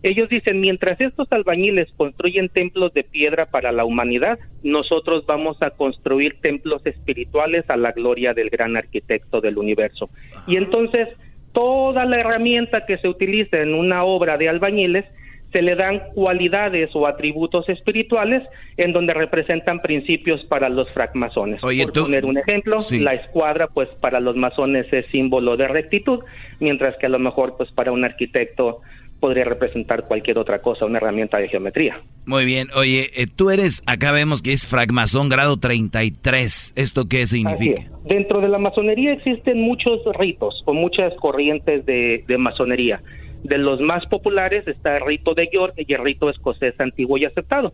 ellos 0.03 0.29
dicen, 0.29 0.61
mientras 0.61 1.01
estos 1.01 1.31
albañiles 1.31 1.89
construyen 1.97 2.49
templos 2.49 2.93
de 2.95 3.05
piedra 3.05 3.47
para 3.47 3.71
la 3.73 3.85
humanidad, 3.85 4.39
nosotros 4.63 5.27
vamos 5.27 5.61
a 5.63 5.71
construir 5.71 6.41
templos 6.41 6.85
espirituales 6.87 7.69
a 7.69 7.77
la 7.77 7.93
gloria 7.93 8.33
del 8.33 8.49
gran 8.51 8.77
arquitecto 8.77 9.41
del 9.41 9.59
universo. 9.59 10.09
Y 10.47 10.57
entonces, 10.57 11.09
toda 11.53 12.05
la 12.07 12.21
herramienta 12.21 12.87
que 12.87 12.97
se 12.99 13.09
utiliza 13.09 13.59
en 13.59 13.75
una 13.75 14.05
obra 14.05 14.39
de 14.39 14.49
albañiles 14.49 15.05
se 15.53 15.63
le 15.63 15.75
dan 15.75 16.01
cualidades 16.15 16.91
o 16.95 17.09
atributos 17.09 17.69
espirituales 17.69 18.45
en 18.77 18.93
donde 18.93 19.13
representan 19.15 19.81
principios 19.83 20.45
para 20.45 20.69
los 20.69 20.89
francmasones. 20.93 21.61
Por 21.61 21.75
tú- 21.93 22.03
poner 22.05 22.25
un 22.25 22.39
ejemplo, 22.39 22.79
Sí. 22.79 23.01
la 23.01 23.15
escuadra 23.15 23.67
pues 23.67 23.89
para 24.01 24.21
los 24.21 24.37
masones 24.37 24.87
es 24.93 25.05
símbolo 25.07 25.57
de 25.57 25.67
rectitud, 25.67 26.21
mientras 26.61 26.97
que 26.99 27.07
a 27.07 27.09
lo 27.09 27.19
mejor 27.19 27.57
pues 27.57 27.69
para 27.73 27.91
un 27.91 28.05
arquitecto 28.05 28.81
podría 29.21 29.45
representar 29.45 30.09
cualquier 30.09 30.39
otra 30.39 30.61
cosa, 30.61 30.87
una 30.87 30.99
herramienta 30.99 31.39
de 31.39 31.49
geometría. 31.49 32.01
Muy 32.27 32.45
bien, 32.45 32.69
oye, 32.75 33.11
eh, 33.17 33.27
tú 33.27 33.51
eres, 33.51 33.83
acá 33.87 34.11
vemos 34.13 34.43
que 34.43 34.53
es 34.53 34.67
fragmazón 34.67 35.29
grado 35.29 35.59
33. 35.59 36.73
¿Esto 36.77 37.05
qué 37.09 37.27
significa? 37.27 37.83
Dentro 38.05 38.41
de 38.41 38.49
la 38.49 38.59
masonería 38.59 39.13
existen 39.13 39.61
muchos 39.61 40.01
ritos 40.19 40.63
o 40.65 40.73
muchas 40.73 41.15
corrientes 41.17 41.85
de, 41.87 42.25
de 42.27 42.39
masonería. 42.39 43.03
De 43.45 43.59
los 43.59 43.81
más 43.81 44.05
populares 44.07 44.67
está 44.67 44.97
el 44.97 45.07
rito 45.07 45.35
de 45.35 45.49
York 45.53 45.75
y 45.77 45.93
el 45.93 46.03
rito 46.03 46.29
escocés 46.29 46.79
antiguo 46.81 47.17
y 47.19 47.25
aceptado. 47.27 47.73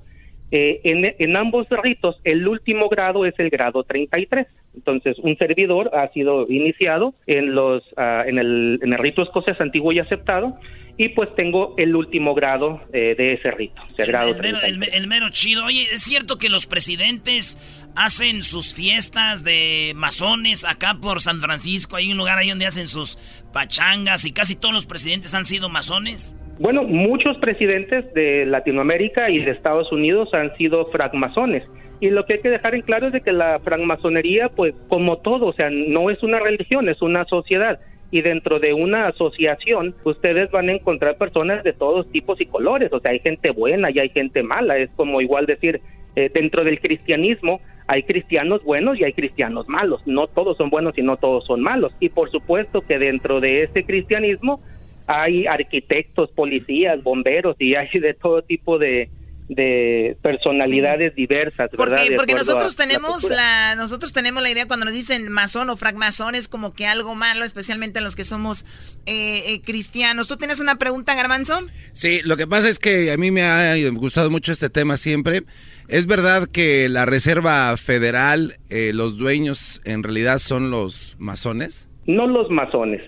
Eh, 0.52 0.80
en, 0.84 1.04
en 1.18 1.36
ambos 1.36 1.66
ritos, 1.82 2.20
el 2.22 2.46
último 2.46 2.88
grado 2.88 3.26
es 3.26 3.34
el 3.38 3.50
grado 3.50 3.82
33. 3.82 4.46
Entonces, 4.74 5.18
un 5.18 5.36
servidor 5.38 5.90
ha 5.92 6.08
sido 6.12 6.46
iniciado 6.48 7.14
en, 7.26 7.54
los, 7.54 7.82
ah, 7.96 8.22
en, 8.26 8.38
el, 8.38 8.78
en 8.82 8.92
el 8.92 8.98
rito 8.98 9.22
escocés 9.22 9.60
antiguo 9.60 9.90
y 9.92 9.98
aceptado, 9.98 10.56
y 10.98 11.10
pues 11.10 11.28
tengo 11.34 11.74
el 11.76 11.94
último 11.94 12.34
grado 12.34 12.80
eh, 12.92 13.14
de 13.18 13.34
ese 13.34 13.50
rito, 13.50 13.82
o 13.92 13.94
sea, 13.96 14.04
El, 14.06 14.10
grado 14.12 14.28
el 14.30 14.36
mero, 14.40 14.58
33. 14.60 14.88
el- 14.94 15.02
el 15.02 15.06
mero 15.08 15.26
chido. 15.30 15.64
Oye, 15.66 15.82
¿es 15.82 16.00
cierto 16.02 16.38
que 16.38 16.48
los 16.48 16.66
presidentes 16.66 17.58
hacen 17.94 18.42
sus 18.42 18.74
fiestas 18.74 19.44
de 19.44 19.92
masones 19.94 20.64
acá 20.64 20.96
por 21.00 21.20
San 21.20 21.40
Francisco? 21.40 21.96
Hay 21.96 22.10
un 22.12 22.18
lugar 22.18 22.38
ahí 22.38 22.48
donde 22.48 22.66
hacen 22.66 22.86
sus 22.86 23.18
pachangas 23.52 24.24
y 24.24 24.32
casi 24.32 24.56
todos 24.58 24.74
los 24.74 24.86
presidentes 24.86 25.34
han 25.34 25.44
sido 25.44 25.68
masones. 25.68 26.36
Bueno, 26.58 26.84
muchos 26.84 27.36
presidentes 27.38 28.12
de 28.14 28.46
Latinoamérica 28.46 29.28
y 29.30 29.40
de 29.44 29.50
Estados 29.50 29.92
Unidos 29.92 30.30
han 30.32 30.56
sido 30.56 30.86
francmasones. 30.90 31.62
Y 32.00 32.08
lo 32.10 32.24
que 32.26 32.34
hay 32.34 32.40
que 32.40 32.48
dejar 32.50 32.74
en 32.74 32.82
claro 32.82 33.06
es 33.08 33.12
de 33.12 33.20
que 33.22 33.32
la 33.32 33.58
francmasonería, 33.60 34.48
pues 34.50 34.74
como 34.88 35.18
todo, 35.18 35.46
o 35.46 35.52
sea, 35.52 35.68
no 35.70 36.10
es 36.10 36.22
una 36.22 36.38
religión, 36.40 36.88
es 36.88 37.00
una 37.02 37.24
sociedad. 37.26 37.78
Y 38.10 38.22
dentro 38.22 38.60
de 38.60 38.72
una 38.72 39.08
asociación, 39.08 39.94
ustedes 40.04 40.50
van 40.50 40.68
a 40.68 40.72
encontrar 40.72 41.18
personas 41.18 41.64
de 41.64 41.72
todos 41.72 42.10
tipos 42.12 42.40
y 42.40 42.46
colores. 42.46 42.92
O 42.92 43.00
sea, 43.00 43.10
hay 43.10 43.18
gente 43.18 43.50
buena 43.50 43.90
y 43.90 43.98
hay 43.98 44.08
gente 44.10 44.42
mala. 44.42 44.78
Es 44.78 44.90
como 44.96 45.20
igual 45.20 45.46
decir, 45.46 45.80
eh, 46.14 46.30
dentro 46.32 46.64
del 46.64 46.80
cristianismo 46.80 47.60
hay 47.88 48.02
cristianos 48.02 48.62
buenos 48.64 48.98
y 48.98 49.04
hay 49.04 49.12
cristianos 49.12 49.68
malos. 49.68 50.02
No 50.06 50.26
todos 50.26 50.56
son 50.56 50.70
buenos 50.70 50.96
y 50.98 51.02
no 51.02 51.16
todos 51.16 51.46
son 51.46 51.60
malos. 51.60 51.92
Y 52.00 52.08
por 52.08 52.30
supuesto 52.30 52.80
que 52.82 52.98
dentro 52.98 53.40
de 53.40 53.64
ese 53.64 53.84
cristianismo 53.84 54.60
hay 55.06 55.46
arquitectos, 55.46 56.30
policías, 56.32 57.02
bomberos 57.02 57.56
y 57.60 57.74
hay 57.74 57.88
de 57.92 58.14
todo 58.14 58.42
tipo 58.42 58.78
de, 58.78 59.08
de 59.48 60.16
personalidades 60.22 61.14
diversas, 61.14 61.70
¿verdad? 61.70 61.98
Porque, 62.00 62.16
porque 62.16 62.34
nosotros 62.34 62.76
la 62.76 62.84
tenemos 62.84 63.30
la, 63.30 63.74
nosotros 63.76 64.12
tenemos 64.12 64.42
la 64.42 64.50
idea 64.50 64.66
cuando 64.66 64.86
nos 64.86 64.94
dicen 64.94 65.30
masón 65.30 65.70
o 65.70 65.76
francmasón 65.76 66.34
es 66.34 66.48
como 66.48 66.74
que 66.74 66.86
algo 66.86 67.14
malo, 67.14 67.44
especialmente 67.44 68.00
los 68.00 68.16
que 68.16 68.24
somos 68.24 68.64
eh, 69.06 69.52
eh, 69.52 69.60
cristianos. 69.62 70.26
¿Tú 70.26 70.36
tienes 70.36 70.60
una 70.60 70.76
pregunta, 70.76 71.14
Garbanzo? 71.14 71.58
Sí, 71.92 72.20
lo 72.24 72.36
que 72.36 72.46
pasa 72.46 72.68
es 72.68 72.78
que 72.78 73.12
a 73.12 73.16
mí 73.16 73.30
me 73.30 73.42
ha 73.42 73.74
gustado 73.92 74.30
mucho 74.30 74.50
este 74.50 74.68
tema 74.68 74.96
siempre. 74.96 75.44
Es 75.88 76.08
verdad 76.08 76.48
que 76.52 76.88
la 76.88 77.06
Reserva 77.06 77.76
Federal, 77.76 78.54
eh, 78.68 78.90
los 78.92 79.16
dueños 79.16 79.80
en 79.84 80.02
realidad 80.02 80.38
son 80.38 80.70
los 80.70 81.16
masones. 81.18 81.88
no 82.06 82.26
los 82.26 82.50
masones. 82.50 83.02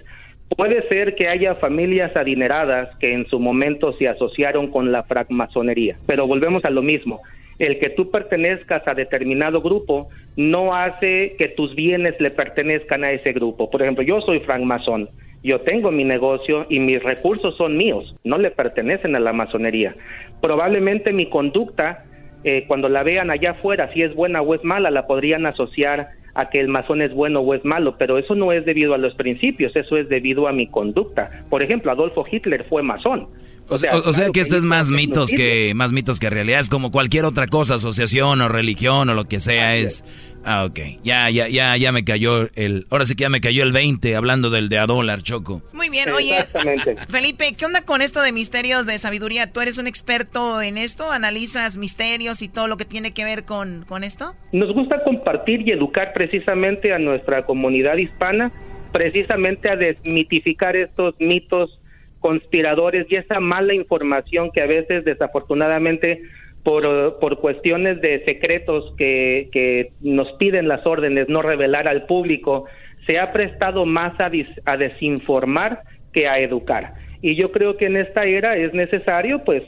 Puede 0.59 0.82
ser 0.89 1.14
que 1.14 1.28
haya 1.28 1.55
familias 1.55 2.16
adineradas 2.16 2.89
que 2.98 3.12
en 3.12 3.28
su 3.28 3.39
momento 3.39 3.93
se 3.93 4.09
asociaron 4.09 4.72
con 4.72 4.90
la 4.90 5.05
francmasonería, 5.05 5.97
pero 6.05 6.26
volvemos 6.26 6.64
a 6.64 6.70
lo 6.70 6.82
mismo. 6.82 7.20
El 7.60 7.78
que 7.78 7.90
tú 7.90 8.10
pertenezcas 8.10 8.82
a 8.89 8.94
determinado 8.94 9.62
grupo 9.62 10.09
no 10.35 10.74
hace 10.74 11.36
que 11.39 11.47
tus 11.51 11.76
bienes 11.76 12.20
le 12.20 12.32
pertenezcan 12.32 13.05
a 13.05 13.12
ese 13.12 13.32
grupo. 13.32 13.70
Por 13.70 13.82
ejemplo, 13.82 14.02
yo 14.02 14.20
soy 14.20 14.40
francmasón, 14.40 15.09
yo 15.44 15.60
tengo 15.60 15.93
mi 15.93 16.02
negocio 16.02 16.66
y 16.68 16.80
mis 16.80 17.01
recursos 17.05 17.56
son 17.56 17.76
míos, 17.76 18.16
no 18.24 18.36
le 18.36 18.51
pertenecen 18.51 19.14
a 19.14 19.20
la 19.20 19.32
masonería. 19.32 19.94
Probablemente 20.40 21.12
mi 21.12 21.26
conducta, 21.26 22.02
eh, 22.44 22.65
cuando 22.66 22.89
la 22.89 23.02
vean 23.02 23.31
allá 23.31 23.52
afuera, 23.52 23.90
si 23.93 24.02
es 24.02 24.15
buena 24.15 24.40
o 24.43 24.55
es 24.55 24.62
mala, 24.65 24.90
la 24.90 25.06
podrían 25.06 25.47
asociar 25.47 26.09
a 26.35 26.51
que 26.51 26.60
el 26.60 26.69
masón 26.69 27.02
es 27.02 27.12
bueno 27.12 27.40
o 27.40 27.55
es 27.55 27.65
malo, 27.65 27.97
pero 27.98 28.16
eso 28.19 28.35
no 28.36 28.52
es 28.52 28.65
debido 28.65 28.94
a 28.94 28.98
los 28.98 29.15
principios, 29.15 29.74
eso 29.74 29.97
es 29.97 30.09
debido 30.09 30.47
a 30.47 30.52
mi 30.52 30.69
conducta. 30.69 31.31
Por 31.51 31.62
ejemplo, 31.65 31.90
Adolfo 31.90 32.23
Hitler 32.31 32.65
fue 32.69 32.82
masón. 32.82 33.27
O 33.70 33.77
sea, 33.77 33.97
o- 33.97 34.09
o 34.09 34.12
sea 34.15 34.31
que 34.31 34.40
esto 34.40 34.56
es 34.56 34.65
más 34.65 34.89
mitos 34.89 35.31
que 35.31 35.73
más 35.74 35.93
mitos 35.93 36.19
que 36.20 36.31
realidad. 36.31 36.60
Es 36.60 36.70
como 36.70 36.90
cualquier 36.90 37.24
otra 37.27 37.47
cosa, 37.47 37.74
asociación 37.74 38.40
o 38.40 38.48
religión 38.48 39.10
o 39.10 39.15
lo 39.15 39.24
que 39.27 39.40
sea. 39.40 39.77
Es. 39.77 40.05
Ah, 40.50 40.64
ok. 40.64 40.78
Ya, 41.04 41.28
ya, 41.28 41.46
ya, 41.46 41.76
ya 41.76 41.92
me 41.92 42.04
cayó 42.04 42.48
el. 42.54 42.86
Ahora 42.88 43.04
sí 43.04 43.14
que 43.14 43.24
ya 43.24 43.28
me 43.28 43.42
cayó 43.42 43.62
el 43.64 43.72
20 43.72 44.16
hablando 44.16 44.48
del 44.48 44.70
de 44.70 44.78
a 44.78 44.86
dólar, 44.86 45.22
Choco. 45.22 45.60
Muy 45.74 45.90
bien, 45.90 46.08
oye, 46.08 46.38
Exactamente. 46.38 46.96
Felipe, 47.10 47.54
¿qué 47.54 47.66
onda 47.66 47.82
con 47.82 48.00
esto 48.00 48.22
de 48.22 48.32
misterios 48.32 48.86
de 48.86 48.96
sabiduría? 48.96 49.52
¿Tú 49.52 49.60
eres 49.60 49.76
un 49.76 49.86
experto 49.86 50.62
en 50.62 50.78
esto? 50.78 51.12
¿Analizas 51.12 51.76
misterios 51.76 52.40
y 52.40 52.48
todo 52.48 52.66
lo 52.66 52.78
que 52.78 52.86
tiene 52.86 53.12
que 53.12 53.24
ver 53.24 53.44
con, 53.44 53.84
con 53.86 54.04
esto? 54.04 54.32
Nos 54.52 54.72
gusta 54.72 55.04
compartir 55.04 55.68
y 55.68 55.72
educar 55.72 56.14
precisamente 56.14 56.94
a 56.94 56.98
nuestra 56.98 57.44
comunidad 57.44 57.98
hispana, 57.98 58.50
precisamente 58.90 59.68
a 59.68 59.76
desmitificar 59.76 60.76
estos 60.76 61.14
mitos 61.18 61.78
conspiradores 62.20 63.06
y 63.10 63.16
esa 63.16 63.38
mala 63.38 63.74
información 63.74 64.50
que 64.50 64.62
a 64.62 64.66
veces 64.66 65.04
desafortunadamente 65.04 66.22
por, 66.69 67.19
por 67.19 67.39
cuestiones 67.39 67.99
de 68.03 68.23
secretos 68.27 68.93
que, 68.99 69.49
que 69.53 69.93
nos 70.01 70.31
piden 70.32 70.69
las 70.69 70.85
órdenes 70.86 71.27
no 71.27 71.40
revelar 71.40 71.89
al 71.89 72.05
público, 72.05 72.66
se 73.07 73.19
ha 73.19 73.32
prestado 73.32 73.86
más 73.86 74.12
a, 74.20 74.31
dis- 74.31 74.61
a 74.66 74.77
desinformar 74.77 75.81
que 76.12 76.28
a 76.28 76.39
educar. 76.40 76.93
Y 77.23 77.36
yo 77.36 77.53
creo 77.53 77.78
que 77.78 77.86
en 77.86 77.97
esta 77.97 78.27
era 78.27 78.59
es 78.59 78.74
necesario, 78.74 79.45
pues, 79.45 79.62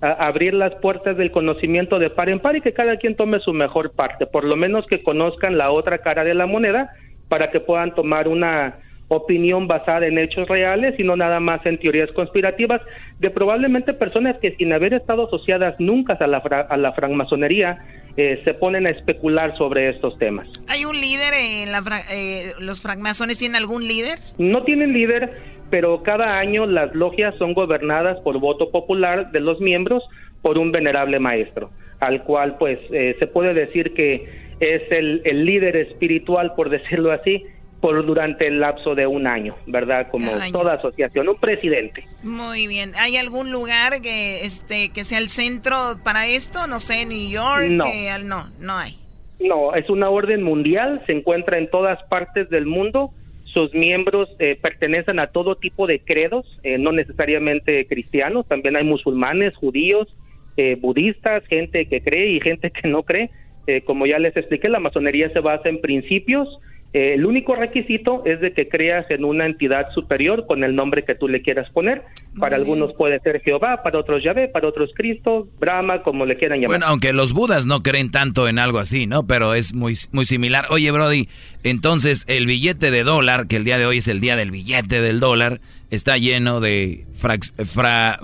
abrir 0.00 0.54
las 0.54 0.72
puertas 0.76 1.16
del 1.16 1.32
conocimiento 1.32 1.98
de 1.98 2.10
par 2.10 2.28
en 2.28 2.38
par 2.38 2.54
y 2.54 2.60
que 2.60 2.72
cada 2.72 2.96
quien 2.96 3.16
tome 3.16 3.40
su 3.40 3.52
mejor 3.52 3.96
parte, 3.96 4.24
por 4.24 4.44
lo 4.44 4.54
menos 4.54 4.86
que 4.86 5.02
conozcan 5.02 5.58
la 5.58 5.72
otra 5.72 5.98
cara 5.98 6.22
de 6.22 6.34
la 6.34 6.46
moneda 6.46 6.92
para 7.26 7.50
que 7.50 7.58
puedan 7.58 7.92
tomar 7.92 8.28
una 8.28 8.76
opinión 9.08 9.68
basada 9.68 10.06
en 10.06 10.18
hechos 10.18 10.48
reales 10.48 10.94
y 10.98 11.04
no 11.04 11.16
nada 11.16 11.38
más 11.40 11.64
en 11.64 11.78
teorías 11.78 12.10
conspirativas 12.12 12.80
de 13.20 13.30
probablemente 13.30 13.92
personas 13.92 14.36
que 14.42 14.52
sin 14.56 14.72
haber 14.72 14.94
estado 14.94 15.26
asociadas 15.26 15.76
nunca 15.78 16.14
a 16.18 16.26
la, 16.26 16.40
fra- 16.40 16.66
a 16.68 16.76
la 16.76 16.92
francmasonería 16.92 17.78
eh, 18.16 18.40
se 18.44 18.54
ponen 18.54 18.86
a 18.86 18.90
especular 18.90 19.56
sobre 19.56 19.90
estos 19.90 20.18
temas. 20.18 20.48
¿Hay 20.68 20.84
un 20.84 20.98
líder 21.00 21.34
en 21.34 21.70
la... 21.70 21.82
fra- 21.82 22.02
eh, 22.12 22.52
¿Los 22.58 22.82
francmasones 22.82 23.38
tienen 23.38 23.56
algún 23.56 23.86
líder? 23.86 24.18
No 24.38 24.64
tienen 24.64 24.92
líder, 24.92 25.30
pero 25.70 26.02
cada 26.02 26.38
año 26.38 26.66
las 26.66 26.94
logias 26.94 27.34
son 27.36 27.52
gobernadas 27.54 28.18
por 28.20 28.38
voto 28.40 28.70
popular 28.70 29.30
de 29.32 29.40
los 29.40 29.60
miembros 29.60 30.02
por 30.42 30.58
un 30.58 30.72
venerable 30.72 31.18
maestro, 31.18 31.70
al 32.00 32.22
cual 32.24 32.56
pues 32.58 32.78
eh, 32.90 33.14
se 33.18 33.26
puede 33.26 33.52
decir 33.54 33.92
que 33.94 34.46
es 34.60 34.82
el, 34.90 35.20
el 35.24 35.44
líder 35.44 35.76
espiritual, 35.76 36.54
por 36.54 36.70
decirlo 36.76 37.12
así, 37.12 37.44
por 37.80 38.04
durante 38.04 38.46
el 38.46 38.60
lapso 38.60 38.94
de 38.94 39.06
un 39.06 39.26
año, 39.26 39.56
¿verdad? 39.66 40.08
Como 40.10 40.34
año. 40.34 40.52
toda 40.52 40.74
asociación, 40.74 41.28
un 41.28 41.36
presidente. 41.36 42.04
Muy 42.22 42.66
bien. 42.66 42.92
¿Hay 42.96 43.16
algún 43.16 43.52
lugar 43.52 44.00
que 44.02 44.42
este 44.42 44.90
que 44.90 45.04
sea 45.04 45.18
el 45.18 45.28
centro 45.28 45.98
para 46.04 46.26
esto? 46.26 46.66
No 46.66 46.80
sé, 46.80 47.04
New 47.06 47.30
York. 47.30 47.68
No. 47.68 47.84
no, 48.24 48.46
no 48.60 48.72
hay. 48.76 48.98
No, 49.40 49.74
es 49.74 49.88
una 49.90 50.08
orden 50.08 50.42
mundial, 50.42 51.02
se 51.06 51.12
encuentra 51.12 51.58
en 51.58 51.70
todas 51.70 52.02
partes 52.04 52.48
del 52.48 52.66
mundo. 52.66 53.10
Sus 53.44 53.72
miembros 53.74 54.28
eh, 54.38 54.58
pertenecen 54.60 55.18
a 55.18 55.28
todo 55.28 55.56
tipo 55.56 55.86
de 55.86 56.00
credos, 56.00 56.46
eh, 56.62 56.78
no 56.78 56.92
necesariamente 56.92 57.86
cristianos, 57.86 58.46
también 58.48 58.76
hay 58.76 58.84
musulmanes, 58.84 59.54
judíos, 59.56 60.08
eh, 60.56 60.76
budistas, 60.80 61.44
gente 61.46 61.86
que 61.86 62.00
cree 62.00 62.32
y 62.32 62.40
gente 62.40 62.70
que 62.70 62.88
no 62.88 63.02
cree. 63.02 63.30
Eh, 63.66 63.82
como 63.82 64.06
ya 64.06 64.18
les 64.18 64.36
expliqué, 64.36 64.68
la 64.68 64.80
masonería 64.80 65.28
se 65.30 65.40
basa 65.40 65.68
en 65.68 65.80
principios. 65.80 66.48
Eh, 66.92 67.14
el 67.14 67.26
único 67.26 67.54
requisito 67.54 68.22
es 68.24 68.40
de 68.40 68.52
que 68.52 68.68
creas 68.68 69.10
en 69.10 69.24
una 69.24 69.44
entidad 69.44 69.90
superior 69.92 70.46
con 70.46 70.64
el 70.64 70.74
nombre 70.74 71.04
que 71.04 71.14
tú 71.14 71.28
le 71.28 71.42
quieras 71.42 71.68
poner. 71.70 72.02
Para 72.38 72.56
algunos 72.56 72.94
puede 72.94 73.18
ser 73.20 73.40
Jehová, 73.42 73.82
para 73.82 73.98
otros 73.98 74.22
Yahvé, 74.22 74.48
para 74.48 74.68
otros 74.68 74.90
Cristo, 74.94 75.48
Brahma, 75.58 76.02
como 76.02 76.24
le 76.24 76.36
quieran 76.36 76.58
llamar. 76.60 76.78
Bueno, 76.78 76.86
aunque 76.86 77.12
los 77.12 77.32
budas 77.34 77.66
no 77.66 77.82
creen 77.82 78.10
tanto 78.10 78.48
en 78.48 78.58
algo 78.58 78.78
así, 78.78 79.06
¿no? 79.06 79.26
Pero 79.26 79.54
es 79.54 79.74
muy, 79.74 79.94
muy 80.12 80.24
similar. 80.24 80.64
Oye, 80.70 80.90
Brody, 80.90 81.28
entonces 81.64 82.24
el 82.28 82.46
billete 82.46 82.90
de 82.90 83.02
dólar, 83.04 83.46
que 83.46 83.56
el 83.56 83.64
día 83.64 83.78
de 83.78 83.86
hoy 83.86 83.98
es 83.98 84.08
el 84.08 84.20
día 84.20 84.36
del 84.36 84.50
billete 84.50 85.00
del 85.00 85.20
dólar, 85.20 85.60
está 85.90 86.16
lleno 86.18 86.60
de 86.60 87.04
frac- 87.20 87.52
fra- 87.64 88.18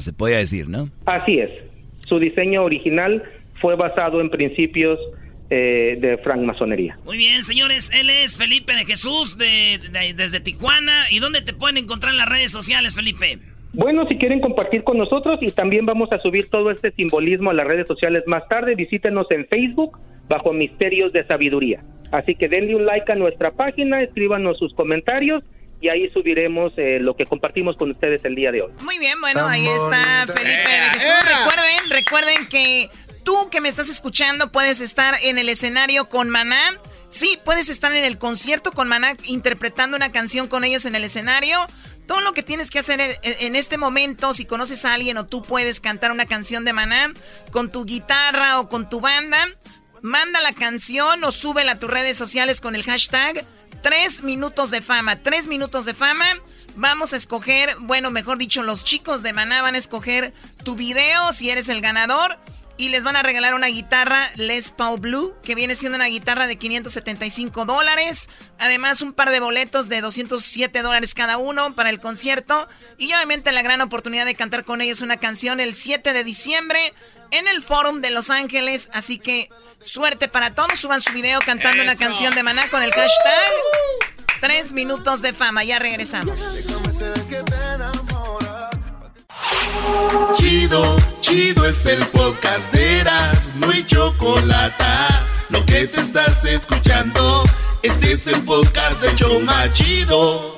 se 0.00 0.12
podría 0.12 0.38
decir, 0.38 0.68
¿no? 0.68 0.88
Así 1.06 1.38
es. 1.38 1.50
Su 2.08 2.18
diseño 2.18 2.64
original 2.64 3.22
fue 3.60 3.76
basado 3.76 4.20
en 4.20 4.30
principios 4.30 4.98
eh, 5.54 5.96
de 6.00 6.16
francmasonería. 6.16 6.96
Muy 7.04 7.18
bien, 7.18 7.42
señores. 7.42 7.90
Él 7.92 8.08
es 8.08 8.38
Felipe 8.38 8.74
de 8.74 8.86
Jesús 8.86 9.36
de, 9.36 9.78
de- 9.90 10.14
desde 10.14 10.40
Tijuana. 10.40 11.10
¿Y 11.10 11.18
dónde 11.18 11.42
te 11.42 11.52
pueden 11.52 11.76
encontrar 11.76 12.12
en 12.14 12.18
las 12.18 12.28
redes 12.28 12.50
sociales, 12.50 12.94
Felipe? 12.94 13.38
Bueno, 13.74 14.06
si 14.08 14.16
quieren 14.16 14.40
compartir 14.40 14.82
con 14.82 14.96
nosotros 14.96 15.38
y 15.42 15.50
también 15.50 15.84
vamos 15.84 16.10
a 16.12 16.18
subir 16.20 16.48
todo 16.48 16.70
este 16.70 16.90
simbolismo 16.92 17.50
a 17.50 17.54
las 17.54 17.66
redes 17.66 17.86
sociales 17.86 18.22
más 18.26 18.48
tarde, 18.48 18.74
visítenos 18.74 19.26
en 19.30 19.46
Facebook 19.46 19.98
bajo 20.26 20.54
Misterios 20.54 21.12
de 21.12 21.26
Sabiduría. 21.26 21.82
Así 22.12 22.34
que 22.34 22.48
denle 22.48 22.74
un 22.74 22.86
like 22.86 23.10
a 23.12 23.14
nuestra 23.14 23.50
página, 23.50 24.02
escríbanos 24.02 24.56
sus 24.58 24.74
comentarios 24.74 25.42
y 25.80 25.88
ahí 25.88 26.08
subiremos 26.10 26.72
eh, 26.76 26.98
lo 27.00 27.16
que 27.16 27.24
compartimos 27.24 27.76
con 27.76 27.90
ustedes 27.90 28.24
el 28.24 28.34
día 28.36 28.52
de 28.52 28.62
hoy. 28.62 28.70
Muy 28.82 28.98
bien, 28.98 29.20
bueno, 29.20 29.44
ahí 29.46 29.66
está 29.66 30.26
Felipe 30.32 30.70
de 30.70 30.90
Jesús. 30.94 31.12
Recuerden, 31.24 31.90
recuerden 31.90 32.46
que 32.48 32.88
tú 33.24 33.48
que 33.50 33.60
me 33.60 33.68
estás 33.68 33.88
escuchando 33.88 34.52
puedes 34.52 34.80
estar 34.80 35.14
en 35.22 35.38
el 35.38 35.48
escenario 35.48 36.08
con 36.08 36.30
Maná. 36.30 36.78
Sí, 37.10 37.38
puedes 37.44 37.68
estar 37.68 37.92
en 37.92 38.04
el 38.04 38.18
concierto 38.18 38.72
con 38.72 38.88
Maná 38.88 39.16
interpretando 39.24 39.96
una 39.96 40.12
canción 40.12 40.48
con 40.48 40.64
ellos 40.64 40.84
en 40.84 40.94
el 40.94 41.04
escenario. 41.04 41.66
Todo 42.06 42.20
lo 42.20 42.32
que 42.32 42.42
tienes 42.42 42.70
que 42.70 42.78
hacer 42.78 43.20
en, 43.22 43.56
este 43.56 43.76
momento, 43.76 44.34
si 44.34 44.44
conoces 44.44 44.84
a 44.84 44.94
alguien 44.94 45.18
o 45.18 45.26
tú 45.26 45.42
puedes 45.42 45.80
cantar 45.80 46.10
una 46.10 46.26
canción 46.26 46.64
de 46.64 46.72
Maná 46.72 47.12
con 47.50 47.70
tu 47.70 47.84
guitarra 47.84 48.60
o 48.60 48.68
con 48.68 48.88
tu 48.88 49.00
banda, 49.00 49.46
manda 50.00 50.40
la 50.40 50.52
canción 50.52 51.22
o 51.22 51.30
súbela 51.30 51.72
a 51.72 51.78
tus 51.78 51.90
redes 51.90 52.16
sociales 52.16 52.60
con 52.60 52.74
el 52.74 52.82
hashtag 52.82 53.46
3 53.82 54.22
minutos 54.22 54.70
de 54.70 54.80
fama. 54.80 55.16
3 55.16 55.46
minutos 55.46 55.84
de 55.84 55.94
fama. 55.94 56.26
Vamos 56.74 57.12
a 57.12 57.16
escoger, 57.16 57.76
bueno, 57.80 58.10
mejor 58.10 58.38
dicho, 58.38 58.62
los 58.62 58.84
chicos 58.84 59.22
de 59.22 59.34
Maná 59.34 59.60
van 59.60 59.74
a 59.74 59.78
escoger 59.78 60.32
tu 60.64 60.74
video 60.76 61.32
si 61.32 61.50
eres 61.50 61.68
el 61.68 61.82
ganador. 61.82 62.38
Y 62.82 62.88
les 62.88 63.04
van 63.04 63.14
a 63.14 63.22
regalar 63.22 63.54
una 63.54 63.68
guitarra 63.68 64.32
Les 64.34 64.72
Paul 64.72 64.98
Blue, 64.98 65.36
que 65.44 65.54
viene 65.54 65.76
siendo 65.76 65.94
una 65.94 66.06
guitarra 66.06 66.48
de 66.48 66.56
575 66.56 67.64
dólares. 67.64 68.28
Además, 68.58 69.02
un 69.02 69.12
par 69.12 69.30
de 69.30 69.38
boletos 69.38 69.88
de 69.88 70.00
207 70.00 70.82
dólares 70.82 71.14
cada 71.14 71.36
uno 71.36 71.76
para 71.76 71.90
el 71.90 72.00
concierto. 72.00 72.66
Y 72.98 73.14
obviamente 73.14 73.52
la 73.52 73.62
gran 73.62 73.82
oportunidad 73.82 74.26
de 74.26 74.34
cantar 74.34 74.64
con 74.64 74.80
ellos 74.80 75.00
una 75.00 75.18
canción 75.18 75.60
el 75.60 75.76
7 75.76 76.12
de 76.12 76.24
diciembre 76.24 76.92
en 77.30 77.46
el 77.46 77.62
Forum 77.62 78.00
de 78.00 78.10
Los 78.10 78.30
Ángeles. 78.30 78.90
Así 78.92 79.20
que 79.20 79.48
suerte 79.80 80.26
para 80.26 80.56
todos. 80.56 80.80
Suban 80.80 81.02
su 81.02 81.12
video 81.12 81.38
cantando 81.46 81.84
una 81.84 81.94
canción 81.94 82.34
de 82.34 82.42
Maná 82.42 82.68
con 82.68 82.82
el 82.82 82.90
hashtag 82.90 83.52
3 84.40 84.72
minutos 84.72 85.22
de 85.22 85.32
fama. 85.32 85.62
Ya 85.62 85.78
regresamos. 85.78 86.66
Chido, 90.34 90.96
chido 91.20 91.66
es 91.66 91.86
el 91.86 92.04
podcast 92.06 92.72
de 92.72 93.00
Eras, 93.00 93.50
no 93.56 93.70
hay 93.70 93.84
chocolate. 93.86 94.84
Lo 95.50 95.64
que 95.66 95.86
te 95.86 96.00
estás 96.00 96.44
escuchando, 96.44 97.44
este 97.82 98.12
es 98.12 98.26
el 98.26 98.42
podcast 98.42 99.00
de 99.02 99.14
Choma 99.14 99.72
Chido. 99.72 100.56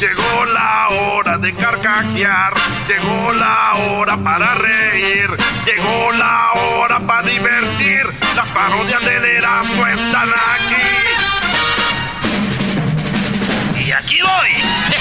Llegó 0.00 0.44
la 0.52 0.88
hora 0.90 1.38
de 1.38 1.54
carcajear, 1.56 2.54
llegó 2.86 3.32
la 3.32 3.74
hora 3.74 4.16
para 4.22 4.54
reír, 4.54 5.28
llegó 5.66 6.12
la 6.12 6.52
hora 6.52 7.00
para 7.00 7.22
divertir. 7.22 8.02
Las 8.36 8.50
parodias 8.52 9.00
del 9.04 9.24
Erasmo 9.24 9.86
están 9.88 10.28
aquí. 10.28 10.76
Y 13.84 13.90
aquí 13.90 14.18
voy. 14.22 14.97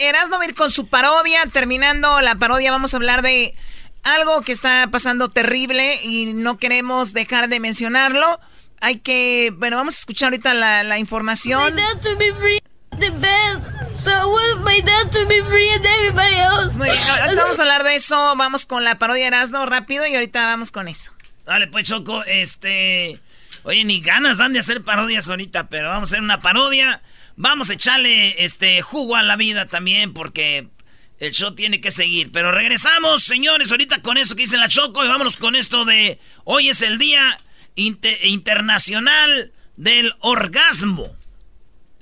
Erasmo 0.00 0.38
va 0.38 0.44
a 0.44 0.46
ir 0.46 0.54
con 0.54 0.70
su 0.70 0.88
parodia. 0.88 1.44
Terminando 1.52 2.20
la 2.20 2.34
parodia, 2.36 2.70
vamos 2.70 2.94
a 2.94 2.96
hablar 2.96 3.22
de 3.22 3.54
algo 4.02 4.42
que 4.42 4.52
está 4.52 4.88
pasando 4.90 5.28
terrible 5.28 6.00
y 6.02 6.32
no 6.34 6.58
queremos 6.58 7.12
dejar 7.12 7.48
de 7.48 7.60
mencionarlo. 7.60 8.40
Hay 8.80 8.98
que, 8.98 9.52
bueno, 9.56 9.76
vamos 9.76 9.96
a 9.96 9.98
escuchar 9.98 10.28
ahorita 10.28 10.54
la, 10.54 10.84
la 10.84 10.98
información. 10.98 11.74
My 11.74 11.80
dad 11.80 12.00
to 12.00 12.16
be 12.16 12.32
free 12.34 12.60
the 12.98 13.10
best. 13.10 13.78
So 13.98 14.10
I 14.10 14.24
want 14.24 14.64
my 14.64 14.80
dad 14.80 15.10
to 15.10 15.26
be 15.26 15.42
free 15.42 15.70
and 15.70 15.84
everybody 15.84 16.36
else. 16.36 16.74
Muy 16.76 16.88
bien, 16.88 17.02
ahorita 17.08 17.34
vamos 17.42 17.58
a 17.58 17.62
hablar 17.62 17.82
de 17.82 17.96
eso. 17.96 18.36
Vamos 18.36 18.66
con 18.66 18.84
la 18.84 18.98
parodia 18.98 19.22
de 19.22 19.28
Erasmo 19.28 19.66
rápido 19.66 20.06
y 20.06 20.14
ahorita 20.14 20.44
vamos 20.46 20.70
con 20.70 20.88
eso. 20.88 21.12
Dale, 21.44 21.66
pues, 21.66 21.88
Choco, 21.88 22.22
este... 22.24 23.20
Oye, 23.64 23.84
ni 23.84 24.00
ganas 24.00 24.38
dan 24.38 24.52
de 24.52 24.60
hacer 24.60 24.82
parodias 24.82 25.28
ahorita, 25.28 25.68
pero 25.68 25.88
vamos 25.88 26.10
a 26.10 26.14
hacer 26.14 26.22
una 26.22 26.40
parodia. 26.40 27.02
Vamos 27.40 27.70
a 27.70 27.74
echarle 27.74 28.44
este 28.44 28.82
jugo 28.82 29.14
a 29.14 29.22
la 29.22 29.36
vida 29.36 29.66
también, 29.66 30.12
porque 30.12 30.66
el 31.20 31.32
show 31.32 31.54
tiene 31.54 31.80
que 31.80 31.92
seguir. 31.92 32.32
Pero 32.32 32.50
regresamos, 32.50 33.22
señores, 33.22 33.70
ahorita 33.70 34.02
con 34.02 34.18
eso 34.18 34.34
que 34.34 34.42
dice 34.42 34.56
la 34.56 34.68
Choco 34.68 35.04
y 35.04 35.08
vámonos 35.08 35.36
con 35.36 35.54
esto 35.54 35.84
de 35.84 36.18
hoy 36.44 36.68
es 36.68 36.82
el 36.82 36.98
día 36.98 37.38
Inter- 37.76 38.18
internacional 38.26 39.52
del 39.76 40.12
orgasmo. 40.18 41.06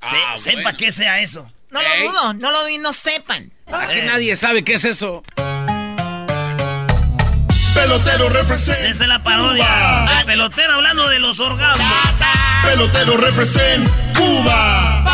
Se- 0.01 0.17
Ah, 0.17 0.37
sepa 0.39 0.73
que 0.73 0.91
sea 0.91 1.21
eso. 1.21 1.47
No 1.71 1.81
lo 1.83 2.11
dudo, 2.11 2.33
no 2.35 2.51
lo 2.51 2.59
dudo 2.61 2.69
y 2.71 2.79
no 2.79 2.95
sepan. 2.95 3.53
Que 3.91 4.03
nadie 4.05 4.37
sabe 4.37 4.65
qué 4.65 4.75
es 4.75 4.85
eso. 4.87 5.23
Pelotero 7.75 8.31
represent. 8.31 8.79
Desde 8.81 9.07
la 9.07 9.23
parodia. 9.23 9.67
Cuba. 9.67 10.21
El 10.21 10.27
pelotero 10.27 10.73
hablando 10.75 11.09
de 11.09 11.19
los 11.19 11.41
orgasmos. 11.41 11.87
Pelotero 12.65 13.17
represent 13.19 13.87
Cuba. 14.17 15.05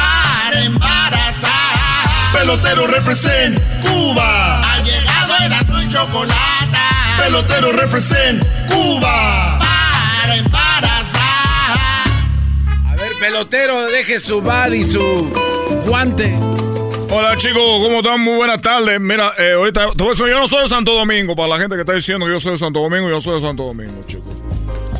Para 0.82 1.28
embarazar. 1.28 2.32
Pelotero 2.32 2.86
represent 2.86 3.58
Cuba. 3.80 4.60
Ha 4.60 4.82
llegado 4.82 5.34
el 5.44 5.84
y 5.84 5.88
chocolate. 5.88 6.78
Pelotero 7.18 7.72
represent 7.72 8.44
Cuba. 8.66 9.58
Para 9.58 10.36
embarazar. 10.36 11.22
A 12.86 12.94
ver, 12.96 13.12
pelotero, 13.20 13.86
deje 13.86 14.20
su 14.20 14.42
bad 14.42 14.72
y 14.72 14.84
su 14.84 15.30
guante. 15.86 16.36
Hola 17.14 17.36
chicos, 17.36 17.62
¿cómo 17.82 17.98
están? 17.98 18.20
Muy 18.20 18.36
buenas 18.36 18.62
tardes. 18.62 18.98
Mira, 18.98 19.34
eh, 19.38 19.52
ahorita, 19.52 19.88
yo 19.98 20.40
no 20.40 20.48
soy 20.48 20.62
de 20.62 20.68
Santo 20.68 20.94
Domingo, 20.94 21.36
para 21.36 21.48
la 21.48 21.58
gente 21.58 21.74
que 21.74 21.82
está 21.82 21.92
diciendo 21.92 22.24
que 22.24 22.32
yo 22.32 22.40
soy 22.40 22.52
de 22.52 22.58
Santo 22.58 22.80
Domingo, 22.80 23.08
yo 23.10 23.20
soy 23.20 23.34
de 23.34 23.40
Santo 23.42 23.64
Domingo, 23.64 24.00
chicos. 24.06 24.24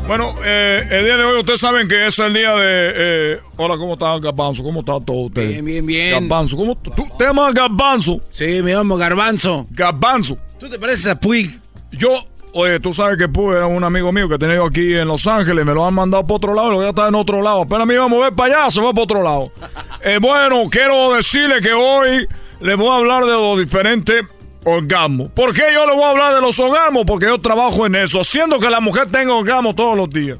Bueno, 0.07 0.35
eh, 0.43 0.85
el 0.91 1.05
día 1.05 1.17
de 1.17 1.23
hoy 1.23 1.39
ustedes 1.39 1.61
saben 1.61 1.87
que 1.87 2.07
es 2.07 2.19
el 2.19 2.33
día 2.33 2.53
de... 2.55 2.91
eh, 2.95 3.39
hola, 3.55 3.77
¿cómo 3.77 3.93
está 3.93 4.19
Garbanzo? 4.19 4.61
¿Cómo 4.61 4.81
está 4.81 4.99
todo 4.99 5.27
usted? 5.27 5.47
Bien, 5.47 5.63
bien, 5.65 5.85
bien. 5.85 6.11
Garbanzo, 6.11 6.57
¿cómo 6.57 6.75
tú 6.75 6.91
te 7.17 7.25
llamas 7.25 7.53
Garbanzo? 7.53 8.21
Sí, 8.29 8.61
me 8.61 8.73
llamo 8.73 8.97
Garbanzo. 8.97 9.65
Garbanzo. 9.71 10.37
¿Tú 10.59 10.69
te 10.69 10.77
pareces 10.77 11.07
a 11.07 11.17
Puig? 11.19 11.57
Yo, 11.93 12.09
oye, 12.53 12.81
tú 12.81 12.91
sabes 12.91 13.17
que 13.17 13.29
Puig 13.29 13.55
era 13.55 13.65
un 13.65 13.81
amigo 13.83 14.11
mío 14.11 14.27
que 14.27 14.37
tenía 14.37 14.55
yo 14.57 14.65
aquí 14.65 14.93
en 14.93 15.07
Los 15.07 15.25
Ángeles, 15.25 15.65
me 15.65 15.73
lo 15.73 15.85
han 15.85 15.93
mandado 15.93 16.23
para 16.23 16.35
otro 16.35 16.53
lado 16.53 16.67
y 16.67 16.71
lo 16.71 16.77
voy 16.77 16.85
a 16.85 16.89
estar 16.89 17.07
en 17.07 17.15
otro 17.15 17.41
lado. 17.41 17.61
Apenas 17.61 17.87
me 17.87 17.93
iba 17.93 18.03
a 18.03 18.07
mover 18.09 18.33
para 18.33 18.61
allá, 18.63 18.71
se 18.71 18.81
va 18.81 18.91
para 18.91 19.03
otro 19.03 19.23
lado. 19.23 19.51
Eh, 20.05 20.17
bueno, 20.21 20.63
quiero 20.69 21.13
decirle 21.13 21.61
que 21.61 21.71
hoy 21.71 22.27
les 22.59 22.75
voy 22.75 22.89
a 22.89 22.97
hablar 22.97 23.23
de 23.23 23.31
los 23.31 23.57
diferentes 23.57 24.21
orgasmos. 24.65 25.29
¿Por 25.31 25.53
qué 25.53 25.63
yo 25.73 25.85
les 25.85 25.95
voy 25.95 26.03
a 26.03 26.09
hablar 26.09 26.35
de 26.35 26.41
los 26.41 26.59
orgasmos? 26.59 27.03
Porque 27.05 27.25
yo 27.25 27.39
trabajo 27.39 27.85
en 27.85 27.95
eso, 27.95 28.19
haciendo 28.19 28.59
que 28.59 28.69
la 28.69 28.79
mujer 28.79 29.09
tenga 29.11 29.33
orgasmos 29.33 29.75
todos 29.75 29.97
los 29.97 30.09
días. 30.09 30.37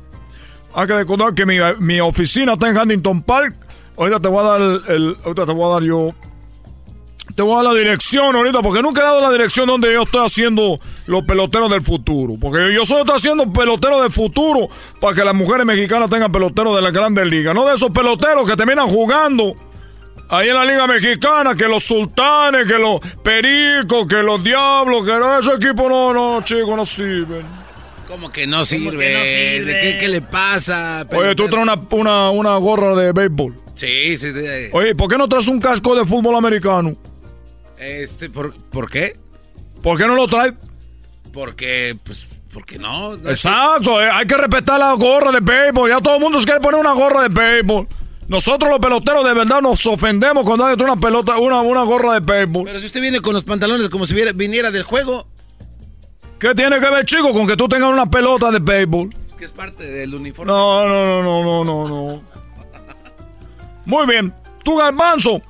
Hay 0.73 0.87
que 0.87 0.95
recordar 0.95 1.33
que 1.33 1.45
mi, 1.45 1.57
mi 1.79 1.99
oficina 1.99 2.53
está 2.53 2.69
en 2.69 2.77
Huntington 2.77 3.21
Park. 3.21 3.55
Ahorita 3.95 4.19
te 4.19 4.27
voy 4.27 4.39
a 4.39 4.43
dar 4.43 4.61
el, 4.61 5.17
ahorita 5.23 5.45
te 5.45 5.51
voy 5.51 5.65
a 5.65 5.73
dar 5.73 5.83
yo 5.83 6.09
te 7.35 7.41
voy 7.41 7.53
a 7.53 7.55
dar 7.63 7.73
la 7.73 7.73
dirección 7.73 8.35
ahorita, 8.35 8.61
porque 8.61 8.81
nunca 8.81 9.01
he 9.01 9.03
dado 9.03 9.21
la 9.21 9.31
dirección 9.31 9.65
donde 9.65 9.91
yo 9.91 10.03
estoy 10.03 10.25
haciendo 10.25 10.79
los 11.07 11.23
peloteros 11.23 11.69
del 11.69 11.81
futuro. 11.81 12.35
Porque 12.39 12.73
yo 12.73 12.85
solo 12.85 13.01
estoy 13.01 13.15
haciendo 13.15 13.51
peloteros 13.51 14.01
del 14.01 14.11
futuro 14.11 14.67
para 14.99 15.15
que 15.15 15.23
las 15.23 15.33
mujeres 15.33 15.65
mexicanas 15.65 16.09
tengan 16.09 16.31
peloteros 16.31 16.75
de 16.75 16.81
las 16.81 16.93
grandes 16.93 17.25
ligas. 17.25 17.55
No 17.55 17.65
de 17.65 17.75
esos 17.75 17.89
peloteros 17.89 18.47
que 18.47 18.55
terminan 18.55 18.87
jugando 18.87 19.53
ahí 20.38 20.49
en 20.49 20.55
la 20.55 20.65
Liga 20.65 20.88
Mexicana, 20.88 21.55
que 21.55 21.68
los 21.68 21.84
sultanes, 21.84 22.65
que 22.65 22.80
los 22.80 22.99
pericos, 23.23 24.07
que 24.07 24.23
los 24.23 24.43
diablos, 24.43 25.05
que 25.05 25.11
no, 25.14 25.39
esos 25.39 25.55
equipos 25.57 25.89
no, 25.89 26.14
no, 26.14 26.41
chicos, 26.43 26.76
no 26.76 26.85
sirven. 26.85 27.45
¿Cómo 28.07 28.31
que 28.31 28.45
no 28.45 28.65
sirve? 28.65 28.97
que 29.07 29.14
no 29.18 29.26
sirve? 29.26 29.64
¿De 29.64 29.81
qué, 29.81 29.97
qué 29.99 30.07
le 30.07 30.22
pasa? 30.22 31.05
Oye, 31.11 31.35
tú 31.35 31.47
traes 31.49 31.64
una, 31.64 31.80
una, 31.91 32.30
una 32.30 32.57
gorra 32.57 32.95
de 32.95 33.11
béisbol. 33.11 33.55
Sí, 33.76 34.18
sí. 34.18 34.31
de- 34.31 34.69
Oye, 34.73 34.93
¿por 34.95 35.07
qué 35.10 35.18
no 35.18 35.27
traes 35.27 35.47
un 35.47 35.60
casco 35.60 35.95
de 35.95 36.05
fútbol 36.05 36.35
americano? 36.35 36.95
Este, 37.77 38.30
¿por, 38.30 38.53
¿por 38.69 38.89
qué? 38.89 39.18
¿Por 39.81 39.97
qué 39.97 40.05
no 40.07 40.15
lo 40.15 40.27
traes? 40.27 40.53
Porque, 41.31 41.95
pues, 42.03 42.27
porque 42.51 42.77
no. 42.77 43.18
no 43.18 43.30
Exacto, 43.30 43.99
eh, 44.01 44.10
hay 44.11 44.26
que 44.27 44.38
respetar 44.38 44.80
la 44.80 44.93
gorra 44.93 45.31
de 45.31 45.39
béisbol. 45.39 45.89
Ya 45.89 45.99
todo 45.99 46.15
el 46.15 46.22
mundo 46.22 46.39
se 46.39 46.45
quiere 46.45 46.60
poner 46.61 46.80
una 46.80 46.93
gorra 46.93 47.23
de 47.23 47.30
béisbol. 47.30 47.88
Nosotros 48.27 48.69
los 48.69 48.79
peloteros 48.79 49.23
de 49.25 49.33
verdad 49.33 49.61
nos 49.61 49.85
ofendemos 49.85 50.45
cuando 50.45 50.65
trae 50.75 50.89
una 50.89 50.99
pelota, 50.99 51.37
una, 51.37 51.61
una 51.61 51.83
gorra 51.83 52.13
de 52.13 52.19
béisbol. 52.19 52.65
Pero 52.65 52.79
si 52.79 52.85
usted 52.85 53.01
viene 53.01 53.19
con 53.19 53.33
los 53.33 53.43
pantalones 53.43 53.89
como 53.89 54.05
si 54.05 54.15
viniera 54.33 54.71
del 54.71 54.83
juego, 54.83 55.27
¿Qué 56.43 56.53
tiene 56.53 56.77
que 56.81 56.89
ver, 56.89 57.05
chico, 57.05 57.31
con 57.31 57.47
que 57.47 57.55
tú 57.55 57.69
tengas 57.69 57.89
una 57.89 58.05
pelota 58.09 58.51
de 58.51 58.59
béisbol? 58.59 59.15
es 59.29 59.35
que 59.37 59.45
es 59.45 59.51
parte 59.51 59.87
del 59.87 60.13
uniforme. 60.13 60.51
No, 60.51 60.85
no, 60.85 61.23
no, 61.23 61.23
no, 61.23 61.63
no, 61.63 61.63
no, 61.63 61.87
no. 61.87 62.23
Muy 63.85 64.05
bien. 64.07 64.33
Tú, 64.61 64.75
Garbanzo, 64.75 65.41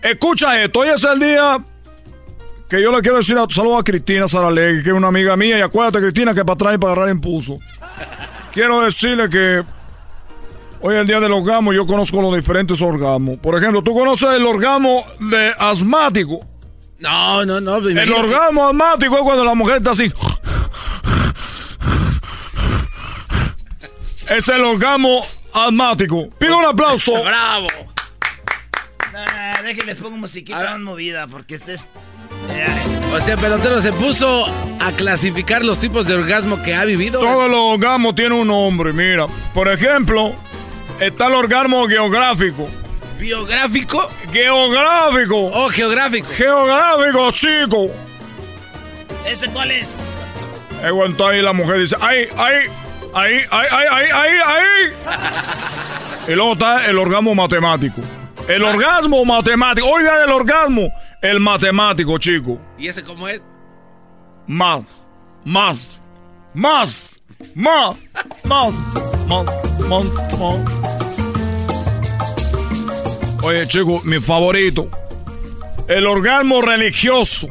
escucha 0.00 0.62
esto. 0.62 0.78
Hoy 0.78 0.88
es 0.88 1.04
el 1.04 1.20
día 1.20 1.62
que 2.70 2.80
yo 2.80 2.90
le 2.90 3.02
quiero 3.02 3.18
decir 3.18 3.36
a, 3.36 3.44
saludo 3.50 3.76
a 3.76 3.84
Cristina 3.84 4.26
Saralegui, 4.26 4.82
que 4.82 4.88
es 4.88 4.94
una 4.94 5.08
amiga 5.08 5.36
mía. 5.36 5.58
Y 5.58 5.60
acuérdate, 5.60 6.00
Cristina, 6.00 6.32
que 6.34 6.42
para 6.42 6.54
atrás 6.54 6.74
y 6.76 6.78
para 6.78 6.92
agarrar 6.94 7.10
impulso. 7.10 7.58
Quiero 8.54 8.80
decirle 8.80 9.28
que 9.28 9.62
hoy 10.86 10.96
es 10.96 11.00
el 11.00 11.06
día 11.06 11.18
del 11.18 11.32
orgasmo 11.32 11.72
y 11.72 11.76
yo 11.76 11.86
conozco 11.86 12.20
los 12.20 12.36
diferentes 12.36 12.80
orgasmos. 12.82 13.38
Por 13.38 13.56
ejemplo, 13.56 13.82
¿tú 13.82 13.94
conoces 13.94 14.28
el 14.34 14.44
orgasmo 14.44 15.02
de 15.30 15.50
asmático? 15.58 16.46
No, 16.98 17.42
no, 17.46 17.58
no. 17.58 17.76
El 17.78 17.92
imagínate. 17.92 18.20
orgasmo 18.20 18.68
asmático 18.68 19.16
es 19.16 19.22
cuando 19.22 19.44
la 19.46 19.54
mujer 19.54 19.78
está 19.78 19.92
así. 19.92 20.12
Es 24.30 24.48
el 24.48 24.60
orgasmo 24.62 25.22
asmático. 25.54 26.28
Pido 26.38 26.58
un 26.58 26.66
aplauso. 26.66 27.12
¡Bravo! 27.22 27.68
Ah, 29.16 29.60
déjenle 29.62 29.94
pongo 29.94 30.18
musiquita 30.18 30.72
más 30.72 30.80
movida 30.80 31.26
porque 31.28 31.54
este 31.54 31.74
es... 31.74 31.86
O 33.10 33.20
sea, 33.22 33.38
pelotero 33.38 33.80
se 33.80 33.92
puso 33.94 34.44
a 34.80 34.92
clasificar 34.92 35.64
los 35.64 35.78
tipos 35.78 36.06
de 36.06 36.14
orgasmo 36.14 36.62
que 36.62 36.74
ha 36.74 36.84
vivido. 36.84 37.20
Todos 37.20 37.50
los 37.50 37.58
orgasmos 37.58 38.14
tienen 38.14 38.38
un 38.38 38.48
nombre, 38.48 38.92
mira. 38.92 39.28
Por 39.54 39.68
ejemplo, 39.68 40.34
está 41.00 41.26
el 41.26 41.34
orgasmo 41.34 41.86
geográfico. 41.86 42.68
¿Biográfico? 43.18 44.08
Geográfico. 44.32 45.36
Oh, 45.52 45.68
geográfico. 45.68 46.28
Geográfico, 46.36 47.30
chico. 47.30 47.90
¿Ese 49.26 49.48
cuál 49.50 49.70
es? 49.70 49.96
Cuando 50.92 51.26
ahí 51.26 51.40
la 51.40 51.52
mujer 51.52 51.78
dice, 51.78 51.96
ay, 52.00 52.28
ay, 52.36 52.66
ahí, 53.14 53.36
ay, 53.50 53.66
ay, 53.70 53.86
ay, 53.90 54.06
ay, 54.12 54.32
ay. 54.46 54.92
Y 56.28 56.34
luego 56.34 56.52
está 56.52 56.86
el 56.86 56.98
orgasmo 56.98 57.34
matemático. 57.34 58.02
El 58.48 58.62
orgasmo 58.62 59.24
matemático. 59.24 59.86
Oiga 59.88 60.24
el 60.24 60.30
orgasmo. 60.30 60.92
El 61.22 61.40
matemático, 61.40 62.18
chico. 62.18 62.60
¿Y 62.76 62.88
ese 62.88 63.02
cómo 63.02 63.26
es? 63.28 63.40
Más, 64.46 64.82
más, 65.44 66.00
más, 66.52 67.16
más, 67.54 67.96
más, 68.44 68.74
más, 69.26 69.73
Oye, 73.42 73.66
chico, 73.68 74.00
mi 74.04 74.18
favorito. 74.20 74.86
El 75.88 76.06
orgasmo 76.06 76.62
religioso. 76.62 77.48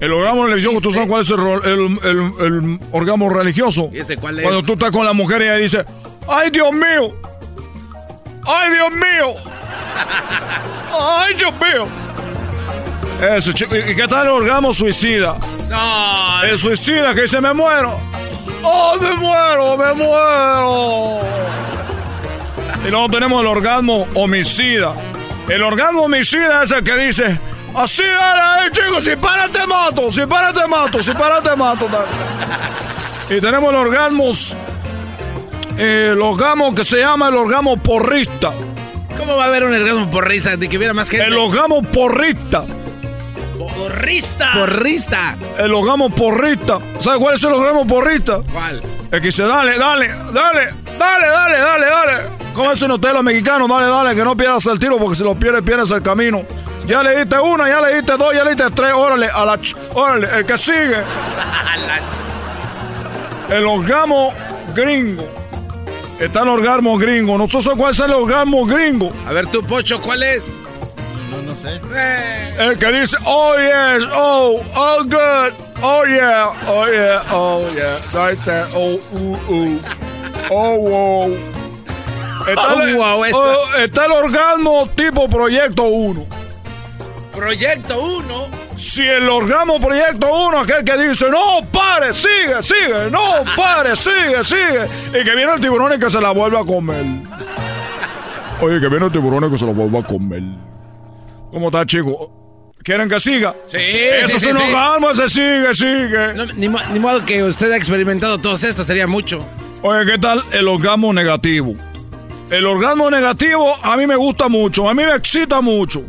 El 0.00 0.12
orgasmo 0.12 0.46
religioso, 0.46 0.80
¿tú 0.82 0.92
sabes 0.92 1.08
cuál 1.08 1.22
es 1.22 1.30
el, 1.30 1.40
el- 1.40 1.98
el- 2.04 2.46
el 2.46 2.80
orgasmo 2.92 3.30
religioso? 3.30 3.88
¿Y 3.92 4.00
ese 4.00 4.16
cuál 4.16 4.38
es? 4.38 4.42
Cuando 4.44 4.62
tú 4.62 4.74
estás 4.74 4.90
con 4.90 5.06
la 5.06 5.12
mujer 5.14 5.40
y 5.40 5.44
ella 5.44 5.56
dice, 5.56 5.84
¡ay, 6.28 6.50
Dios 6.50 6.70
mío! 6.72 7.14
¡Ay, 8.46 8.70
Dios 8.74 8.90
mío! 8.90 9.34
¡Ay, 11.00 11.34
Dios 11.34 11.52
mío! 11.54 11.88
Eso, 13.36 13.52
chico. 13.52 13.74
¿Y 13.76 13.92
y 13.92 13.94
qué 13.94 14.06
tal 14.06 14.26
el 14.26 14.32
orgasmo 14.32 14.74
suicida? 14.74 15.36
No. 15.70 16.42
El 16.44 16.58
suicida 16.58 17.14
que 17.14 17.22
dice, 17.22 17.40
me 17.40 17.54
muero. 17.54 17.98
¡Oh, 18.64 18.96
me 19.00 19.12
muero, 19.14 19.76
me 19.76 19.92
muero! 19.94 21.20
Y 22.86 22.90
luego 22.90 23.08
tenemos 23.08 23.40
el 23.40 23.46
orgasmo 23.46 24.06
homicida. 24.14 24.94
El 25.48 25.62
orgasmo 25.62 26.02
homicida 26.02 26.62
es 26.62 26.70
el 26.70 26.82
que 26.82 26.96
dice, 26.96 27.38
así 27.74 28.02
dale, 28.02 28.66
eh, 28.66 28.70
chicos, 28.72 29.04
si 29.04 29.16
para 29.16 29.48
te 29.48 29.66
mato, 29.66 30.10
si 30.10 30.26
para 30.26 30.52
te 30.52 30.66
mato, 30.66 31.02
si 31.02 31.12
para 31.12 31.42
te 31.42 31.54
mato. 31.56 31.86
dale". 31.88 32.06
Y 33.36 33.40
tenemos 33.40 33.70
el 33.70 33.76
orgasmo, 33.76 34.30
eh, 35.78 36.10
el 36.12 36.20
orgasmo 36.20 36.74
que 36.74 36.84
se 36.84 36.98
llama 37.00 37.28
el 37.28 37.36
orgasmo 37.36 37.76
porrista. 37.76 38.52
¿Cómo 39.18 39.36
va 39.36 39.44
a 39.44 39.46
haber 39.46 39.64
un 39.64 39.74
orgasmo 39.74 40.10
porrista 40.10 40.56
de 40.56 40.68
que 40.68 40.76
hubiera 40.76 40.92
más 40.92 41.08
gente? 41.08 41.26
El 41.26 41.34
orgasmo 41.34 41.82
porrista. 41.82 42.64
¡Porrista! 43.58 44.50
Porrista. 44.54 45.36
El 45.58 45.72
orgasmo 45.74 46.10
porrista. 46.10 46.78
¿Sabes 46.98 47.20
cuál 47.20 47.34
es 47.34 47.42
el 47.44 47.52
orgasmo 47.52 47.86
porrista? 47.86 48.40
¿Cuál? 48.52 48.82
El 49.10 49.20
que 49.20 49.26
dice, 49.28 49.44
dale, 49.44 49.78
dale, 49.78 50.08
dale, 50.08 50.68
dale, 50.98 51.26
dale, 51.28 51.58
dale, 51.58 51.86
dale. 51.86 52.14
¿Cómo 52.52 52.72
es 52.72 52.82
un 52.82 52.90
hotel 52.92 53.14
los 53.14 53.22
mexicanos? 53.22 53.68
Dale, 53.68 53.86
dale, 53.86 54.14
que 54.16 54.24
no 54.24 54.36
pierdas 54.36 54.66
el 54.66 54.78
tiro 54.78 54.98
porque 54.98 55.16
si 55.16 55.22
lo 55.24 55.34
pierdes, 55.38 55.62
pierdes 55.62 55.90
el 55.90 56.02
camino. 56.02 56.42
Ya 56.86 57.02
le 57.02 57.16
diste 57.16 57.38
una, 57.38 57.68
ya 57.68 57.80
le 57.80 57.94
diste 57.94 58.16
dos, 58.16 58.34
ya 58.34 58.44
le 58.44 58.54
diste 58.54 58.70
tres, 58.72 58.92
órale, 58.92 59.28
a 59.32 59.44
la 59.44 59.56
ch- 59.58 59.74
órale, 59.94 60.28
el 60.38 60.44
que 60.46 60.58
sigue. 60.58 60.96
El 63.50 63.66
orgasmo 63.66 64.32
gringo. 64.74 65.26
Está 66.18 66.42
el 66.42 66.48
orgasmo 66.48 66.96
gringo. 66.96 67.36
No 67.36 67.46
sé 67.48 67.58
cuál 67.76 67.90
es 67.92 68.00
el 68.00 68.12
orgasmo 68.12 68.64
gringo. 68.66 69.12
A 69.28 69.32
ver 69.32 69.46
tú, 69.48 69.62
Pocho, 69.62 70.00
¿cuál 70.00 70.22
es? 70.22 70.44
El 72.58 72.78
que 72.78 72.92
dice, 72.92 73.16
oh 73.26 73.54
yes, 73.56 74.04
oh, 74.14 74.60
oh 74.76 75.02
good, 75.04 75.52
oh 75.82 76.04
yeah, 76.06 76.50
oh 76.68 76.86
yeah, 76.86 77.22
oh 77.32 77.58
yeah, 77.74 77.94
right 78.14 78.38
there, 78.44 78.64
oh, 78.74 78.98
uh, 79.14 79.52
uh, 79.52 79.78
oh 80.50 80.76
wow. 80.78 81.36
Está, 82.46 82.74
Oh, 82.74 82.82
el, 82.82 82.94
wow, 82.96 83.24
esa. 83.24 83.36
oh, 83.36 83.76
está 83.78 84.04
el 84.04 84.12
orgasmo 84.12 84.88
tipo 84.94 85.26
Proyecto 85.30 85.84
1. 85.84 86.26
Proyecto 87.32 87.98
1. 88.02 88.48
Si 88.76 89.02
el 89.06 89.26
orgasmo 89.30 89.80
Proyecto 89.80 90.26
1, 90.48 90.58
aquel 90.58 90.84
que 90.84 90.98
dice, 91.08 91.30
no, 91.30 91.64
pare, 91.72 92.12
sigue, 92.12 92.62
sigue, 92.62 93.10
no, 93.10 93.20
pare, 93.56 93.96
sigue, 93.96 94.44
sigue. 94.44 95.18
Y 95.20 95.24
que 95.24 95.34
viene 95.34 95.54
el 95.54 95.60
tiburón 95.62 95.94
y 95.94 95.98
que 95.98 96.10
se 96.10 96.20
la 96.20 96.32
vuelve 96.32 96.58
a 96.58 96.64
comer. 96.64 97.06
Oye, 98.60 98.78
que 98.80 98.88
viene 98.88 99.06
el 99.06 99.12
tiburón 99.12 99.44
y 99.44 99.50
que 99.50 99.56
se 99.56 99.64
la 99.64 99.72
vuelve 99.72 99.98
a 99.98 100.02
comer. 100.02 100.42
¿Cómo 101.54 101.68
está, 101.68 101.86
chico? 101.86 102.72
¿Quieren 102.82 103.08
que 103.08 103.20
siga? 103.20 103.54
Sí, 103.68 103.76
Eso 103.78 104.26
sí, 104.26 104.34
es 104.34 104.42
sí, 104.42 104.48
un 104.48 104.56
sí. 104.58 104.62
orgasmo, 104.64 105.10
ese 105.10 105.28
sigue, 105.28 105.72
sigue. 105.72 106.34
No, 106.34 106.46
ni, 106.46 106.66
ni 106.66 106.98
modo 106.98 107.24
que 107.24 107.44
usted 107.44 107.70
ha 107.70 107.76
experimentado 107.76 108.38
todo 108.38 108.54
esto, 108.54 108.82
sería 108.82 109.06
mucho. 109.06 109.38
Oye, 109.82 110.04
¿qué 110.04 110.18
tal 110.18 110.42
el 110.50 110.66
orgasmo 110.66 111.12
negativo? 111.12 111.76
El 112.50 112.66
orgasmo 112.66 113.08
negativo 113.08 113.72
a 113.84 113.96
mí 113.96 114.04
me 114.04 114.16
gusta 114.16 114.48
mucho, 114.48 114.88
a 114.88 114.94
mí 114.94 115.04
me 115.04 115.14
excita 115.14 115.60
mucho. 115.60 116.02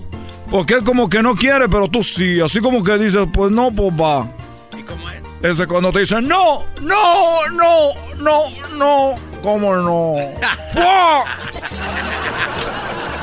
Porque 0.50 0.78
es 0.78 0.82
como 0.82 1.08
que 1.08 1.22
no 1.22 1.36
quiere, 1.36 1.70
pero 1.70 1.88
tú 1.90 2.02
sí. 2.02 2.42
Así 2.42 2.60
como 2.60 2.84
que 2.84 2.98
dices, 2.98 3.28
pues 3.32 3.52
no, 3.52 3.72
pues 3.72 3.92
va. 3.92 4.28
¿Y 4.76 4.82
cómo 4.82 5.08
es? 5.12 5.22
Ese 5.44 5.62
es 5.62 5.68
cuando 5.68 5.92
te 5.92 6.00
dicen, 6.00 6.28
no, 6.28 6.64
no, 6.82 7.48
no, 7.52 7.92
no, 8.20 8.46
no. 8.76 9.14
¿Cómo 9.44 9.76
no? 9.76 10.16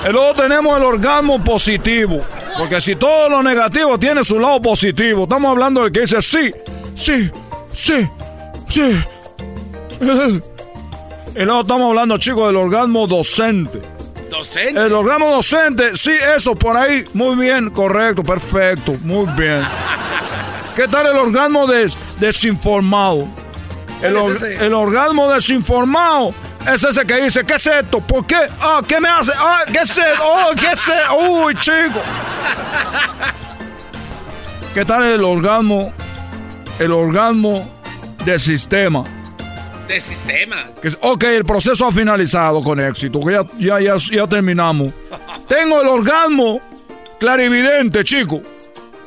Y 0.08 0.12
luego 0.12 0.34
tenemos 0.34 0.76
el 0.76 0.82
orgasmo 0.84 1.42
positivo. 1.42 2.20
Porque 2.58 2.80
si 2.80 2.96
todo 2.96 3.28
lo 3.28 3.42
negativo 3.42 3.98
tiene 3.98 4.24
su 4.24 4.38
lado 4.38 4.60
positivo. 4.60 5.24
Estamos 5.24 5.50
hablando 5.52 5.82
del 5.82 5.92
que 5.92 6.00
dice 6.00 6.20
sí, 6.20 6.52
sí, 6.94 7.30
sí, 7.72 8.08
sí. 8.68 9.00
Y 11.34 11.44
luego 11.44 11.62
estamos 11.62 11.88
hablando, 11.88 12.18
chicos, 12.18 12.46
del 12.48 12.56
orgasmo 12.56 13.06
docente. 13.06 13.80
¿Docente? 14.30 14.78
El 14.78 14.92
orgasmo 14.92 15.30
docente, 15.30 15.96
sí, 15.96 16.12
eso 16.36 16.54
por 16.54 16.76
ahí. 16.76 17.04
Muy 17.14 17.36
bien, 17.36 17.70
correcto, 17.70 18.22
perfecto, 18.22 18.96
muy 19.02 19.24
bien. 19.38 19.62
¿Qué 20.76 20.86
tal 20.88 21.06
el 21.06 21.16
orgasmo 21.16 21.66
des- 21.66 22.20
desinformado? 22.20 23.26
El, 24.02 24.12
¿Cuál 24.12 24.16
or- 24.16 24.32
es 24.32 24.42
ese? 24.42 24.66
el 24.66 24.74
orgasmo 24.74 25.30
desinformado 25.32 26.34
es 26.66 26.84
ese 26.84 27.04
que 27.06 27.22
dice, 27.22 27.44
¿qué 27.44 27.54
es 27.54 27.66
esto? 27.66 28.00
¿Por 28.00 28.26
qué? 28.26 28.36
Ah, 28.60 28.80
¿qué 28.86 29.00
me 29.00 29.08
hace? 29.08 29.32
Ah, 29.38 29.62
¿qué 29.66 29.80
es 29.80 29.90
esto? 29.96 30.22
Oh, 30.22 30.50
¿qué 30.58 30.66
es 30.72 30.88
esto? 30.88 31.16
Uy, 31.18 31.54
chico. 31.56 32.00
¿Qué 34.74 34.84
tal 34.84 35.04
el 35.04 35.22
orgasmo? 35.24 35.92
El 36.78 36.92
orgasmo 36.92 37.68
del 38.24 38.40
sistema. 38.40 39.04
De 39.86 39.96
es- 40.82 40.98
ok, 41.00 41.24
el 41.24 41.44
proceso 41.44 41.86
ha 41.86 41.92
finalizado 41.92 42.62
con 42.62 42.80
éxito. 42.80 43.20
ya, 43.28 43.44
ya, 43.58 43.80
ya, 43.80 43.96
ya 43.96 44.26
terminamos. 44.26 44.94
Tengo 45.48 45.82
el 45.82 45.88
orgasmo 45.88 46.60
clarividente, 47.18 48.02
chico. 48.04 48.40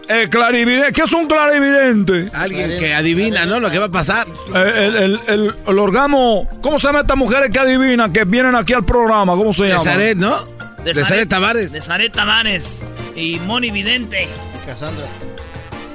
El 0.08 0.30
clarividente. 0.30 0.94
¿Qué 0.94 1.02
es 1.02 1.14
un 1.14 1.28
clarividente? 1.28 2.30
Alguien 2.34 2.78
que 2.80 2.94
adivina, 2.94 3.46
¿no? 3.46 3.60
Lo 3.60 3.72
que 3.72 3.80
va 3.80 3.86
a 3.86 3.92
pasar. 3.92 4.28
El, 4.54 4.56
el, 4.62 4.96
el- 4.96 5.20
el- 5.28 5.56
el 5.68 5.80
orgasmo. 5.80 6.48
¿Cómo 6.62 6.80
se 6.80 6.88
llama 6.88 7.02
estas 7.02 7.18
mujeres 7.18 7.50
que 7.50 7.60
adivinan 7.60 8.14
que 8.14 8.24
vienen 8.26 8.56
aquí 8.56 8.74
al 8.74 8.86
programa? 8.86 9.34
¿Cómo 9.36 9.52
se 9.52 9.64
De 9.64 9.70
llama? 9.70 9.84
Zaret, 9.84 10.18
¿no? 10.18 10.38
De 10.84 10.94
Zaret 11.04 11.28
Tavares. 11.28 11.72
De 11.72 11.82
Zaret 11.82 12.14
Tavares. 12.14 12.86
Y 13.16 13.40
Moni 13.40 13.72
Vidente. 13.72 14.28
Cassandra. 14.68 15.06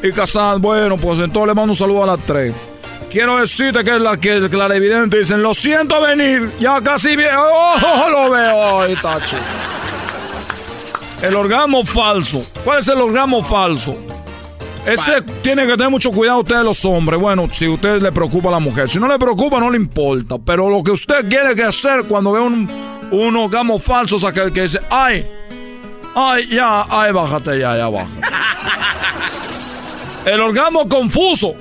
Y 0.03 0.11
Casán, 0.12 0.61
bueno, 0.62 0.97
pues 0.97 1.19
entonces 1.20 1.49
le 1.49 1.55
mando 1.55 1.73
un 1.73 1.77
saludo 1.77 2.03
a 2.05 2.07
las 2.07 2.20
tres. 2.27 2.55
Quiero 3.12 3.37
decirte 3.39 3.85
que 3.85 3.97
es 3.97 4.01
la 4.01 4.16
que 4.16 4.32
el 4.37 4.49
clarividente 4.49 5.19
dicen, 5.19 5.43
lo 5.43 5.53
siento 5.53 6.01
venir, 6.01 6.51
ya 6.59 6.81
casi 6.81 7.16
bien, 7.16 7.31
oh, 7.37 8.09
lo 8.11 8.31
veo, 8.31 8.81
ahí 8.82 8.93
está, 8.93 9.16
chico. 9.20 9.43
El 11.23 11.35
orgasmo 11.35 11.85
falso. 11.85 12.43
¿Cuál 12.65 12.79
es 12.79 12.89
el 12.89 13.01
orgasmo 13.01 13.45
falso? 13.45 13.97
Ese 14.87 15.21
tiene 15.43 15.67
que 15.67 15.73
tener 15.73 15.91
mucho 15.91 16.11
cuidado 16.11 16.41
ustedes 16.41 16.65
los 16.65 16.83
hombres. 16.87 17.21
Bueno, 17.21 17.49
si 17.53 17.67
a 17.67 17.71
usted 17.71 18.01
le 18.01 18.11
preocupa 18.13 18.49
a 18.49 18.53
la 18.53 18.59
mujer. 18.61 18.89
Si 18.89 18.99
no 18.99 19.07
le 19.07 19.19
preocupa, 19.19 19.61
no 19.61 19.71
le 19.71 19.77
importa. 19.77 20.39
Pero 20.39 20.71
lo 20.71 20.83
que 20.83 20.93
usted 20.93 21.29
quiere 21.29 21.55
que 21.55 21.65
hacer 21.65 22.05
cuando 22.09 22.33
ve 22.33 22.41
un, 22.41 22.67
un 23.11 23.37
orgasmo 23.37 23.79
falso 23.79 24.17
es 24.17 24.25
aquel 24.25 24.53
que 24.53 24.63
dice, 24.63 24.81
ay, 24.89 25.27
ay, 26.15 26.49
ya, 26.49 26.87
ay, 26.89 27.13
bájate 27.13 27.59
ya, 27.59 27.77
ya 27.77 27.89
baja. 27.89 28.09
El 30.25 30.41
orgasmo 30.41 30.89
confuso. 30.89 31.55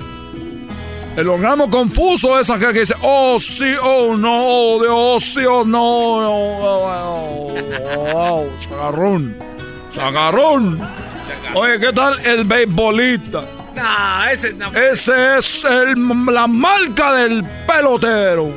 El 1.19 1.27
orgasmo 1.27 1.69
confuso 1.69 2.39
es 2.39 2.49
aquel 2.49 2.71
que 2.71 2.79
dice, 2.79 2.95
oh 3.01 3.37
sí, 3.41 3.73
oh 3.83 4.15
no, 4.15 4.41
oh 4.41 4.79
Dios, 4.81 4.93
oh 4.95 5.19
sí, 5.19 5.45
oh 5.45 5.65
no, 5.65 5.83
oh, 5.83 7.53
oh, 8.15 8.47
chagarrón, 8.61 9.35
chagarrón. 9.93 10.79
Oye, 11.55 11.77
¿qué 11.77 11.91
tal 11.91 12.17
el 12.25 12.45
beisbolista? 12.45 13.41
No, 13.75 14.29
ese 14.31 14.53
no. 14.53 14.71
Ese 14.73 15.39
es 15.39 15.65
el, 15.65 15.95
la 16.33 16.47
marca 16.47 17.11
del 17.15 17.43
pelotero. 17.67 18.49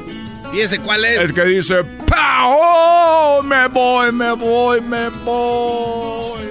¿Y 0.53 0.61
ese 0.61 0.79
cuál 0.79 1.05
es? 1.05 1.19
El 1.19 1.35
que 1.35 1.45
dice, 1.45 1.83
"Pa, 2.07 2.45
oh, 2.47 3.43
me 3.43 3.67
voy, 3.67 4.13
me 4.13 4.31
voy, 4.35 4.81
me 4.81 5.09
voy. 5.25 6.45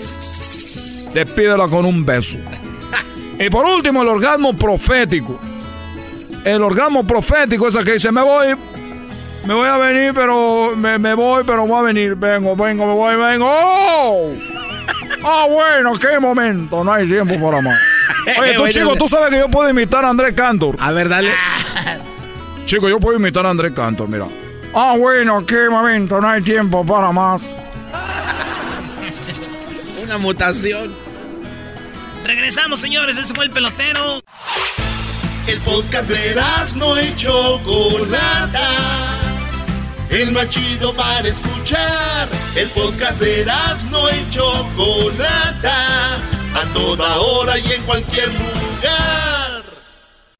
Despídela 1.13 1.69
con 1.69 1.85
un 1.85 2.05
beso. 2.05 2.37
Y 3.39 3.49
por 3.49 3.65
último, 3.65 4.03
el 4.03 4.09
orgasmo 4.09 4.53
profético. 4.53 5.39
El 6.43 6.63
orgasmo 6.63 7.05
profético 7.05 7.67
es 7.67 7.75
el 7.75 7.83
que 7.83 7.93
dice, 7.93 8.11
me 8.11 8.21
voy, 8.21 8.55
me 9.45 9.53
voy 9.53 9.67
a 9.67 9.77
venir, 9.77 10.13
pero 10.13 10.75
me, 10.75 10.97
me 10.97 11.13
voy, 11.13 11.43
pero 11.45 11.65
voy 11.67 11.79
a 11.79 11.81
venir. 11.83 12.15
Vengo, 12.15 12.55
vengo, 12.55 12.85
me 12.87 12.93
voy, 12.93 13.15
vengo. 13.15 13.47
¡Oh! 13.49 14.33
Ah, 15.23 15.45
bueno, 15.47 15.93
qué 15.99 16.19
momento. 16.19 16.83
No 16.83 16.91
hay 16.91 17.05
tiempo 17.07 17.35
para 17.35 17.61
más. 17.61 17.79
Oye, 18.39 18.55
tú, 18.55 18.67
chico, 18.69 18.95
tú 18.95 19.07
sabes 19.07 19.29
que 19.29 19.37
yo 19.37 19.49
puedo 19.49 19.69
imitar 19.69 20.03
a 20.03 20.09
Andrés 20.09 20.33
Cantor. 20.33 20.75
A 20.79 20.91
ver, 20.91 21.09
dale. 21.09 21.31
Chico, 22.65 22.89
yo 22.89 22.99
puedo 22.99 23.19
imitar 23.19 23.45
a 23.45 23.51
Andrés 23.51 23.71
Cantor, 23.71 24.09
mira. 24.09 24.25
Ah, 24.73 24.95
bueno, 24.97 25.45
qué 25.45 25.69
momento. 25.69 26.19
No 26.19 26.27
hay 26.27 26.41
tiempo 26.41 26.83
para 26.83 27.11
más. 27.11 27.53
Una 30.03 30.17
mutación. 30.17 30.95
Regresamos, 32.25 32.79
señores. 32.79 33.17
Ese 33.17 33.33
fue 33.35 33.45
el 33.45 33.51
pelotero. 33.51 34.21
El 35.47 35.59
podcast 35.61 36.07
de 36.09 36.35
no 36.77 37.01
y 37.01 37.15
Chocolata. 37.15 38.69
El 40.09 40.31
más 40.31 40.49
chido 40.49 40.95
para 40.95 41.27
escuchar. 41.27 42.29
El 42.55 42.69
podcast 42.69 43.19
de 43.19 43.45
no 43.89 44.09
y 44.09 44.29
Chocolata. 44.29 46.15
A 46.53 46.73
toda 46.73 47.17
hora 47.17 47.57
y 47.57 47.71
en 47.71 47.81
cualquier 47.83 48.27
lugar. 48.27 49.63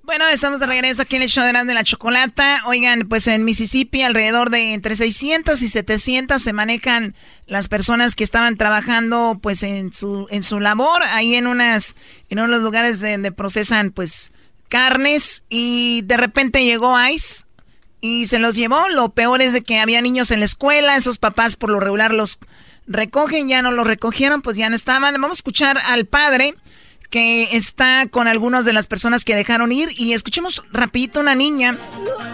Bueno, 0.04 0.28
estamos 0.28 0.60
de 0.60 0.66
regreso 0.66 1.02
aquí 1.02 1.16
en 1.16 1.22
el 1.22 1.30
show 1.30 1.46
de 1.46 1.54
de 1.54 1.74
la 1.74 1.84
Chocolata. 1.84 2.62
Oigan, 2.66 3.08
pues 3.08 3.28
en 3.28 3.46
Mississippi 3.46 4.02
alrededor 4.02 4.50
de 4.50 4.74
entre 4.74 4.96
600 4.96 5.62
y 5.62 5.68
700 5.68 6.42
se 6.42 6.54
manejan 6.54 7.16
las 7.48 7.70
personas 7.70 8.16
que 8.16 8.24
estaban 8.24 8.58
trabajando 8.58 9.40
pues 9.42 9.64
en 9.64 9.94
su 9.94 10.28
en 10.30 10.44
su 10.44 10.60
labor 10.60 11.02
ahí 11.14 11.36
en 11.36 11.48
unas 11.48 11.96
en 12.30 12.40
unos 12.40 12.62
lugares 12.62 13.00
donde 13.00 13.32
procesan 13.32 13.92
pues 13.92 14.32
carnes 14.72 15.44
y 15.50 16.02
de 16.06 16.16
repente 16.16 16.64
llegó 16.64 16.98
ICE 16.98 17.44
y 18.00 18.26
se 18.28 18.40
los 18.40 18.56
llevó. 18.56 18.88
Lo 18.90 19.10
peor 19.10 19.42
es 19.42 19.52
de 19.52 19.62
que 19.62 19.80
había 19.80 20.02
niños 20.02 20.32
en 20.32 20.40
la 20.40 20.46
escuela, 20.46 20.96
esos 20.96 21.18
papás 21.18 21.58
por 21.58 21.70
lo 21.70 21.82
regular 21.82 22.14
los 22.14 22.40
recogen, 22.88 23.50
ya 23.50 23.62
no 23.62 23.72
los 23.72 23.86
recogieron, 23.86 24.42
pues 24.42 24.56
ya 24.56 24.70
no 24.70 24.76
estaban. 24.76 25.14
Vamos 25.14 25.32
a 25.32 25.40
escuchar 25.40 25.78
al 25.90 26.06
padre 26.06 26.56
que 27.10 27.58
está 27.58 28.08
con 28.10 28.30
algunas 28.30 28.64
de 28.64 28.72
las 28.72 28.88
personas 28.88 29.26
que 29.26 29.36
dejaron 29.36 29.74
ir 29.74 29.90
y 29.98 30.14
escuchemos 30.14 30.64
rapidito 30.72 31.20
una 31.20 31.36
niña 31.36 31.78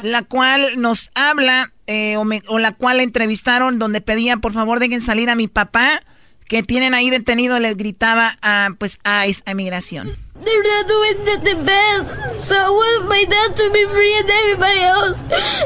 la 0.04 0.22
cual 0.22 0.80
nos 0.80 1.10
habla 1.16 1.74
eh, 1.88 2.16
o, 2.18 2.26
o, 2.48 2.60
la 2.60 2.74
cual 2.74 3.00
entrevistaron 3.00 3.80
donde 3.80 4.02
pedía 4.02 4.38
por 4.38 4.54
favor 4.54 4.80
dejen 4.80 5.02
salir 5.02 5.32
a 5.32 5.36
mi 5.36 5.48
papá 5.48 6.04
que 6.48 6.64
tienen 6.64 6.94
ahí 6.94 7.10
detenido 7.10 7.60
le 7.60 7.74
gritaba 7.74 8.36
a 8.42 8.70
pues 8.78 9.00
a, 9.04 9.22
a 9.22 9.52
inmigración. 9.52 10.16
They're 10.44 10.64
not 10.64 10.88
doing 10.88 11.44
the, 11.44 11.56
best. 11.64 12.46
So 12.46 12.56
I 12.56 12.70
want 12.70 13.10
my 13.10 13.26
dad 13.26 13.56
to 13.56 13.72
be 13.72 13.86
free 13.88 14.14
and 14.20 14.30
everybody 14.30 14.80
else. 14.82 15.18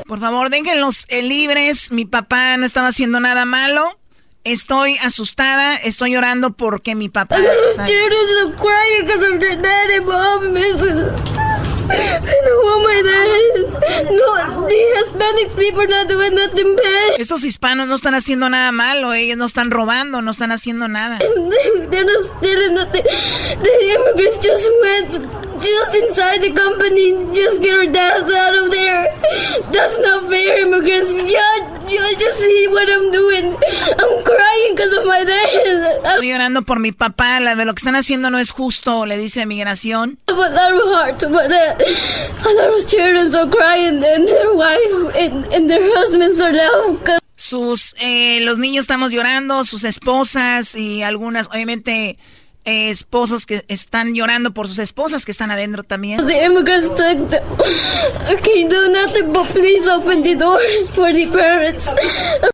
Por 0.08 0.20
favor, 0.20 0.50
déjenlos 0.50 1.06
eh, 1.10 1.22
libres. 1.22 1.92
Mi 1.92 2.06
papá 2.06 2.58
no 2.58 2.66
estaba 2.66 2.88
haciendo 2.88 3.20
nada 3.20 3.46
malo. 3.46 3.98
Estoy 4.44 4.98
asustada, 5.04 5.76
estoy 5.76 6.14
llorando 6.14 6.54
porque 6.54 6.96
mi 6.96 7.10
papá. 7.10 7.38
I'm 7.78 7.82
No, 14.10 14.68
the 14.68 15.50
people 15.56 15.88
not 15.88 16.08
doing 16.08 16.36
nothing 16.36 16.76
bad. 16.76 17.20
Estos 17.20 17.44
hispanos 17.44 17.88
no 17.88 17.96
están 17.96 18.16
haciendo 18.16 18.50
nada 18.50 18.72
malo, 18.72 19.14
ellos 19.14 19.38
no 19.38 19.46
están 19.46 19.72
robando, 19.72 20.22
no 20.22 20.32
están 20.32 20.52
haciendo 20.52 20.88
nada. 20.88 21.20
They're 21.90 22.06
not 22.06 22.38
stealing 22.38 22.74
nothing. 22.76 23.04
The 23.04 23.72
immigrants 23.96 24.40
just 24.40 24.68
went 24.82 25.51
just 25.62 25.96
inside 25.96 26.42
the 26.42 26.52
company, 26.52 27.14
just 27.34 27.62
get 27.62 27.76
our 27.76 27.86
dads 27.88 28.30
out 28.32 28.56
of 28.56 28.72
there. 28.72 29.14
That's 29.72 29.98
not 30.00 30.28
fair, 30.28 30.66
immigrants. 30.66 31.14
Yeah, 31.32 31.90
you 31.90 32.00
just 32.18 32.40
see 32.40 32.68
what 32.68 32.90
I'm 32.90 33.12
doing. 33.12 33.54
I'm 34.00 34.24
crying 34.24 34.76
because 34.76 34.94
of 34.94 35.06
my 35.06 35.24
dad. 35.24 35.48
Estoy 36.04 36.30
llorando 36.30 36.64
por 36.64 36.80
mi 36.80 36.92
papá. 36.92 37.40
La 37.40 37.56
lo 37.56 37.74
que 37.74 37.80
están 37.80 37.96
haciendo 37.96 38.30
no 38.30 38.40
es 38.40 38.52
justo, 38.52 39.06
le 39.06 39.18
dice 39.18 39.46
migración. 39.46 40.18
But 40.28 40.54
that 40.54 40.74
was 40.74 40.94
hard 40.94 41.20
to 41.20 41.30
but 41.30 41.50
that. 41.50 41.82
A 41.82 42.54
lot 42.54 42.78
of 42.78 42.88
children 42.88 43.34
are 43.36 43.48
crying 43.50 44.04
and 44.04 44.28
their 44.28 44.54
wife 44.56 45.16
and, 45.16 45.54
and 45.54 45.70
their 45.70 45.84
husbands 45.96 46.42
are 46.42 46.52
now. 46.52 46.98
Sus, 47.36 47.96
eh, 48.00 48.40
los 48.42 48.60
niños 48.60 48.82
estamos 48.82 49.12
llorando, 49.12 49.64
sus 49.64 49.84
esposas 49.84 50.76
y 50.76 51.02
algunas, 51.02 51.48
obviamente 51.48 52.18
esposos 52.66 53.46
que 53.46 53.64
están 53.68 54.14
llorando 54.14 54.52
por 54.52 54.68
sus 54.68 54.80
esposas 54.80 55.26
que 55.26 55.32
están 55.32 55.52
adentro 55.52 55.84
también. 55.84 56.26
The 56.26 56.46
immigrants 56.46 56.90
took. 56.90 57.32
Okay, 58.32 58.68
do 58.68 58.92
nothing 58.92 59.34
but 59.34 59.48
please 59.48 59.88
open 59.88 60.24
the 60.24 60.36
door 60.36 60.60
for 60.94 61.12
the 61.12 61.28
parents. 61.28 61.90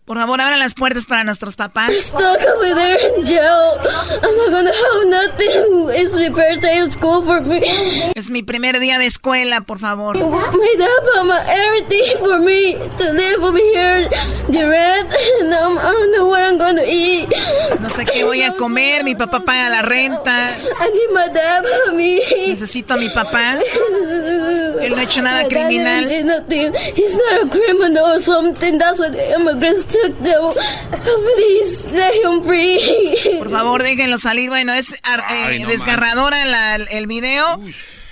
Por 0.05 0.17
favor, 0.17 0.39
abran 0.39 0.59
las 0.59 0.73
puertas 0.73 1.05
para 1.05 1.23
nuestros 1.25 1.55
papás. 1.55 1.91
Stuck 1.93 2.39
over 2.55 2.73
there 2.73 2.97
in 3.17 3.25
jail. 3.25 3.75
I'm 4.23 4.37
not 4.37 4.51
gonna 4.51 4.71
have 4.71 5.07
nothing. 5.09 5.89
It's 5.91 6.13
my 6.13 6.29
first 6.33 6.61
day 6.61 6.79
of 6.79 6.91
school 6.93 7.23
for 7.25 7.41
me. 7.41 7.61
Es 8.15 8.29
mi 8.29 8.43
primer 8.43 8.79
día 8.79 8.99
de 8.99 9.05
escuela, 9.05 9.61
por 9.61 9.79
favor. 9.79 10.17
My 10.17 10.75
dad 10.77 11.47
everything 11.47 12.17
for 12.19 12.39
me 12.39 12.75
to 12.97 13.11
live 13.11 13.43
over 13.43 13.57
here. 13.57 14.09
The 14.49 14.67
rent. 14.67 15.13
And 15.41 15.53
I'm, 15.53 15.77
I 15.77 15.91
don't 15.91 16.11
know 16.13 16.27
what 16.27 16.41
I'm 16.41 16.57
gonna 16.57 16.83
eat. 16.85 17.27
No 17.81 17.89
sé 17.89 18.05
qué 18.05 18.23
voy 18.23 18.43
a 18.43 18.53
comer. 18.53 19.03
Mi 19.03 19.15
papá 19.15 19.41
paga 19.41 19.69
la 19.69 19.81
renta. 19.81 19.96
Necesito 22.47 22.93
a 22.93 22.97
mi 22.97 23.09
papá. 23.09 23.57
Él 24.81 24.91
no 24.91 24.97
ha 24.97 25.03
hecho 25.03 25.21
nada 25.21 25.47
criminal. 25.47 26.09
He's 26.09 26.25
not 26.25 27.43
a 27.43 27.49
criminal 27.49 28.15
or 28.15 28.21
something. 28.21 28.77
That's 28.77 28.99
what 28.99 29.11
the 29.11 29.35
immigrants 29.35 29.85
took 29.85 30.17
them. 30.23 30.53
Please 31.35 31.85
let 31.91 32.13
him 32.13 32.43
free. 32.43 32.79
Por 33.39 33.49
favor, 33.49 33.83
déjenlo 33.83 34.17
salir. 34.17 34.49
Bueno, 34.49 34.73
es 34.73 34.93
eh, 34.93 35.65
desgarradora 35.67 36.45
la, 36.45 36.75
el 36.75 37.07
video. 37.07 37.59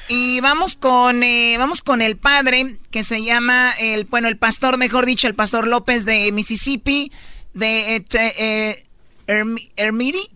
Y 0.07 0.39
vamos 0.41 0.75
con 0.75 1.23
eh, 1.23 1.55
vamos 1.57 1.81
con 1.81 2.01
el 2.01 2.15
padre 2.15 2.77
que 2.91 3.03
se 3.03 3.23
llama 3.23 3.73
el 3.79 4.03
bueno 4.05 4.27
el 4.27 4.37
pastor 4.37 4.77
mejor 4.77 5.07
dicho 5.07 5.27
el 5.27 5.33
pastor 5.33 5.67
López 5.67 6.05
de 6.05 6.31
Mississippi 6.31 7.11
de 7.55 7.95
eh, 7.95 8.05
eh 8.13 8.83
Hermiri 9.27 10.29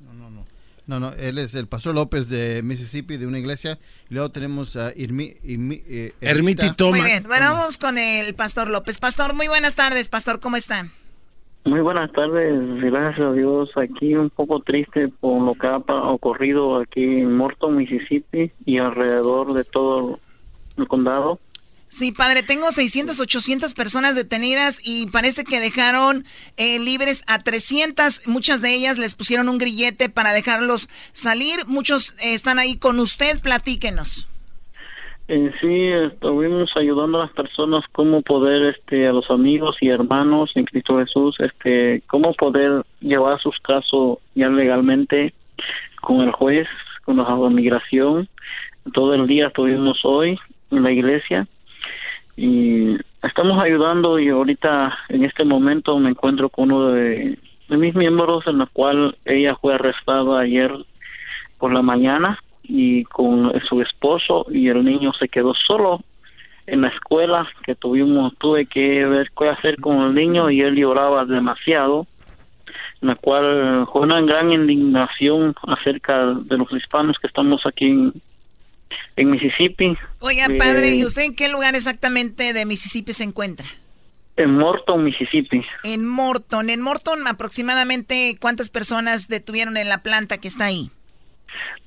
no, 0.90 1.00
no, 1.00 1.14
él 1.14 1.38
es 1.38 1.54
el 1.54 1.68
pastor 1.68 1.94
López 1.94 2.30
de 2.30 2.64
Mississippi, 2.64 3.18
de 3.18 3.28
una 3.28 3.38
iglesia. 3.38 3.78
Y 4.10 4.16
luego 4.16 4.30
tenemos 4.30 4.76
a 4.76 4.92
Irmi, 4.96 5.36
eh, 5.44 6.14
Ermiti 6.20 6.74
Thomas. 6.76 7.02
Muy 7.02 7.08
bien, 7.08 7.24
bueno, 7.28 7.54
vamos 7.54 7.78
con 7.78 8.00
el 8.00 8.34
pastor 8.34 8.72
López. 8.72 8.98
Pastor, 8.98 9.36
muy 9.36 9.48
buenas 9.48 9.76
tardes, 9.76 10.10
pastor, 10.10 10.40
¿cómo 10.40 10.58
están? 10.58 10.90
Muy 11.64 11.82
buenas 11.82 12.12
tardes, 12.12 12.60
gracias 12.82 13.20
a 13.20 13.34
Dios. 13.34 13.70
Aquí 13.78 14.16
un 14.16 14.32
poco 14.32 14.62
triste 14.62 15.10
por 15.10 15.40
lo 15.44 15.54
que 15.54 15.68
ha 15.68 15.78
ocurrido 15.78 16.80
aquí 16.80 17.04
en 17.04 17.38
Morton, 17.38 17.78
Mississippi 17.78 18.52
y 18.66 18.80
alrededor 18.80 19.54
de 19.54 19.66
todo 19.66 20.20
el 20.76 20.88
condado. 20.88 21.40
Sí, 21.92 22.12
padre, 22.12 22.44
tengo 22.44 22.70
600, 22.70 23.20
800 23.20 23.74
personas 23.74 24.16
detenidas 24.16 24.80
y 24.86 25.10
parece 25.10 25.44
que 25.44 25.60
dejaron 25.60 26.24
eh, 26.56 26.78
libres 26.80 27.24
a 27.28 27.42
300. 27.42 28.28
Muchas 28.28 28.62
de 28.62 28.76
ellas 28.76 29.00
les 29.00 29.16
pusieron 29.16 29.50
un 29.50 29.58
grillete 29.58 30.08
para 30.08 30.32
dejarlos 30.32 30.88
salir. 31.14 31.66
Muchos 31.66 32.12
eh, 32.24 32.36
están 32.36 32.60
ahí 32.60 32.78
con 32.78 33.00
usted. 33.00 33.42
Platíquenos. 33.42 34.30
Eh, 35.30 35.52
sí, 35.60 35.88
estuvimos 36.14 36.70
ayudando 36.76 37.20
a 37.20 37.26
las 37.26 37.34
personas 37.34 37.84
cómo 37.92 38.22
poder, 38.22 38.76
este, 38.76 39.08
a 39.08 39.12
los 39.12 39.30
amigos 39.32 39.76
y 39.82 39.90
hermanos 39.90 40.52
en 40.54 40.66
Cristo 40.66 41.00
Jesús, 41.00 41.38
este, 41.40 42.04
cómo 42.06 42.34
poder 42.36 42.84
llevar 43.00 43.40
sus 43.42 43.58
casos 43.62 44.20
ya 44.36 44.50
legalmente 44.50 45.34
con 46.02 46.22
el 46.22 46.32
juez, 46.34 46.68
con 47.04 47.18
la 47.18 47.50
migración. 47.50 48.30
Todo 48.94 49.16
el 49.16 49.26
día 49.26 49.48
estuvimos 49.48 50.00
hoy 50.04 50.38
en 50.70 50.84
la 50.84 50.92
iglesia 50.92 51.48
y 52.42 52.98
estamos 53.22 53.62
ayudando 53.62 54.18
y 54.18 54.30
ahorita 54.30 54.98
en 55.10 55.26
este 55.26 55.44
momento 55.44 56.00
me 56.00 56.12
encuentro 56.12 56.48
con 56.48 56.72
uno 56.72 56.92
de, 56.92 57.38
mis 57.68 57.94
miembros 57.94 58.48
en 58.48 58.60
la 58.60 58.66
cual 58.68 59.18
ella 59.26 59.56
fue 59.56 59.76
arrestada 59.76 60.40
ayer 60.40 60.74
por 61.58 61.74
la 61.74 61.82
mañana 61.82 62.40
y 62.64 63.04
con 63.04 63.52
su 63.68 63.82
esposo 63.82 64.46
y 64.50 64.70
el 64.70 64.86
niño 64.86 65.12
se 65.20 65.28
quedó 65.28 65.54
solo 65.54 66.00
en 66.66 66.82
la 66.82 66.88
escuela 66.88 67.46
que 67.66 67.76
tuvimos 67.76 68.34
tuve 68.38 68.68
que 68.68 69.06
ver 69.06 69.30
qué 69.38 69.50
hacer 69.50 69.76
con 69.82 70.02
el 70.02 70.16
niño 70.16 70.50
y 70.50 70.62
él 70.62 70.76
lloraba 70.76 71.26
demasiado 71.26 72.08
en 73.02 73.10
la 73.10 73.16
cual 73.16 73.86
fue 73.92 74.04
una 74.04 74.22
gran 74.22 74.50
indignación 74.54 75.54
acerca 75.68 76.36
de 76.36 76.58
los 76.58 76.72
hispanos 76.72 77.18
que 77.20 77.28
estamos 77.28 77.66
aquí 77.66 77.88
en, 77.88 78.14
en 79.16 79.32
Mississippi. 79.32 79.98
Oiga, 80.20 80.48
padre, 80.58 80.96
¿y 80.96 81.06
usted 81.06 81.24
en 81.24 81.36
qué 81.36 81.48
lugar 81.48 81.76
exactamente 81.76 82.54
de 82.54 82.66
Mississippi 82.66 83.14
se 83.14 83.24
encuentra? 83.24 83.66
En 84.38 84.56
Morton, 84.56 85.04
Mississippi. 85.04 85.62
En 85.84 86.08
Morton. 86.08 86.70
En 86.70 86.82
Morton, 86.82 87.28
aproximadamente, 87.28 88.38
¿cuántas 88.40 88.70
personas 88.70 89.28
detuvieron 89.28 89.76
en 89.76 89.90
la 89.90 90.02
planta 90.02 90.38
que 90.38 90.48
está 90.48 90.66
ahí? 90.66 90.90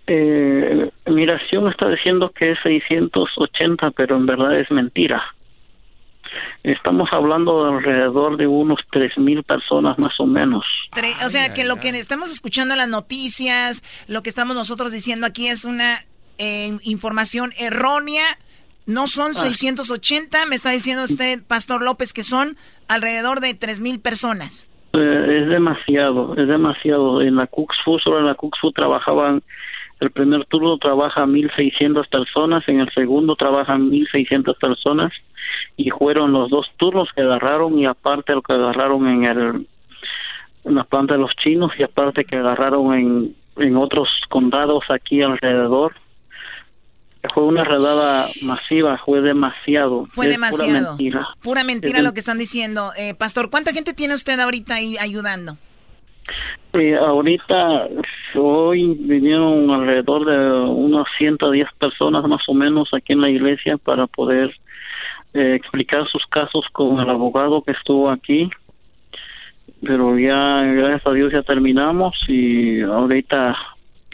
Eh, 0.07 0.91
Migración 1.07 1.69
está 1.69 1.89
diciendo 1.89 2.31
que 2.31 2.53
es 2.53 2.59
680, 2.63 3.93
pero 3.93 4.17
en 4.17 4.27
verdad 4.27 4.59
es 4.61 4.71
mentira. 4.71 5.23
Estamos 6.63 7.09
hablando 7.13 7.65
de 7.65 7.77
alrededor 7.77 8.37
de 8.37 8.47
unos 8.47 8.81
3.000 8.93 9.45
personas 9.45 9.99
más 9.99 10.19
o 10.19 10.27
menos. 10.27 10.65
O 11.25 11.29
sea, 11.29 11.53
que 11.53 11.65
lo 11.65 11.77
que 11.77 11.89
estamos 11.91 12.31
escuchando 12.31 12.75
en 12.75 12.79
las 12.79 12.89
noticias, 12.89 13.83
lo 14.09 14.23
que 14.23 14.29
estamos 14.29 14.55
nosotros 14.55 14.93
diciendo 14.93 15.27
aquí 15.27 15.49
es 15.49 15.65
una 15.65 15.99
eh, 16.43 16.79
información 16.83 17.51
errónea. 17.59 18.25
No 18.85 19.07
son 19.07 19.33
680, 19.33 20.43
ah. 20.43 20.47
me 20.47 20.57
está 20.57 20.71
diciendo 20.71 21.05
usted, 21.05 21.41
Pastor 21.47 21.83
López, 21.83 22.13
que 22.13 22.25
son 22.25 22.57
alrededor 22.89 23.39
de 23.39 23.51
3.000 23.51 24.03
personas. 24.03 24.69
Eh, 24.93 25.41
es 25.43 25.49
demasiado, 25.49 26.35
es 26.37 26.49
demasiado. 26.49 27.23
En 27.23 27.37
la 27.37 27.47
Cuxfu, 27.47 28.01
solo 28.01 28.19
en 28.19 28.27
la 28.27 28.35
Cuxfu 28.35 28.73
trabajaban, 28.73 29.41
el 30.01 30.11
primer 30.11 30.45
turno 30.47 30.79
trabaja 30.79 31.25
1.600 31.27 32.09
personas, 32.09 32.69
en 32.69 32.81
el 32.81 32.93
segundo 32.93 33.37
trabajan 33.37 33.89
1.600 33.89 34.59
personas 34.59 35.13
y 35.77 35.91
fueron 35.91 36.33
los 36.33 36.51
dos 36.51 36.67
turnos 36.77 37.09
que 37.15 37.23
agarraron 37.23 37.79
y 37.79 37.87
aparte 37.87 38.35
lo 38.35 38.43
que 38.43 38.53
agarraron 38.53 39.07
en 39.07 39.25
el 39.25 39.67
en 40.65 40.75
la 40.77 40.85
planta 40.85 41.15
de 41.15 41.21
los 41.21 41.35
chinos 41.37 41.73
y 41.77 41.83
aparte 41.83 42.25
que 42.25 42.37
agarraron 42.37 42.95
en, 42.95 43.35
en 43.57 43.77
otros 43.77 44.09
condados 44.29 44.85
aquí 44.91 45.21
alrededor 45.21 45.93
fue 47.29 47.45
una 47.45 47.65
redada 47.65 48.29
masiva, 48.43 48.99
fue 49.05 49.21
demasiado. 49.21 50.07
Fue 50.07 50.29
demasiado. 50.29 50.73
Pura 50.73 50.89
mentira. 50.89 51.29
Pura 51.43 51.65
mentira 51.65 52.03
lo 52.03 52.13
que 52.13 52.21
están 52.21 52.39
diciendo. 52.39 52.91
Eh, 52.97 53.15
Pastor, 53.15 53.51
¿cuánta 53.51 53.73
gente 53.73 53.95
tiene 53.95 54.15
usted 54.15 54.39
ahorita 54.41 54.75
ahí 54.75 54.97
ayudando? 54.99 55.57
Eh, 56.73 56.97
ahorita, 56.97 57.89
hoy 58.35 58.95
vinieron 58.99 59.71
alrededor 59.71 60.25
de 60.25 60.71
unas 60.71 61.07
110 61.19 61.69
personas 61.79 62.25
más 62.25 62.43
o 62.49 62.55
menos 62.55 62.89
aquí 62.93 63.13
en 63.13 63.21
la 63.21 63.31
iglesia 63.31 63.77
para 63.77 64.07
poder 64.07 64.55
eh, 65.35 65.55
explicar 65.55 66.09
sus 66.09 66.25
casos 66.27 66.65
con 66.73 66.99
el 67.01 67.11
abogado 67.11 67.63
que 67.63 67.73
estuvo 67.73 68.11
aquí. 68.11 68.51
Pero 69.85 70.19
ya, 70.19 70.63
gracias 70.63 71.07
a 71.07 71.13
Dios, 71.13 71.33
ya 71.33 71.43
terminamos 71.43 72.15
y 72.29 72.81
ahorita 72.83 73.57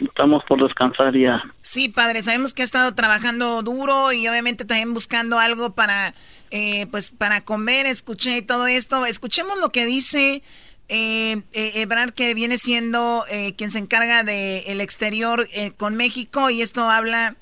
estamos 0.05 0.43
por 0.47 0.61
descansar 0.61 1.15
ya. 1.15 1.41
Sí, 1.61 1.89
padre, 1.89 2.23
sabemos 2.23 2.53
que 2.53 2.61
ha 2.61 2.65
estado 2.65 2.93
trabajando 2.95 3.61
duro 3.61 4.11
y 4.11 4.27
obviamente 4.27 4.65
también 4.65 4.93
buscando 4.93 5.39
algo 5.39 5.71
para, 5.71 6.13
eh, 6.51 6.87
pues, 6.87 7.11
para 7.11 7.41
comer. 7.41 7.85
Escuché 7.85 8.41
todo 8.41 8.67
esto. 8.67 9.05
Escuchemos 9.05 9.57
lo 9.59 9.69
que 9.69 9.85
dice 9.85 10.43
eh, 10.87 11.41
eh 11.53 11.87
que 12.15 12.33
viene 12.33 12.57
siendo 12.57 13.25
eh, 13.29 13.53
quien 13.55 13.71
se 13.71 13.79
encarga 13.79 14.23
del 14.23 14.63
el 14.65 14.81
exterior 14.81 15.47
con 15.77 15.95
México 15.95 16.49
y 16.49 16.61
esto 16.61 16.89
habla 16.89 17.35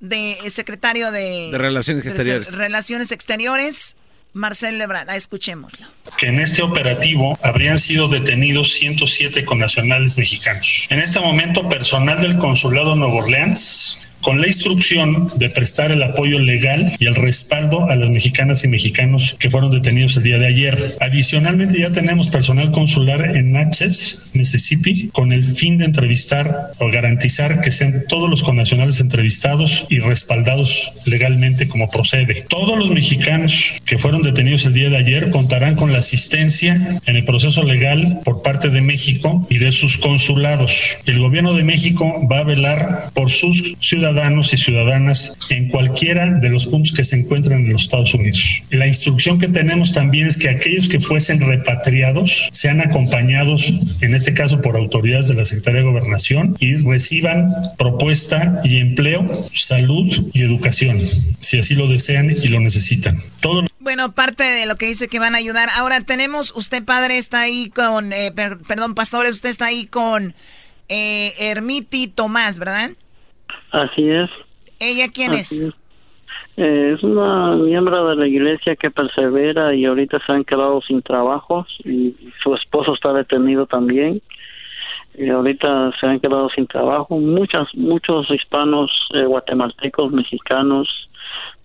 de 0.00 0.36
secretario 0.48 1.10
de, 1.10 1.50
de 1.52 1.58
Relaciones 1.58 2.04
Exteriores. 2.04 2.52
Relaciones 2.52 3.12
Exteriores. 3.12 3.96
Marcel 4.32 4.78
Lebrada, 4.78 5.12
ah, 5.12 5.16
escuchémoslo. 5.16 5.86
Que 6.16 6.26
en 6.26 6.40
este 6.40 6.62
operativo 6.62 7.38
habrían 7.42 7.78
sido 7.78 8.08
detenidos 8.08 8.72
107 8.72 9.44
connacionales 9.44 10.16
mexicanos. 10.16 10.86
En 10.88 11.00
este 11.00 11.20
momento, 11.20 11.68
personal 11.68 12.20
del 12.20 12.38
Consulado 12.38 12.96
Nuevo 12.96 13.18
Orleans 13.18 14.08
con 14.22 14.40
la 14.40 14.46
instrucción 14.46 15.32
de 15.36 15.50
prestar 15.50 15.90
el 15.90 16.02
apoyo 16.02 16.38
legal 16.38 16.94
y 16.98 17.06
el 17.06 17.14
respaldo 17.14 17.90
a 17.90 17.96
las 17.96 18.08
mexicanas 18.08 18.64
y 18.64 18.68
mexicanos 18.68 19.36
que 19.38 19.50
fueron 19.50 19.70
detenidos 19.70 20.16
el 20.16 20.22
día 20.22 20.38
de 20.38 20.46
ayer. 20.46 20.96
Adicionalmente 21.00 21.78
ya 21.78 21.90
tenemos 21.90 22.28
personal 22.28 22.70
consular 22.70 23.36
en 23.36 23.52
Natchez, 23.52 24.22
Mississippi, 24.32 25.08
con 25.08 25.32
el 25.32 25.44
fin 25.56 25.76
de 25.76 25.84
entrevistar 25.84 26.72
o 26.78 26.90
garantizar 26.90 27.60
que 27.60 27.70
sean 27.70 28.04
todos 28.08 28.30
los 28.30 28.42
connacionales 28.42 29.00
entrevistados 29.00 29.86
y 29.90 29.98
respaldados 29.98 30.92
legalmente 31.04 31.66
como 31.68 31.90
procede. 31.90 32.46
Todos 32.48 32.78
los 32.78 32.90
mexicanos 32.90 33.80
que 33.84 33.98
fueron 33.98 34.22
detenidos 34.22 34.64
el 34.66 34.74
día 34.74 34.88
de 34.88 34.96
ayer 34.96 35.30
contarán 35.30 35.74
con 35.74 35.92
la 35.92 35.98
asistencia 35.98 37.00
en 37.06 37.16
el 37.16 37.24
proceso 37.24 37.64
legal 37.64 38.20
por 38.24 38.42
parte 38.42 38.68
de 38.68 38.80
México 38.80 39.46
y 39.50 39.58
de 39.58 39.72
sus 39.72 39.98
consulados. 39.98 40.96
El 41.06 41.18
gobierno 41.18 41.54
de 41.54 41.64
México 41.64 42.26
va 42.30 42.38
a 42.38 42.44
velar 42.44 43.06
por 43.14 43.30
sus 43.30 43.74
ciudadanos 43.80 44.11
ciudadanos 44.12 44.52
y 44.52 44.58
ciudadanas 44.58 45.36
en 45.48 45.68
cualquiera 45.68 46.26
de 46.26 46.50
los 46.50 46.66
puntos 46.66 46.92
que 46.92 47.02
se 47.02 47.16
encuentran 47.16 47.60
en 47.60 47.72
los 47.72 47.84
Estados 47.84 48.12
Unidos. 48.12 48.62
La 48.70 48.86
instrucción 48.86 49.38
que 49.38 49.48
tenemos 49.48 49.92
también 49.92 50.26
es 50.26 50.36
que 50.36 50.50
aquellos 50.50 50.86
que 50.88 51.00
fuesen 51.00 51.40
repatriados 51.40 52.48
sean 52.52 52.80
acompañados, 52.80 53.72
en 54.00 54.14
este 54.14 54.34
caso 54.34 54.60
por 54.60 54.76
autoridades 54.76 55.28
de 55.28 55.34
la 55.34 55.44
Secretaría 55.46 55.80
de 55.80 55.86
Gobernación, 55.86 56.56
y 56.60 56.76
reciban 56.76 57.54
propuesta 57.78 58.60
y 58.64 58.78
empleo, 58.78 59.26
salud 59.54 60.30
y 60.34 60.42
educación, 60.42 61.00
si 61.40 61.58
así 61.58 61.74
lo 61.74 61.88
desean 61.88 62.30
y 62.30 62.48
lo 62.48 62.60
necesitan. 62.60 63.16
Todo 63.40 63.64
bueno, 63.80 64.12
parte 64.12 64.44
de 64.44 64.66
lo 64.66 64.76
que 64.76 64.86
dice 64.86 65.08
que 65.08 65.18
van 65.18 65.34
a 65.34 65.38
ayudar. 65.38 65.68
Ahora 65.74 66.00
tenemos, 66.02 66.52
usted 66.54 66.84
padre 66.84 67.18
está 67.18 67.40
ahí 67.40 67.68
con, 67.74 68.12
eh, 68.12 68.30
perdón, 68.30 68.94
pastores, 68.94 69.34
usted 69.34 69.48
está 69.48 69.66
ahí 69.66 69.86
con 69.86 70.34
eh, 70.88 71.32
Hermiti 71.38 72.06
Tomás, 72.06 72.58
¿verdad? 72.60 72.92
Así 73.70 74.08
es. 74.08 74.30
¿Ella 74.78 75.08
quién 75.12 75.32
es? 75.32 75.52
Eh, 76.56 76.92
es? 76.94 77.02
una 77.02 77.56
miembro 77.56 78.08
de 78.08 78.16
la 78.16 78.26
iglesia 78.26 78.76
que 78.76 78.90
persevera 78.90 79.74
y 79.74 79.84
ahorita 79.84 80.18
se 80.26 80.32
han 80.32 80.44
quedado 80.44 80.82
sin 80.82 81.02
trabajo 81.02 81.66
y 81.84 82.14
su 82.42 82.54
esposo 82.54 82.94
está 82.94 83.12
detenido 83.12 83.66
también 83.66 84.20
y 85.14 85.28
ahorita 85.28 85.92
se 85.98 86.06
han 86.06 86.20
quedado 86.20 86.48
sin 86.50 86.66
trabajo 86.66 87.18
muchas 87.18 87.68
muchos 87.74 88.30
hispanos 88.30 88.90
eh, 89.14 89.24
guatemaltecos 89.24 90.12
mexicanos 90.12 90.88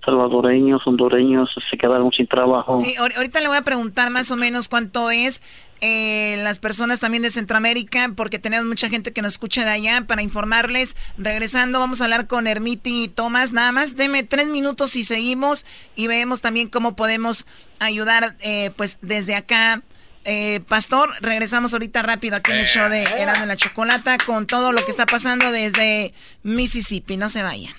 salvadoreños, 0.05 0.85
hondureños 0.85 1.49
se 1.69 1.77
quedaron 1.77 2.11
sin 2.11 2.27
trabajo. 2.27 2.73
Sí, 2.73 2.95
ahorita 2.95 3.41
le 3.41 3.47
voy 3.47 3.57
a 3.57 3.63
preguntar 3.63 4.09
más 4.09 4.31
o 4.31 4.37
menos 4.37 4.69
cuánto 4.69 5.11
es 5.11 5.41
eh, 5.81 6.39
las 6.43 6.59
personas 6.59 6.99
también 6.99 7.23
de 7.23 7.29
Centroamérica, 7.29 8.11
porque 8.15 8.39
tenemos 8.39 8.65
mucha 8.65 8.89
gente 8.89 9.11
que 9.11 9.21
nos 9.21 9.33
escucha 9.33 9.63
de 9.63 9.71
allá 9.71 10.05
para 10.07 10.21
informarles. 10.21 10.95
Regresando, 11.17 11.79
vamos 11.79 12.01
a 12.01 12.05
hablar 12.05 12.27
con 12.27 12.47
Hermiti 12.47 13.03
y 13.03 13.07
Tomás. 13.09 13.53
Nada 13.53 13.71
más, 13.71 13.95
deme 13.95 14.23
tres 14.23 14.47
minutos 14.47 14.95
y 14.95 15.03
seguimos 15.03 15.65
y 15.95 16.07
vemos 16.07 16.41
también 16.41 16.69
cómo 16.69 16.95
podemos 16.95 17.45
ayudar, 17.79 18.35
eh, 18.41 18.71
pues 18.75 18.99
desde 19.01 19.35
acá. 19.35 19.83
Eh, 20.29 20.61
Pastor, 20.67 21.13
regresamos 21.21 21.71
ahorita 21.71 22.01
rápido 22.01 22.35
aquí 22.35 22.51
en 22.51 22.57
el 22.57 22.65
show 22.65 22.89
de 22.89 23.03
Erano 23.03 23.41
de 23.41 23.47
la 23.47 23.55
Chocolata 23.55 24.17
con 24.17 24.45
todo 24.45 24.73
lo 24.73 24.83
que 24.83 24.91
está 24.91 25.05
pasando 25.05 25.51
desde 25.51 26.13
Mississippi. 26.43 27.15
No 27.15 27.29
se 27.29 27.43
vayan. 27.43 27.73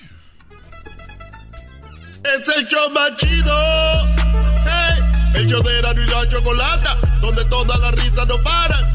Es 2.25 2.57
el 2.57 2.67
show 2.67 2.91
más 2.91 3.17
chido. 3.17 3.55
el 5.35 5.47
show 5.47 5.63
de 5.63 5.79
Erano 5.79 6.03
y 6.03 6.07
la 6.07 6.29
Chocolata, 6.29 6.97
donde 7.21 7.45
todas 7.47 7.79
las 7.79 7.93
risas 7.95 8.27
no 8.27 8.43
paran. 8.43 8.93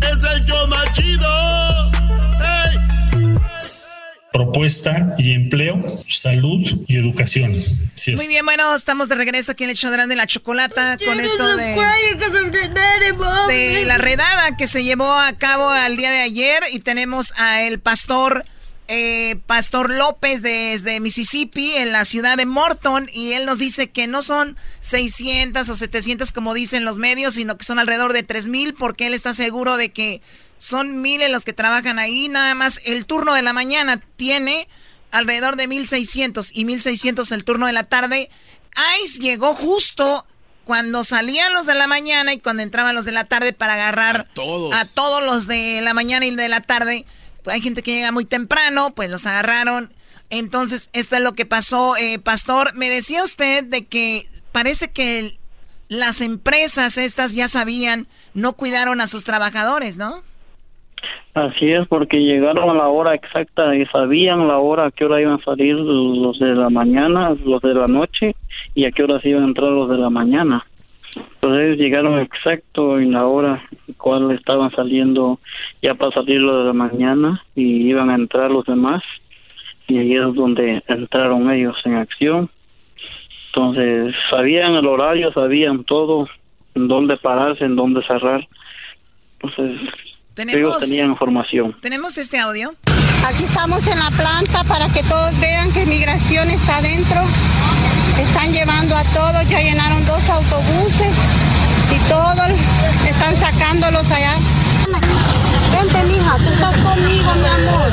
Es 0.00 0.24
el 0.24 0.44
show 0.44 0.66
más 0.68 0.92
chido. 0.92 1.28
Propuesta 4.32 5.14
y 5.18 5.32
empleo, 5.32 5.78
salud 6.08 6.84
y 6.88 6.96
educación. 6.96 7.54
Muy 8.16 8.26
bien, 8.26 8.46
bueno, 8.46 8.74
estamos 8.74 9.10
de 9.10 9.14
regreso 9.14 9.52
aquí 9.52 9.64
en 9.64 9.70
el 9.70 9.76
show 9.76 9.90
de 9.90 10.16
la 10.16 10.26
Chocolata 10.26 10.96
con 11.04 11.20
esto 11.20 11.54
de, 11.56 11.76
de 13.48 13.84
la 13.84 13.98
redada 13.98 14.56
que 14.56 14.66
se 14.66 14.84
llevó 14.84 15.12
a 15.12 15.34
cabo 15.34 15.68
al 15.68 15.98
día 15.98 16.10
de 16.10 16.20
ayer 16.20 16.62
y 16.72 16.78
tenemos 16.78 17.34
a 17.36 17.62
el 17.62 17.78
pastor 17.78 18.46
eh, 18.94 19.36
Pastor 19.46 19.88
López 19.88 20.42
desde 20.42 21.00
Mississippi, 21.00 21.76
en 21.76 21.92
la 21.92 22.04
ciudad 22.04 22.36
de 22.36 22.44
Morton, 22.44 23.08
y 23.10 23.32
él 23.32 23.46
nos 23.46 23.58
dice 23.58 23.88
que 23.88 24.06
no 24.06 24.20
son 24.20 24.58
600 24.80 25.66
o 25.66 25.74
700 25.74 26.30
como 26.30 26.52
dicen 26.52 26.84
los 26.84 26.98
medios, 26.98 27.32
sino 27.32 27.56
que 27.56 27.64
son 27.64 27.78
alrededor 27.78 28.12
de 28.12 28.22
3000, 28.22 28.74
porque 28.74 29.06
él 29.06 29.14
está 29.14 29.32
seguro 29.32 29.78
de 29.78 29.92
que 29.92 30.20
son 30.58 31.00
miles 31.00 31.30
los 31.30 31.46
que 31.46 31.54
trabajan 31.54 31.98
ahí. 31.98 32.28
Nada 32.28 32.54
más 32.54 32.82
el 32.84 33.06
turno 33.06 33.32
de 33.32 33.40
la 33.40 33.54
mañana 33.54 33.98
tiene 34.16 34.68
alrededor 35.10 35.56
de 35.56 35.68
1600 35.68 36.50
y 36.52 36.66
1600 36.66 37.32
el 37.32 37.44
turno 37.44 37.68
de 37.68 37.72
la 37.72 37.84
tarde. 37.84 38.28
ICE 39.02 39.22
llegó 39.22 39.54
justo 39.54 40.26
cuando 40.66 41.02
salían 41.02 41.54
los 41.54 41.64
de 41.64 41.76
la 41.76 41.86
mañana 41.86 42.34
y 42.34 42.40
cuando 42.40 42.62
entraban 42.62 42.94
los 42.94 43.06
de 43.06 43.12
la 43.12 43.24
tarde 43.24 43.54
para 43.54 43.72
agarrar 43.72 44.28
a 44.74 44.84
todos 44.84 45.24
los 45.24 45.46
de 45.46 45.80
la 45.80 45.94
mañana 45.94 46.26
y 46.26 46.36
de 46.36 46.48
la 46.50 46.60
tarde 46.60 47.06
hay 47.46 47.60
gente 47.60 47.82
que 47.82 47.94
llega 47.94 48.12
muy 48.12 48.24
temprano, 48.24 48.92
pues 48.94 49.10
los 49.10 49.26
agarraron. 49.26 49.90
Entonces, 50.30 50.90
esto 50.92 51.16
es 51.16 51.22
lo 51.22 51.34
que 51.34 51.46
pasó, 51.46 51.96
eh, 51.96 52.18
Pastor. 52.18 52.74
Me 52.74 52.88
decía 52.88 53.22
usted 53.22 53.64
de 53.64 53.86
que 53.86 54.24
parece 54.52 54.90
que 54.90 55.32
las 55.88 56.20
empresas 56.20 56.96
estas 56.96 57.34
ya 57.34 57.48
sabían, 57.48 58.06
no 58.34 58.54
cuidaron 58.54 59.00
a 59.00 59.06
sus 59.06 59.24
trabajadores, 59.24 59.98
¿no? 59.98 60.22
Así 61.34 61.70
es, 61.72 61.88
porque 61.88 62.18
llegaron 62.18 62.68
a 62.70 62.74
la 62.74 62.88
hora 62.88 63.14
exacta 63.14 63.74
y 63.74 63.86
sabían 63.86 64.48
la 64.48 64.58
hora 64.58 64.86
a 64.86 64.90
qué 64.90 65.06
hora 65.06 65.20
iban 65.20 65.40
a 65.40 65.44
salir 65.44 65.74
los 65.76 66.38
de 66.38 66.54
la 66.54 66.68
mañana, 66.68 67.34
los 67.44 67.62
de 67.62 67.74
la 67.74 67.86
noche 67.86 68.36
y 68.74 68.84
a 68.84 68.90
qué 68.92 69.02
hora 69.02 69.18
iban 69.24 69.44
a 69.44 69.46
entrar 69.46 69.70
los 69.70 69.88
de 69.88 69.96
la 69.96 70.10
mañana. 70.10 70.66
Entonces 71.14 71.78
llegaron 71.78 72.18
exacto 72.20 72.98
en 72.98 73.12
la 73.12 73.26
hora 73.26 73.62
cual 73.96 74.30
estaban 74.32 74.70
saliendo 74.70 75.38
ya 75.82 75.94
para 75.94 76.12
salir 76.12 76.40
lo 76.40 76.58
de 76.58 76.64
la 76.64 76.72
mañana 76.72 77.42
y 77.54 77.88
iban 77.88 78.10
a 78.10 78.14
entrar 78.14 78.50
los 78.50 78.64
demás 78.64 79.02
y 79.88 79.98
ahí 79.98 80.14
es 80.14 80.34
donde 80.34 80.82
entraron 80.88 81.50
ellos 81.50 81.76
en 81.84 81.96
acción. 81.96 82.50
Entonces, 83.48 84.14
sabían 84.30 84.74
el 84.74 84.86
horario, 84.86 85.32
sabían 85.32 85.84
todo, 85.84 86.26
en 86.74 86.88
dónde 86.88 87.18
pararse, 87.18 87.64
en 87.64 87.76
dónde 87.76 88.02
cerrar. 88.06 88.48
Entonces, 89.34 89.78
ellos 90.36 90.78
tenían 90.78 91.10
información. 91.10 91.76
¿Tenemos 91.80 92.16
este 92.18 92.38
audio? 92.38 92.74
Aquí 93.26 93.44
estamos 93.44 93.86
en 93.86 93.98
la 93.98 94.10
planta 94.10 94.64
para 94.64 94.88
que 94.88 95.02
todos 95.04 95.38
vean 95.38 95.72
que 95.72 95.84
migración 95.86 96.50
está 96.50 96.78
adentro. 96.78 97.22
Están 98.18 98.52
llevando 98.52 98.96
a 98.96 99.04
todos, 99.04 99.48
ya 99.48 99.60
llenaron 99.60 100.04
dos 100.06 100.22
autobuses 100.28 101.12
y 101.94 102.08
todos 102.08 102.48
están 103.06 103.38
sacándolos 103.38 104.10
allá. 104.10 104.36
Vente, 105.72 106.02
mija, 106.04 106.36
tú 106.36 106.52
estás 106.52 106.76
conmigo, 106.78 107.32
mi 107.34 107.48
amor. 107.48 107.90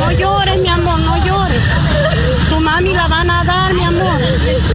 No 0.00 0.12
llores, 0.12 0.58
mi 0.58 0.68
amor, 0.68 0.98
no 1.00 1.24
llores. 1.24 1.62
Tu 2.48 2.60
mami 2.60 2.92
la 2.92 3.06
van 3.08 3.30
a 3.30 3.44
dar, 3.44 3.74
mi 3.74 3.84
amor. 3.84 4.20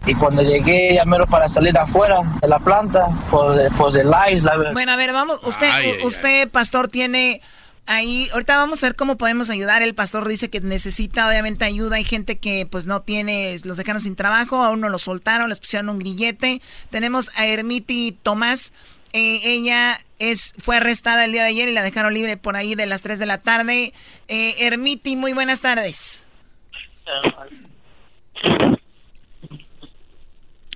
Y 0.06 0.14
cuando 0.14 0.42
llegué, 0.42 0.94
ya 0.94 1.04
mero 1.04 1.26
para 1.26 1.48
salir 1.48 1.76
afuera 1.76 2.22
de 2.40 2.48
la 2.48 2.58
planta, 2.58 3.08
por, 3.30 3.56
por 3.76 3.96
el 3.96 4.10
live. 4.10 4.40
La... 4.40 4.72
Bueno, 4.72 4.92
a 4.92 4.96
ver, 4.96 5.12
vamos. 5.12 5.40
Usted, 5.42 6.02
usted, 6.02 6.48
pastor, 6.48 6.88
tiene 6.88 7.42
ahí, 7.86 8.28
ahorita 8.32 8.56
vamos 8.56 8.82
a 8.82 8.86
ver 8.86 8.96
cómo 8.96 9.16
podemos 9.16 9.50
ayudar. 9.50 9.82
El 9.82 9.94
pastor 9.94 10.26
dice 10.28 10.48
que 10.48 10.60
necesita 10.60 11.28
obviamente 11.28 11.64
ayuda. 11.64 11.96
Hay 11.96 12.04
gente 12.04 12.38
que 12.38 12.66
pues 12.66 12.86
no 12.86 13.02
tiene, 13.02 13.56
los 13.64 13.76
dejaron 13.76 14.00
sin 14.00 14.16
trabajo, 14.16 14.62
aún 14.62 14.80
no 14.80 14.88
los 14.88 15.02
soltaron, 15.02 15.48
les 15.48 15.60
pusieron 15.60 15.88
un 15.88 15.98
grillete. 15.98 16.62
Tenemos 16.90 17.30
a 17.36 17.46
Ermiti 17.46 18.16
Tomás. 18.22 18.72
Eh, 19.12 19.40
ella 19.42 19.98
es, 20.20 20.54
fue 20.58 20.76
arrestada 20.76 21.24
el 21.24 21.32
día 21.32 21.42
de 21.42 21.48
ayer 21.48 21.68
y 21.68 21.72
la 21.72 21.82
dejaron 21.82 22.14
libre 22.14 22.36
por 22.36 22.56
ahí 22.56 22.76
de 22.76 22.86
las 22.86 23.02
3 23.02 23.18
de 23.18 23.26
la 23.26 23.38
tarde. 23.38 23.92
Eh, 24.28 24.54
Ermiti, 24.60 25.16
muy 25.16 25.32
buenas 25.32 25.60
tardes. 25.60 26.22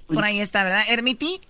Por 0.07 0.25
ahí 0.25 0.41
está, 0.41 0.65
¿verdad? 0.65 0.83
Ermiti. 0.89 1.41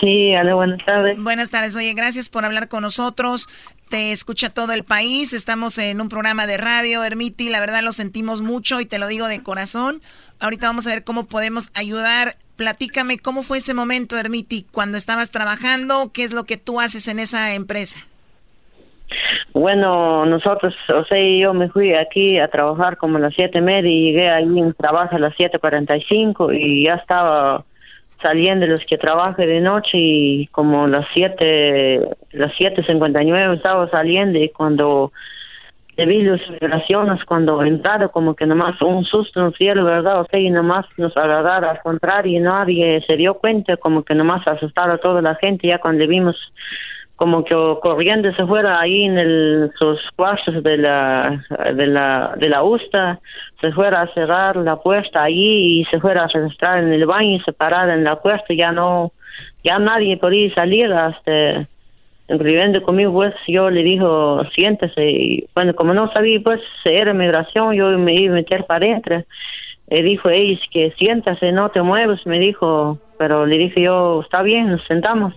Sí, 0.00 0.34
hola, 0.36 0.54
buenas 0.54 0.84
tardes. 0.84 1.18
Buenas 1.18 1.50
tardes. 1.50 1.74
Oye, 1.76 1.92
gracias 1.94 2.28
por 2.28 2.44
hablar 2.44 2.68
con 2.68 2.82
nosotros. 2.82 3.48
Te 3.88 4.12
escucha 4.12 4.50
todo 4.50 4.72
el 4.72 4.84
país. 4.84 5.32
Estamos 5.32 5.76
en 5.78 6.00
un 6.00 6.08
programa 6.08 6.46
de 6.46 6.56
radio, 6.56 7.02
Ermiti. 7.02 7.48
La 7.48 7.58
verdad 7.58 7.82
lo 7.82 7.92
sentimos 7.92 8.42
mucho 8.42 8.80
y 8.80 8.86
te 8.86 8.98
lo 8.98 9.08
digo 9.08 9.26
de 9.26 9.42
corazón. 9.42 10.00
Ahorita 10.38 10.68
vamos 10.68 10.86
a 10.86 10.90
ver 10.90 11.02
cómo 11.04 11.26
podemos 11.26 11.70
ayudar. 11.74 12.36
Platícame 12.56 13.18
cómo 13.18 13.42
fue 13.42 13.58
ese 13.58 13.74
momento, 13.74 14.16
Ermiti, 14.18 14.66
cuando 14.70 14.98
estabas 14.98 15.30
trabajando. 15.30 16.10
¿Qué 16.12 16.22
es 16.22 16.32
lo 16.32 16.44
que 16.44 16.56
tú 16.56 16.80
haces 16.80 17.08
en 17.08 17.18
esa 17.18 17.54
empresa? 17.54 17.98
Bueno, 19.52 20.26
nosotros, 20.26 20.74
o 20.94 21.04
sea, 21.06 21.18
yo 21.40 21.54
me 21.54 21.70
fui 21.70 21.94
aquí 21.94 22.38
a 22.38 22.48
trabajar 22.48 22.98
como 22.98 23.16
a 23.16 23.20
las 23.20 23.34
siete 23.34 23.58
y 23.58 23.62
media 23.62 23.90
y 23.90 24.12
llegué 24.12 24.30
ahí 24.30 24.44
en 24.44 24.74
trabajo 24.74 25.16
a 25.16 25.18
las 25.18 25.34
siete 25.36 25.58
cuarenta 25.58 25.96
y 25.96 26.02
cinco 26.02 26.52
y 26.52 26.84
ya 26.84 26.94
estaba 26.94 27.64
saliendo 28.22 28.66
los 28.66 28.80
que 28.80 28.98
trabajan 28.98 29.46
de 29.46 29.60
noche 29.60 29.96
y 29.98 30.46
como 30.48 30.86
las 30.86 31.06
siete, 31.14 32.00
las 32.32 32.52
siete 32.56 32.82
cincuenta 32.84 33.22
y 33.22 33.26
nueve 33.26 33.56
estaba 33.56 33.88
saliendo 33.90 34.38
y 34.38 34.48
cuando 34.50 35.12
le 35.96 36.06
vi 36.06 36.22
las 36.22 36.40
vibraciones, 36.48 37.24
cuando 37.24 37.62
entraron 37.62 38.08
como 38.10 38.34
que 38.34 38.46
nomás 38.46 38.80
un 38.80 39.04
susto 39.04 39.40
nos 39.40 39.58
dieron, 39.58 39.84
¿verdad? 39.84 40.20
O 40.20 40.26
sea, 40.30 40.38
y 40.38 40.48
nomás 40.48 40.86
nos 40.96 41.16
agarraron 41.16 41.70
al 41.70 41.80
contrario 41.82 42.38
y 42.38 42.40
nadie 42.40 43.02
se 43.04 43.16
dio 43.16 43.34
cuenta, 43.34 43.76
como 43.76 44.04
que 44.04 44.14
nomás 44.14 44.46
asustaron 44.46 44.94
a 44.94 44.98
toda 44.98 45.20
la 45.22 45.34
gente 45.34 45.66
ya 45.66 45.78
cuando 45.78 46.06
vimos 46.06 46.36
como 47.18 47.44
que 47.44 47.54
corriendo 47.82 48.32
se 48.34 48.46
fuera 48.46 48.78
ahí 48.78 49.02
en 49.02 49.18
el, 49.18 49.72
sus 49.76 49.98
cuartos 50.14 50.62
de 50.62 50.76
la, 50.78 51.44
de 51.74 51.86
la, 51.88 52.34
de 52.38 52.48
la 52.48 52.62
USTA, 52.62 53.18
se 53.60 53.72
fuera 53.72 54.02
a 54.02 54.14
cerrar 54.14 54.54
la 54.54 54.76
puerta 54.76 55.24
allí 55.24 55.80
y 55.80 55.84
se 55.86 55.98
fuera 55.98 56.24
a 56.24 56.28
registrar 56.28 56.78
en 56.78 56.92
el 56.92 57.06
baño 57.06 57.34
y 57.34 57.40
se 57.40 57.52
parara 57.52 57.94
en 57.94 58.04
la 58.04 58.22
puerta, 58.22 58.54
ya 58.54 58.70
no, 58.70 59.10
ya 59.64 59.80
nadie 59.80 60.16
podía 60.16 60.54
salir 60.54 60.92
hasta, 60.92 61.66
incluyendo 62.28 62.80
conmigo, 62.82 63.12
pues 63.12 63.34
yo 63.48 63.68
le 63.68 63.82
dijo, 63.82 64.44
siéntese, 64.54 65.10
y 65.10 65.48
bueno, 65.56 65.74
como 65.74 65.94
no 65.94 66.12
sabía, 66.12 66.38
pues, 66.40 66.60
era 66.84 67.12
migración, 67.14 67.74
yo 67.74 67.98
me 67.98 68.14
iba 68.14 68.32
a 68.32 68.36
meter 68.36 68.64
para 68.64 68.86
adentro, 68.86 69.24
le 69.90 70.02
dijo, 70.04 70.30
ella 70.30 70.60
que 70.70 70.92
siéntase, 70.92 71.50
no 71.50 71.68
te 71.70 71.82
mueves, 71.82 72.24
me 72.26 72.38
dijo, 72.38 73.00
pero 73.18 73.44
le 73.44 73.58
dije 73.58 73.82
yo, 73.82 74.20
está 74.20 74.42
bien, 74.42 74.70
nos 74.70 74.84
sentamos 74.84 75.34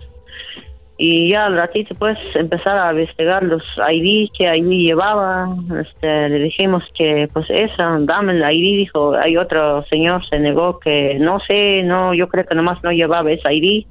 y 1.04 1.30
ya 1.30 1.46
al 1.46 1.56
ratito 1.56 1.96
pues 1.96 2.16
empezar 2.36 2.78
a 2.78 2.92
investigar 2.92 3.42
los 3.42 3.64
ID 3.76 4.30
que 4.38 4.46
ahí 4.46 4.62
llevaba 4.62 5.48
este 5.80 6.28
le 6.28 6.38
dijimos 6.38 6.84
que 6.96 7.28
pues 7.32 7.44
esa 7.50 7.98
dame 8.02 8.34
el 8.34 8.38
ID 8.40 8.76
dijo 8.76 9.12
hay 9.16 9.36
otro 9.36 9.82
señor 9.90 10.24
se 10.28 10.38
negó 10.38 10.78
que 10.78 11.16
no 11.18 11.40
sé 11.40 11.82
no 11.82 12.14
yo 12.14 12.28
creo 12.28 12.46
que 12.46 12.54
nomás 12.54 12.80
no 12.84 12.92
llevaba 12.92 13.32
ese 13.32 13.52
ID 13.52 13.84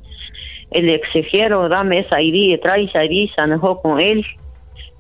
el 0.72 0.88
exigieron 0.88 1.70
dame 1.70 2.00
ese 2.00 2.16
ID 2.24 2.58
trae 2.62 2.86
ese 2.86 3.04
ID 3.04 3.30
se 3.36 3.42
enojó 3.42 3.82
con 3.82 4.00
él 4.00 4.26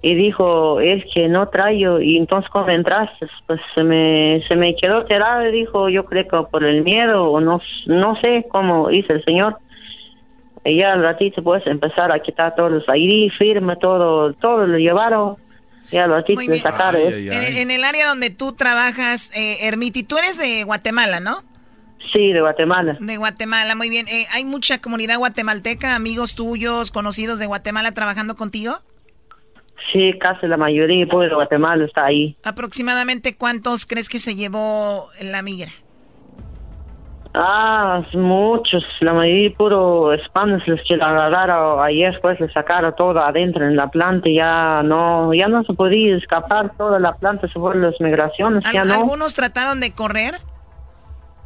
y 0.01 0.13
dijo 0.13 0.81
él 0.81 1.05
que 1.13 1.29
no 1.29 1.47
traigo 1.47 2.01
y 2.01 2.17
entonces 2.17 2.51
cuando 2.51 2.73
entraste 2.73 3.25
pues 3.47 3.61
se 3.73 3.85
me 3.85 4.43
se 4.49 4.57
me 4.57 4.75
quedó 4.75 5.05
tirado 5.05 5.47
y 5.47 5.51
dijo 5.53 5.87
yo 5.87 6.03
creo 6.03 6.27
que 6.27 6.43
por 6.51 6.65
el 6.65 6.83
miedo 6.83 7.31
o 7.31 7.39
no 7.39 7.61
no 7.85 8.19
sé 8.19 8.45
cómo 8.51 8.91
hizo 8.91 9.13
el 9.13 9.23
señor 9.23 9.55
y 10.63 10.77
ya 10.77 10.93
al 10.93 11.01
ratito 11.01 11.43
pues 11.43 11.65
empezar 11.65 12.11
a 12.11 12.19
quitar 12.19 12.55
todos 12.55 12.71
los 12.71 12.83
ID, 12.87 13.31
firme, 13.37 13.75
todo, 13.77 14.33
todo 14.33 14.67
lo 14.67 14.77
llevaron. 14.77 15.37
Ya 15.91 16.05
al 16.05 16.11
ratito 16.11 16.41
de 16.41 16.59
sacar. 16.59 16.95
En, 16.95 17.69
el 17.71 17.83
área 17.83 18.07
donde 18.07 18.29
tú 18.29 18.53
trabajas, 18.53 19.35
eh, 19.35 19.67
Ermiti, 19.67 20.03
tú 20.03 20.17
eres 20.17 20.37
de 20.37 20.63
Guatemala, 20.63 21.19
¿no? 21.19 21.43
Sí, 22.13 22.31
de 22.31 22.39
Guatemala. 22.41 22.97
De 22.99 23.17
Guatemala, 23.17 23.75
muy 23.75 23.89
bien. 23.89 24.07
Eh, 24.07 24.25
¿Hay 24.33 24.45
mucha 24.45 24.79
comunidad 24.79 25.17
guatemalteca, 25.17 25.95
amigos 25.95 26.35
tuyos, 26.35 26.91
conocidos 26.91 27.39
de 27.39 27.45
Guatemala 27.45 27.91
trabajando 27.93 28.35
contigo? 28.35 28.77
Sí, 29.91 30.13
casi 30.19 30.47
la 30.47 30.57
mayoría 30.57 31.05
pues, 31.07 31.29
de 31.29 31.35
Guatemala 31.35 31.85
está 31.85 32.05
ahí. 32.05 32.37
¿Aproximadamente 32.43 33.35
cuántos 33.35 33.85
crees 33.85 34.07
que 34.07 34.19
se 34.19 34.35
llevó 34.35 35.09
la 35.21 35.41
migra? 35.41 35.71
Ah, 37.33 38.03
muchos, 38.13 38.83
la 38.99 39.13
mayoría 39.13 39.55
puro 39.55 40.13
hispanos 40.13 40.67
los 40.67 40.81
que 40.85 40.95
agarraron 40.95 41.81
ayer 41.81 42.19
pues 42.21 42.37
le 42.41 42.51
sacaron 42.51 42.93
todo 42.97 43.17
adentro 43.21 43.65
en 43.65 43.77
la 43.77 43.87
planta 43.87 44.29
ya 44.29 44.83
no, 44.83 45.33
ya 45.33 45.47
no 45.47 45.63
se 45.63 45.73
podía 45.73 46.17
escapar 46.17 46.75
toda 46.75 46.99
la 46.99 47.13
planta 47.13 47.47
se 47.47 47.53
fueron 47.57 47.83
las 47.83 47.99
migraciones, 48.01 48.65
ya 48.73 48.83
no. 48.83 48.95
¿Algunos 48.95 49.33
trataron 49.33 49.79
de 49.79 49.93
correr? 49.93 50.35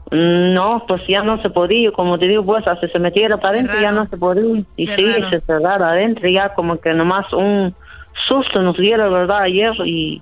No, 0.09 0.85
pues 0.87 1.01
ya 1.07 1.21
no 1.21 1.39
se 1.43 1.51
podía, 1.51 1.91
como 1.91 2.17
te 2.17 2.27
digo, 2.27 2.43
pues 2.43 2.65
hasta 2.65 2.87
se 2.87 2.99
metiera 2.99 3.37
para 3.37 3.55
adentro 3.57 3.79
ya 3.79 3.91
no 3.91 4.07
se 4.07 4.17
podía. 4.17 4.63
Y 4.77 4.87
sí, 4.87 5.05
se 5.29 5.41
cerraron 5.41 5.87
adentro 5.87 6.27
ya 6.27 6.53
como 6.55 6.79
que 6.79 6.93
nomás 6.93 7.31
un 7.31 7.75
susto 8.27 8.61
nos 8.61 8.77
dieron, 8.77 9.13
¿verdad? 9.13 9.41
Ayer 9.41 9.73
y 9.85 10.21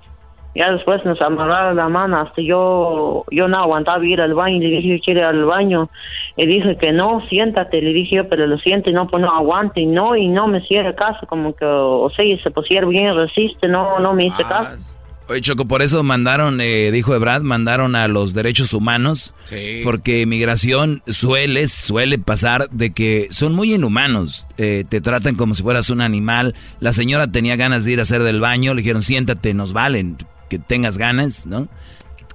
ya 0.54 0.70
después 0.70 1.04
nos 1.04 1.20
amarraron 1.20 1.76
la 1.76 1.88
mano 1.88 2.20
hasta 2.20 2.40
yo 2.40 3.24
yo 3.30 3.48
no 3.48 3.58
aguantaba 3.58 4.04
ir 4.04 4.20
al 4.20 4.34
baño 4.34 4.60
le 4.60 4.68
dije 4.68 5.00
quiere 5.04 5.20
ir 5.20 5.26
al 5.26 5.44
baño 5.44 5.90
y 6.36 6.46
dije 6.46 6.76
que 6.76 6.92
no 6.92 7.22
siéntate 7.28 7.82
le 7.82 7.92
dije 7.92 8.16
yo 8.16 8.28
pero 8.28 8.46
lo 8.46 8.58
siento 8.58 8.90
y 8.90 8.92
no 8.92 9.08
pues 9.08 9.22
no 9.22 9.34
aguante 9.34 9.80
y 9.80 9.86
no 9.86 10.16
y 10.16 10.28
no 10.28 10.46
me 10.46 10.58
hiciera 10.58 10.94
caso 10.94 11.26
como 11.26 11.54
que 11.54 11.64
o 11.64 12.10
sea 12.10 12.24
se 12.42 12.50
pusiera 12.50 12.86
bien 12.86 13.14
resiste 13.16 13.68
no 13.68 13.96
no 13.98 14.14
me 14.14 14.26
hice 14.26 14.42
ah, 14.46 14.48
caso 14.48 14.94
Oye, 15.26 15.40
Choco, 15.40 15.64
por 15.64 15.80
eso 15.80 16.02
mandaron, 16.02 16.60
eh, 16.60 16.90
dijo 16.92 17.14
Ebrad, 17.14 17.40
mandaron 17.40 17.96
a 17.96 18.08
los 18.08 18.34
derechos 18.34 18.74
humanos, 18.74 19.32
sí. 19.44 19.80
porque 19.82 20.26
migración 20.26 21.02
suele, 21.06 21.66
suele 21.68 22.18
pasar 22.18 22.68
de 22.70 22.92
que 22.92 23.28
son 23.30 23.54
muy 23.54 23.72
inhumanos, 23.72 24.44
eh, 24.58 24.84
te 24.86 25.00
tratan 25.00 25.36
como 25.36 25.54
si 25.54 25.62
fueras 25.62 25.88
un 25.88 26.02
animal. 26.02 26.54
La 26.78 26.92
señora 26.92 27.32
tenía 27.32 27.56
ganas 27.56 27.86
de 27.86 27.92
ir 27.92 28.00
a 28.00 28.02
hacer 28.02 28.22
del 28.22 28.38
baño, 28.38 28.74
le 28.74 28.82
dijeron, 28.82 29.00
siéntate, 29.00 29.54
nos 29.54 29.72
valen, 29.72 30.18
que 30.48 30.58
tengas 30.58 30.98
ganas, 30.98 31.46
¿no? 31.46 31.68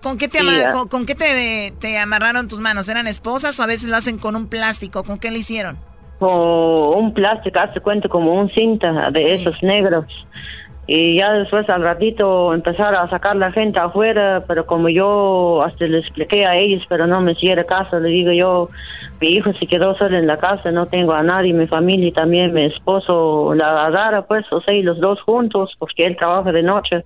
¿Con 0.02 0.18
qué, 0.18 0.30
te, 0.30 0.40
con, 0.90 1.06
qué 1.06 1.14
te, 1.14 1.74
te, 1.80 1.98
amarraron 1.98 2.48
tus 2.48 2.62
manos? 2.62 2.88
¿Eran 2.88 3.06
esposas 3.06 3.60
o 3.60 3.64
a 3.64 3.68
veces 3.68 3.90
lo 3.90 3.98
hacen 3.98 4.18
con 4.18 4.36
un 4.38 4.48
plástico? 4.48 5.04
¿Con 5.04 5.20
qué 5.20 5.30
le 5.30 5.40
hicieron? 5.40 5.78
Con 6.20 6.30
un 6.32 7.14
plástico, 7.14 7.60
hace 7.60 7.82
cuenta 7.82 8.08
como 8.08 8.34
un 8.40 8.50
cinta 8.52 9.12
de 9.12 9.34
esos 9.34 9.62
negros. 9.62 10.06
Y 10.92 11.18
ya 11.18 11.34
después 11.34 11.70
al 11.70 11.84
ratito 11.84 12.52
empezaron 12.52 12.96
a 12.96 13.10
sacar 13.12 13.36
la 13.36 13.52
gente 13.52 13.78
afuera, 13.78 14.44
pero 14.48 14.66
como 14.66 14.90
yo 14.90 15.62
hasta 15.62 15.86
le 15.86 16.00
expliqué 16.00 16.48
a 16.48 16.56
ellos, 16.56 16.84
pero 16.90 17.06
no 17.06 17.22
me 17.22 17.34
hiciera 17.34 17.64
caso, 17.64 18.00
le 18.00 18.10
digo 18.10 18.32
yo, 18.32 18.70
mi 19.22 19.28
hijo 19.28 19.54
se 19.54 19.68
quedó 19.68 19.96
solo 19.98 20.18
en 20.18 20.26
la 20.26 20.38
casa, 20.38 20.72
no 20.72 20.88
tengo 20.88 21.14
a 21.14 21.22
nadie, 21.22 21.54
mi 21.54 21.68
familia 21.68 22.08
y 22.08 22.12
también 22.12 22.54
mi 22.54 22.66
esposo 22.66 23.54
la 23.54 23.86
agarra, 23.86 24.24
pues, 24.24 24.52
o 24.52 24.62
sea, 24.62 24.74
y 24.74 24.82
los 24.82 25.00
dos 25.00 25.22
juntos, 25.22 25.76
porque 25.78 26.08
él 26.08 26.18
trabaja 26.18 26.52
de 26.52 26.64
noche 26.64 27.04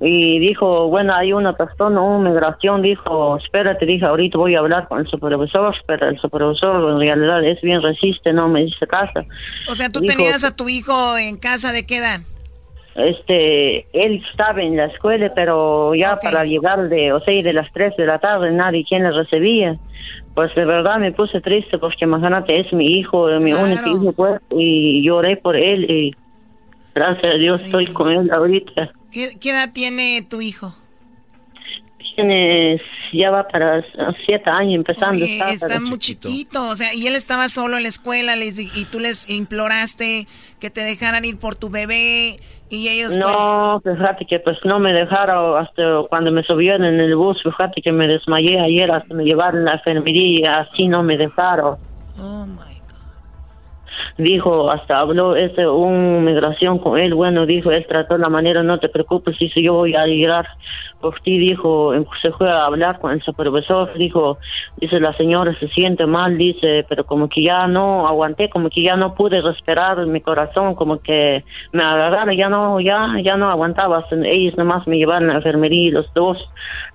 y 0.00 0.38
dijo, 0.38 0.88
bueno, 0.88 1.14
hay 1.14 1.32
una 1.32 1.56
persona, 1.56 2.00
una 2.00 2.30
migración, 2.30 2.82
dijo, 2.82 3.36
espérate, 3.38 3.86
dije, 3.86 4.04
ahorita 4.04 4.38
voy 4.38 4.54
a 4.54 4.58
hablar 4.58 4.88
con 4.88 5.00
el 5.00 5.06
supervisor, 5.06 5.74
pero 5.86 6.08
el 6.08 6.18
supervisor 6.18 6.92
en 6.92 7.00
realidad 7.00 7.44
es 7.44 7.60
bien 7.62 7.80
resiste, 7.80 8.32
no 8.32 8.48
me 8.48 8.64
dice 8.64 8.86
casa. 8.86 9.24
O 9.68 9.74
sea, 9.74 9.88
tú 9.90 10.00
tenías 10.00 10.44
a 10.44 10.54
tu 10.54 10.68
hijo 10.68 11.16
en 11.16 11.36
casa 11.36 11.72
de 11.72 11.86
qué 11.86 11.98
edad? 11.98 12.20
este, 12.94 13.86
él 13.92 14.22
estaba 14.30 14.62
en 14.62 14.76
la 14.76 14.86
escuela, 14.86 15.32
pero 15.34 15.94
ya 15.94 16.16
para 16.18 16.44
llegar 16.44 16.88
de, 16.88 17.12
o 17.12 17.20
sea, 17.20 17.42
de 17.42 17.52
las 17.52 17.70
3 17.72 17.96
de 17.96 18.06
la 18.06 18.18
tarde, 18.18 18.52
nadie 18.52 18.84
quien 18.88 19.02
le 19.02 19.12
recibía. 19.12 19.76
Pues 20.34 20.54
de 20.54 20.64
verdad 20.64 20.98
me 20.98 21.12
puse 21.12 21.40
triste 21.40 21.78
porque 21.78 22.04
imagínate, 22.04 22.58
es 22.60 22.72
mi 22.72 22.98
hijo, 22.98 23.28
mi 23.40 23.52
único 23.52 23.88
hijo, 23.88 24.12
pues, 24.12 24.40
y 24.50 25.02
lloré 25.02 25.36
por 25.36 25.56
él 25.56 25.88
y 25.90 26.14
gracias 26.94 27.34
a 27.34 27.36
Dios 27.36 27.62
estoy 27.62 27.86
con 27.88 28.10
él 28.10 28.30
ahorita. 28.30 28.92
¿Qué, 29.10 29.36
¿Qué 29.40 29.50
edad 29.50 29.70
tiene 29.72 30.26
tu 30.28 30.40
hijo? 30.40 30.74
Tiene, 32.14 32.80
ya 33.12 33.30
va 33.30 33.48
para 33.48 33.84
siete 34.24 34.48
años 34.48 34.74
empezando. 34.76 35.24
Oye, 35.24 35.40
está, 35.50 35.80
muy 35.80 35.98
chiquito. 35.98 36.68
o 36.68 36.74
sea, 36.74 36.94
y 36.94 37.06
él 37.08 37.16
estaba 37.16 37.48
solo 37.48 37.76
en 37.76 37.82
la 37.82 37.88
escuela 37.88 38.36
les, 38.36 38.58
y 38.58 38.84
tú 38.84 39.00
les 39.00 39.28
imploraste 39.28 40.28
que 40.60 40.70
te 40.70 40.82
dejaran 40.82 41.24
ir 41.24 41.38
por 41.38 41.56
tu 41.56 41.70
bebé 41.70 42.38
y 42.70 42.88
ellos 42.88 43.16
No, 43.16 43.80
pues... 43.82 43.96
fíjate 43.96 44.26
que 44.26 44.38
pues 44.40 44.58
no 44.64 44.78
me 44.78 44.92
dejaron 44.92 45.60
hasta 45.62 45.82
cuando 46.08 46.30
me 46.30 46.42
subieron 46.42 46.84
en 46.84 47.00
el 47.00 47.14
bus, 47.16 47.42
fíjate 47.42 47.82
que 47.82 47.92
me 47.92 48.06
desmayé 48.06 48.60
ayer 48.60 48.90
hasta 48.90 49.14
me 49.14 49.24
llevaron 49.24 49.62
a 49.62 49.72
la 49.72 49.76
enfermería, 49.76 50.60
así 50.60 50.88
no 50.88 51.02
me 51.02 51.16
dejaron. 51.16 51.76
Oh, 52.18 52.46
my 52.46 52.73
dijo, 54.16 54.70
hasta 54.70 55.00
habló 55.00 55.36
ese, 55.36 55.66
un 55.66 56.24
migración 56.24 56.78
con 56.78 56.98
él, 56.98 57.14
bueno, 57.14 57.46
dijo, 57.46 57.70
él 57.70 57.86
trató 57.88 58.16
la 58.18 58.28
manera, 58.28 58.62
no 58.62 58.78
te 58.78 58.88
preocupes, 58.88 59.38
dice, 59.38 59.62
yo 59.62 59.74
voy 59.74 59.94
a 59.94 60.06
llegar 60.06 60.46
ti, 61.22 61.38
dijo, 61.38 61.92
se 62.22 62.30
fue 62.32 62.50
a 62.50 62.66
hablar 62.66 62.98
con 63.00 63.12
el 63.12 63.22
supervisor, 63.22 63.92
dijo, 63.94 64.38
dice, 64.76 65.00
la 65.00 65.12
señora 65.14 65.54
se 65.58 65.68
siente 65.68 66.06
mal, 66.06 66.36
dice, 66.38 66.84
pero 66.88 67.04
como 67.04 67.28
que 67.28 67.42
ya 67.42 67.66
no 67.66 68.06
aguanté, 68.06 68.48
como 68.48 68.70
que 68.70 68.82
ya 68.82 68.96
no 68.96 69.14
pude 69.14 69.40
respirar 69.40 70.06
mi 70.06 70.20
corazón, 70.20 70.74
como 70.74 71.00
que 71.00 71.44
me 71.72 71.82
agarraron, 71.82 72.36
ya 72.36 72.48
no, 72.48 72.80
ya, 72.80 73.14
ya 73.22 73.36
no 73.36 73.48
aguantaba, 73.48 74.04
ellos 74.10 74.56
nomás 74.56 74.86
me 74.86 74.96
llevaron 74.96 75.30
a 75.30 75.32
la 75.34 75.38
enfermería, 75.38 75.92
los 75.92 76.12
dos, 76.14 76.38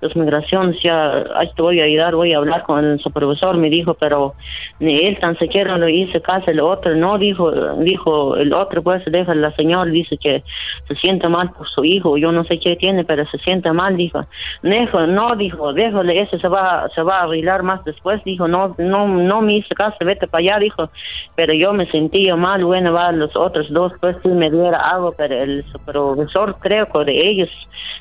los 0.00 0.14
migraciones, 0.16 0.76
ya, 0.82 1.24
ahí 1.34 1.50
te 1.54 1.62
voy 1.62 1.80
a 1.80 1.84
ayudar, 1.84 2.14
voy 2.14 2.32
a 2.32 2.38
hablar 2.38 2.62
con 2.64 2.84
el 2.84 2.98
supervisor, 3.00 3.56
me 3.56 3.70
dijo, 3.70 3.94
pero 3.94 4.34
ni 4.78 5.06
él 5.06 5.18
tan 5.18 5.38
siquiera 5.38 5.76
lo 5.76 5.88
hice 5.88 6.20
caso, 6.20 6.50
el 6.50 6.60
otro 6.60 6.94
no, 6.94 7.18
dijo, 7.18 7.50
dijo 7.78 8.36
el 8.36 8.52
otro, 8.52 8.82
pues 8.82 9.02
deja 9.06 9.34
la 9.34 9.54
señora, 9.56 9.90
dice 9.90 10.16
que 10.16 10.42
se 10.88 10.94
siente 10.96 11.28
mal 11.28 11.50
por 11.52 11.68
su 11.68 11.84
hijo, 11.84 12.16
yo 12.16 12.32
no 12.32 12.44
sé 12.44 12.58
qué 12.58 12.76
tiene, 12.76 13.04
pero 13.04 13.26
se 13.26 13.38
siente 13.38 13.72
mal, 13.72 13.96
dijo, 14.02 14.26
dijo 14.62 15.06
no, 15.06 15.36
dijo, 15.36 15.72
déjole, 15.72 16.20
eso 16.20 16.38
se 16.38 16.48
va, 16.48 16.88
se 16.94 17.02
va 17.02 17.20
a 17.20 17.22
arreglar 17.24 17.62
más 17.62 17.84
después, 17.84 18.22
dijo, 18.24 18.48
no, 18.48 18.74
no, 18.78 19.06
no 19.06 19.42
me 19.42 19.58
hice 19.58 19.74
caso, 19.74 19.96
vete 20.04 20.26
para 20.26 20.42
allá, 20.42 20.58
dijo, 20.58 20.90
pero 21.36 21.52
yo 21.54 21.72
me 21.72 21.90
sentía 21.90 22.36
mal, 22.36 22.64
bueno, 22.64 22.92
va, 22.92 23.12
los 23.12 23.34
otros 23.36 23.66
dos, 23.70 23.92
pues 24.00 24.16
sí 24.22 24.28
me 24.28 24.50
diera 24.50 24.78
algo, 24.78 25.12
pero 25.12 25.42
el 25.42 25.64
profesor 25.84 26.56
creo 26.60 26.86
que 26.86 27.04
de 27.04 27.30
ellos, 27.30 27.48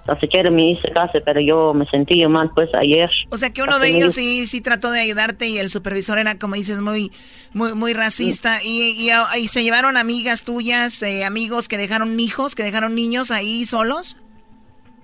no 0.08 0.20
sé 0.20 0.28
qué 0.28 0.50
me 0.50 0.72
hice 0.72 0.92
caso, 0.92 1.20
pero 1.24 1.40
yo 1.40 1.74
me 1.74 1.86
sentía 1.88 2.28
mal, 2.28 2.50
pues 2.56 2.74
ayer. 2.74 3.10
O 3.30 3.38
sea 3.38 3.52
que 3.52 3.62
uno 3.62 3.80
de 3.80 3.90
ellos 3.90 4.14
sí, 4.14 4.46
sí 4.48 4.62
trató 4.62 4.92
de 4.92 5.02
ayudarte 5.02 5.48
y 5.48 5.58
el 5.58 5.70
supervisor 5.70 6.18
era, 6.18 6.38
como 6.38 6.56
dices, 6.56 6.82
muy, 6.82 7.12
muy, 7.54 7.74
muy 7.74 7.94
racista. 7.94 8.60
Y, 8.64 9.10
y, 9.10 9.10
y, 9.38 9.48
se 9.48 9.64
llevaron 9.64 9.98
amigas 9.98 10.44
tuyas, 10.44 11.02
eh, 11.04 11.26
amigos 11.26 11.68
que 11.68 11.78
dejaron 11.78 12.20
hijos, 12.20 12.56
que 12.56 12.64
dejaron 12.64 12.96
niños 12.96 13.32
ahí 13.32 13.66
solos. 13.66 14.18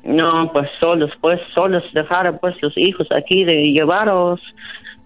No, 0.06 0.52
pues 0.54 0.70
solos, 0.80 1.10
pues 1.20 1.42
solos 1.56 1.84
dejaron 1.94 2.38
pues 2.40 2.56
los 2.62 2.78
hijos 2.78 3.08
aquí 3.12 3.44
de 3.44 3.72
llevaros, 3.72 4.40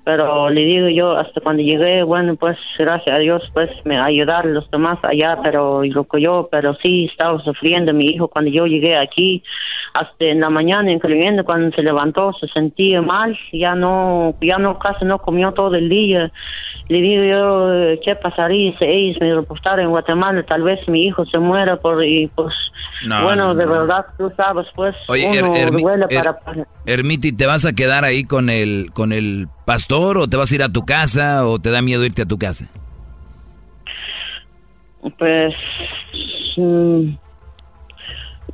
pero 0.04 0.50
le 0.50 0.66
digo 0.66 0.90
yo 0.90 1.18
hasta 1.18 1.40
cuando 1.40 1.64
llegué, 1.64 2.04
bueno 2.04 2.36
pues 2.36 2.58
gracias 2.78 3.16
a 3.16 3.20
Dios 3.20 3.42
pues 3.54 3.70
me 3.86 3.98
ayudaron 3.98 4.54
los 4.54 4.70
demás 4.72 5.00
allá, 5.04 5.40
pero 5.42 5.86
lo 5.86 6.04
que 6.04 6.20
yo, 6.22 6.50
pero 6.52 6.76
sí 6.82 7.06
estaba 7.06 7.40
sufriendo 7.44 7.94
mi 7.94 8.08
hijo 8.08 8.28
cuando 8.28 8.52
yo 8.52 8.68
llegué 8.68 8.98
aquí, 8.98 9.42
hasta 9.94 10.26
en 10.26 10.42
la 10.42 10.50
mañana 10.50 10.92
incluyendo 10.92 11.46
cuando 11.46 11.74
se 11.74 11.82
levantó 11.82 12.34
se 12.34 12.48
sentía 12.50 13.02
mal, 13.02 13.38
ya 13.54 13.76
no, 13.76 14.36
ya 14.42 14.58
no 14.58 14.80
casi 14.80 15.06
no 15.06 15.20
comió 15.20 15.54
todo 15.54 15.76
el 15.76 15.88
día. 15.88 16.30
Le 16.90 17.02
digo 17.02 17.24
yo, 17.24 18.02
¿qué 18.04 18.16
pasaría 18.16 18.76
si 18.80 18.84
ellos 18.86 19.18
me 19.22 19.34
reportaran 19.34 19.86
en 19.86 19.92
Guatemala? 19.92 20.42
Tal 20.42 20.64
vez 20.64 20.80
mi 20.90 21.06
hijo 21.06 21.24
se 21.28 21.38
muera 21.38 21.78
por, 21.78 22.04
y 22.04 22.28
pues, 22.36 22.52
bueno, 23.08 23.56
de 23.56 23.66
verdad, 23.66 24.06
tú 24.18 24.32
sabes, 24.36 24.68
pues, 24.76 24.96
Oye, 25.08 25.42
uno 25.42 26.08
para... 26.08 26.38
Ermiti, 26.86 27.32
¿te 27.32 27.46
vas 27.46 27.66
a 27.66 27.74
quedar 27.74 28.04
ahí 28.04 28.24
con 28.24 28.50
el, 28.50 28.92
con 28.94 29.14
el 29.14 29.48
pastor 29.66 30.18
o 30.18 30.28
te 30.28 30.38
vas 30.38 30.52
a 30.52 30.56
ir 30.56 30.64
a 30.64 30.70
tu 30.70 30.86
casa 30.86 31.46
o 31.46 31.60
te 31.60 31.72
da 31.72 31.82
miedo 31.82 32.06
irte 32.06 32.24
a 32.24 32.26
tu 32.26 32.38
casa? 32.38 32.68
Pues... 35.18 35.54
Mm, 36.58 37.12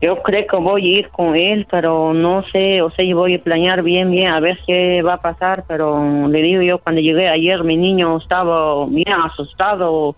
yo 0.02 0.22
creo 0.22 0.46
que 0.46 0.58
voy 0.58 0.82
a 0.82 1.00
ir 1.00 1.10
con 1.10 1.36
él, 1.36 1.66
pero 1.70 2.14
no 2.14 2.44
sé, 2.52 2.82
o 2.82 2.92
sea, 2.92 3.06
yo 3.06 3.16
voy 3.16 3.36
a 3.36 3.42
planear 3.42 3.82
bien, 3.82 4.12
bien, 4.12 4.28
a 4.28 4.40
ver 4.40 4.60
qué 4.68 5.02
va 5.02 5.14
a 5.16 5.22
pasar, 5.22 5.64
pero 5.68 6.28
le 6.28 6.42
digo 6.42 6.62
yo, 6.62 6.80
cuando 6.80 7.02
llegué 7.02 7.28
ayer, 7.30 7.64
mi 7.64 7.78
niño 7.78 8.18
estaba 8.18 8.86
bien 8.88 9.14
asustado, 9.24 10.16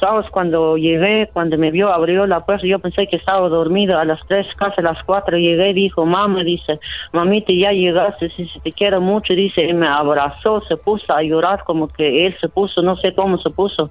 ¿sabes? 0.00 0.28
Cuando 0.30 0.76
llegué, 0.76 1.28
cuando 1.32 1.56
me 1.58 1.70
vio, 1.70 1.92
abrió 1.92 2.26
la 2.26 2.40
puerta, 2.40 2.66
yo 2.66 2.78
pensé 2.78 3.06
que 3.06 3.16
estaba 3.16 3.48
dormido, 3.48 3.98
a 3.98 4.04
las 4.04 4.20
tres, 4.26 4.46
casi 4.56 4.80
a 4.80 4.84
las 4.84 5.02
cuatro, 5.04 5.36
llegué, 5.38 5.72
dijo, 5.72 6.04
mamá, 6.04 6.42
dice, 6.42 6.80
mamita, 7.12 7.52
ya 7.52 7.72
llegaste, 7.72 8.30
si 8.30 8.48
te 8.62 8.72
quiero 8.72 9.00
mucho, 9.00 9.34
dice, 9.34 9.64
y 9.64 9.72
me 9.72 9.86
abrazó, 9.86 10.62
se 10.68 10.76
puso 10.76 11.12
a 11.12 11.22
llorar, 11.22 11.62
como 11.64 11.88
que 11.88 12.26
él 12.26 12.36
se 12.40 12.48
puso, 12.48 12.82
no 12.82 12.96
sé 12.96 13.14
cómo 13.14 13.38
se 13.38 13.50
puso, 13.50 13.90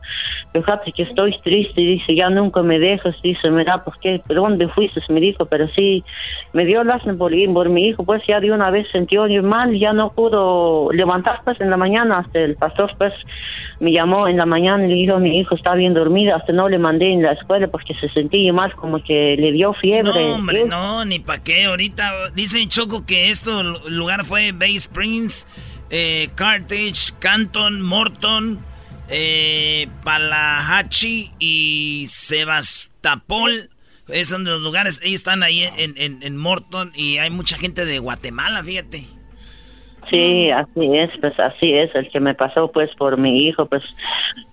fíjate 0.54 0.92
que 0.92 1.04
estoy 1.04 1.38
triste, 1.44 1.82
dice, 1.82 2.16
ya 2.16 2.30
nunca 2.30 2.62
me 2.62 2.80
dejas, 2.80 3.16
dice, 3.22 3.50
mira, 3.50 3.84
¿por 3.84 3.98
qué? 4.00 4.22
¿Dónde 4.28 4.68
fuiste? 4.70 5.02
Me 5.10 5.20
dijo, 5.20 5.46
pero 5.46 5.68
sí, 5.70 6.04
me 6.54 6.66
dio 6.66 6.84
lástima 6.84 7.18
por, 7.18 7.32
por 7.54 7.70
mi 7.70 7.88
hijo, 7.88 8.04
pues 8.04 8.22
ya 8.28 8.40
de 8.40 8.52
una 8.52 8.70
vez 8.70 8.88
sintió 8.92 9.28
mal, 9.44 9.78
ya 9.78 9.94
no 9.94 10.12
pudo 10.12 10.92
levantar, 10.92 11.42
pues 11.44 11.60
en 11.62 11.70
la 11.70 11.78
mañana, 11.78 12.20
hasta 12.20 12.40
el 12.40 12.56
pastor, 12.56 12.92
pues 12.98 13.14
me 13.84 13.92
llamó 13.92 14.28
en 14.28 14.38
la 14.38 14.46
mañana 14.46 14.86
y 14.86 14.90
le 14.90 14.96
dijo, 14.96 15.20
mi 15.20 15.40
hijo 15.40 15.56
está 15.56 15.76
bien 15.76 15.94
dormido, 15.94 16.36
hasta 16.36 16.54
no 16.54 16.70
le 16.70 16.80
mandé 16.80 17.12
en 17.12 17.22
la 17.22 17.34
escuela 17.34 17.68
porque 17.68 17.94
se 17.96 18.10
sentía 18.10 18.54
mal, 18.54 18.74
como 18.76 19.04
que 19.04 19.36
le 19.38 19.52
dio 19.52 19.74
fiebre. 19.74 20.26
No, 20.26 20.36
hombre, 20.36 20.66
no, 20.66 21.04
ni 21.04 21.20
pa' 21.20 21.44
qué, 21.44 21.66
ahorita 21.66 22.32
dicen 22.34 22.70
Choco 22.70 23.06
que 23.06 23.30
esto 23.30 23.62
lugar 23.90 24.26
fue 24.26 24.54
Bay 24.54 24.78
Springs, 24.78 25.48
eh, 25.90 26.30
Carthage, 26.36 27.14
Canton, 27.20 27.82
Morton, 27.82 28.60
eh, 29.10 29.88
Palahachi 30.04 31.32
y 31.40 32.06
Sebastopol 32.08 33.70
es 34.08 34.30
de 34.30 34.40
los 34.40 34.62
lugares, 34.62 35.02
ellos 35.04 35.16
están 35.16 35.44
ahí 35.44 35.64
en, 35.78 35.96
en, 35.98 36.24
en 36.24 36.38
Morton 36.38 36.92
y 36.96 37.18
hay 37.18 37.30
mucha 37.30 37.58
gente 37.58 37.84
de 37.86 38.00
Guatemala, 38.00 38.64
fíjate. 38.64 39.06
Sí, 40.14 40.52
así 40.52 40.96
es, 40.96 41.10
pues 41.20 41.40
así 41.40 41.74
es, 41.74 41.96
el 41.96 42.08
que 42.12 42.20
me 42.20 42.36
pasó 42.36 42.72
pues 42.72 42.94
por 42.98 43.18
mi 43.18 43.48
hijo, 43.48 43.66
pues 43.66 43.82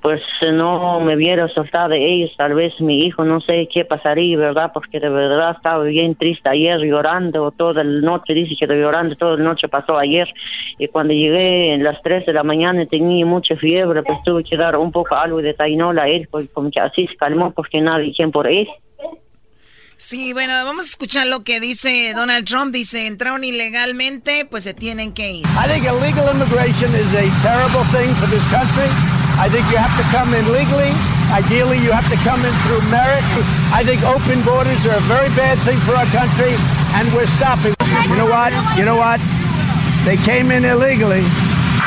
pues 0.00 0.22
no 0.54 1.00
me 1.00 1.16
hubiera 1.16 1.48
soltado 1.48 1.90
de 1.90 2.14
ellos, 2.14 2.30
tal 2.38 2.54
vez 2.54 2.72
mi 2.80 3.04
hijo, 3.04 3.26
no 3.26 3.42
sé 3.42 3.68
qué 3.70 3.84
pasaría, 3.84 4.38
¿verdad? 4.38 4.70
Porque 4.72 4.98
de 4.98 5.10
verdad 5.10 5.54
estaba 5.54 5.84
bien 5.84 6.14
triste 6.14 6.48
ayer 6.48 6.80
llorando 6.80 7.50
toda 7.50 7.84
la 7.84 8.00
noche, 8.00 8.32
dice 8.32 8.56
que 8.58 8.74
llorando 8.74 9.14
toda 9.16 9.36
la 9.36 9.44
noche 9.44 9.68
pasó 9.68 9.98
ayer 9.98 10.32
y 10.78 10.88
cuando 10.88 11.12
llegué 11.12 11.74
en 11.74 11.84
las 11.84 12.00
3 12.00 12.24
de 12.24 12.32
la 12.32 12.42
mañana 12.42 12.86
tenía 12.86 13.26
mucha 13.26 13.54
fiebre, 13.56 14.02
pues 14.02 14.16
tuve 14.24 14.42
que 14.42 14.56
dar 14.56 14.78
un 14.78 14.90
poco 14.90 15.14
algo 15.14 15.42
de 15.42 15.52
tainola 15.52 16.04
a 16.04 16.08
él, 16.08 16.26
porque 16.30 16.48
como 16.48 16.70
que 16.70 16.80
así 16.80 17.06
se 17.06 17.16
calmó 17.16 17.50
porque 17.50 17.82
nadie 17.82 18.14
quien 18.14 18.32
por 18.32 18.46
él. 18.46 18.66
Sí, 20.02 20.32
bueno, 20.32 20.54
vamos 20.64 20.86
a 20.86 20.88
escuchar 20.88 21.26
lo 21.26 21.44
que 21.44 21.60
dice 21.60 22.14
Donald 22.16 22.46
Trump. 22.46 22.72
Dice, 22.72 23.06
entraron 23.06 23.44
ilegalmente, 23.44 24.46
pues 24.46 24.64
se 24.64 24.72
tienen 24.72 25.12
que 25.12 25.30
ir. 25.30 25.46
I 25.46 25.68
think 25.68 25.84
illegal 25.84 26.24
immigration 26.32 26.88
is 26.94 27.12
a 27.12 27.28
terrible 27.44 27.84
thing 27.92 28.08
for 28.16 28.26
this 28.30 28.40
country. 28.48 28.88
I 29.36 29.50
think 29.52 29.60
you 29.70 29.76
have 29.76 29.92
to 30.00 30.04
come 30.08 30.32
in 30.32 30.40
legally. 30.56 30.88
Ideally, 31.36 31.84
you 31.84 31.92
have 31.92 32.08
to 32.08 32.16
come 32.24 32.40
in 32.40 32.54
through 32.64 32.80
merit. 32.88 33.20
I 33.76 33.84
think 33.84 34.00
open 34.08 34.40
borders 34.40 34.80
are 34.88 34.96
a 34.96 35.04
very 35.04 35.28
bad 35.36 35.58
thing 35.68 35.76
for 35.84 35.92
our 35.92 36.08
country, 36.16 36.56
and 36.96 37.04
we're 37.12 37.28
stopping. 37.36 37.76
You 38.08 38.16
know 38.16 38.30
what? 38.32 38.56
You 38.80 38.86
know 38.86 38.96
what? 38.96 39.20
They 40.08 40.16
came 40.24 40.50
in 40.50 40.64
illegally. 40.64 41.20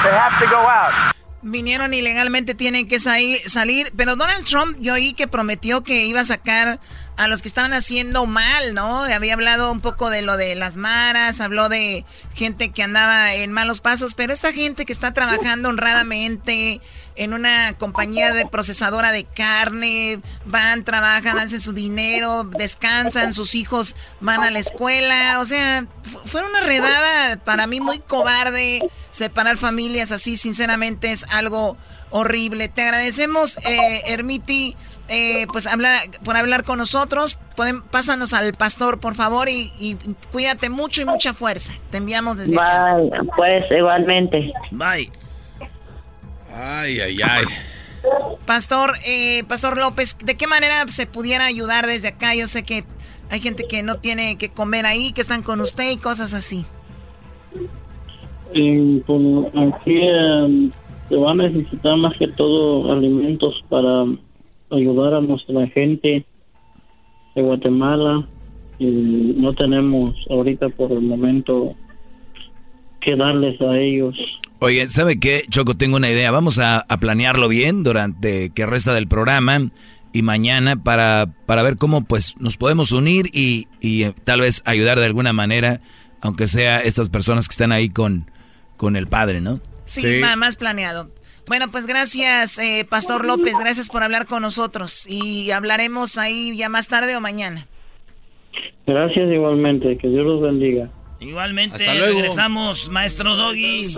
They 0.06 0.14
have 0.14 0.38
to 0.38 0.45
go 0.53 0.61
out. 0.61 0.94
Vinieron 1.41 1.95
ilegalmente, 1.95 2.53
tienen 2.53 2.88
que 2.88 2.99
salir. 2.99 3.91
Pero 3.98 4.15
Donald 4.15 4.45
Trump, 4.45 4.77
yo 4.80 4.94
oí 4.94 5.14
que 5.14 5.27
prometió 5.27 5.84
que 5.84 6.06
iba 6.06 6.22
a 6.22 6.26
sacar 6.26 6.80
a 7.15 7.27
los 7.27 7.41
que 7.41 7.48
estaban 7.48 7.73
haciendo 7.73 8.26
mal, 8.26 8.73
¿no? 8.73 9.03
Había 9.03 9.34
hablado 9.34 9.72
un 9.72 9.81
poco 9.81 10.10
de 10.10 10.22
lo 10.22 10.35
de 10.35 10.56
las 10.56 10.77
maras, 10.77 11.41
habló 11.41 11.69
de 11.69 12.06
gente 12.34 12.72
que 12.72 12.81
andaba 12.81 13.34
en 13.34 13.52
malos 13.52 13.81
pasos, 13.81 14.14
pero 14.15 14.34
esta 14.34 14.52
gente 14.52 14.85
que 14.85 14.94
está 14.94 15.14
trabajando 15.14 15.69
honradamente 15.69 16.81
en 17.15 17.34
una 17.34 17.73
compañía 17.77 18.34
de 18.34 18.48
procesadora 18.48 19.11
de 19.11 19.26
carne, 19.26 20.22
van, 20.45 20.84
trabajan, 20.84 21.38
hacen 21.38 21.61
su 21.61 21.73
dinero, 21.73 22.45
descansan, 22.45 23.34
sus 23.34 23.53
hijos 23.53 23.95
van 24.19 24.41
a 24.41 24.49
la 24.49 24.60
escuela, 24.60 25.40
o 25.40 25.45
sea, 25.45 25.85
fue 26.26 26.44
una 26.44 26.61
redada 26.61 27.38
para 27.44 27.68
mí 27.68 27.80
muy 27.80 27.99
cobarde 27.99 28.81
separar 29.11 29.57
familias 29.57 30.11
así, 30.11 30.38
sinceramente 30.38 31.11
es 31.11 31.26
algo 31.30 31.77
horrible. 32.10 32.69
Te 32.69 32.84
agradecemos, 32.84 33.57
eh, 33.57 34.03
Hermiti 34.07 34.76
eh, 35.09 35.45
pues 35.51 35.67
hablar, 35.67 35.99
por 36.23 36.38
hablar 36.38 36.63
con 36.63 36.77
nosotros. 36.77 37.38
Pueden, 37.55 37.81
pásanos 37.81 38.34
al 38.34 38.53
pastor, 38.53 38.99
por 38.99 39.15
favor, 39.15 39.49
y, 39.49 39.97
cuídate 40.31 40.69
mucho 40.69 41.01
y 41.01 41.05
mucha 41.05 41.34
fuerza. 41.34 41.73
Te 41.91 41.97
enviamos 41.97 42.38
desde 42.38 42.55
Bye, 42.55 43.11
pues 43.35 43.65
igualmente. 43.71 44.51
Bye. 44.71 45.09
Ay, 46.55 46.99
ay, 46.99 47.17
ay. 47.21 47.45
Pastor, 48.45 48.93
eh, 49.07 49.43
Pastor 49.47 49.77
López, 49.77 50.17
¿de 50.23 50.35
qué 50.35 50.47
manera 50.47 50.85
se 50.88 51.05
pudiera 51.05 51.45
ayudar 51.45 51.85
desde 51.88 52.09
acá? 52.09 52.35
Yo 52.35 52.47
sé 52.47 52.63
que 52.63 52.84
hay 53.30 53.39
gente 53.39 53.65
que 53.67 53.84
no 53.84 53.95
tiene 53.95 54.38
que 54.38 54.49
comer 54.49 54.85
ahí, 54.85 55.13
que 55.13 55.21
están 55.21 55.41
con 55.41 55.61
usted 55.61 55.91
y 55.91 55.97
cosas 55.97 56.34
así. 56.34 56.65
pues, 58.51 59.47
aquí 59.55 60.01
em, 60.01 60.71
se 61.09 61.15
va 61.15 61.31
a 61.31 61.35
necesitar 61.35 61.97
más 61.97 62.15
que 62.17 62.27
todo 62.30 62.91
alimentos 62.91 63.63
para 63.69 64.05
ayudar 64.75 65.13
a 65.13 65.21
nuestra 65.21 65.67
gente 65.67 66.25
de 67.35 67.41
Guatemala. 67.41 68.27
Y 68.79 68.85
no 68.85 69.53
tenemos 69.53 70.15
ahorita 70.29 70.69
por 70.69 70.91
el 70.91 71.01
momento 71.01 71.75
que 73.01 73.15
darles 73.15 73.59
a 73.61 73.77
ellos. 73.77 74.15
Oye, 74.59 74.87
¿sabe 74.89 75.19
qué? 75.19 75.43
Choco, 75.49 75.75
tengo 75.75 75.97
una 75.97 76.09
idea. 76.09 76.31
Vamos 76.31 76.59
a, 76.59 76.85
planearlo 76.99 77.47
bien 77.49 77.83
durante 77.83 78.49
que 78.51 78.65
resta 78.65 78.93
del 78.93 79.07
programa 79.07 79.69
y 80.13 80.21
mañana 80.21 80.81
para, 80.81 81.27
para 81.45 81.63
ver 81.63 81.77
cómo 81.77 82.05
pues 82.05 82.35
nos 82.39 82.57
podemos 82.57 82.91
unir 82.91 83.29
y, 83.33 83.67
y 83.81 84.03
eh, 84.03 84.13
tal 84.23 84.41
vez 84.41 84.61
ayudar 84.65 84.99
de 84.99 85.05
alguna 85.05 85.33
manera, 85.33 85.81
aunque 86.21 86.47
sea 86.47 86.79
estas 86.79 87.09
personas 87.09 87.47
que 87.47 87.53
están 87.53 87.71
ahí 87.71 87.89
con, 87.89 88.29
con 88.77 88.95
el 88.95 89.07
padre, 89.07 89.41
¿no? 89.41 89.59
Sí, 89.85 90.21
más 90.37 90.55
planeado. 90.55 91.11
Bueno, 91.47 91.69
pues 91.71 91.87
gracias, 91.87 92.57
eh, 92.57 92.85
Pastor 92.89 93.25
López, 93.25 93.53
gracias 93.59 93.89
por 93.89 94.01
hablar 94.01 94.27
con 94.27 94.41
nosotros 94.41 95.05
y 95.07 95.51
hablaremos 95.51 96.17
ahí 96.17 96.55
ya 96.55 96.69
más 96.69 96.87
tarde 96.87 97.15
o 97.17 97.21
mañana. 97.21 97.67
Gracias 98.87 99.31
igualmente, 99.31 99.97
que 99.97 100.07
Dios 100.07 100.25
los 100.25 100.41
bendiga. 100.41 100.89
Igualmente, 101.19 101.85
regresamos, 101.85 102.89
maestro 102.89 103.35
Doggy. 103.35 103.95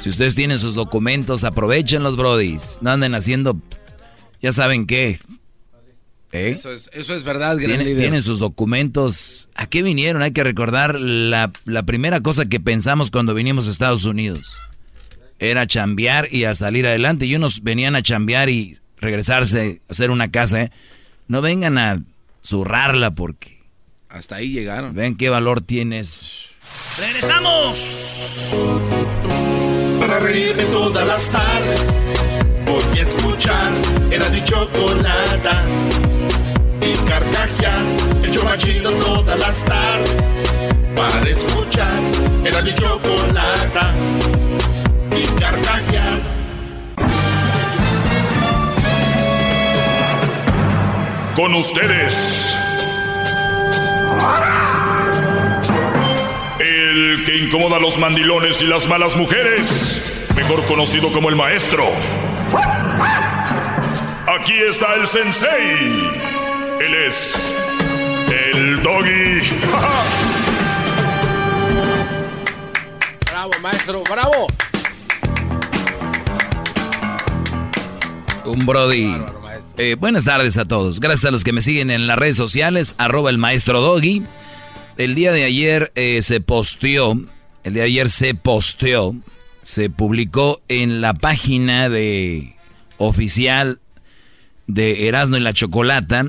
Si 0.00 0.08
ustedes 0.08 0.34
tienen 0.34 0.58
sus 0.58 0.74
documentos, 0.74 1.44
aprovechen 1.44 2.02
los 2.02 2.16
brodis. 2.16 2.78
No 2.82 2.90
anden 2.90 3.14
haciendo, 3.14 3.56
ya 4.40 4.52
saben 4.52 4.86
qué. 4.86 5.18
¿Eh? 6.36 6.50
Eso, 6.50 6.72
es, 6.72 6.90
eso 6.92 7.14
es 7.14 7.24
verdad, 7.24 7.56
Tienen 7.58 8.22
sus 8.22 8.38
documentos. 8.38 9.48
¿A 9.54 9.66
qué 9.66 9.82
vinieron? 9.82 10.22
Hay 10.22 10.32
que 10.32 10.44
recordar 10.44 11.00
la, 11.00 11.52
la 11.64 11.82
primera 11.84 12.20
cosa 12.20 12.46
que 12.46 12.60
pensamos 12.60 13.10
cuando 13.10 13.34
vinimos 13.34 13.66
a 13.66 13.70
Estados 13.70 14.04
Unidos. 14.04 14.60
Era 15.38 15.66
chambear 15.66 16.32
y 16.32 16.44
a 16.44 16.54
salir 16.54 16.86
adelante. 16.86 17.26
Y 17.26 17.34
unos 17.34 17.62
venían 17.62 17.96
a 17.96 18.02
chambear 18.02 18.48
y 18.48 18.78
regresarse 18.98 19.80
a 19.88 19.92
hacer 19.92 20.10
una 20.10 20.30
casa. 20.30 20.62
¿eh? 20.62 20.70
No 21.28 21.42
vengan 21.42 21.78
a 21.78 22.02
zurrarla 22.42 23.12
porque 23.12 23.56
hasta 24.08 24.36
ahí 24.36 24.50
llegaron. 24.50 24.94
Ven 24.94 25.16
qué 25.16 25.28
valor 25.28 25.60
tienes. 25.60 26.20
¡Regresamos! 26.98 28.54
Para 30.00 30.20
reírme 30.20 30.64
todas 30.64 31.06
las 31.06 31.28
tardes, 31.30 31.82
voy 32.64 32.98
a 32.98 33.02
escuchar 33.02 33.72
era 34.10 34.28
mi 34.30 34.42
chocolata. 34.44 35.64
Y 36.86 36.94
carcajear, 36.98 37.84
el 38.22 38.30
chomachido 38.30 38.92
todas 38.92 39.38
las 39.38 39.64
tardes. 39.64 40.14
Para 40.94 41.28
escuchar 41.28 42.00
era 42.44 42.62
mi 42.62 42.72
chocolata. 42.74 43.92
Y 45.10 45.26
carcajear. 45.40 46.20
Con 51.34 51.54
ustedes 51.54 52.56
el 56.60 57.24
que 57.24 57.36
incomoda 57.36 57.76
a 57.76 57.80
los 57.80 57.98
mandilones 57.98 58.62
y 58.62 58.66
las 58.66 58.86
malas 58.86 59.16
mujeres, 59.16 60.28
mejor 60.34 60.64
conocido 60.66 61.12
como 61.12 61.28
el 61.28 61.36
maestro. 61.36 61.84
Aquí 64.26 64.54
está 64.68 64.94
el 64.94 65.06
sensei. 65.06 66.35
Él 66.80 66.94
es 67.06 67.54
el 68.28 68.82
doggy. 68.82 69.40
bravo, 73.24 73.50
maestro, 73.62 74.02
bravo. 74.04 74.46
Un 78.44 78.66
brody. 78.66 79.16
Eh, 79.78 79.96
buenas 79.98 80.24
tardes 80.24 80.58
a 80.58 80.66
todos. 80.66 81.00
Gracias 81.00 81.26
a 81.26 81.30
los 81.30 81.44
que 81.44 81.52
me 81.52 81.60
siguen 81.60 81.90
en 81.90 82.06
las 82.06 82.18
redes 82.18 82.36
sociales, 82.36 82.94
arroba 82.98 83.30
el 83.30 83.38
maestro 83.38 83.80
Doggy. 83.80 84.24
El 84.96 85.14
día 85.14 85.32
de 85.32 85.44
ayer 85.44 85.92
eh, 85.94 86.20
se 86.22 86.40
posteó, 86.40 87.12
el 87.64 87.74
día 87.74 87.82
de 87.82 87.88
ayer 87.88 88.10
se 88.10 88.34
posteó, 88.34 89.14
se 89.62 89.90
publicó 89.90 90.60
en 90.68 91.00
la 91.00 91.14
página 91.14 91.88
de 91.88 92.56
oficial 92.98 93.80
de 94.66 95.08
Erasmo 95.08 95.36
y 95.36 95.40
la 95.40 95.52
Chocolata. 95.52 96.26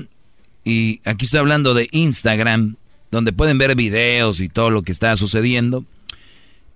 Y 0.68 1.00
aquí 1.06 1.24
estoy 1.24 1.38
hablando 1.38 1.72
de 1.72 1.88
Instagram, 1.92 2.76
donde 3.10 3.32
pueden 3.32 3.56
ver 3.56 3.74
videos 3.74 4.42
y 4.42 4.50
todo 4.50 4.68
lo 4.68 4.82
que 4.82 4.92
está 4.92 5.16
sucediendo. 5.16 5.86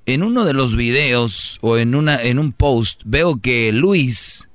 En 0.06 0.22
uno 0.22 0.46
de 0.46 0.54
los 0.54 0.76
videos 0.76 1.58
o 1.60 1.76
en, 1.76 1.94
una, 1.94 2.16
en 2.16 2.38
un 2.38 2.52
post 2.52 3.02
veo 3.04 3.38
que 3.38 3.70
Luis 3.70 4.48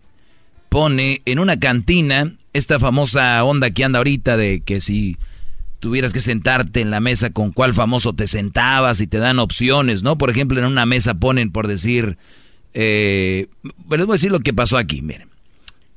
pone 0.69 1.21
en 1.25 1.37
una 1.37 1.59
cantina 1.59 2.33
esta 2.53 2.79
famosa 2.79 3.43
onda 3.43 3.69
que 3.69 3.83
anda 3.83 3.99
ahorita 3.99 4.37
de 4.37 4.61
que 4.61 4.81
si 4.81 5.17
tuvieras 5.79 6.13
que 6.13 6.19
sentarte 6.19 6.81
en 6.81 6.89
la 6.89 6.99
mesa 6.99 7.29
con 7.29 7.51
cuál 7.51 7.75
famoso 7.75 8.13
te 8.13 8.25
sentabas 8.25 9.01
y 9.01 9.05
te 9.05 9.19
dan 9.19 9.37
opciones, 9.37 10.01
¿no? 10.01 10.17
Por 10.17 10.31
ejemplo, 10.31 10.57
en 10.57 10.65
una 10.65 10.87
mesa 10.87 11.13
ponen 11.13 11.51
por 11.51 11.67
decir, 11.67 12.17
eh, 12.73 13.49
les 13.63 14.05
voy 14.07 14.13
a 14.13 14.17
decir 14.17 14.31
lo 14.31 14.39
que 14.39 14.55
pasó 14.55 14.79
aquí, 14.79 15.03
miren. 15.03 15.29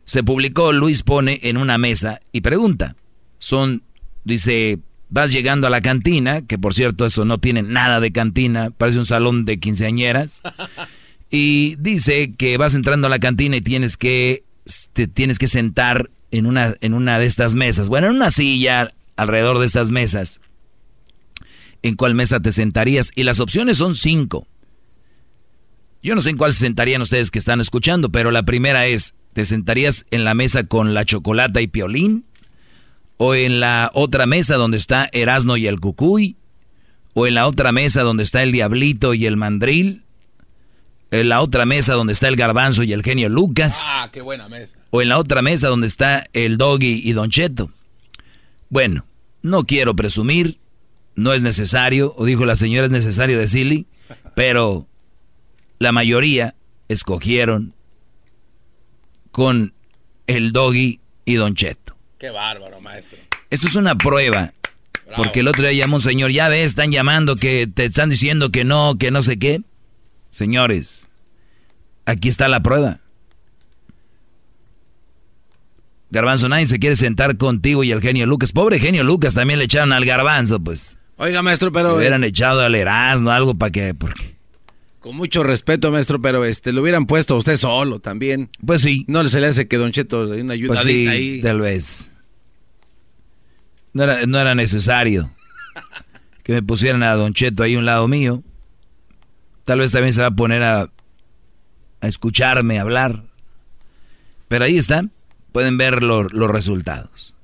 Se 0.04 0.22
publicó, 0.22 0.74
Luis 0.74 1.02
pone 1.02 1.40
en 1.44 1.56
una 1.56 1.78
mesa 1.78 2.20
y 2.32 2.42
pregunta, 2.42 2.96
son, 3.40 3.82
dice, 4.22 4.78
vas 5.08 5.32
llegando 5.32 5.66
a 5.66 5.70
la 5.70 5.80
cantina, 5.80 6.42
que 6.42 6.58
por 6.58 6.74
cierto 6.74 7.04
eso 7.04 7.24
no 7.24 7.38
tiene 7.38 7.62
nada 7.62 7.98
de 7.98 8.12
cantina, 8.12 8.70
parece 8.70 8.98
un 8.98 9.04
salón 9.04 9.44
de 9.44 9.58
quinceañeras, 9.58 10.42
y 11.30 11.74
dice 11.80 12.34
que 12.36 12.56
vas 12.56 12.76
entrando 12.76 13.08
a 13.08 13.10
la 13.10 13.18
cantina 13.18 13.56
y 13.56 13.60
tienes 13.60 13.96
que 13.96 14.44
te 14.92 15.08
tienes 15.08 15.38
que 15.38 15.48
sentar 15.48 16.10
en 16.30 16.46
una, 16.46 16.74
en 16.80 16.94
una 16.94 17.18
de 17.18 17.26
estas 17.26 17.56
mesas, 17.56 17.88
bueno, 17.88 18.06
en 18.06 18.16
una 18.16 18.30
silla 18.30 18.88
alrededor 19.16 19.58
de 19.58 19.66
estas 19.66 19.90
mesas. 19.90 20.40
¿En 21.82 21.96
cuál 21.96 22.14
mesa 22.14 22.40
te 22.40 22.52
sentarías? 22.52 23.10
Y 23.16 23.24
las 23.24 23.40
opciones 23.40 23.78
son 23.78 23.94
cinco. 23.94 24.46
Yo 26.02 26.14
no 26.14 26.20
sé 26.20 26.30
en 26.30 26.36
cuál 26.36 26.54
se 26.54 26.60
sentarían 26.60 27.02
ustedes 27.02 27.30
que 27.30 27.38
están 27.38 27.60
escuchando, 27.60 28.10
pero 28.10 28.30
la 28.30 28.42
primera 28.42 28.86
es, 28.86 29.14
¿te 29.32 29.44
sentarías 29.44 30.04
en 30.10 30.24
la 30.24 30.34
mesa 30.34 30.64
con 30.64 30.94
la 30.94 31.04
chocolata 31.04 31.62
y 31.62 31.66
piolín? 31.66 32.26
¿O 33.22 33.34
en 33.34 33.60
la 33.60 33.90
otra 33.92 34.24
mesa 34.24 34.56
donde 34.56 34.78
está 34.78 35.06
Erasno 35.12 35.58
y 35.58 35.66
el 35.66 35.78
Cucuy? 35.78 36.36
¿O 37.12 37.26
en 37.26 37.34
la 37.34 37.46
otra 37.46 37.70
mesa 37.70 38.00
donde 38.02 38.22
está 38.22 38.42
el 38.42 38.50
Diablito 38.50 39.12
y 39.12 39.26
el 39.26 39.36
Mandril? 39.36 40.04
en 41.10 41.28
la 41.28 41.40
otra 41.40 41.66
mesa 41.66 41.94
donde 41.94 42.12
está 42.12 42.28
el 42.28 42.36
garbanzo 42.36 42.82
y 42.82 42.92
el 42.92 43.02
genio 43.02 43.28
Lucas. 43.28 43.84
Ah, 43.88 44.08
qué 44.12 44.20
buena 44.20 44.48
mesa. 44.48 44.78
O 44.90 45.02
en 45.02 45.08
la 45.08 45.18
otra 45.18 45.42
mesa 45.42 45.68
donde 45.68 45.86
está 45.86 46.24
el 46.32 46.56
doggy 46.56 47.00
y 47.04 47.12
Don 47.12 47.30
Cheto. 47.30 47.70
Bueno, 48.68 49.04
no 49.42 49.64
quiero 49.64 49.94
presumir, 49.96 50.58
no 51.16 51.32
es 51.32 51.42
necesario, 51.42 52.14
o 52.16 52.24
dijo 52.24 52.46
la 52.46 52.56
señora 52.56 52.86
es 52.86 52.92
necesario 52.92 53.38
decirle, 53.38 53.86
pero 54.34 54.86
la 55.78 55.92
mayoría 55.92 56.54
escogieron 56.88 57.74
con 59.30 59.74
el 60.26 60.52
doggy 60.52 61.00
y 61.24 61.34
Don 61.34 61.54
Cheto. 61.54 61.96
Qué 62.20 62.28
bárbaro, 62.28 62.82
maestro. 62.82 63.18
Esto 63.48 63.66
es 63.66 63.76
una 63.76 63.96
prueba. 63.96 64.52
Porque 65.16 65.40
el 65.40 65.48
otro 65.48 65.62
día 65.62 65.72
llamó 65.72 65.96
un 65.96 66.02
señor, 66.02 66.30
ya 66.30 66.48
ves, 66.50 66.66
están 66.66 66.92
llamando 66.92 67.36
que 67.36 67.66
te 67.66 67.86
están 67.86 68.10
diciendo 68.10 68.52
que 68.52 68.62
no, 68.62 68.96
que 68.98 69.10
no 69.10 69.22
sé 69.22 69.38
qué. 69.38 69.62
Señores, 70.28 71.08
aquí 72.04 72.28
está 72.28 72.46
la 72.46 72.62
prueba. 72.62 73.00
Garbanzo, 76.10 76.50
nadie 76.50 76.66
se 76.66 76.78
quiere 76.78 76.94
sentar 76.94 77.38
contigo 77.38 77.84
y 77.84 77.90
el 77.90 78.02
genio 78.02 78.26
Lucas. 78.26 78.52
Pobre 78.52 78.78
genio 78.80 79.02
Lucas, 79.02 79.32
también 79.32 79.58
le 79.58 79.64
echaron 79.64 79.94
al 79.94 80.04
garbanzo, 80.04 80.60
pues. 80.60 80.98
Oiga, 81.16 81.40
maestro, 81.40 81.72
pero... 81.72 81.92
Le 81.92 81.96
hubieran 81.96 82.22
echado 82.22 82.60
al 82.60 82.74
Erasmo, 82.74 83.30
algo 83.30 83.54
para 83.54 83.72
que... 83.72 83.94
Porque... 83.94 84.36
Con 85.00 85.16
mucho 85.16 85.42
respeto, 85.42 85.90
maestro, 85.90 86.20
pero 86.20 86.44
este, 86.44 86.74
lo 86.74 86.82
hubieran 86.82 87.06
puesto 87.06 87.34
a 87.34 87.38
usted 87.38 87.56
solo 87.56 87.98
también. 87.98 88.50
Pues 88.64 88.82
sí. 88.82 89.06
No 89.08 89.26
se 89.26 89.40
le 89.40 89.46
hace 89.46 89.66
que 89.66 89.78
Don 89.78 89.92
Cheto 89.92 90.28
una 90.28 90.52
ayuda 90.52 90.74
pues 90.74 90.80
sí, 90.80 91.06
ahí. 91.06 91.40
tal 91.40 91.60
vez. 91.60 92.09
No 93.92 94.04
era, 94.04 94.26
no 94.26 94.38
era 94.38 94.54
necesario 94.54 95.30
que 96.42 96.52
me 96.52 96.62
pusieran 96.62 97.02
a 97.02 97.14
Don 97.14 97.34
Cheto 97.34 97.62
ahí 97.62 97.74
a 97.74 97.78
un 97.78 97.86
lado 97.86 98.08
mío. 98.08 98.42
Tal 99.64 99.78
vez 99.80 99.92
también 99.92 100.12
se 100.12 100.20
va 100.20 100.28
a 100.28 100.30
poner 100.32 100.62
a, 100.62 100.90
a 102.00 102.08
escucharme 102.08 102.78
hablar. 102.78 103.24
Pero 104.48 104.64
ahí 104.64 104.78
está, 104.78 105.04
pueden 105.52 105.78
ver 105.78 106.02
los 106.02 106.32
resultados. 106.32 107.36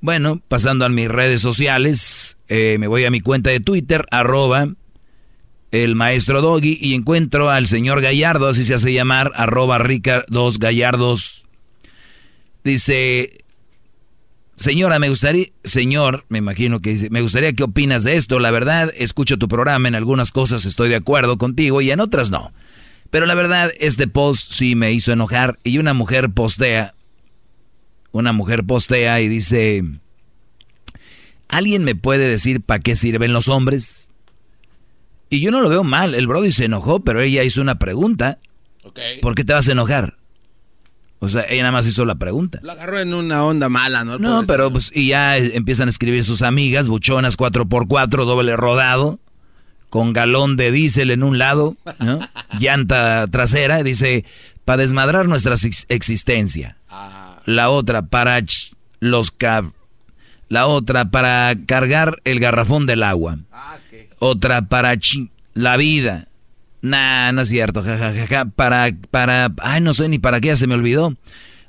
Bueno, 0.00 0.42
pasando 0.48 0.84
a 0.84 0.88
mis 0.88 1.08
redes 1.08 1.40
sociales, 1.40 2.36
eh, 2.48 2.76
me 2.80 2.88
voy 2.88 3.04
a 3.04 3.10
mi 3.10 3.20
cuenta 3.20 3.50
de 3.50 3.60
Twitter, 3.60 4.04
arroba 4.10 4.68
el 5.70 5.94
maestro 5.94 6.42
Doggy, 6.42 6.76
y 6.80 6.94
encuentro 6.94 7.50
al 7.50 7.66
señor 7.66 8.02
Gallardo, 8.02 8.48
así 8.48 8.64
se 8.64 8.74
hace 8.74 8.92
llamar, 8.92 9.30
arroba 9.34 9.78
Rica 9.78 10.24
dos 10.28 10.58
Gallardos. 10.58 11.46
Dice, 12.64 13.41
señora, 14.56 14.98
me 14.98 15.08
gustaría, 15.08 15.46
señor, 15.64 16.24
me 16.28 16.38
imagino 16.38 16.80
que 16.80 16.90
dice, 16.90 17.10
me 17.10 17.22
gustaría 17.22 17.52
que 17.52 17.64
opinas 17.64 18.04
de 18.04 18.16
esto. 18.16 18.38
La 18.38 18.50
verdad, 18.50 18.90
escucho 18.96 19.38
tu 19.38 19.48
programa, 19.48 19.88
en 19.88 19.94
algunas 19.94 20.32
cosas 20.32 20.64
estoy 20.64 20.88
de 20.88 20.96
acuerdo 20.96 21.38
contigo 21.38 21.80
y 21.80 21.90
en 21.90 22.00
otras 22.00 22.30
no. 22.30 22.52
Pero 23.10 23.26
la 23.26 23.34
verdad, 23.34 23.70
este 23.78 24.08
post 24.08 24.52
sí 24.52 24.74
me 24.74 24.92
hizo 24.92 25.12
enojar 25.12 25.58
y 25.64 25.78
una 25.78 25.92
mujer 25.92 26.30
postea, 26.30 26.94
una 28.10 28.32
mujer 28.32 28.64
postea 28.64 29.20
y 29.20 29.28
dice, 29.28 29.84
¿alguien 31.48 31.84
me 31.84 31.94
puede 31.94 32.28
decir 32.28 32.62
para 32.62 32.80
qué 32.80 32.96
sirven 32.96 33.32
los 33.32 33.48
hombres? 33.48 34.10
Y 35.28 35.40
yo 35.40 35.50
no 35.50 35.60
lo 35.60 35.68
veo 35.68 35.84
mal, 35.84 36.14
el 36.14 36.26
Brody 36.26 36.52
se 36.52 36.66
enojó, 36.66 37.00
pero 37.00 37.20
ella 37.20 37.42
hizo 37.42 37.60
una 37.60 37.78
pregunta. 37.78 38.38
¿Por 39.20 39.34
qué 39.34 39.44
te 39.44 39.52
vas 39.52 39.68
a 39.68 39.72
enojar? 39.72 40.16
O 41.24 41.28
sea, 41.28 41.44
ella 41.48 41.62
nada 41.62 41.70
más 41.70 41.86
hizo 41.86 42.04
la 42.04 42.16
pregunta. 42.16 42.58
Lo 42.62 42.72
agarró 42.72 42.98
en 42.98 43.14
una 43.14 43.44
onda 43.44 43.68
mala, 43.68 44.02
¿no? 44.02 44.18
No, 44.18 44.42
pero 44.44 44.72
pues, 44.72 44.90
y 44.92 45.06
ya 45.06 45.36
empiezan 45.36 45.86
a 45.86 45.90
escribir 45.90 46.24
sus 46.24 46.42
amigas, 46.42 46.88
buchonas 46.88 47.38
4x4, 47.38 48.24
doble 48.24 48.56
rodado, 48.56 49.20
con 49.88 50.12
galón 50.12 50.56
de 50.56 50.72
diésel 50.72 51.12
en 51.12 51.22
un 51.22 51.38
lado, 51.38 51.76
¿no? 52.00 52.18
Llanta 52.58 53.28
trasera, 53.30 53.84
dice, 53.84 54.24
para 54.64 54.82
desmadrar 54.82 55.28
nuestra 55.28 55.54
existencia. 55.88 56.76
La 57.46 57.70
otra, 57.70 58.02
para 58.02 58.42
los 58.98 59.30
cab... 59.30 59.66
La 60.48 60.66
otra, 60.66 61.04
para 61.12 61.54
cargar 61.66 62.20
el 62.24 62.40
garrafón 62.40 62.84
del 62.86 63.04
agua. 63.04 63.38
Otra, 64.18 64.62
para 64.62 64.96
la 65.54 65.76
vida. 65.76 66.26
Nah, 66.82 67.32
no 67.32 67.42
es 67.42 67.48
cierto, 67.48 67.82
jajajaja. 67.82 68.46
Para, 68.46 68.90
para, 69.10 69.54
ay, 69.62 69.80
no 69.80 69.94
sé 69.94 70.08
ni 70.08 70.18
para 70.18 70.40
qué, 70.40 70.48
ya 70.48 70.56
se 70.56 70.66
me 70.66 70.74
olvidó. 70.74 71.16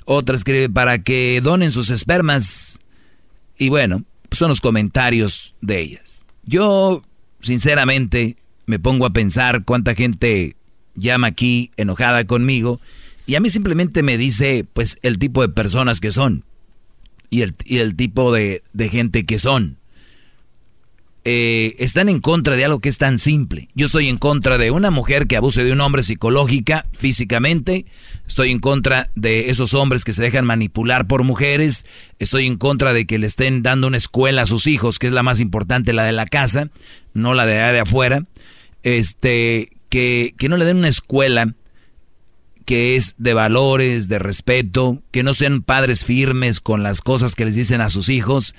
Otra 0.04 0.36
escribe 0.36 0.68
para 0.68 1.02
que 1.02 1.40
donen 1.42 1.72
sus 1.72 1.90
espermas. 1.90 2.80
Y 3.56 3.68
bueno, 3.70 4.04
son 4.30 4.48
los 4.48 4.60
comentarios 4.60 5.54
de 5.60 5.80
ellas. 5.80 6.24
Yo, 6.44 7.02
sinceramente, 7.40 8.36
me 8.66 8.78
pongo 8.78 9.06
a 9.06 9.12
pensar 9.12 9.64
cuánta 9.64 9.94
gente 9.94 10.56
llama 10.96 11.28
aquí 11.28 11.70
enojada 11.76 12.24
conmigo 12.24 12.80
y 13.26 13.36
a 13.36 13.40
mí 13.40 13.50
simplemente 13.50 14.02
me 14.02 14.18
dice, 14.18 14.66
pues, 14.70 14.98
el 15.02 15.18
tipo 15.18 15.42
de 15.42 15.48
personas 15.48 16.00
que 16.00 16.10
son 16.10 16.44
y 17.30 17.42
el, 17.42 17.54
y 17.64 17.78
el 17.78 17.96
tipo 17.96 18.32
de, 18.32 18.62
de, 18.72 18.88
gente 18.88 19.24
que 19.24 19.38
son. 19.38 19.78
Eh, 21.26 21.76
están 21.78 22.10
en 22.10 22.20
contra 22.20 22.54
de 22.54 22.66
algo 22.66 22.80
que 22.80 22.90
es 22.90 22.98
tan 22.98 23.18
simple. 23.18 23.68
Yo 23.74 23.86
estoy 23.86 24.08
en 24.08 24.18
contra 24.18 24.58
de 24.58 24.70
una 24.70 24.90
mujer 24.90 25.26
que 25.26 25.38
abuse 25.38 25.64
de 25.64 25.72
un 25.72 25.80
hombre 25.80 26.02
psicológica, 26.02 26.86
físicamente. 26.92 27.86
Estoy 28.28 28.50
en 28.50 28.58
contra 28.58 29.10
de 29.14 29.48
esos 29.48 29.72
hombres 29.72 30.04
que 30.04 30.12
se 30.12 30.22
dejan 30.22 30.44
manipular 30.44 31.06
por 31.06 31.22
mujeres. 31.22 31.86
Estoy 32.18 32.46
en 32.46 32.58
contra 32.58 32.92
de 32.92 33.06
que 33.06 33.18
le 33.18 33.26
estén 33.26 33.62
dando 33.62 33.86
una 33.86 33.96
escuela 33.96 34.42
a 34.42 34.46
sus 34.46 34.66
hijos, 34.66 34.98
que 34.98 35.06
es 35.06 35.14
la 35.14 35.22
más 35.22 35.40
importante, 35.40 35.94
la 35.94 36.04
de 36.04 36.12
la 36.12 36.26
casa, 36.26 36.68
no 37.14 37.32
la 37.32 37.46
de, 37.46 37.54
de 37.54 37.80
afuera. 37.80 38.26
Este, 38.82 39.70
que, 39.88 40.34
que 40.36 40.50
no 40.50 40.58
le 40.58 40.66
den 40.66 40.76
una 40.76 40.88
escuela 40.88 41.54
que 42.66 42.96
es 42.96 43.14
de 43.16 43.32
valores, 43.32 44.08
de 44.08 44.18
respeto, 44.18 45.02
que 45.10 45.22
no 45.22 45.32
sean 45.32 45.62
padres 45.62 46.04
firmes 46.04 46.60
con 46.60 46.82
las 46.82 47.00
cosas 47.00 47.34
que 47.34 47.44
les 47.46 47.54
dicen 47.54 47.80
a 47.80 47.88
sus 47.88 48.10
hijos. 48.10 48.54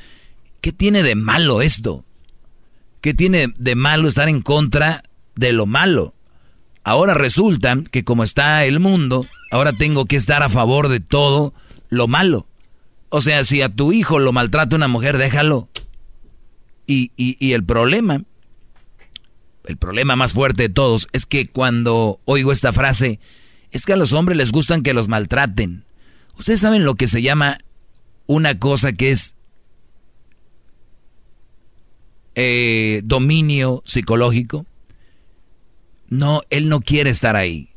¿Qué 0.62 0.72
tiene 0.72 1.04
de 1.04 1.16
malo 1.16 1.62
esto? 1.62 2.05
¿Qué 3.06 3.14
tiene 3.14 3.54
de 3.60 3.76
malo 3.76 4.08
estar 4.08 4.30
en 4.30 4.42
contra 4.42 5.04
de 5.36 5.54
lo 5.54 5.68
malo? 5.68 6.16
Ahora 6.84 7.14
resulta 7.14 7.78
que 7.92 8.04
como 8.04 8.24
está 8.24 8.66
el 8.66 8.80
mundo, 8.80 9.28
ahora 9.52 9.74
tengo 9.74 10.06
que 10.06 10.16
estar 10.16 10.42
a 10.42 10.50
favor 10.50 10.88
de 10.88 11.02
todo 11.02 11.54
lo 11.90 12.08
malo. 12.08 12.48
O 13.10 13.22
sea, 13.22 13.44
si 13.44 13.62
a 13.62 13.70
tu 13.70 13.94
hijo 13.94 14.18
lo 14.18 14.32
maltrata 14.32 14.76
una 14.76 14.88
mujer, 14.88 15.20
déjalo. 15.20 15.70
Y, 16.88 17.12
y, 17.16 17.38
y 17.40 17.54
el 17.54 17.64
problema, 17.64 18.24
el 19.66 19.78
problema 19.78 20.16
más 20.16 20.34
fuerte 20.34 20.64
de 20.64 20.70
todos, 20.70 21.08
es 21.14 21.28
que 21.28 21.48
cuando 21.48 22.20
oigo 22.26 22.52
esta 22.52 22.74
frase, 22.74 23.20
es 23.70 23.86
que 23.86 23.94
a 23.94 23.98
los 23.98 24.14
hombres 24.14 24.36
les 24.36 24.52
gustan 24.52 24.82
que 24.82 24.96
los 24.96 25.10
maltraten. 25.10 25.86
Ustedes 26.40 26.62
saben 26.62 26.86
lo 26.86 26.96
que 26.96 27.06
se 27.06 27.22
llama 27.22 27.60
una 28.26 28.58
cosa 28.58 28.94
que 28.94 29.12
es 29.12 29.36
eh, 32.36 33.02
dominio 33.04 33.82
psicológico. 33.86 34.66
No, 36.10 36.42
él 36.50 36.70
no 36.70 36.82
quiere 36.82 37.10
estar 37.10 37.36
ahí. 37.36 37.70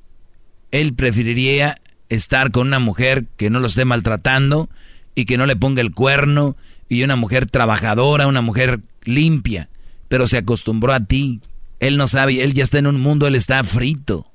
Él 0.70 0.94
preferiría 0.94 1.76
estar 2.08 2.50
con 2.50 2.66
una 2.66 2.78
mujer 2.78 3.26
que 3.36 3.50
no 3.50 3.60
lo 3.60 3.66
esté 3.66 3.84
maltratando 3.84 4.68
y 5.14 5.24
que 5.24 5.38
no 5.38 5.46
le 5.46 5.56
ponga 5.56 5.80
el 5.80 5.92
cuerno 5.92 6.56
y 6.88 7.02
una 7.02 7.16
mujer 7.16 7.46
trabajadora, 7.46 8.26
una 8.26 8.42
mujer 8.42 8.80
limpia, 9.04 9.68
pero 10.08 10.26
se 10.26 10.38
acostumbró 10.38 10.92
a 10.92 11.00
ti. 11.00 11.40
Él 11.80 11.96
no 11.96 12.06
sabe, 12.06 12.42
él 12.42 12.54
ya 12.54 12.64
está 12.64 12.78
en 12.78 12.86
un 12.86 13.00
mundo, 13.00 13.26
él 13.26 13.34
está 13.34 13.62
frito 13.64 14.30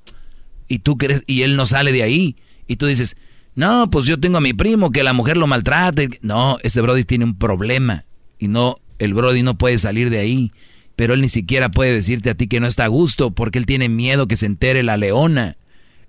y 0.68 0.80
tú 0.80 0.96
crees, 0.96 1.22
y 1.26 1.42
él 1.42 1.56
no 1.56 1.66
sale 1.66 1.92
de 1.92 2.02
ahí. 2.02 2.36
Y 2.66 2.76
tú 2.76 2.86
dices, 2.86 3.16
no, 3.54 3.90
pues 3.90 4.06
yo 4.06 4.18
tengo 4.18 4.38
a 4.38 4.40
mi 4.40 4.54
primo 4.54 4.90
que 4.90 5.02
la 5.02 5.12
mujer 5.12 5.36
lo 5.36 5.46
maltrata. 5.46 6.02
No, 6.22 6.56
ese 6.62 6.80
Brody 6.80 7.04
tiene 7.04 7.24
un 7.24 7.38
problema. 7.38 8.04
Y 8.38 8.48
no, 8.48 8.76
el 9.04 9.14
Brody 9.14 9.42
no 9.42 9.56
puede 9.56 9.78
salir 9.78 10.10
de 10.10 10.18
ahí. 10.18 10.52
Pero 10.96 11.14
él 11.14 11.20
ni 11.20 11.28
siquiera 11.28 11.70
puede 11.70 11.92
decirte 11.92 12.30
a 12.30 12.34
ti 12.34 12.46
que 12.46 12.60
no 12.60 12.66
está 12.66 12.84
a 12.84 12.88
gusto 12.88 13.32
porque 13.32 13.58
él 13.58 13.66
tiene 13.66 13.88
miedo 13.88 14.28
que 14.28 14.36
se 14.36 14.46
entere 14.46 14.82
la 14.82 14.96
leona. 14.96 15.56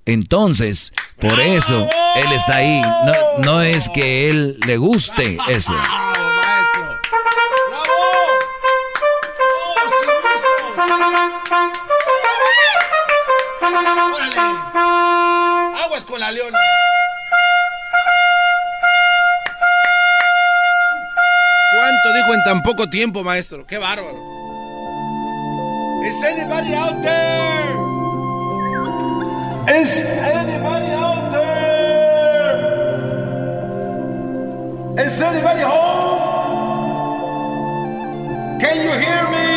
Entonces, 0.05 0.93
por 1.19 1.39
eso 1.39 1.87
él 2.15 2.31
está 2.31 2.57
ahí. 2.57 2.81
No, 3.05 3.43
no 3.43 3.61
es 3.61 3.89
que 3.89 4.29
él 4.29 4.59
le 4.67 4.77
guste 4.77 5.37
eso. 5.49 5.73
Tan 22.45 22.61
poco 22.61 22.87
tiempo, 22.87 23.23
maestro? 23.23 23.65
¡Qué 23.65 23.79
bárbaro! 23.79 24.15
¿Is 26.05 26.23
anybody 26.23 26.75
out 26.75 27.01
there? 27.01 27.75
¿Is 29.81 29.99
anybody 30.01 30.91
out 30.91 31.31
there? 31.31 32.65
¿Is 35.03 35.21
anybody 35.21 35.61
home? 35.61 36.21
Can 38.59 38.77
you 38.77 38.91
hear 38.91 39.27
me? 39.33 39.49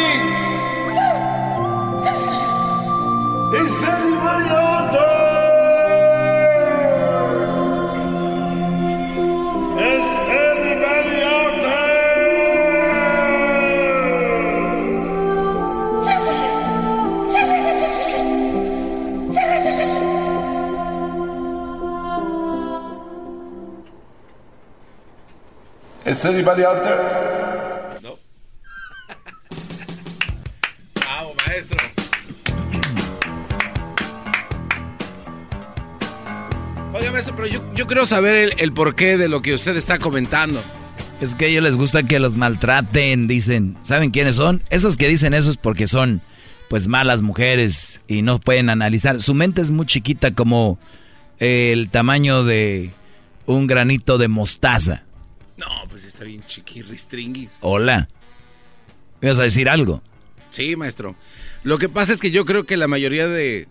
¿Is 3.60 3.84
anybody 3.84 4.48
out 4.48 4.67
Is 26.08 26.24
anybody 26.24 26.64
out 26.64 26.82
there? 26.82 28.00
No. 28.02 28.16
Bravo, 30.94 31.34
maestro. 31.46 31.76
Oiga, 36.94 37.12
maestro, 37.12 37.36
pero 37.36 37.46
yo, 37.46 37.60
yo 37.74 37.86
quiero 37.86 38.06
saber 38.06 38.34
el, 38.34 38.54
el, 38.56 38.72
porqué 38.72 39.18
de 39.18 39.28
lo 39.28 39.42
que 39.42 39.52
usted 39.52 39.76
está 39.76 39.98
comentando. 39.98 40.62
Es 41.20 41.34
que 41.34 41.44
a 41.44 41.48
ellos 41.48 41.62
les 41.62 41.76
gusta 41.76 42.02
que 42.04 42.18
los 42.18 42.36
maltraten, 42.36 43.28
dicen. 43.28 43.76
¿Saben 43.82 44.10
quiénes 44.10 44.36
son? 44.36 44.62
Esos 44.70 44.96
que 44.96 45.08
dicen 45.08 45.34
eso 45.34 45.50
es 45.50 45.58
porque 45.58 45.86
son, 45.86 46.22
pues, 46.70 46.88
malas 46.88 47.20
mujeres 47.20 48.00
y 48.08 48.22
no 48.22 48.40
pueden 48.40 48.70
analizar. 48.70 49.20
Su 49.20 49.34
mente 49.34 49.60
es 49.60 49.70
muy 49.70 49.84
chiquita 49.84 50.34
como 50.34 50.78
el 51.38 51.90
tamaño 51.90 52.44
de 52.44 52.92
un 53.44 53.66
granito 53.66 54.16
de 54.16 54.28
mostaza. 54.28 55.04
No, 55.58 55.88
pues 55.88 56.04
está 56.04 56.24
bien 56.24 56.42
chiquirristringuis. 56.46 57.58
Hola. 57.60 58.08
¿Me 59.20 59.28
vas 59.28 59.38
a 59.38 59.42
decir 59.42 59.68
algo? 59.68 60.02
Sí, 60.50 60.76
maestro. 60.76 61.16
Lo 61.64 61.78
que 61.78 61.88
pasa 61.88 62.12
es 62.12 62.20
que 62.20 62.30
yo 62.30 62.44
creo 62.44 62.64
que 62.64 62.76
la 62.76 62.88
mayoría 62.88 63.26
de 63.26 63.68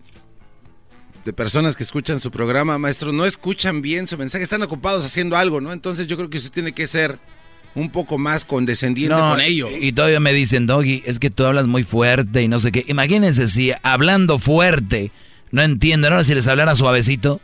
de 1.28 1.34
personas 1.34 1.76
que 1.76 1.84
escuchan 1.84 2.22
su 2.22 2.32
programa, 2.32 2.78
maestro, 2.78 3.12
no 3.12 3.26
escuchan 3.26 3.82
bien 3.82 4.08
su 4.08 4.18
mensaje, 4.18 4.46
están 4.46 4.62
ocupados 4.62 5.06
haciendo 5.06 5.36
algo, 5.36 5.60
¿no? 5.60 5.74
Entonces 5.74 6.08
yo 6.08 6.16
creo 6.16 6.30
que 6.30 6.38
usted 6.38 6.52
tiene 6.52 6.72
que 6.72 6.88
ser 6.88 7.20
un 7.76 7.92
poco 7.92 8.18
más 8.18 8.46
condescendiente 8.46 9.14
con 9.14 9.42
ellos. 9.42 9.70
Y 9.78 9.92
todavía 9.92 10.22
me 10.22 10.32
dicen, 10.32 10.68
Doggy, 10.68 11.04
es 11.06 11.20
que 11.20 11.30
tú 11.30 11.44
hablas 11.44 11.68
muy 11.68 11.84
fuerte 11.84 12.42
y 12.44 12.48
no 12.48 12.60
sé 12.60 12.72
qué. 12.72 12.86
Imagínense 12.88 13.50
si 13.50 13.74
hablando 13.84 14.40
fuerte 14.40 15.12
no 15.52 15.62
entienden, 15.62 16.14
ahora 16.14 16.24
si 16.24 16.34
les 16.34 16.48
hablara 16.48 16.76
suavecito. 16.78 17.42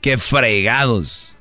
Qué 0.00 0.16
fregados. 0.16 1.36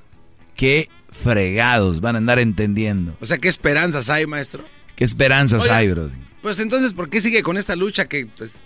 Qué 0.57 0.89
fregados 1.21 2.01
van 2.01 2.15
a 2.15 2.17
andar 2.17 2.39
entendiendo. 2.39 3.15
O 3.21 3.25
sea, 3.25 3.37
¿qué 3.37 3.47
esperanzas 3.47 4.09
hay, 4.09 4.25
maestro? 4.25 4.63
¿Qué 4.95 5.03
esperanzas 5.03 5.67
hay, 5.67 5.89
bro? 5.89 6.09
Pues 6.41 6.59
entonces, 6.59 6.93
¿por 6.93 7.09
qué 7.09 7.21
sigue 7.21 7.43
con 7.43 7.57
esta 7.57 7.75
lucha 7.75 8.05
que, 8.05 8.25
pues... 8.25 8.59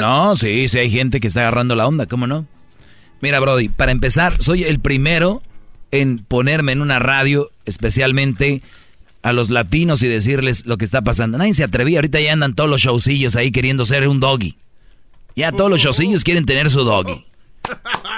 No, 0.00 0.36
sí, 0.36 0.68
sí 0.68 0.78
hay 0.78 0.90
gente 0.90 1.20
que 1.20 1.28
está 1.28 1.40
agarrando 1.40 1.76
la 1.76 1.86
onda, 1.86 2.06
¿cómo 2.06 2.26
no? 2.26 2.46
Mira, 3.20 3.40
Brody, 3.40 3.68
para 3.68 3.92
empezar, 3.92 4.40
soy 4.40 4.64
el 4.64 4.80
primero 4.80 5.42
en 5.90 6.18
ponerme 6.18 6.72
en 6.72 6.80
una 6.80 6.98
radio, 6.98 7.50
especialmente 7.66 8.62
a 9.22 9.32
los 9.32 9.50
latinos 9.50 10.02
y 10.02 10.08
decirles 10.08 10.64
lo 10.64 10.78
que 10.78 10.84
está 10.84 11.02
pasando. 11.02 11.36
Nadie 11.36 11.54
se 11.54 11.64
atrevía, 11.64 11.98
ahorita 11.98 12.20
ya 12.20 12.32
andan 12.32 12.54
todos 12.54 12.70
los 12.70 12.80
showcillos 12.80 13.36
ahí 13.36 13.50
queriendo 13.50 13.84
ser 13.84 14.08
un 14.08 14.20
doggy. 14.20 14.56
Ya 15.36 15.52
todos 15.52 15.70
los 15.70 15.80
showcillos 15.82 16.24
quieren 16.24 16.46
tener 16.46 16.70
su 16.70 16.84
doggy. 16.84 17.26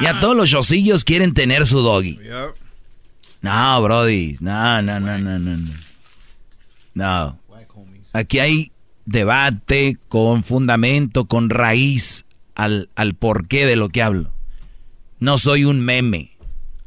Ya 0.01 0.21
todos 0.21 0.37
los 0.37 0.49
showcillos 0.49 1.05
quieren 1.05 1.35
tener 1.35 1.67
su 1.67 1.81
doggy. 1.81 2.19
No, 3.43 3.83
Brody, 3.83 4.37
no, 4.41 4.81
no, 4.83 5.01
no, 5.01 5.19
no, 5.19 5.39
no. 5.39 5.59
No. 6.95 7.39
Aquí 8.13 8.39
hay 8.39 8.73
debate 9.05 9.99
con 10.09 10.45
fundamento, 10.45 11.25
con 11.25 11.51
raíz 11.51 12.25
al, 12.55 12.89
al 12.95 13.15
porqué 13.15 13.67
de 13.67 13.77
lo 13.77 13.89
que 13.89 14.03
hablo. 14.03 14.33
No 15.19 15.39
soy 15.39 15.65
un 15.65 15.81
meme, 15.81 16.37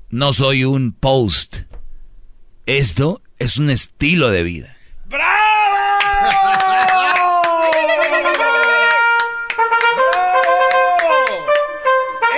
no 0.09 0.31
soy 0.31 0.63
un 0.63 0.93
post. 0.93 1.57
Esto 2.65 3.21
es 3.37 3.57
un 3.57 3.69
estilo 3.69 4.29
de 4.29 4.43
vida. 4.43 4.77
¡Bravo! 5.07 5.35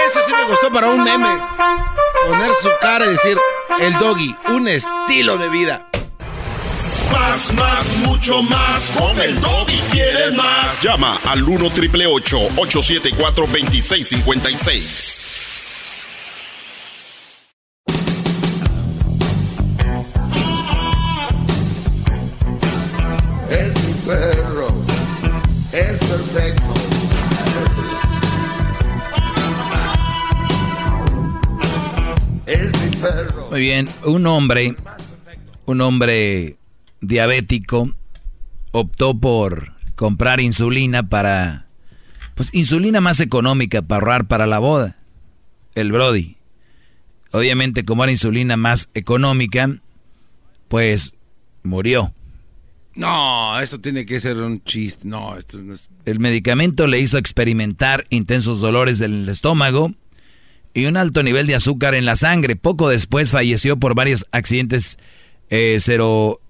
Eso 0.10 0.22
sí 0.26 0.34
me 0.34 0.46
gustó 0.50 0.72
para 0.72 0.88
un 0.90 1.04
meme. 1.04 1.40
Poner 2.28 2.52
su 2.62 2.70
cara 2.82 3.06
y 3.06 3.10
decir, 3.10 3.38
el 3.80 3.94
doggy, 4.00 4.36
un 4.50 4.68
estilo 4.68 5.38
de 5.38 5.50
vida. 5.50 5.90
Más, 7.12 7.54
más, 7.54 7.96
mucho 7.98 8.42
más. 8.44 8.92
Con 8.92 9.20
el 9.22 9.40
doggy 9.42 9.80
quieres 9.92 10.36
más. 10.36 10.82
Llama 10.82 11.20
al 11.26 11.44
1 11.44 11.70
triple 11.72 12.08
874 12.08 13.46
2656. 13.48 15.28
Muy 33.58 33.64
bien, 33.64 33.90
un 34.06 34.28
hombre, 34.28 34.76
un 35.66 35.82
hombre 35.82 36.58
diabético 37.02 37.92
optó 38.72 39.20
por 39.20 39.74
comprar 39.96 40.40
insulina 40.42 41.10
para, 41.10 41.66
pues 42.36 42.54
insulina 42.54 43.02
más 43.02 43.20
económica 43.20 43.82
para 43.82 44.00
ahorrar 44.00 44.28
para 44.28 44.46
la 44.46 44.60
boda. 44.60 45.00
El 45.74 45.92
Brody. 45.92 46.38
Obviamente 47.32 47.84
como 47.84 48.04
era 48.04 48.12
insulina 48.12 48.58
más 48.58 48.92
económica, 48.94 49.80
pues 50.68 51.16
murió. 51.64 52.14
No, 52.94 53.60
esto 53.60 53.82
tiene 53.82 54.06
que 54.06 54.20
ser 54.20 54.38
un 54.38 54.64
chiste. 54.66 55.08
No, 55.08 55.36
esto 55.36 55.58
no 55.64 55.74
es... 55.74 55.90
El 56.06 56.20
medicamento 56.20 56.86
le 56.86 57.00
hizo 57.00 57.18
experimentar 57.18 58.06
intensos 58.12 58.60
dolores 58.60 59.00
del 59.00 59.28
estómago 59.28 59.96
y 60.78 60.86
un 60.86 60.96
alto 60.96 61.24
nivel 61.24 61.48
de 61.48 61.56
azúcar 61.56 61.96
en 61.96 62.06
la 62.06 62.16
sangre. 62.16 62.56
Poco 62.56 62.88
después 62.88 63.32
falleció 63.32 63.78
por 63.78 63.96
varios 63.96 64.28
accidentes 64.32 65.00
eh, 65.50 65.80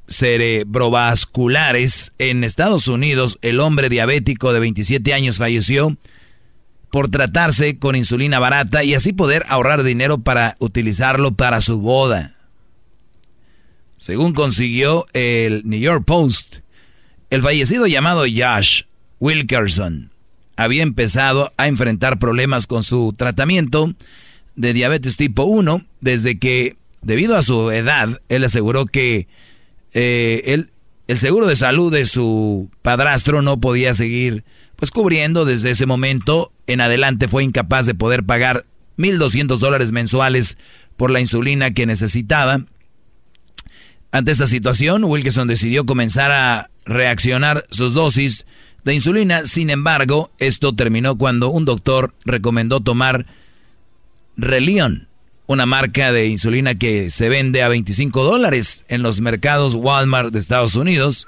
cerebrovasculares. 0.09 2.11
En 2.17 2.43
Estados 2.43 2.89
Unidos, 2.89 3.39
el 3.41 3.61
hombre 3.61 3.87
diabético 3.87 4.51
de 4.51 4.59
27 4.59 5.13
años 5.13 5.37
falleció 5.37 5.95
por 6.91 7.07
tratarse 7.07 7.79
con 7.79 7.95
insulina 7.95 8.39
barata 8.39 8.83
y 8.83 8.95
así 8.95 9.13
poder 9.13 9.45
ahorrar 9.47 9.83
dinero 9.83 10.17
para 10.17 10.57
utilizarlo 10.59 11.35
para 11.35 11.61
su 11.61 11.79
boda. 11.79 12.35
Según 13.95 14.33
consiguió 14.33 15.05
el 15.13 15.61
New 15.63 15.79
York 15.79 16.03
Post, 16.05 16.57
el 17.29 17.41
fallecido 17.41 17.87
llamado 17.87 18.23
Josh 18.23 18.81
Wilkerson 19.21 20.11
había 20.57 20.83
empezado 20.83 21.53
a 21.57 21.67
enfrentar 21.67 22.19
problemas 22.19 22.67
con 22.67 22.83
su 22.83 23.13
tratamiento 23.15 23.93
de 24.55 24.73
diabetes 24.73 25.15
tipo 25.17 25.43
1 25.43 25.85
desde 26.01 26.37
que, 26.39 26.75
debido 27.01 27.37
a 27.37 27.43
su 27.43 27.71
edad, 27.71 28.21
él 28.27 28.43
aseguró 28.43 28.85
que 28.85 29.27
eh, 29.93 30.65
el 31.07 31.19
seguro 31.19 31.47
de 31.47 31.55
salud 31.55 31.93
de 31.93 32.05
su 32.05 32.69
padrastro 32.81 33.41
no 33.41 33.59
podía 33.59 33.93
seguir 33.93 34.43
pues 34.77 34.91
cubriendo 34.91 35.43
desde 35.43 35.71
ese 35.71 35.85
momento 35.85 36.53
en 36.67 36.81
adelante 36.81 37.27
fue 37.27 37.43
incapaz 37.43 37.85
de 37.85 37.95
poder 37.95 38.23
pagar 38.23 38.65
1.200 38.97 39.57
dólares 39.57 39.91
mensuales 39.91 40.57
por 40.95 41.11
la 41.11 41.19
insulina 41.19 41.71
que 41.71 41.85
necesitaba. 41.85 42.61
Ante 44.11 44.31
esta 44.31 44.47
situación, 44.47 45.03
Wilkerson 45.03 45.47
decidió 45.47 45.85
comenzar 45.85 46.31
a 46.31 46.69
reaccionar 46.85 47.65
sus 47.69 47.93
dosis 47.93 48.45
de 48.87 48.95
insulina. 48.95 49.45
Sin 49.45 49.69
embargo, 49.69 50.31
esto 50.39 50.73
terminó 50.73 51.17
cuando 51.17 51.49
un 51.49 51.65
doctor 51.65 52.13
recomendó 52.23 52.79
tomar 52.79 53.25
Relion, 54.37 55.07
una 55.45 55.65
marca 55.65 56.11
de 56.13 56.27
insulina 56.27 56.75
que 56.75 57.09
se 57.11 57.27
vende 57.27 57.61
a 57.61 57.67
25 57.67 58.23
dólares 58.23 58.85
en 58.87 59.03
los 59.03 59.19
mercados 59.19 59.75
Walmart 59.75 60.31
de 60.31 60.39
Estados 60.39 60.75
Unidos. 60.75 61.27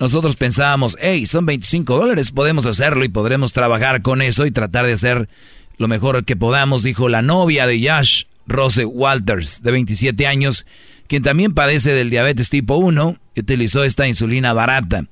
Nosotros 0.00 0.34
pensábamos, 0.34 0.96
hey, 1.00 1.26
son 1.26 1.46
25 1.46 1.96
dólares, 1.96 2.32
podemos 2.32 2.66
hacerlo 2.66 3.04
y 3.04 3.08
podremos 3.08 3.52
trabajar 3.52 4.02
con 4.02 4.20
eso 4.20 4.44
y 4.44 4.50
tratar 4.50 4.84
de 4.84 4.92
hacer 4.92 5.28
lo 5.76 5.86
mejor 5.86 6.24
que 6.24 6.34
podamos, 6.34 6.82
dijo 6.82 7.08
la 7.08 7.22
novia 7.22 7.68
de 7.68 7.78
Yash, 7.78 8.24
Rose 8.48 8.84
Walters, 8.84 9.62
de 9.62 9.70
27 9.70 10.26
años, 10.26 10.66
quien 11.06 11.22
también 11.22 11.54
padece 11.54 11.92
del 11.92 12.10
diabetes 12.10 12.50
tipo 12.50 12.76
1 12.76 13.16
y 13.36 13.40
utilizó 13.40 13.84
esta 13.84 14.08
insulina 14.08 14.52
barata. 14.52 15.04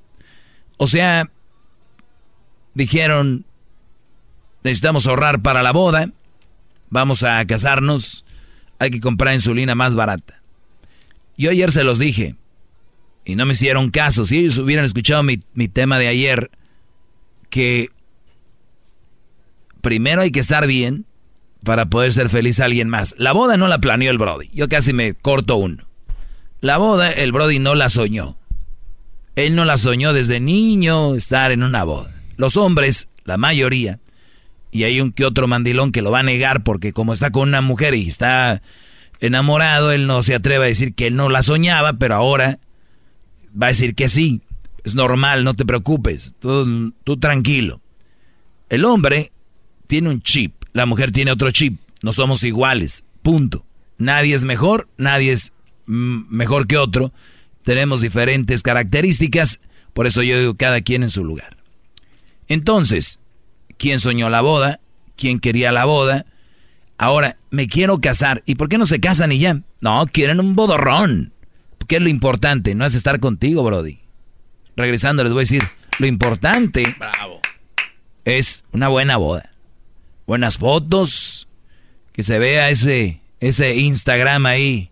O 0.78 0.88
sea, 0.88 1.30
dijeron, 2.76 3.46
necesitamos 4.62 5.06
ahorrar 5.06 5.40
para 5.40 5.62
la 5.62 5.72
boda, 5.72 6.10
vamos 6.90 7.22
a 7.22 7.42
casarnos, 7.46 8.26
hay 8.78 8.90
que 8.90 9.00
comprar 9.00 9.32
insulina 9.32 9.74
más 9.74 9.94
barata. 9.94 10.42
Yo 11.38 11.50
ayer 11.50 11.72
se 11.72 11.84
los 11.84 11.98
dije 11.98 12.36
y 13.24 13.34
no 13.34 13.46
me 13.46 13.52
hicieron 13.52 13.90
caso. 13.90 14.26
Si 14.26 14.38
ellos 14.38 14.58
hubieran 14.58 14.84
escuchado 14.84 15.22
mi, 15.22 15.40
mi 15.54 15.68
tema 15.68 15.98
de 15.98 16.08
ayer, 16.08 16.50
que 17.48 17.88
primero 19.80 20.20
hay 20.20 20.30
que 20.30 20.40
estar 20.40 20.66
bien 20.66 21.06
para 21.64 21.86
poder 21.86 22.12
ser 22.12 22.28
feliz 22.28 22.60
a 22.60 22.66
alguien 22.66 22.90
más. 22.90 23.14
La 23.16 23.32
boda 23.32 23.56
no 23.56 23.68
la 23.68 23.78
planeó 23.78 24.10
el 24.10 24.18
Brody. 24.18 24.50
Yo 24.52 24.68
casi 24.68 24.92
me 24.92 25.14
corto 25.14 25.56
uno. 25.56 25.88
La 26.60 26.76
boda, 26.76 27.10
el 27.10 27.32
Brody 27.32 27.58
no 27.58 27.74
la 27.74 27.88
soñó. 27.88 28.36
Él 29.34 29.54
no 29.54 29.64
la 29.64 29.78
soñó 29.78 30.12
desde 30.12 30.40
niño 30.40 31.14
estar 31.14 31.52
en 31.52 31.62
una 31.62 31.84
boda. 31.84 32.15
Los 32.36 32.56
hombres, 32.56 33.08
la 33.24 33.36
mayoría, 33.36 34.00
y 34.70 34.84
hay 34.84 35.00
un 35.00 35.12
que 35.12 35.24
otro 35.24 35.48
mandilón 35.48 35.92
que 35.92 36.02
lo 36.02 36.10
va 36.10 36.20
a 36.20 36.24
negar 36.24 36.62
porque 36.62 36.92
como 36.92 37.12
está 37.12 37.30
con 37.30 37.48
una 37.48 37.60
mujer 37.60 37.94
y 37.94 38.08
está 38.08 38.60
enamorado, 39.20 39.92
él 39.92 40.06
no 40.06 40.22
se 40.22 40.34
atreve 40.34 40.64
a 40.64 40.68
decir 40.68 40.94
que 40.94 41.06
él 41.06 41.16
no 41.16 41.28
la 41.28 41.42
soñaba, 41.42 41.94
pero 41.94 42.16
ahora 42.16 42.58
va 43.60 43.66
a 43.66 43.70
decir 43.70 43.94
que 43.94 44.08
sí. 44.08 44.42
Es 44.84 44.94
normal, 44.94 45.42
no 45.42 45.54
te 45.54 45.64
preocupes, 45.64 46.34
tú, 46.38 46.92
tú 47.02 47.16
tranquilo. 47.16 47.80
El 48.68 48.84
hombre 48.84 49.32
tiene 49.88 50.10
un 50.10 50.20
chip, 50.20 50.54
la 50.72 50.86
mujer 50.86 51.10
tiene 51.10 51.32
otro 51.32 51.50
chip, 51.50 51.80
no 52.02 52.12
somos 52.12 52.44
iguales, 52.44 53.04
punto. 53.22 53.64
Nadie 53.98 54.34
es 54.34 54.44
mejor, 54.44 54.88
nadie 54.98 55.32
es 55.32 55.52
mejor 55.86 56.66
que 56.66 56.76
otro, 56.76 57.12
tenemos 57.62 58.00
diferentes 58.00 58.62
características, 58.62 59.60
por 59.92 60.06
eso 60.06 60.22
yo 60.22 60.38
digo 60.38 60.54
cada 60.54 60.82
quien 60.82 61.02
en 61.02 61.10
su 61.10 61.24
lugar. 61.24 61.55
Entonces, 62.48 63.18
¿quién 63.78 63.98
soñó 63.98 64.30
la 64.30 64.40
boda? 64.40 64.80
¿Quién 65.16 65.40
quería 65.40 65.72
la 65.72 65.84
boda? 65.84 66.26
Ahora, 66.98 67.36
me 67.50 67.68
quiero 67.68 67.98
casar. 67.98 68.42
¿Y 68.46 68.54
por 68.54 68.68
qué 68.68 68.78
no 68.78 68.86
se 68.86 69.00
casan 69.00 69.32
y 69.32 69.38
ya? 69.38 69.62
No, 69.80 70.06
quieren 70.10 70.40
un 70.40 70.54
bodorrón. 70.56 71.32
¿Qué 71.86 71.96
es 71.96 72.02
lo 72.02 72.08
importante? 72.08 72.74
No 72.74 72.84
es 72.84 72.94
estar 72.94 73.20
contigo, 73.20 73.62
Brody. 73.62 74.00
Regresando, 74.76 75.22
les 75.22 75.32
voy 75.32 75.40
a 75.40 75.42
decir, 75.42 75.62
lo 75.98 76.06
importante 76.06 76.96
Bravo. 76.98 77.40
es 78.24 78.64
una 78.72 78.88
buena 78.88 79.16
boda. 79.16 79.50
buenas 80.26 80.58
fotos, 80.58 81.48
que 82.12 82.22
se 82.22 82.38
vea 82.38 82.70
ese, 82.70 83.20
ese 83.40 83.76
Instagram 83.76 84.46
ahí 84.46 84.90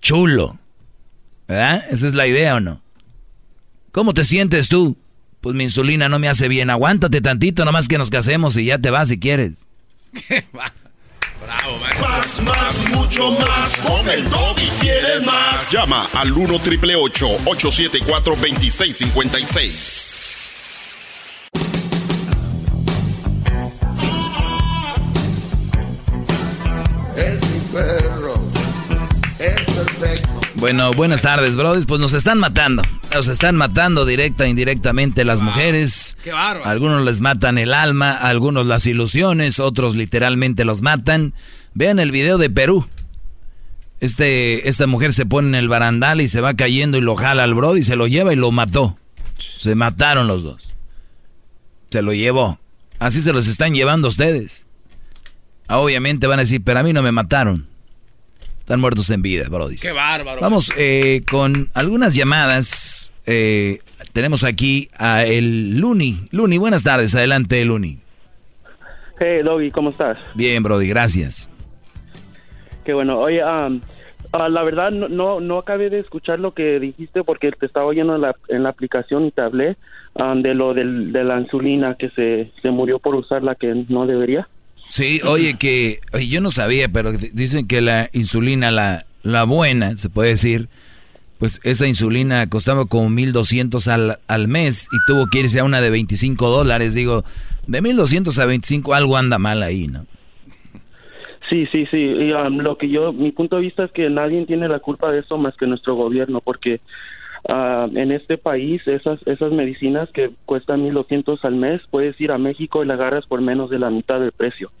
chulo. 0.00 0.58
¿Verdad? 1.48 1.84
¿Esa 1.90 2.06
es 2.06 2.14
la 2.14 2.26
idea 2.26 2.56
o 2.56 2.60
no? 2.60 2.82
¿Cómo 3.92 4.14
te 4.14 4.24
sientes 4.24 4.68
tú? 4.68 4.96
Pues 5.40 5.56
mi 5.56 5.64
insulina 5.64 6.08
no 6.08 6.18
me 6.18 6.28
hace 6.28 6.48
bien. 6.48 6.70
Aguántate 6.70 7.20
tantito, 7.20 7.64
nomás 7.64 7.88
que 7.88 7.98
nos 7.98 8.10
casemos 8.10 8.56
y 8.56 8.66
ya 8.66 8.78
te 8.78 8.90
vas 8.90 9.08
si 9.08 9.18
quieres. 9.18 9.66
¿Qué 10.12 10.44
va? 10.56 10.72
Bravo, 11.42 11.78
Más, 12.02 12.40
más, 12.42 12.88
mucho 12.90 13.32
más. 13.32 13.76
Con 13.78 14.08
el 14.10 14.20
y 14.26 14.68
quieres 14.80 15.24
más. 15.24 15.70
Llama 15.70 16.06
al 16.12 16.32
1 16.32 16.58
triple 16.58 16.94
874 16.96 18.36
2656. 18.36 20.16
Es 27.16 27.40
mi 27.42 27.60
perro. 27.72 28.09
Bueno, 30.60 30.92
buenas 30.92 31.22
tardes, 31.22 31.56
brothers. 31.56 31.86
Pues 31.86 32.02
nos 32.02 32.12
están 32.12 32.38
matando. 32.38 32.82
Nos 33.14 33.28
están 33.28 33.56
matando 33.56 34.04
directa 34.04 34.44
e 34.44 34.50
indirectamente 34.50 35.24
las 35.24 35.40
mujeres. 35.40 36.18
Qué 36.22 36.32
bárbaro. 36.32 36.68
Algunos 36.68 37.02
les 37.02 37.22
matan 37.22 37.56
el 37.56 37.72
alma, 37.72 38.12
algunos 38.12 38.66
las 38.66 38.86
ilusiones, 38.86 39.58
otros 39.58 39.96
literalmente 39.96 40.66
los 40.66 40.82
matan. 40.82 41.32
Vean 41.72 41.98
el 41.98 42.10
video 42.10 42.36
de 42.36 42.50
Perú. 42.50 42.86
Este, 44.00 44.68
esta 44.68 44.86
mujer 44.86 45.14
se 45.14 45.24
pone 45.24 45.48
en 45.48 45.54
el 45.54 45.68
barandal 45.68 46.20
y 46.20 46.28
se 46.28 46.42
va 46.42 46.52
cayendo 46.52 46.98
y 46.98 47.00
lo 47.00 47.16
jala 47.16 47.42
al 47.44 47.54
brody 47.54 47.80
y 47.80 47.84
se 47.84 47.96
lo 47.96 48.06
lleva 48.06 48.34
y 48.34 48.36
lo 48.36 48.50
mató. 48.50 48.98
Se 49.38 49.74
mataron 49.74 50.26
los 50.26 50.42
dos. 50.42 50.74
Se 51.88 52.02
lo 52.02 52.12
llevó. 52.12 52.58
Así 52.98 53.22
se 53.22 53.32
los 53.32 53.46
están 53.46 53.72
llevando 53.72 54.08
ustedes. 54.08 54.66
Obviamente 55.68 56.26
van 56.26 56.38
a 56.38 56.42
decir, 56.42 56.62
pero 56.62 56.80
a 56.80 56.82
mí 56.82 56.92
no 56.92 57.02
me 57.02 57.12
mataron. 57.12 57.69
Están 58.70 58.82
muertos 58.82 59.10
en 59.10 59.20
vida, 59.20 59.46
Brody. 59.50 59.74
Qué 59.74 59.90
bárbaro. 59.90 60.40
Vamos 60.40 60.72
eh, 60.78 61.22
con 61.28 61.66
algunas 61.74 62.14
llamadas. 62.14 63.12
Eh, 63.26 63.80
tenemos 64.12 64.44
aquí 64.44 64.88
a 64.96 65.24
el 65.24 65.80
Luni. 65.80 66.20
Luni, 66.30 66.56
buenas 66.56 66.84
tardes. 66.84 67.12
Adelante, 67.16 67.64
Luni. 67.64 67.98
Hey, 69.18 69.42
Doggy, 69.42 69.72
¿cómo 69.72 69.90
estás? 69.90 70.18
Bien, 70.36 70.62
Brody, 70.62 70.86
gracias. 70.86 71.50
Qué 72.84 72.94
bueno. 72.94 73.18
Oye, 73.18 73.42
um, 73.42 73.80
ah, 74.30 74.48
la 74.48 74.62
verdad 74.62 74.92
no, 74.92 75.08
no 75.08 75.40
no 75.40 75.58
acabé 75.58 75.90
de 75.90 75.98
escuchar 75.98 76.38
lo 76.38 76.54
que 76.54 76.78
dijiste 76.78 77.24
porque 77.24 77.50
te 77.50 77.66
estaba 77.66 77.86
oyendo 77.86 78.14
en 78.14 78.20
la, 78.20 78.36
en 78.46 78.62
la 78.62 78.68
aplicación 78.68 79.26
y 79.26 79.32
te 79.32 79.40
hablé 79.40 79.78
um, 80.14 80.42
de 80.42 80.54
lo 80.54 80.74
del, 80.74 81.10
de 81.10 81.24
la 81.24 81.40
insulina 81.40 81.96
que 81.96 82.10
se, 82.10 82.52
se 82.62 82.70
murió 82.70 83.00
por 83.00 83.16
usar 83.16 83.42
la 83.42 83.56
que 83.56 83.84
no 83.88 84.06
debería. 84.06 84.48
Sí, 84.90 85.20
oye, 85.24 85.54
que 85.56 86.00
oye, 86.12 86.26
yo 86.26 86.40
no 86.40 86.50
sabía, 86.50 86.88
pero 86.88 87.12
dicen 87.12 87.68
que 87.68 87.80
la 87.80 88.10
insulina, 88.12 88.72
la, 88.72 89.04
la 89.22 89.44
buena, 89.44 89.96
se 89.96 90.10
puede 90.10 90.30
decir, 90.30 90.68
pues 91.38 91.60
esa 91.62 91.86
insulina 91.86 92.48
costaba 92.48 92.86
como 92.86 93.08
1200 93.08 93.86
al, 93.86 94.18
al 94.26 94.48
mes 94.48 94.88
y 94.90 94.96
tuvo 95.06 95.28
que 95.30 95.38
irse 95.40 95.60
a 95.60 95.64
una 95.64 95.80
de 95.80 95.90
25 95.90 96.48
dólares. 96.48 96.94
Digo, 96.94 97.22
de 97.68 97.82
1200 97.82 98.36
a 98.40 98.46
25 98.46 98.92
algo 98.92 99.16
anda 99.16 99.38
mal 99.38 99.62
ahí, 99.62 99.86
¿no? 99.86 100.06
Sí, 101.48 101.66
sí, 101.70 101.86
sí. 101.88 101.96
Y, 101.96 102.32
um, 102.32 102.58
lo 102.58 102.74
que 102.74 102.88
yo, 102.88 103.12
mi 103.12 103.30
punto 103.30 103.56
de 103.56 103.62
vista 103.62 103.84
es 103.84 103.92
que 103.92 104.10
nadie 104.10 104.44
tiene 104.44 104.66
la 104.66 104.80
culpa 104.80 105.12
de 105.12 105.20
eso 105.20 105.38
más 105.38 105.56
que 105.56 105.68
nuestro 105.68 105.94
gobierno, 105.94 106.40
porque 106.40 106.80
ah, 107.48 107.88
en 107.94 108.10
este 108.10 108.38
país 108.38 108.82
esas 108.88 109.24
esas 109.24 109.52
medicinas 109.52 110.08
que 110.10 110.32
cuestan 110.46 110.82
1.200 110.82 111.38
al 111.44 111.54
mes, 111.54 111.80
puedes 111.92 112.20
ir 112.20 112.32
a 112.32 112.38
México 112.38 112.82
y 112.82 112.88
la 112.88 112.94
agarras 112.94 113.26
por 113.26 113.40
menos 113.40 113.70
de 113.70 113.78
la 113.78 113.90
mitad 113.90 114.18
del 114.18 114.32
precio. 114.32 114.72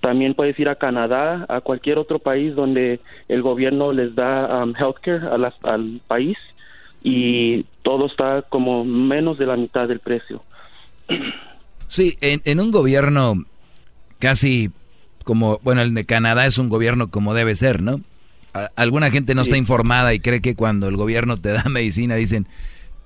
También 0.00 0.34
puedes 0.34 0.58
ir 0.60 0.68
a 0.68 0.76
Canadá, 0.76 1.44
a 1.48 1.60
cualquier 1.60 1.98
otro 1.98 2.18
país 2.20 2.54
donde 2.54 3.00
el 3.28 3.42
gobierno 3.42 3.92
les 3.92 4.14
da 4.14 4.62
um, 4.62 4.74
healthcare 4.76 5.26
a 5.26 5.36
las- 5.38 5.54
al 5.64 6.00
país 6.06 6.36
y 7.02 7.64
todo 7.82 8.06
está 8.06 8.42
como 8.48 8.84
menos 8.84 9.38
de 9.38 9.46
la 9.46 9.56
mitad 9.56 9.88
del 9.88 10.00
precio. 10.00 10.42
Sí, 11.86 12.16
en, 12.20 12.40
en 12.44 12.60
un 12.60 12.70
gobierno 12.70 13.34
casi 14.18 14.70
como, 15.24 15.58
bueno, 15.62 15.82
el 15.82 15.94
de 15.94 16.04
Canadá 16.06 16.46
es 16.46 16.58
un 16.58 16.68
gobierno 16.68 17.10
como 17.10 17.34
debe 17.34 17.54
ser, 17.54 17.82
¿no? 17.82 18.00
A- 18.54 18.70
alguna 18.76 19.10
gente 19.10 19.34
no 19.34 19.42
está 19.42 19.56
informada 19.56 20.14
y 20.14 20.20
cree 20.20 20.40
que 20.40 20.54
cuando 20.54 20.88
el 20.88 20.96
gobierno 20.96 21.36
te 21.36 21.50
da 21.52 21.64
medicina 21.70 22.14
dicen 22.14 22.46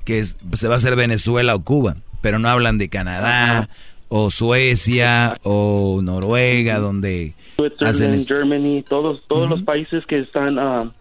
que 0.04 0.18
es- 0.18 0.36
se 0.52 0.68
va 0.68 0.74
a 0.74 0.76
hacer 0.76 0.96
Venezuela 0.96 1.54
o 1.54 1.60
Cuba, 1.60 1.96
pero 2.20 2.38
no 2.38 2.48
hablan 2.48 2.78
de 2.78 2.88
Canadá 2.88 3.68
o 4.14 4.28
Suecia 4.30 5.38
o 5.42 6.00
Noruega, 6.02 6.78
donde 6.78 7.32
hacen 7.80 8.12
esto. 8.12 8.34
Germany, 8.34 8.82
todos 8.86 9.22
todos 9.26 9.48
los 9.48 9.62
países 9.62 10.04
que 10.06 10.18
están 10.18 10.58
ah, 10.58 10.92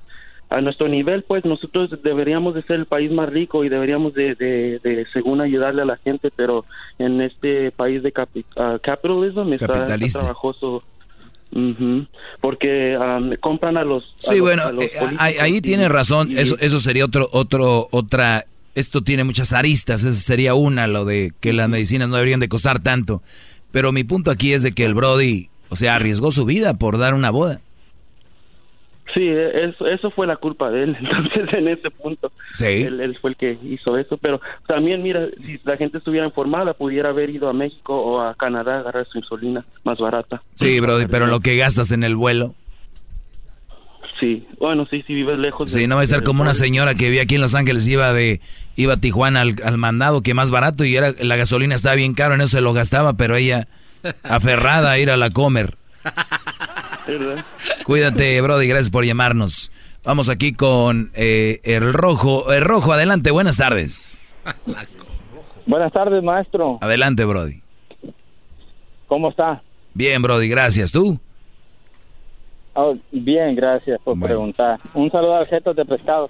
a 0.50 0.62
nuestro 0.62 0.88
nivel, 0.88 1.24
pues 1.24 1.44
nosotros 1.44 1.90
deberíamos 2.04 2.56
de 2.56 2.64
ser 2.64 2.78
el 2.78 2.86
país 2.86 3.12
más 3.12 3.30
rico 3.30 3.66
y 3.66 3.70
deberíamos 3.70 4.14
de, 4.14 4.36
de, 4.36 4.80
de 4.80 5.06
según 5.12 5.42
ayudarle 5.42 5.82
a 5.82 5.86
la 5.86 5.98
gente, 5.98 6.32
pero 6.36 6.64
en 7.00 7.20
este 7.22 7.72
país 7.72 8.02
de 8.02 8.14
capi, 8.14 8.46
ah, 8.56 8.78
capitalism 8.82 9.52
está, 9.54 9.86
está 9.94 10.20
trabajoso. 10.20 10.84
Ujú. 11.54 12.06
Porque 12.40 12.96
ah, 12.98 13.20
compran 13.42 13.76
a 13.76 13.84
los 13.84 14.04
a 14.06 14.08
Sí, 14.20 14.36
los- 14.38 14.40
bueno, 14.42 14.64
a 14.64 14.72
los 14.72 14.86
eh, 14.86 14.92
ahí, 15.20 15.36
ahí 15.38 15.62
tiene 15.62 15.90
razón. 15.90 16.30
Eso, 16.38 16.56
eso 16.62 16.80
sería 16.80 17.04
otro, 17.04 17.28
otro, 17.34 17.90
otra. 17.92 18.46
Esto 18.76 19.02
tiene 19.02 19.24
muchas 19.24 19.54
aristas. 19.54 20.04
Esa 20.04 20.20
sería 20.20 20.54
una, 20.54 20.88
lo 20.88 21.06
de 21.06 21.34
que 21.40 21.54
las 21.54 21.70
medicinas 21.70 22.10
no 22.10 22.16
deberían 22.16 22.40
de 22.40 22.50
costar 22.50 22.82
tanto. 22.82 23.22
Pero 23.72 23.92
mi 23.92 24.04
punto 24.04 24.32
aquí 24.32 24.54
es 24.54 24.64
de 24.64 24.74
que 24.74 24.86
el 24.86 24.94
Brody, 24.94 25.50
o 25.70 25.76
sea, 25.76 25.96
arriesgó 25.96 26.32
su 26.32 26.46
vida 26.46 26.74
por 26.76 26.98
dar 26.98 27.14
una 27.14 27.32
boda. 27.32 27.62
Sí, 29.14 29.28
eso, 29.28 29.88
eso 29.88 30.10
fue 30.12 30.26
la 30.26 30.38
culpa 30.38 30.70
de 30.70 30.84
él, 30.84 30.98
entonces 31.02 31.54
en 31.54 31.68
ese 31.68 31.90
punto. 31.90 32.32
Sí. 32.54 32.84
Él, 32.84 33.02
él 33.02 33.18
fue 33.20 33.32
el 33.32 33.36
que 33.36 33.58
hizo 33.64 33.98
eso, 33.98 34.18
pero 34.18 34.40
también, 34.68 35.02
mira, 35.02 35.28
si 35.46 35.60
la 35.64 35.78
gente 35.78 35.98
estuviera 35.98 36.26
informada, 36.26 36.74
pudiera 36.74 37.10
haber 37.10 37.30
ido 37.30 37.50
a 37.50 37.54
México 37.54 37.94
o 37.94 38.22
a 38.22 38.36
Canadá 38.36 38.78
a 38.78 38.80
agarrar 38.80 39.06
su 39.08 39.18
insulina 39.18 39.66
más 39.84 39.98
barata. 39.98 40.42
Sí, 40.56 40.80
Brody, 40.80 41.08
pero 41.08 41.28
lo 41.28 41.42
que 41.42 41.58
gastas 41.58 41.92
en 41.92 42.04
el 42.04 42.16
vuelo. 42.16 42.56
Sí, 44.22 44.48
bueno, 44.60 44.86
sí, 44.90 45.04
si 45.08 45.16
vives 45.16 45.40
lejos. 45.40 45.72
Sí, 45.72 45.88
no 45.88 45.96
va 45.96 46.02
a 46.02 46.04
estar 46.04 46.22
como 46.22 46.44
una 46.44 46.54
señora 46.54 46.94
que 46.94 47.06
vivía 47.06 47.24
aquí 47.24 47.36
en 47.36 47.42
Los 47.42 47.56
Ángeles, 47.56 47.88
iba 47.88 48.14
de 48.14 48.40
iba 48.76 48.94
a 48.94 48.98
Tijuana 48.98 49.42
al, 49.42 49.56
al 49.66 49.80
mandado, 49.80 50.22
que 50.22 50.36
más 50.36 50.52
barato, 50.52 50.86
y 50.86 50.96
era 50.96 51.12
la 51.20 51.36
gasolina 51.38 51.74
estaba 51.74 51.96
bien 51.96 52.14
caro, 52.14 52.36
en 52.36 52.42
eso 52.42 52.58
se 52.58 52.62
lo 52.62 52.72
gastaba, 52.72 53.14
pero 53.14 53.36
ella 53.36 53.68
aferrada 54.24 54.92
a 54.92 55.00
ir 55.00 55.10
a 55.10 55.18
la 55.18 55.32
comer. 55.32 55.76
¿Verdad? 57.08 57.44
Cuídate, 57.84 58.40
Brody, 58.42 58.68
gracias 58.68 58.92
por 58.92 59.06
llamarnos. 59.06 59.72
Vamos 60.04 60.30
aquí 60.30 60.54
con 60.54 61.12
eh, 61.16 61.60
el 61.64 61.92
rojo. 61.92 62.54
El 62.54 62.62
rojo, 62.62 62.94
adelante, 62.94 63.32
buenas 63.32 63.58
tardes. 63.58 64.20
Buenas 65.66 65.92
tardes, 65.94 66.24
maestro. 66.24 66.78
Adelante, 66.82 67.26
Brody. 67.26 67.62
¿Cómo 69.08 69.30
está? 69.30 69.64
Bien, 69.96 70.22
Brody, 70.22 70.48
gracias. 70.48 70.92
¿Tú? 70.92 71.20
Oh, 72.74 72.96
bien, 73.12 73.56
gracias 73.56 74.00
por 74.02 74.18
preguntar. 74.20 74.80
Un 74.94 75.12
saludo 75.12 75.36
al 75.36 75.48
Jeto 75.48 75.74
de 75.74 75.84
Pescado. 75.84 76.30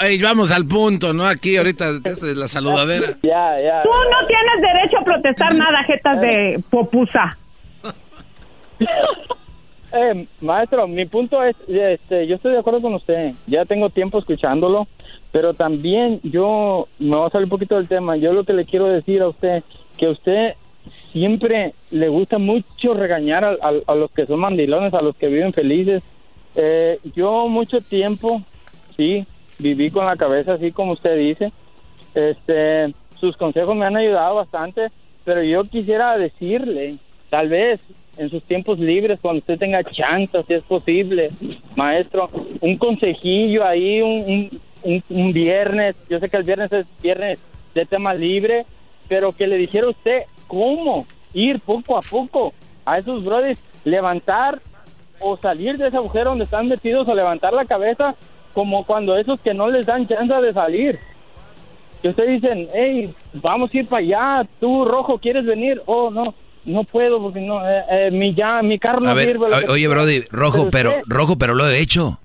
Ay, 0.00 0.20
vamos 0.20 0.50
al 0.50 0.66
punto, 0.66 1.12
¿no? 1.12 1.24
Aquí 1.24 1.56
ahorita 1.56 1.90
es 2.04 2.22
la 2.36 2.48
saludadera. 2.48 3.16
Ya, 3.22 3.60
ya. 3.60 3.82
Tú 3.84 3.90
no 3.90 4.26
tienes 4.26 4.60
derecho 4.60 4.98
a 4.98 5.04
protestar 5.04 5.54
nada, 5.54 5.84
jetas 5.84 6.20
de 6.20 6.62
popusa. 6.70 7.36
Eh, 9.90 10.26
maestro, 10.42 10.86
mi 10.86 11.06
punto 11.06 11.42
es, 11.42 11.56
este, 11.66 12.26
yo 12.26 12.36
estoy 12.36 12.52
de 12.52 12.58
acuerdo 12.58 12.82
con 12.82 12.94
usted. 12.94 13.32
Ya 13.46 13.64
tengo 13.64 13.88
tiempo 13.88 14.18
escuchándolo, 14.18 14.86
pero 15.32 15.54
también 15.54 16.20
yo 16.22 16.88
me 16.98 17.16
voy 17.16 17.26
a 17.26 17.30
salir 17.30 17.44
un 17.44 17.50
poquito 17.50 17.76
del 17.76 17.88
tema. 17.88 18.18
Yo 18.18 18.34
lo 18.34 18.44
que 18.44 18.52
le 18.52 18.66
quiero 18.66 18.86
decir 18.86 19.22
a 19.22 19.28
usted 19.28 19.62
que 19.96 20.08
usted 20.08 20.56
siempre 21.12 21.74
le 21.90 22.08
gusta 22.08 22.38
mucho 22.38 22.94
regañar 22.94 23.44
a, 23.44 23.94
los 23.94 24.10
que 24.12 24.26
son 24.26 24.40
mandilones, 24.40 24.94
a 24.94 25.02
los 25.02 25.16
que 25.16 25.28
viven 25.28 25.52
felices. 25.52 26.02
Eh, 26.54 26.98
yo 27.14 27.48
mucho 27.48 27.80
tiempo, 27.80 28.42
sí, 28.96 29.26
viví 29.58 29.90
con 29.90 30.06
la 30.06 30.16
cabeza 30.16 30.54
así 30.54 30.72
como 30.72 30.92
usted 30.92 31.16
dice. 31.16 31.52
Este, 32.14 32.94
sus 33.20 33.36
consejos 33.36 33.76
me 33.76 33.86
han 33.86 33.96
ayudado 33.96 34.36
bastante, 34.36 34.88
pero 35.24 35.42
yo 35.42 35.64
quisiera 35.64 36.16
decirle, 36.16 36.96
tal 37.30 37.48
vez 37.48 37.80
en 38.16 38.30
sus 38.30 38.42
tiempos 38.44 38.78
libres, 38.78 39.20
cuando 39.20 39.38
usted 39.38 39.58
tenga 39.58 39.84
chance, 39.84 40.42
si 40.46 40.54
es 40.54 40.64
posible, 40.64 41.30
maestro, 41.76 42.28
un 42.60 42.76
consejillo 42.76 43.64
ahí, 43.64 44.02
un, 44.02 44.60
un, 44.82 45.02
un- 45.08 45.32
viernes, 45.32 45.96
yo 46.08 46.18
sé 46.18 46.28
que 46.28 46.36
el 46.36 46.42
viernes 46.42 46.72
es 46.72 46.86
viernes 47.00 47.38
de 47.74 47.86
tema 47.86 48.14
libre, 48.14 48.66
pero 49.08 49.32
que 49.32 49.46
le 49.46 49.56
dijera 49.56 49.88
usted 49.88 50.22
cómo 50.48 51.06
ir 51.32 51.60
poco 51.60 51.96
a 51.96 52.00
poco 52.00 52.52
a 52.84 52.98
esos 52.98 53.24
brothers, 53.24 53.58
levantar 53.84 54.60
o 55.20 55.36
salir 55.36 55.78
de 55.78 55.88
ese 55.88 55.96
agujero 55.96 56.30
donde 56.30 56.44
están 56.44 56.66
metidos 56.68 57.06
o 57.06 57.14
levantar 57.14 57.52
la 57.52 57.64
cabeza 57.64 58.14
como 58.54 58.84
cuando 58.84 59.16
esos 59.16 59.40
que 59.40 59.54
no 59.54 59.68
les 59.70 59.86
dan 59.86 60.08
chance 60.08 60.40
de 60.40 60.52
salir. 60.52 60.98
Que 62.02 62.08
ustedes 62.10 62.40
dicen, 62.40 62.68
hey, 62.74 63.12
vamos 63.34 63.70
a 63.72 63.76
ir 63.78 63.86
para 63.86 64.00
allá, 64.02 64.48
tú 64.60 64.84
rojo, 64.84 65.18
¿quieres 65.18 65.44
venir? 65.44 65.82
Oh, 65.86 66.10
no, 66.10 66.32
no 66.64 66.84
puedo 66.84 67.20
porque 67.20 67.40
no, 67.40 67.60
eh, 67.68 67.82
eh, 67.90 68.10
mi 68.12 68.34
ya, 68.34 68.62
mi 68.62 68.78
carro 68.78 69.00
no 69.00 69.14
ver, 69.14 69.32
sirve. 69.32 69.46
que 69.48 69.70
oye, 69.70 69.82
sea. 69.82 69.88
Brody, 69.90 70.22
rojo, 70.30 70.68
pero, 70.70 70.90
usted- 70.90 71.02
rojo, 71.06 71.36
pero 71.38 71.54
lo 71.54 71.68
he 71.68 71.80
hecho. 71.80 72.20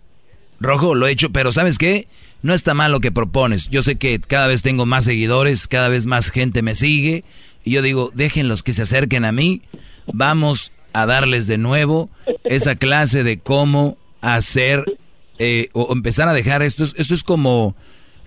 Rojo, 0.59 0.93
lo 0.95 1.07
he 1.07 1.11
hecho, 1.11 1.31
pero 1.31 1.51
¿sabes 1.51 1.77
qué? 1.77 2.07
No 2.43 2.53
está 2.53 2.73
mal 2.73 2.91
lo 2.91 2.99
que 2.99 3.11
propones. 3.11 3.69
Yo 3.69 3.81
sé 3.81 3.97
que 3.97 4.19
cada 4.19 4.47
vez 4.47 4.61
tengo 4.61 4.85
más 4.85 5.05
seguidores, 5.05 5.67
cada 5.67 5.89
vez 5.89 6.05
más 6.05 6.29
gente 6.29 6.61
me 6.61 6.75
sigue. 6.75 7.23
Y 7.63 7.71
yo 7.71 7.81
digo, 7.81 8.11
déjenlos 8.13 8.63
que 8.63 8.73
se 8.73 8.81
acerquen 8.83 9.25
a 9.25 9.31
mí. 9.31 9.61
Vamos 10.11 10.71
a 10.93 11.05
darles 11.05 11.47
de 11.47 11.57
nuevo 11.57 12.09
esa 12.43 12.75
clase 12.75 13.23
de 13.23 13.39
cómo 13.39 13.97
hacer 14.21 14.85
eh, 15.39 15.69
o 15.73 15.91
empezar 15.93 16.27
a 16.29 16.33
dejar 16.33 16.61
esto. 16.61 16.83
es- 16.83 16.93
Esto 16.97 17.13
es 17.13 17.23
como, 17.23 17.75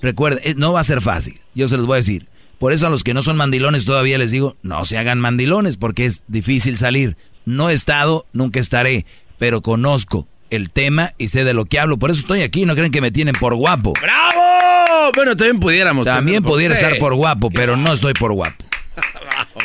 recuerden, 0.02 0.40
eh, 0.44 0.54
no 0.56 0.72
va 0.72 0.80
a 0.80 0.84
ser 0.84 1.00
fácil. 1.00 1.40
Yo 1.54 1.68
se 1.68 1.76
los 1.76 1.86
voy 1.86 1.94
a 1.94 1.96
decir. 1.96 2.28
Por 2.58 2.72
eso 2.72 2.86
a 2.86 2.90
los 2.90 3.04
que 3.04 3.14
no 3.14 3.22
son 3.22 3.36
mandilones 3.36 3.84
todavía 3.84 4.18
les 4.18 4.30
digo, 4.30 4.56
no 4.62 4.84
se 4.84 4.96
hagan 4.98 5.20
mandilones 5.20 5.76
porque 5.76 6.06
es 6.06 6.22
difícil 6.26 6.78
salir. 6.78 7.16
No 7.44 7.70
he 7.70 7.74
estado, 7.74 8.26
nunca 8.32 8.58
estaré, 8.60 9.04
pero 9.38 9.60
conozco 9.62 10.26
el 10.50 10.70
tema 10.70 11.12
y 11.18 11.28
sé 11.28 11.44
de 11.44 11.52
lo 11.54 11.66
que 11.66 11.78
hablo. 11.78 11.98
Por 11.98 12.10
eso 12.10 12.20
estoy 12.20 12.42
aquí, 12.42 12.64
no 12.66 12.74
creen 12.74 12.90
que 12.90 13.00
me 13.02 13.10
tienen 13.12 13.34
por 13.38 13.54
guapo. 13.54 13.92
¡Bravo! 14.00 15.12
Bueno, 15.14 15.36
también 15.36 15.60
pudiéramos. 15.60 16.04
También 16.06 16.42
por 16.42 16.52
pudiera 16.52 16.74
estar 16.74 16.98
por 16.98 17.14
guapo, 17.14 17.50
pero 17.50 17.76
no 17.76 17.92
estoy 17.92 18.14
por 18.14 18.32
guapo. 18.32 18.64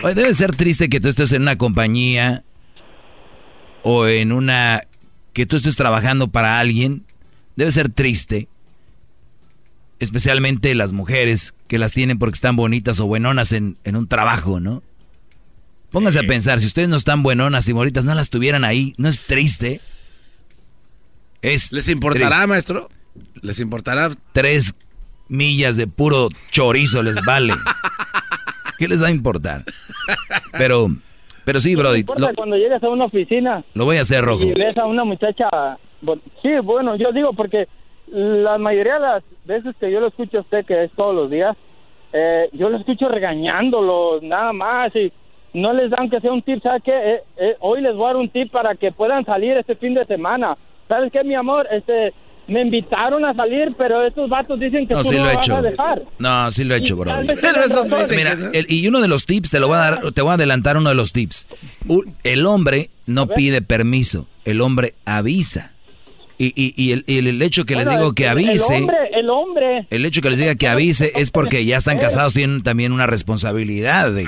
Oye, 0.04 0.16
debe 0.16 0.34
ser 0.34 0.56
triste 0.56 0.90
que 0.90 1.00
tú 1.00 1.08
estés 1.10 1.32
en 1.32 1.44
una 1.44 1.58
compañía 1.58 2.44
o 3.84 4.08
en 4.08 4.32
una... 4.32 4.82
que 5.34 5.46
tú 5.46 5.58
estés 5.58 5.76
trabajando 5.76 6.30
para 6.30 6.60
alguien. 6.60 7.06
Debe 7.56 7.72
ser 7.72 7.90
triste. 7.90 8.48
Especialmente 10.00 10.74
las 10.74 10.94
mujeres 10.94 11.54
que 11.68 11.78
las 11.78 11.94
tienen 11.94 12.18
porque 12.18 12.36
están 12.36 12.56
bonitas 12.56 13.00
o 13.00 13.06
buenonas 13.08 13.52
en, 13.52 13.78
en 13.84 13.96
un 13.96 14.08
trabajo, 14.08 14.60
¿no? 14.60 14.82
Pónganse 15.92 16.20
a 16.20 16.24
pensar, 16.24 16.62
si 16.62 16.68
ustedes 16.68 16.88
no 16.88 16.96
están 16.96 17.22
buenonas 17.22 17.68
y 17.68 17.74
bonitas, 17.74 18.06
no 18.06 18.16
las 18.16 18.30
tuvieran 18.30 18.64
ahí, 18.64 18.94
¿no 18.98 19.10
es 19.10 19.28
triste? 19.28 19.82
Es 21.42 21.72
¿Les 21.74 21.90
importará, 21.90 22.30
triste. 22.30 22.48
maestro? 22.48 22.90
¿Les 23.42 23.60
importará? 23.60 24.10
Tres 24.32 24.74
millas 25.28 25.76
de 25.76 25.88
puro 25.88 26.30
chorizo 26.50 27.04
les 27.04 27.18
vale. 27.26 27.54
¿Qué 28.82 28.88
les 28.88 28.99
va 28.99 29.10
a 29.10 29.12
importar? 29.12 29.62
Pero, 30.58 30.88
pero 31.45 31.60
sí, 31.60 31.76
Brody, 31.76 31.99
importa 31.99 32.30
lo, 32.30 32.34
cuando 32.34 32.58
llegas 32.58 32.84
a 32.84 32.90
una 32.90 33.06
oficina 33.06 33.64
lo 33.76 33.86
voy 33.86 33.98
a 33.98 34.02
hacer 34.02 34.26
rojo. 34.26 34.44
y 34.44 34.53
ves 34.53 34.76
a 34.76 34.88
una 34.88 35.03
muchacha. 35.03 35.78
Sí, 36.41 36.49
bueno, 36.64 36.95
yo 36.95 37.12
digo 37.12 37.32
porque 37.34 37.68
la 38.08 38.58
mayoría 38.58 38.95
de 38.95 38.99
las 38.99 39.24
veces 39.45 39.76
que 39.80 39.91
yo 39.91 39.99
lo 39.99 40.08
escucho 40.08 40.40
a 40.40 40.41
usted, 40.41 40.66
que 40.66 40.86
es 40.86 40.91
todos 40.94 41.14
los 41.14 41.30
días, 41.30 41.56
eh, 42.12 42.49
yo 42.53 42.70
lo 42.72 42.78
escucho 42.78 43.08
regañándolos, 43.08 44.24
nada 44.24 44.52
más, 44.52 44.95
y 44.95 45.14
no 45.53 45.74
les 45.74 45.91
dan 45.91 46.10
que 46.10 46.20
sea 46.20 46.34
un 46.34 46.41
tip, 46.41 46.64
¿sabes 46.64 46.82
qué? 46.84 46.91
Eh, 46.91 47.24
eh, 47.38 47.56
hoy 47.60 47.82
les 47.82 47.95
voy 47.95 48.06
a 48.06 48.08
dar 48.08 48.18
un 48.18 48.30
tip 48.30 48.52
para 48.52 48.74
que 48.74 48.91
puedan 48.91 49.24
salir 49.26 49.56
este 49.58 49.76
fin 49.76 49.94
de 49.94 50.06
semana. 50.06 50.58
¿Sabes 50.88 51.12
qué, 51.12 51.24
mi 51.24 51.36
amor? 51.36 51.68
Este, 51.70 52.14
me 52.48 52.62
invitaron 52.62 53.24
a 53.24 53.34
salir, 53.34 53.74
pero 53.78 54.06
estos 54.06 54.30
vatos 54.30 54.60
dicen 54.60 54.88
que 54.88 54.94
No, 54.94 55.04
tú 55.04 55.10
sí 55.10 55.16
no 55.16 55.24
lo 55.24 55.30
he 55.32 55.36
vas 55.36 55.46
hecho. 55.46 55.56
a 55.56 55.62
dejar. 55.62 56.02
No, 56.20 56.52
sí 56.52 56.64
lo 56.64 56.76
he 56.76 56.78
hecho, 56.80 56.98
tengas 56.98 57.68
razón. 57.70 57.90
Mira, 58.16 58.36
el- 58.54 58.66
y 58.70 58.88
uno 58.88 59.00
de 59.00 59.08
los 59.08 59.26
tips, 59.26 59.52
te 59.52 59.60
lo 59.60 59.68
voy 59.68 59.76
a 59.76 59.80
dar, 59.80 60.12
te 60.12 60.22
voy 60.22 60.32
a 60.32 60.34
adelantar 60.34 60.76
uno 60.78 60.90
de 60.90 60.96
los 60.96 61.14
tips. 61.14 61.48
El 62.24 62.46
hombre 62.46 62.90
no 63.06 63.28
pide 63.28 63.62
permiso, 63.62 64.28
el 64.46 64.62
hombre 64.62 64.96
avisa. 65.06 65.72
Y, 66.38 66.48
y, 66.56 66.74
y 66.76 66.92
el, 66.94 67.04
y 67.06 67.20
el 67.20 67.40
hecho 67.44 67.66
que 67.66 67.76
les 67.76 67.88
digo 67.88 68.14
que 68.14 68.28
avise, 68.28 68.76
El 68.78 68.82
hombre, 68.84 68.98
el 69.14 69.30
hombre. 69.30 69.88
el 69.92 70.06
hecho 70.08 70.24
que 70.24 70.32
les 70.32 70.40
diga 70.40 70.56
que 70.56 70.68
avise 70.68 71.12
es 71.16 71.30
porque 71.30 71.64
ya 71.66 71.78
están 71.78 72.00
casados, 72.00 72.34
tienen 72.34 72.64
también 72.64 72.92
una 72.94 73.06
responsabilidad. 73.06 74.12
de- 74.12 74.26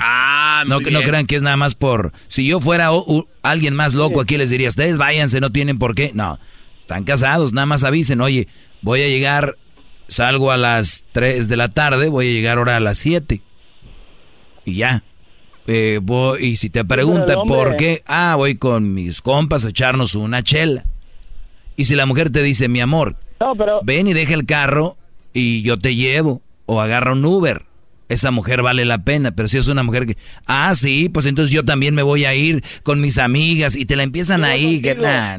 no, 0.68 0.78
que 0.78 0.92
no 0.92 1.00
bien. 1.00 1.08
crean 1.10 1.26
que 1.26 1.34
es 1.34 1.42
nada 1.42 1.56
más 1.56 1.74
por... 1.74 2.12
Si 2.28 2.46
yo 2.46 2.60
fuera 2.60 2.92
o- 2.92 3.04
u- 3.04 3.26
alguien 3.42 3.74
más 3.74 3.94
loco 3.94 4.20
aquí 4.20 4.36
les 4.38 4.48
diría, 4.50 4.68
ustedes 4.68 4.96
váyanse, 4.96 5.40
no 5.40 5.50
tienen 5.50 5.78
por 5.80 5.96
qué. 5.96 6.12
No, 6.14 6.38
están 6.84 7.04
casados, 7.04 7.54
nada 7.54 7.64
más 7.64 7.82
avisen, 7.82 8.20
oye, 8.20 8.46
voy 8.82 9.00
a 9.00 9.08
llegar, 9.08 9.56
salgo 10.06 10.50
a 10.50 10.58
las 10.58 11.06
3 11.12 11.48
de 11.48 11.56
la 11.56 11.70
tarde, 11.70 12.10
voy 12.10 12.28
a 12.28 12.32
llegar 12.32 12.58
ahora 12.58 12.76
a 12.76 12.80
las 12.80 12.98
7. 12.98 13.40
Y 14.66 14.74
ya. 14.76 15.02
Eh, 15.66 15.98
voy- 16.02 16.44
y 16.44 16.56
si 16.56 16.68
te 16.68 16.84
preguntan 16.84 17.38
hombre- 17.38 17.56
por 17.56 17.76
qué, 17.76 18.02
ah, 18.06 18.34
voy 18.36 18.56
con 18.56 18.92
mis 18.92 19.22
compas 19.22 19.64
a 19.64 19.70
echarnos 19.70 20.14
una 20.14 20.42
chela. 20.42 20.84
Y 21.74 21.86
si 21.86 21.94
la 21.94 22.04
mujer 22.04 22.28
te 22.28 22.42
dice, 22.42 22.68
mi 22.68 22.80
amor, 22.82 23.16
No, 23.40 23.54
pero 23.56 23.80
ven 23.82 24.06
y 24.06 24.12
deja 24.12 24.34
el 24.34 24.44
carro 24.46 24.96
y 25.32 25.62
yo 25.62 25.78
te 25.78 25.94
llevo, 25.96 26.42
o 26.66 26.80
agarra 26.82 27.12
un 27.12 27.24
Uber. 27.24 27.62
Esa 28.10 28.30
mujer 28.30 28.60
vale 28.62 28.84
la 28.84 28.98
pena, 29.04 29.32
pero 29.32 29.48
si 29.48 29.56
es 29.56 29.66
una 29.68 29.82
mujer 29.82 30.06
que, 30.06 30.16
ah, 30.46 30.74
sí, 30.74 31.08
pues 31.08 31.24
entonces 31.24 31.50
yo 31.52 31.64
también 31.64 31.94
me 31.94 32.02
voy 32.02 32.26
a 32.26 32.34
ir 32.34 32.62
con 32.82 33.00
mis 33.00 33.16
amigas 33.16 33.74
y 33.74 33.86
te 33.86 33.96
la 33.96 34.02
empiezan 34.02 34.44
ahí, 34.44 34.82
que, 34.82 34.94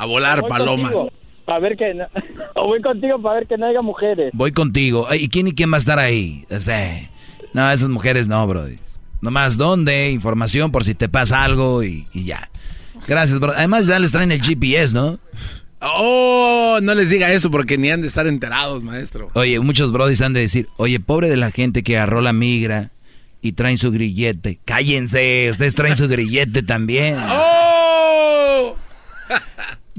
A 0.00 0.06
volar, 0.06 0.40
voy 0.40 0.50
paloma. 0.50 0.90
contigo 0.90 1.12
Para 1.44 1.58
ver 1.60 1.76
que 1.76 1.94
no- 1.94 2.06
o 2.54 2.66
voy 2.66 2.80
contigo 2.80 3.20
para 3.20 3.34
ver 3.40 3.46
que 3.46 3.58
no 3.58 3.66
haya 3.66 3.82
mujeres. 3.82 4.30
Voy 4.34 4.52
contigo. 4.52 5.06
¿Y 5.14 5.28
quién 5.28 5.48
y 5.48 5.52
quién 5.52 5.70
va 5.70 5.76
a 5.76 5.78
estar 5.78 5.98
ahí? 5.98 6.44
O 6.50 6.60
sea, 6.60 7.08
no, 7.52 7.70
esas 7.70 7.88
mujeres 7.88 8.28
no, 8.28 8.46
brody. 8.46 8.78
Nomás 9.20 9.56
dónde, 9.58 10.10
información 10.10 10.72
por 10.72 10.84
si 10.84 10.94
te 10.94 11.08
pasa 11.08 11.44
algo 11.44 11.82
y, 11.82 12.06
y 12.14 12.24
ya. 12.24 12.48
Gracias, 13.06 13.38
bro. 13.40 13.52
Además 13.52 13.86
ya 13.86 13.98
les 13.98 14.12
traen 14.12 14.32
el 14.32 14.40
GPS, 14.42 14.94
¿no? 14.94 15.18
Oh, 15.82 16.78
no 16.82 16.94
les 16.94 17.10
diga 17.10 17.30
eso 17.32 17.50
porque 17.50 17.78
ni 17.78 17.90
han 17.90 18.00
de 18.02 18.06
estar 18.06 18.26
enterados, 18.26 18.82
maestro. 18.82 19.28
Oye, 19.34 19.58
muchos 19.60 19.92
brodis 19.92 20.20
han 20.22 20.32
de 20.34 20.40
decir, 20.40 20.68
oye, 20.76 21.00
pobre 21.00 21.28
de 21.28 21.36
la 21.36 21.50
gente 21.50 21.82
que 21.82 21.96
agarró 21.96 22.20
la 22.20 22.32
migra 22.32 22.90
y 23.42 23.52
traen 23.52 23.78
su 23.78 23.90
grillete. 23.90 24.60
Cállense, 24.64 25.48
ustedes 25.50 25.74
traen 25.74 25.96
su 25.96 26.06
grillete 26.08 26.62
también. 26.62 27.16
¡Oh! 27.28 27.69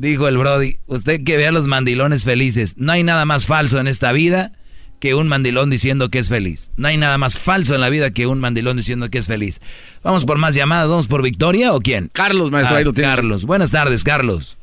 Dijo 0.01 0.27
el 0.27 0.35
brody, 0.35 0.77
usted 0.87 1.23
que 1.23 1.37
vea 1.37 1.49
a 1.49 1.51
los 1.51 1.67
mandilones 1.67 2.25
felices. 2.25 2.75
No 2.75 2.91
hay 2.91 3.03
nada 3.03 3.23
más 3.25 3.45
falso 3.45 3.79
en 3.79 3.85
esta 3.85 4.11
vida 4.11 4.51
que 4.99 5.13
un 5.13 5.27
mandilón 5.27 5.69
diciendo 5.69 6.09
que 6.09 6.17
es 6.17 6.27
feliz. 6.27 6.71
No 6.75 6.87
hay 6.87 6.97
nada 6.97 7.19
más 7.19 7.37
falso 7.37 7.75
en 7.75 7.81
la 7.81 7.89
vida 7.89 8.09
que 8.09 8.25
un 8.25 8.39
mandilón 8.39 8.77
diciendo 8.77 9.11
que 9.11 9.19
es 9.19 9.27
feliz. 9.27 9.61
Vamos 10.03 10.25
por 10.25 10.39
más 10.39 10.55
llamadas, 10.55 10.89
vamos 10.89 11.05
por 11.05 11.21
Victoria 11.21 11.71
o 11.71 11.81
quién? 11.81 12.09
Carlos, 12.11 12.49
maestro, 12.49 12.77
Ah, 12.77 12.79
ahí 12.79 12.83
lo 12.83 12.93
tiene. 12.93 13.09
Carlos, 13.09 13.45
buenas 13.45 13.71
tardes, 13.71 14.03
Carlos. 14.03 14.57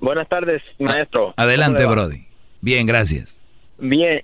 Buenas 0.00 0.30
tardes, 0.30 0.62
maestro. 0.78 1.34
Adelante, 1.36 1.84
brody. 1.84 2.24
Bien, 2.62 2.86
gracias. 2.86 3.38
Bien. 3.76 4.22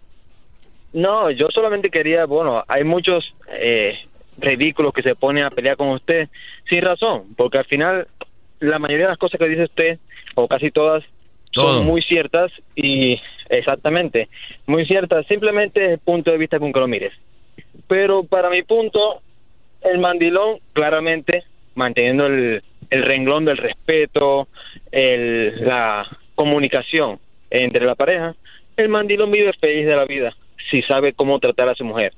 No, 0.94 1.30
yo 1.30 1.48
solamente 1.52 1.90
quería, 1.90 2.24
bueno, 2.24 2.64
hay 2.66 2.82
muchos 2.82 3.30
eh, 3.60 3.92
ridículos 4.38 4.94
que 4.94 5.02
se 5.02 5.14
ponen 5.14 5.44
a 5.44 5.50
pelear 5.50 5.76
con 5.76 5.88
usted 5.88 6.30
sin 6.66 6.80
razón, 6.80 7.34
porque 7.36 7.58
al 7.58 7.66
final 7.66 8.08
la 8.60 8.78
mayoría 8.78 9.06
de 9.06 9.10
las 9.12 9.18
cosas 9.18 9.38
que 9.38 9.48
dice 9.48 9.64
usted, 9.64 9.98
o 10.34 10.48
casi 10.48 10.70
todas, 10.70 11.04
Todo. 11.52 11.78
son 11.78 11.86
muy 11.86 12.02
ciertas 12.02 12.52
y 12.74 13.20
exactamente, 13.48 14.28
muy 14.66 14.86
ciertas, 14.86 15.26
simplemente 15.26 15.84
es 15.84 15.90
el 15.92 15.98
punto 15.98 16.30
de 16.30 16.38
vista 16.38 16.58
con 16.58 16.72
que 16.72 16.80
lo 16.80 16.88
mires. 16.88 17.12
Pero 17.88 18.24
para 18.24 18.50
mi 18.50 18.62
punto, 18.62 19.20
el 19.82 19.98
mandilón 19.98 20.58
claramente 20.72 21.44
manteniendo 21.74 22.26
el, 22.26 22.62
el 22.90 23.02
renglón 23.02 23.44
del 23.44 23.58
respeto, 23.58 24.48
el, 24.90 25.64
la 25.64 26.06
comunicación 26.34 27.18
entre 27.50 27.84
la 27.84 27.94
pareja, 27.94 28.34
el 28.76 28.88
mandilón 28.88 29.30
vive 29.30 29.52
feliz 29.60 29.86
de 29.86 29.96
la 29.96 30.04
vida 30.04 30.34
si 30.70 30.82
sabe 30.82 31.12
cómo 31.12 31.38
tratar 31.38 31.68
a 31.68 31.74
su 31.74 31.84
mujer. 31.84 32.12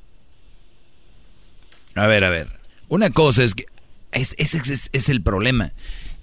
A 1.94 2.06
ver, 2.06 2.24
a 2.24 2.30
ver. 2.30 2.46
Una 2.88 3.10
cosa 3.10 3.44
es 3.44 3.54
que 3.54 3.64
es, 4.12 4.34
ese 4.38 4.58
es, 4.58 4.90
es 4.92 5.08
el 5.08 5.22
problema. 5.22 5.72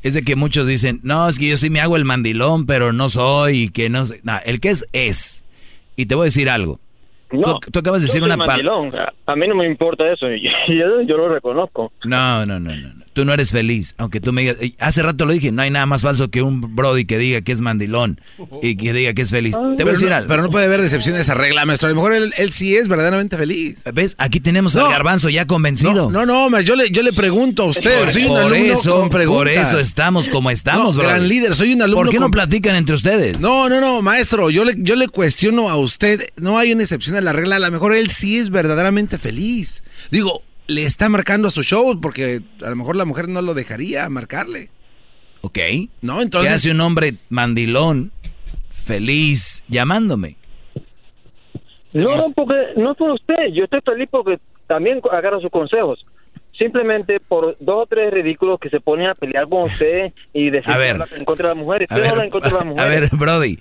Es 0.05 0.13
de 0.13 0.21
que 0.21 0.35
muchos 0.35 0.67
dicen, 0.67 0.99
no, 1.01 1.27
es 1.27 1.39
que 1.39 1.49
yo 1.49 1.57
sí 1.57 1.71
me 1.71 1.81
hago 1.81 1.95
el 1.95 2.05
mandilón, 2.05 2.67
pero 2.67 2.93
no 2.93 3.09
soy, 3.09 3.63
y 3.63 3.69
que 3.69 3.89
no 3.89 4.05
sé. 4.05 4.19
No, 4.23 4.33
el 4.45 4.59
que 4.59 4.69
es, 4.69 4.87
es. 4.93 5.43
Y 5.95 6.05
te 6.05 6.13
voy 6.13 6.25
a 6.25 6.25
decir 6.25 6.47
algo. 6.47 6.79
No, 7.31 7.57
tú, 7.57 7.71
tú 7.71 7.79
acabas 7.79 8.03
de 8.03 8.05
decir 8.05 8.21
una 8.21 8.37
palabra. 8.37 9.11
A, 9.25 9.35
mí 9.35 9.47
no 9.47 9.55
me 9.55 9.65
importa 9.65 10.07
eso, 10.13 10.27
yo, 10.67 11.01
yo 11.01 11.17
lo 11.17 11.27
reconozco. 11.27 11.91
No, 12.03 12.45
no, 12.45 12.59
no, 12.59 12.75
no, 12.75 12.93
no. 12.93 13.04
Tú 13.15 13.23
no 13.23 13.31
eres 13.33 13.51
feliz, 13.53 13.95
aunque 13.97 14.19
tú 14.19 14.33
me 14.33 14.41
digas. 14.41 14.57
Hace 14.77 15.01
rato 15.01 15.25
lo 15.25 15.31
dije, 15.31 15.49
no 15.53 15.61
hay 15.61 15.69
nada 15.71 15.85
más 15.85 16.01
falso 16.01 16.29
que 16.29 16.41
un 16.41 16.75
Brody 16.75 17.05
que 17.05 17.17
diga 17.17 17.39
que 17.39 17.53
es 17.53 17.61
mandilón 17.61 18.19
y 18.61 18.75
que 18.75 18.91
diga 18.91 19.13
que 19.13 19.21
es 19.21 19.29
feliz. 19.31 19.55
Te 19.55 19.61
voy 19.61 19.73
a 19.73 19.77
Pero 19.77 19.91
decir 19.91 20.09
no, 20.09 20.15
algo. 20.15 20.27
pero 20.27 20.43
no 20.43 20.49
puede 20.49 20.65
haber 20.65 20.81
decepción 20.81 21.15
de 21.15 21.21
esa 21.21 21.33
regla, 21.33 21.65
maestro. 21.65 21.87
A 21.87 21.91
lo 21.91 21.95
mejor 21.95 22.11
él, 22.13 22.33
él 22.37 22.51
sí 22.51 22.75
es 22.75 22.89
verdaderamente 22.89 23.37
feliz. 23.37 23.77
¿Ves? 23.93 24.15
Aquí 24.17 24.41
tenemos 24.41 24.75
No. 24.75 24.85
al 24.85 24.91
garbanzo 24.91 25.29
ya 25.29 25.45
convencido. 25.47 26.11
No, 26.11 26.25
no, 26.25 26.49
maestro, 26.49 26.75
yo 26.75 26.83
le, 26.83 26.91
yo 26.91 27.03
le 27.03 27.13
pregunto 27.13 27.63
a 27.63 27.67
usted. 27.67 27.99
Por, 28.01 28.11
soy 28.11 28.23
un 28.23 28.27
por 28.29 28.41
alumno 28.53 28.73
eso, 28.73 28.99
con 28.99 29.09
preguntas. 29.09 29.35
por 29.37 29.47
eso 29.47 29.79
estamos 29.79 30.27
como 30.27 30.51
estamos, 30.51 30.97
No, 30.97 31.03
gran 31.03 31.25
líder, 31.27 31.55
soy 31.55 31.71
un 31.71 31.83
alumno 31.83 32.03
¿Por 32.03 32.09
qué 32.11 32.19
no 32.19 32.29
platican 32.29 32.75
entre 32.75 32.95
ustedes? 32.95 33.39
No, 33.39 33.69
no, 33.69 33.79
no, 33.79 34.01
maestro, 34.01 34.49
yo 34.49 34.65
le, 34.65 34.75
yo 34.77 34.97
le 34.97 35.07
cuestiono 35.07 35.69
a 35.69 35.77
usted, 35.77 36.21
no 36.35 36.57
hay 36.57 36.73
una 36.73 36.83
excepción 36.83 37.15
a 37.15 37.21
la 37.21 37.31
regla, 37.31 37.55
a 37.55 37.59
lo 37.59 37.71
mejor 37.71 37.95
él 37.95 38.09
sí 38.11 38.37
es 38.39 38.49
verdaderamente 38.49 39.17
feliz. 39.17 39.83
Digo, 40.11 40.41
le 40.67 40.83
está 40.85 41.09
marcando 41.09 41.47
a 41.47 41.51
su 41.51 41.63
show 41.63 41.99
porque 42.01 42.41
a 42.65 42.69
lo 42.69 42.75
mejor 42.75 42.95
la 42.95 43.05
mujer 43.05 43.27
no 43.27 43.41
lo 43.41 43.53
dejaría 43.53 44.07
marcarle. 44.09 44.69
Ok. 45.41 45.59
No, 46.01 46.21
entonces- 46.21 46.49
¿Qué 46.51 46.55
hace 46.55 46.71
un 46.71 46.81
hombre 46.81 47.15
mandilón 47.29 48.11
feliz 48.85 49.63
llamándome? 49.67 50.37
No, 51.93 52.15
no, 52.15 52.31
porque 52.35 52.53
no 52.77 52.91
es 52.91 52.97
por 52.97 53.11
usted. 53.11 53.35
Yo 53.53 53.63
estoy 53.63 53.79
feliz 53.85 54.09
porque 54.11 54.39
también 54.67 54.99
agarro 55.11 55.39
sus 55.41 55.51
consejos. 55.51 56.05
simplemente 56.57 57.19
por 57.19 57.57
dos 57.59 57.83
o 57.83 57.85
tres 57.85 58.13
ridículos 58.13 58.59
que 58.61 58.69
se 58.69 58.79
ponen 58.79 59.07
a 59.07 59.13
pelear 59.15 59.47
con 59.49 59.63
usted 59.63 60.13
y 60.33 60.49
decir 60.51 60.71
A 60.71 60.77
ver. 60.77 61.01
en 61.17 61.25
contra 61.25 61.49
de 61.49 61.55
las 61.55 61.63
mujeres. 61.63 61.91
A 61.91 61.97
ver, 61.97 62.07
habla 62.11 62.23
en 62.23 62.29
contra 62.29 62.49
de 62.49 62.55
las 62.55 62.63
a 62.63 62.65
mujeres. 62.69 63.11
ver, 63.11 63.19
Brody, 63.19 63.59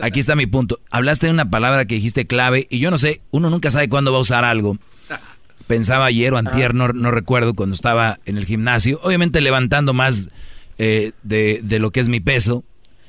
aquí 0.00 0.20
está 0.20 0.36
mi 0.36 0.46
punto. 0.46 0.78
Hablaste 0.90 1.26
de 1.26 1.32
una 1.32 1.50
palabra 1.50 1.86
que 1.86 1.96
dijiste 1.96 2.26
clave 2.28 2.66
y 2.70 2.78
yo 2.78 2.90
no 2.92 2.98
sé, 2.98 3.20
uno 3.32 3.50
nunca 3.50 3.70
sabe 3.72 3.88
cuándo 3.88 4.12
va 4.12 4.18
a 4.18 4.20
usar 4.20 4.44
algo. 4.44 4.76
Pensaba 5.66 6.06
ayer 6.06 6.32
o 6.32 6.38
antier, 6.38 6.74
no, 6.74 6.88
no 6.88 7.10
recuerdo, 7.10 7.54
cuando 7.54 7.74
estaba 7.74 8.18
en 8.24 8.38
el 8.38 8.46
gimnasio, 8.46 9.00
obviamente 9.02 9.40
levantando 9.40 9.92
más 9.94 10.30
eh, 10.78 11.12
de, 11.22 11.60
de 11.62 11.78
lo 11.78 11.90
que 11.90 12.00
es 12.00 12.08
mi 12.08 12.20
peso. 12.20 12.64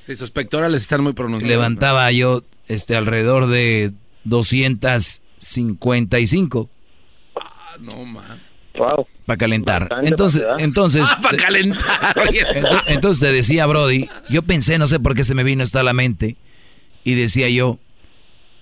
Sí, 0.06 0.16
sus 0.16 0.32
pectorales 0.32 0.82
están 0.82 1.02
muy 1.04 1.14
pronunciados. 1.14 1.50
Levantaba 1.50 2.12
yo 2.12 2.44
este 2.68 2.96
alrededor 2.96 3.48
de 3.48 3.92
255 4.24 6.70
No, 7.80 8.06
man. 8.06 8.42
Wow. 8.78 9.08
para 9.26 9.38
calentar. 9.38 9.84
Bastante 9.90 10.10
Entonces, 10.10 10.44
para 10.44 10.64
entonces, 10.64 11.08
Ah, 11.12 11.20
para 11.22 11.38
calentar. 11.38 12.16
Ento- 12.16 12.84
Entonces 12.88 13.28
te 13.28 13.34
decía, 13.34 13.66
Brody, 13.66 14.08
yo 14.30 14.44
pensé, 14.44 14.78
no 14.78 14.86
sé 14.88 15.00
por 15.00 15.16
qué 15.16 15.24
se 15.24 15.34
me 15.36 15.44
vino 15.44 15.64
esto 15.64 15.80
a 15.80 15.84
la 15.84 15.94
mente, 15.94 16.36
y 17.04 17.16
decía 17.16 17.50
yo, 17.50 17.80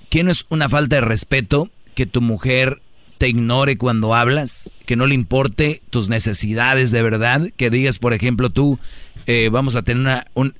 ¿qué 0.10 0.24
no 0.24 0.32
es 0.32 0.46
una 0.50 0.70
falta 0.70 0.96
de 0.96 1.02
respeto 1.02 1.70
que 1.96 2.06
tu 2.06 2.22
mujer 2.22 2.82
te 3.18 3.28
ignore 3.30 3.78
cuando 3.78 4.14
hablas? 4.16 4.74
Que 4.86 4.96
no 4.96 5.08
le 5.08 5.16
importe 5.16 5.82
tus 5.90 6.10
necesidades 6.10 6.92
de 6.92 7.02
verdad, 7.02 7.50
que 7.58 7.70
digas, 7.70 8.00
por 8.00 8.14
ejemplo, 8.14 8.50
tú, 8.50 8.80
eh, 9.28 9.50
vamos 9.52 9.76
a 9.76 9.82
tener 9.82 10.02
una, 10.02 10.26
un- 10.34 10.54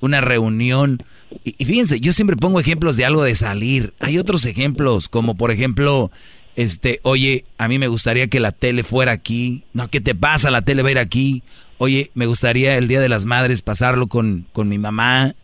una 0.00 0.20
reunión. 0.20 1.02
Y, 1.44 1.64
fíjense, 1.64 2.00
yo 2.00 2.12
siempre 2.12 2.36
pongo 2.36 2.60
ejemplos 2.60 2.96
de 2.96 3.04
algo 3.04 3.22
de 3.24 3.34
salir. 3.34 3.94
Hay 4.00 4.18
otros 4.18 4.44
ejemplos, 4.44 5.08
como 5.08 5.34
por 5.36 5.50
ejemplo, 5.50 6.10
este, 6.56 7.00
oye, 7.02 7.44
a 7.58 7.66
mí 7.68 7.78
me 7.78 7.88
gustaría 7.88 8.28
que 8.28 8.38
la 8.38 8.52
tele 8.52 8.84
fuera 8.84 9.12
aquí. 9.12 9.64
No, 9.72 9.88
¿qué 9.88 10.00
te 10.00 10.14
pasa? 10.14 10.50
La 10.50 10.62
tele 10.62 10.82
va 10.82 10.88
a 10.88 10.92
ir 10.92 10.98
aquí. 10.98 11.42
Oye, 11.78 12.10
me 12.14 12.26
gustaría 12.26 12.76
el 12.76 12.86
Día 12.86 13.00
de 13.00 13.08
las 13.08 13.24
Madres 13.24 13.62
pasarlo 13.62 14.06
con, 14.06 14.46
con 14.52 14.68
mi 14.68 14.78
mamá, 14.78 15.34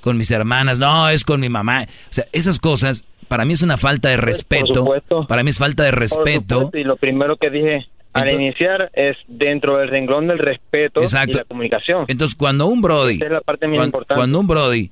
con 0.00 0.16
mis 0.16 0.30
hermanas. 0.30 0.78
No, 0.80 1.08
es 1.10 1.22
con 1.24 1.40
mi 1.40 1.48
mamá. 1.48 1.82
O 2.10 2.12
sea, 2.12 2.24
esas 2.32 2.58
cosas, 2.58 3.04
para 3.28 3.44
mí 3.44 3.52
es 3.52 3.62
una 3.62 3.76
falta 3.76 4.08
de 4.08 4.16
respeto. 4.16 4.74
supuesto. 4.74 5.26
Para 5.26 5.42
mí 5.42 5.50
es 5.50 5.58
falta 5.58 5.84
de 5.84 5.90
Por 5.90 5.98
respeto. 6.00 6.70
y 6.74 6.84
lo 6.84 6.96
primero 6.96 7.36
que 7.36 7.50
dije 7.50 7.86
al 8.14 8.32
iniciar 8.32 8.90
es 8.94 9.16
dentro 9.28 9.76
del 9.78 9.88
renglón 9.90 10.26
del 10.26 10.38
respeto 10.38 11.00
y 11.00 11.04
Exacto. 11.04 11.38
la 11.38 11.44
comunicación. 11.44 12.04
Entonces, 12.08 12.36
cuando 12.36 12.66
un 12.66 12.80
Brody, 12.80 13.18
es 13.22 13.30
la 13.30 13.40
parte 13.42 13.66
más 13.68 13.76
cuan- 13.76 13.86
importante. 13.88 14.18
cuando 14.18 14.40
un 14.40 14.46
Brody, 14.48 14.90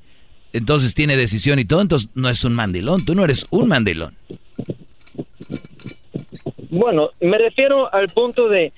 entonces 0.53 0.95
tiene 0.95 1.17
decisión 1.17 1.59
y 1.59 1.65
todo, 1.65 1.81
entonces 1.81 2.09
no 2.15 2.29
es 2.29 2.45
un 2.45 2.53
mandilón. 2.55 3.05
Tú 3.05 3.15
no 3.15 3.25
eres 3.25 3.47
un 3.51 3.69
mandilón. 3.69 4.15
Bueno, 6.71 7.11
me 7.21 7.39
refiero 7.39 7.93
al 7.93 8.09
punto 8.09 8.49
de 8.49 8.73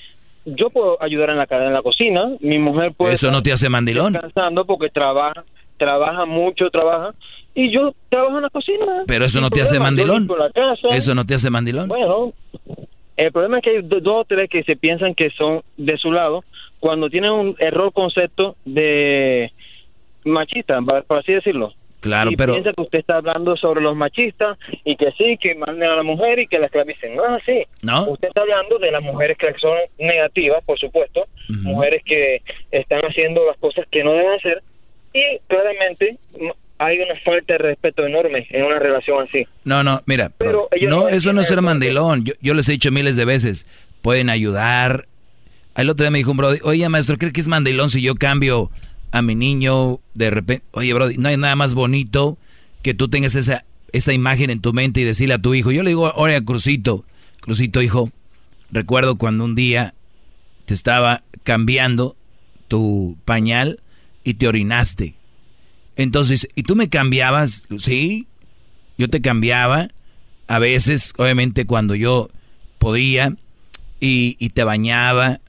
yo 0.44 0.70
puedo 0.70 1.02
ayudar 1.02 1.30
en 1.30 1.36
la 1.38 1.46
en 1.50 1.72
la 1.72 1.82
cocina, 1.82 2.30
mi 2.40 2.58
mujer 2.58 2.92
puede 2.96 3.14
Eso 3.14 3.30
no 3.30 3.42
te 3.42 3.52
hace 3.52 3.68
mandilón. 3.68 4.12
descansando 4.14 4.64
porque 4.64 4.88
trabaja, 4.88 5.44
trabaja 5.76 6.24
mucho, 6.24 6.70
trabaja 6.70 7.14
y 7.60 7.72
yo 7.72 7.92
trabajo 8.08 8.36
en 8.36 8.42
la 8.44 8.50
cocina. 8.50 8.86
Pero 9.06 9.24
eso 9.24 9.40
no 9.40 9.50
te 9.50 9.60
hace 9.62 9.76
problema. 9.78 9.90
Mandilón. 9.90 10.18
limpio 10.18 10.36
la 10.36 10.50
casa. 10.50 10.88
Eso 10.96 11.14
no 11.14 11.24
te 11.26 11.34
hace 11.34 11.50
mandilón. 11.50 11.88
Bueno, 11.88 12.32
el 13.16 13.32
problema 13.32 13.58
es 13.58 13.64
que 13.64 13.70
hay 13.70 13.82
do- 13.82 14.00
dos 14.00 14.16
o 14.20 14.24
tres 14.24 14.48
que 14.48 14.62
se 14.62 14.76
piensan 14.76 15.14
que 15.14 15.30
son 15.30 15.62
de 15.76 15.96
su 15.98 16.12
lado 16.12 16.44
cuando 16.78 17.10
tienen 17.10 17.32
un 17.32 17.56
error 17.58 17.92
concepto 17.92 18.54
de 18.64 19.52
machista, 20.24 20.80
por 21.06 21.18
así 21.18 21.32
decirlo. 21.32 21.72
Claro, 22.00 22.30
y 22.30 22.36
pero 22.36 22.52
piensa 22.52 22.72
que 22.72 22.80
usted 22.82 23.00
está 23.00 23.16
hablando 23.16 23.56
sobre 23.56 23.80
los 23.80 23.96
machistas 23.96 24.56
y 24.84 24.94
que 24.94 25.10
sí, 25.18 25.36
que 25.36 25.56
manden 25.56 25.90
a 25.90 25.96
la 25.96 26.04
mujer 26.04 26.38
y 26.38 26.46
que 26.46 26.60
la 26.60 26.66
esclavicen. 26.66 27.16
No 27.16 27.24
es 27.36 27.42
así. 27.42 27.64
¿No? 27.82 28.08
Usted 28.10 28.28
está 28.28 28.42
hablando 28.42 28.78
de 28.78 28.92
las 28.92 29.02
mujeres 29.02 29.36
que 29.36 29.52
son 29.58 29.76
negativas, 29.98 30.64
por 30.64 30.78
supuesto, 30.78 31.26
mujeres 31.48 32.02
que 32.04 32.40
están 32.70 33.00
haciendo 33.00 33.44
las 33.44 33.56
cosas 33.58 33.84
que 33.90 34.04
no 34.04 34.12
deben 34.12 34.30
hacer 34.34 34.62
y 35.12 35.38
claramente 35.48 36.18
hay 36.78 36.98
una 36.98 37.18
falta 37.24 37.54
de 37.54 37.58
respeto 37.58 38.06
enorme 38.06 38.46
en 38.50 38.64
una 38.64 38.78
relación 38.78 39.22
así. 39.22 39.46
No, 39.64 39.82
no, 39.82 40.00
mira, 40.06 40.30
Pero 40.38 40.68
no, 40.82 40.88
no 40.88 41.08
eso 41.08 41.32
no 41.32 41.40
es 41.40 41.48
ser 41.48 41.60
mandilón. 41.60 42.24
Yo, 42.24 42.34
yo 42.40 42.54
les 42.54 42.68
he 42.68 42.72
dicho 42.72 42.90
miles 42.90 43.16
de 43.16 43.24
veces, 43.24 43.66
pueden 44.00 44.30
ayudar. 44.30 45.06
El 45.76 45.90
otro 45.90 46.04
día 46.04 46.10
me 46.10 46.18
dijo 46.18 46.30
un 46.30 46.36
brody, 46.36 46.60
oye 46.62 46.88
maestro, 46.88 47.18
¿cree 47.18 47.32
que 47.32 47.40
es 47.40 47.48
mandilón 47.48 47.90
si 47.90 48.00
yo 48.02 48.14
cambio 48.14 48.70
a 49.10 49.22
mi 49.22 49.34
niño 49.34 50.00
de 50.14 50.30
repente? 50.30 50.64
Oye, 50.72 50.92
brody, 50.94 51.16
no 51.18 51.28
hay 51.28 51.36
nada 51.36 51.56
más 51.56 51.74
bonito 51.74 52.38
que 52.82 52.94
tú 52.94 53.08
tengas 53.08 53.34
esa, 53.34 53.64
esa 53.92 54.12
imagen 54.12 54.50
en 54.50 54.60
tu 54.60 54.72
mente 54.72 55.00
y 55.00 55.04
decirle 55.04 55.34
a 55.34 55.38
tu 55.38 55.54
hijo. 55.54 55.72
Yo 55.72 55.82
le 55.82 55.90
digo, 55.90 56.12
oye, 56.14 56.44
Crucito, 56.44 57.04
Crucito, 57.40 57.82
hijo, 57.82 58.10
recuerdo 58.70 59.16
cuando 59.16 59.44
un 59.44 59.54
día 59.54 59.94
te 60.66 60.74
estaba 60.74 61.22
cambiando 61.42 62.16
tu 62.68 63.16
pañal 63.24 63.80
y 64.22 64.34
te 64.34 64.46
orinaste. 64.46 65.17
Entonces, 65.98 66.48
¿y 66.54 66.62
tú 66.62 66.76
me 66.76 66.88
cambiabas? 66.88 67.64
Sí, 67.78 68.28
yo 68.96 69.10
te 69.10 69.20
cambiaba, 69.20 69.88
a 70.46 70.58
veces, 70.60 71.12
obviamente, 71.18 71.66
cuando 71.66 71.96
yo 71.96 72.30
podía, 72.78 73.34
y, 74.00 74.36
y 74.38 74.50
te 74.50 74.62
bañaba, 74.62 75.40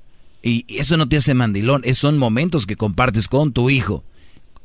y, 0.41 0.65
eso 0.67 0.97
no 0.97 1.07
te 1.07 1.17
hace 1.17 1.35
mandilón, 1.35 1.81
esos 1.85 1.99
son 1.99 2.17
momentos 2.17 2.65
que 2.65 2.75
compartes 2.75 3.27
con 3.27 3.53
tu 3.53 3.69
hijo. 3.69 4.03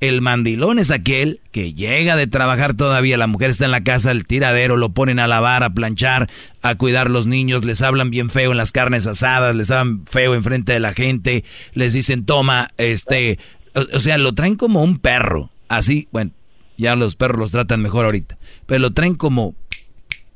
El 0.01 0.23
mandilón 0.23 0.79
es 0.79 0.91
aquel 0.91 1.41
que 1.53 1.75
llega 1.75 2.17
de 2.17 2.27
trabajar 2.27 2.75
todavía, 2.75 3.19
la 3.19 3.27
mujer 3.27 3.51
está 3.51 3.67
en 3.67 3.71
la 3.71 3.85
casa, 3.85 4.11
el 4.11 4.27
tiradero, 4.27 4.79
lo 4.79 4.89
ponen 4.89 5.19
a 5.19 5.27
lavar, 5.27 5.63
a 5.63 5.75
planchar, 5.75 6.31
a 6.63 6.75
cuidar 6.77 7.11
los 7.11 7.27
niños, 7.27 7.63
les 7.65 7.83
hablan 7.83 8.11
bien 8.11 8.31
feo 8.31 8.53
en 8.53 8.57
las 8.57 8.73
carnes 8.73 9.07
asadas, 9.07 9.55
les 9.55 9.71
hablan 9.71 10.07
feo 10.07 10.35
enfrente 10.35 10.73
de 10.73 10.81
la 10.81 10.95
gente, 10.95 11.45
les 11.75 11.93
dicen 11.93 12.25
toma, 12.25 12.69
este, 12.79 13.39
o, 13.75 13.81
o 13.97 14.01
sea, 14.01 14.17
lo 14.17 14.35
traen 14.35 14.57
como 14.57 14.83
un 14.83 14.99
perro, 14.99 15.51
así, 15.77 16.09
bueno, 16.13 16.33
ya 16.77 16.97
los 16.97 17.17
perros 17.17 17.39
los 17.39 17.53
tratan 17.53 17.81
mejor 17.81 18.05
ahorita, 18.05 18.39
pero 18.67 18.81
lo 18.81 18.93
traen 18.93 19.15
como 19.15 19.55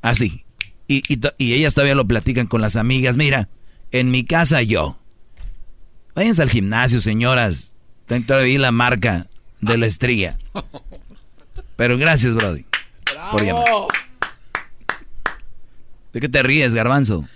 así. 0.01 0.45
Y, 0.87 1.03
y, 1.13 1.19
y 1.37 1.53
ellas 1.53 1.75
todavía 1.75 1.95
lo 1.95 2.07
platican 2.07 2.47
con 2.47 2.61
las 2.61 2.75
amigas, 2.75 3.17
mira, 3.17 3.49
en 3.91 4.11
mi 4.11 4.25
casa 4.25 4.61
yo. 4.61 4.97
Váyanse 6.15 6.41
al 6.41 6.49
gimnasio, 6.49 6.99
señoras. 6.99 7.75
Tengo 8.07 8.25
todavía 8.25 8.59
la 8.59 8.71
marca 8.71 9.27
de 9.61 9.77
la 9.77 9.85
estría. 9.85 10.37
Pero 11.75 11.97
gracias, 11.97 12.33
Brody. 12.33 12.65
Por 13.31 13.45
llamar. 13.45 13.65
¿De 16.11 16.19
qué 16.19 16.27
te 16.27 16.41
ríes, 16.41 16.73
garbanzo? 16.73 17.27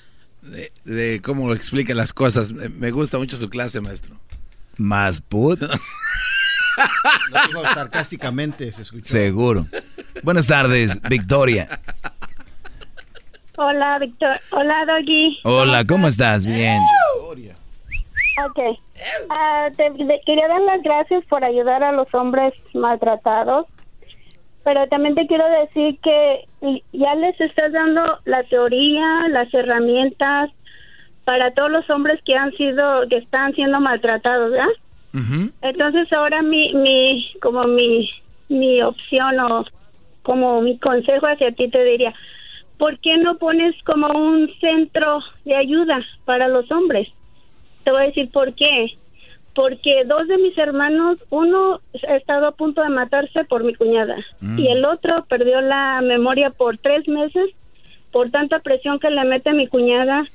De, 0.41 0.73
de 0.83 1.21
cómo 1.21 1.47
lo 1.47 1.53
explica 1.53 1.93
las 1.93 2.11
cosas. 2.11 2.51
Me 2.51 2.69
me 2.69 2.91
gusta 2.91 3.17
mucho 3.17 3.37
su 3.37 3.49
clase, 3.49 3.79
maestro. 3.81 4.19
Más 4.77 5.21
put. 5.21 5.61
Lo 7.31 7.47
dijo 7.47 7.73
sarcásticamente, 7.73 8.71
se 8.71 8.81
escuchó. 8.81 9.05
Seguro. 9.09 9.67
Buenas 10.23 10.47
tardes, 10.47 10.99
Victoria. 11.09 11.79
Hola, 13.57 13.99
Víctor. 13.99 14.39
Hola, 14.51 14.85
Doggy. 14.85 15.39
Hola, 15.43 15.85
¿cómo 15.85 16.07
estás? 16.07 16.45
Bien. 16.45 16.79
Ok. 18.45 18.59
Ah, 19.29 19.69
te, 19.77 19.91
te 19.91 20.21
quería 20.25 20.47
dar 20.47 20.61
las 20.61 20.81
gracias 20.81 21.23
por 21.25 21.43
ayudar 21.43 21.83
a 21.83 21.91
los 21.91 22.11
hombres 22.13 22.53
maltratados, 22.73 23.67
pero 24.63 24.87
también 24.87 25.13
te 25.13 25.27
quiero 25.27 25.45
decir 25.61 25.99
que 26.01 26.47
ya 26.93 27.15
les 27.15 27.39
estás 27.39 27.71
dando 27.73 28.19
la 28.25 28.43
teoría, 28.45 29.27
las 29.29 29.53
herramientas 29.53 30.49
para 31.25 31.53
todos 31.53 31.69
los 31.69 31.89
hombres 31.89 32.19
que 32.25 32.35
han 32.35 32.51
sido, 32.53 33.07
que 33.09 33.17
están 33.17 33.53
siendo 33.53 33.79
maltratados, 33.79 34.51
¿verdad? 34.51 34.67
Entonces 35.61 36.11
ahora 36.11 36.41
mi, 36.41 36.73
mi, 36.73 37.31
como 37.41 37.63
mi, 37.65 38.09
mi 38.49 38.81
opción 38.81 39.39
o 39.39 39.65
como 40.23 40.61
mi 40.61 40.77
consejo 40.79 41.27
hacia 41.27 41.51
ti 41.51 41.69
te 41.69 41.83
diría, 41.83 42.13
¿por 42.77 42.97
qué 42.99 43.17
no 43.17 43.37
pones 43.37 43.75
como 43.83 44.07
un 44.07 44.49
centro 44.59 45.19
de 45.45 45.55
ayuda 45.55 46.03
para 46.25 46.47
los 46.47 46.69
hombres? 46.71 47.07
Te 47.83 47.91
voy 47.91 48.01
a 48.03 48.07
decir 48.07 48.31
por 48.31 48.53
qué. 48.55 48.87
Porque 49.55 50.03
dos 50.05 50.27
de 50.27 50.39
mis 50.39 50.57
hermanos, 50.57 51.19
uno 51.29 51.79
ha 52.07 52.15
estado 52.15 52.47
a 52.47 52.53
punto 52.53 52.81
de 52.81 52.89
matarse 52.89 53.43
por 53.45 53.63
mi 53.63 53.75
cuñada 53.75 54.15
Mm. 54.39 54.57
y 54.59 54.67
el 54.67 54.83
otro 54.83 55.25
perdió 55.29 55.61
la 55.61 56.01
memoria 56.01 56.49
por 56.49 56.79
tres 56.79 57.07
meses 57.07 57.51
por 58.11 58.31
tanta 58.31 58.59
presión 58.59 58.99
que 58.99 59.11
le 59.11 59.23
mete 59.25 59.53
mi 59.53 59.67
cuñada 59.67 60.25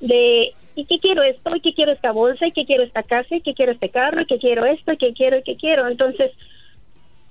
de 0.00 0.54
¿y 0.76 0.86
qué 0.86 0.98
quiero 1.00 1.22
esto? 1.22 1.54
¿y 1.56 1.60
qué 1.60 1.72
quiero 1.74 1.92
esta 1.92 2.12
bolsa? 2.12 2.46
¿y 2.46 2.52
qué 2.52 2.64
quiero 2.66 2.82
esta 2.82 3.02
casa? 3.02 3.34
¿y 3.36 3.40
qué 3.42 3.54
quiero 3.54 3.72
este 3.72 3.90
carro? 3.90 4.20
¿y 4.22 4.26
qué 4.26 4.38
quiero 4.38 4.64
esto? 4.66 4.92
¿y 4.92 4.96
qué 4.98 5.12
quiero? 5.12 5.38
¿y 5.38 5.42
qué 5.42 5.56
quiero? 5.56 5.86
Entonces, 5.88 6.32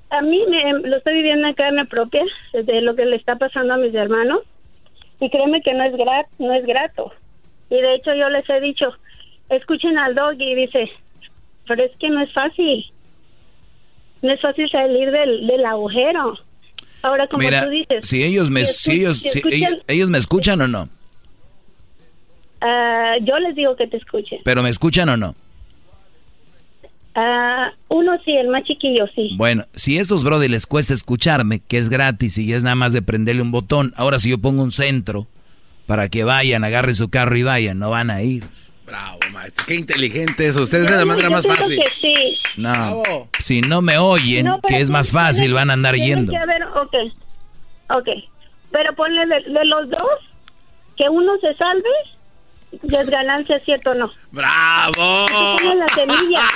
a 0.09 0.21
mí 0.21 0.43
me, 0.47 0.87
lo 0.87 0.97
estoy 0.97 1.15
viviendo 1.15 1.47
en 1.47 1.53
carne 1.55 1.85
propia 1.85 2.23
de 2.53 2.81
lo 2.81 2.95
que 2.95 3.05
le 3.05 3.15
está 3.15 3.35
pasando 3.37 3.73
a 3.73 3.77
mis 3.77 3.93
hermanos 3.95 4.41
y 5.19 5.29
créeme 5.29 5.61
que 5.61 5.73
no 5.73 5.83
es 5.83 5.93
gra- 5.93 6.27
no 6.37 6.53
es 6.53 6.65
grato 6.65 7.11
y 7.69 7.75
de 7.75 7.95
hecho 7.95 8.13
yo 8.13 8.29
les 8.29 8.47
he 8.49 8.59
dicho 8.61 8.93
escuchen 9.49 9.97
al 9.97 10.13
dog 10.15 10.33
y 10.39 10.53
dice 10.53 10.91
pero 11.67 11.83
es 11.83 11.91
que 11.97 12.09
no 12.09 12.21
es 12.21 12.31
fácil 12.33 12.85
no 14.21 14.33
es 14.33 14.41
fácil 14.41 14.69
salir 14.69 15.09
del, 15.11 15.47
del 15.47 15.65
agujero 15.65 16.37
ahora 17.01 17.27
como 17.27 17.43
Mira, 17.43 17.63
tú 17.65 17.69
dices 17.71 18.05
si 18.07 18.23
ellos 18.23 18.49
me, 18.51 18.65
si 18.65 18.73
si 18.73 18.89
escu- 18.91 18.93
ellos, 19.01 19.17
si 19.19 19.29
si 19.29 19.39
escuchan- 19.39 19.53
ellos, 19.73 19.85
ellos 19.87 20.09
me 20.09 20.17
escuchan 20.19 20.61
o 20.61 20.67
no. 20.67 20.89
Ah, 22.65 23.15
yo 23.21 23.37
les 23.39 23.55
digo 23.55 23.75
que 23.75 23.87
te 23.87 23.97
escuchen. 23.97 24.39
¿Pero 24.45 24.63
me 24.63 24.69
escuchan 24.69 25.09
o 25.09 25.17
no? 25.17 25.35
Ah, 27.13 27.71
uno 27.89 28.13
sí, 28.23 28.31
el 28.31 28.47
más 28.47 28.63
chiquillo 28.63 29.05
sí. 29.13 29.31
Bueno, 29.35 29.65
si 29.73 29.97
a 29.97 30.01
estos 30.01 30.23
brody 30.23 30.47
les 30.47 30.65
cuesta 30.65 30.93
escucharme, 30.93 31.59
que 31.59 31.77
es 31.77 31.89
gratis 31.89 32.37
y 32.37 32.53
es 32.53 32.63
nada 32.63 32.75
más 32.75 32.93
de 32.93 33.01
prenderle 33.01 33.41
un 33.41 33.51
botón, 33.51 33.93
ahora 33.97 34.17
si 34.17 34.29
yo 34.29 34.37
pongo 34.37 34.63
un 34.63 34.71
centro 34.71 35.27
para 35.85 36.07
que 36.07 36.23
vayan, 36.23 36.63
agarren 36.63 36.95
su 36.95 37.09
carro 37.09 37.35
y 37.35 37.43
vayan, 37.43 37.79
no 37.79 37.89
van 37.89 38.09
a 38.09 38.23
ir. 38.23 38.45
Bravo, 38.85 39.19
maestro. 39.33 39.65
Qué 39.67 39.75
inteligente 39.75 40.47
eso. 40.47 40.63
Ustedes 40.63 40.89
es 40.89 40.95
la 40.95 41.05
manera 41.05 41.29
más 41.29 41.45
fácil. 41.45 41.77
Que 41.77 41.89
sí. 41.89 42.37
No, 42.55 43.03
si 43.39 43.59
no 43.59 43.81
me 43.81 43.97
oyen, 43.97 44.47
que 44.67 44.79
es 44.79 44.89
más 44.89 45.11
fácil, 45.11 45.53
van 45.53 45.69
a 45.69 45.73
andar 45.73 45.95
yendo. 45.95 46.31
Que 46.31 46.37
haber, 46.37 46.63
ok, 46.63 46.95
ok. 47.89 48.07
Pero 48.71 48.95
ponle 48.95 49.25
de, 49.25 49.51
de 49.51 49.65
los 49.65 49.89
dos, 49.89 50.19
que 50.95 51.09
uno 51.09 51.33
se 51.41 51.53
salve 51.55 51.89
ya 52.83 53.01
es 53.01 53.09
ganancia, 53.09 53.59
¿cierto 53.65 53.91
o 53.91 53.93
no? 53.93 54.11
¡Bravo! 54.31 55.27
Ya 55.29 55.57
tienes 55.57 55.75
la 55.77 55.87
semilla. 55.89 56.41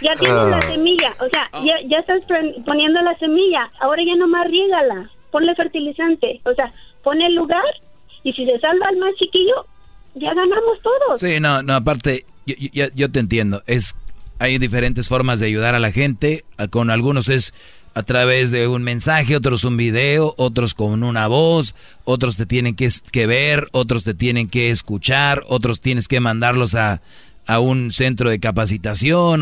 Ya 0.00 0.12
tienes 0.14 0.44
la 0.48 0.58
Ah. 0.58 0.62
semilla. 0.62 1.12
O 1.18 1.28
sea, 1.28 1.50
ya, 1.64 1.74
ya 1.88 1.98
estás 1.98 2.24
pon- 2.26 2.62
poniendo 2.64 3.02
la 3.02 3.18
semilla. 3.18 3.68
Ahora 3.80 4.00
ya 4.06 4.14
nomás 4.14 4.46
riégala. 4.48 5.10
Ponle 5.32 5.52
fertilizante. 5.56 6.40
O 6.44 6.54
sea, 6.54 6.72
pon 7.02 7.20
el 7.20 7.34
lugar 7.34 7.64
y 8.22 8.32
si 8.32 8.46
se 8.46 8.60
salva 8.60 8.86
el 8.90 8.98
más 8.98 9.12
chiquillo, 9.16 9.66
ya 10.14 10.28
ganamos 10.34 10.80
todos. 10.84 11.18
Sí, 11.18 11.40
no, 11.40 11.62
no, 11.64 11.74
aparte, 11.74 12.24
yo, 12.46 12.54
yo, 12.72 12.84
yo 12.94 13.10
te 13.10 13.18
entiendo. 13.18 13.62
Es, 13.66 13.96
hay 14.38 14.58
diferentes 14.58 15.08
formas 15.08 15.40
de 15.40 15.46
ayudar 15.46 15.74
a 15.74 15.80
la 15.80 15.90
gente. 15.90 16.44
Con 16.70 16.90
algunos 16.90 17.28
es 17.28 17.52
a 17.98 18.02
través 18.04 18.52
de 18.52 18.68
un 18.68 18.82
mensaje, 18.84 19.34
otros 19.36 19.64
un 19.64 19.76
video, 19.76 20.32
otros 20.36 20.72
con 20.74 21.02
una 21.02 21.26
voz, 21.26 21.74
otros 22.04 22.36
te 22.36 22.46
tienen 22.46 22.76
que, 22.76 22.88
que 23.10 23.26
ver, 23.26 23.66
otros 23.72 24.04
te 24.04 24.14
tienen 24.14 24.48
que 24.48 24.70
escuchar, 24.70 25.42
otros 25.48 25.80
tienes 25.80 26.06
que 26.06 26.20
mandarlos 26.20 26.76
a, 26.76 27.00
a 27.46 27.58
un 27.58 27.90
centro 27.90 28.30
de 28.30 28.38
capacitación. 28.38 29.40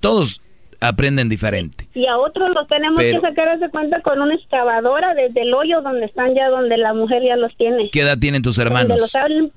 todos 0.00 0.40
aprenden 0.80 1.28
diferente. 1.28 1.86
Y 1.94 2.06
a 2.06 2.18
otros 2.18 2.50
los 2.52 2.66
tenemos 2.66 2.96
Pero- 3.00 3.20
que 3.20 3.28
sacar 3.28 3.56
de 3.60 3.70
cuenta 3.70 4.00
con 4.02 4.20
una 4.20 4.34
excavadora 4.34 5.14
desde 5.14 5.42
el 5.42 5.54
hoyo 5.54 5.80
donde 5.80 6.06
están 6.06 6.34
ya, 6.34 6.48
donde 6.48 6.76
la 6.78 6.92
mujer 6.94 7.22
ya 7.22 7.36
los 7.36 7.54
tiene. 7.56 7.88
¿Qué 7.92 8.00
edad 8.00 8.18
tienen 8.18 8.42
tus 8.42 8.58
hermanos? 8.58 8.98
los 9.00 9.14
abren, 9.14 9.52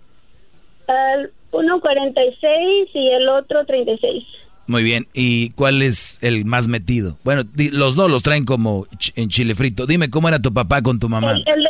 al- 0.88 1.31
uno 1.51 1.80
46 1.80 2.89
y 2.93 3.09
el 3.09 3.27
otro 3.30 3.65
36. 3.65 4.23
Muy 4.68 4.84
bien. 4.84 5.08
¿Y 5.14 5.52
cuál 5.52 5.82
es 5.82 6.18
el 6.22 6.46
más 6.46 6.68
metido? 6.68 7.18
Bueno, 7.24 7.44
los 7.72 7.96
dos 7.96 8.10
los 8.10 8.24
traen 8.24 8.46
como 8.46 8.86
ch- 8.88 9.14
en 9.16 9.30
chile 9.30 9.54
frito. 9.56 9.86
Dime 9.86 10.10
cómo 10.10 10.28
era 10.28 10.40
tu 10.40 10.54
papá 10.54 10.82
con 10.82 11.00
tu 11.00 11.08
mamá. 11.10 11.32
El- 11.34 11.44
el 11.48 11.64
de- 11.64 11.70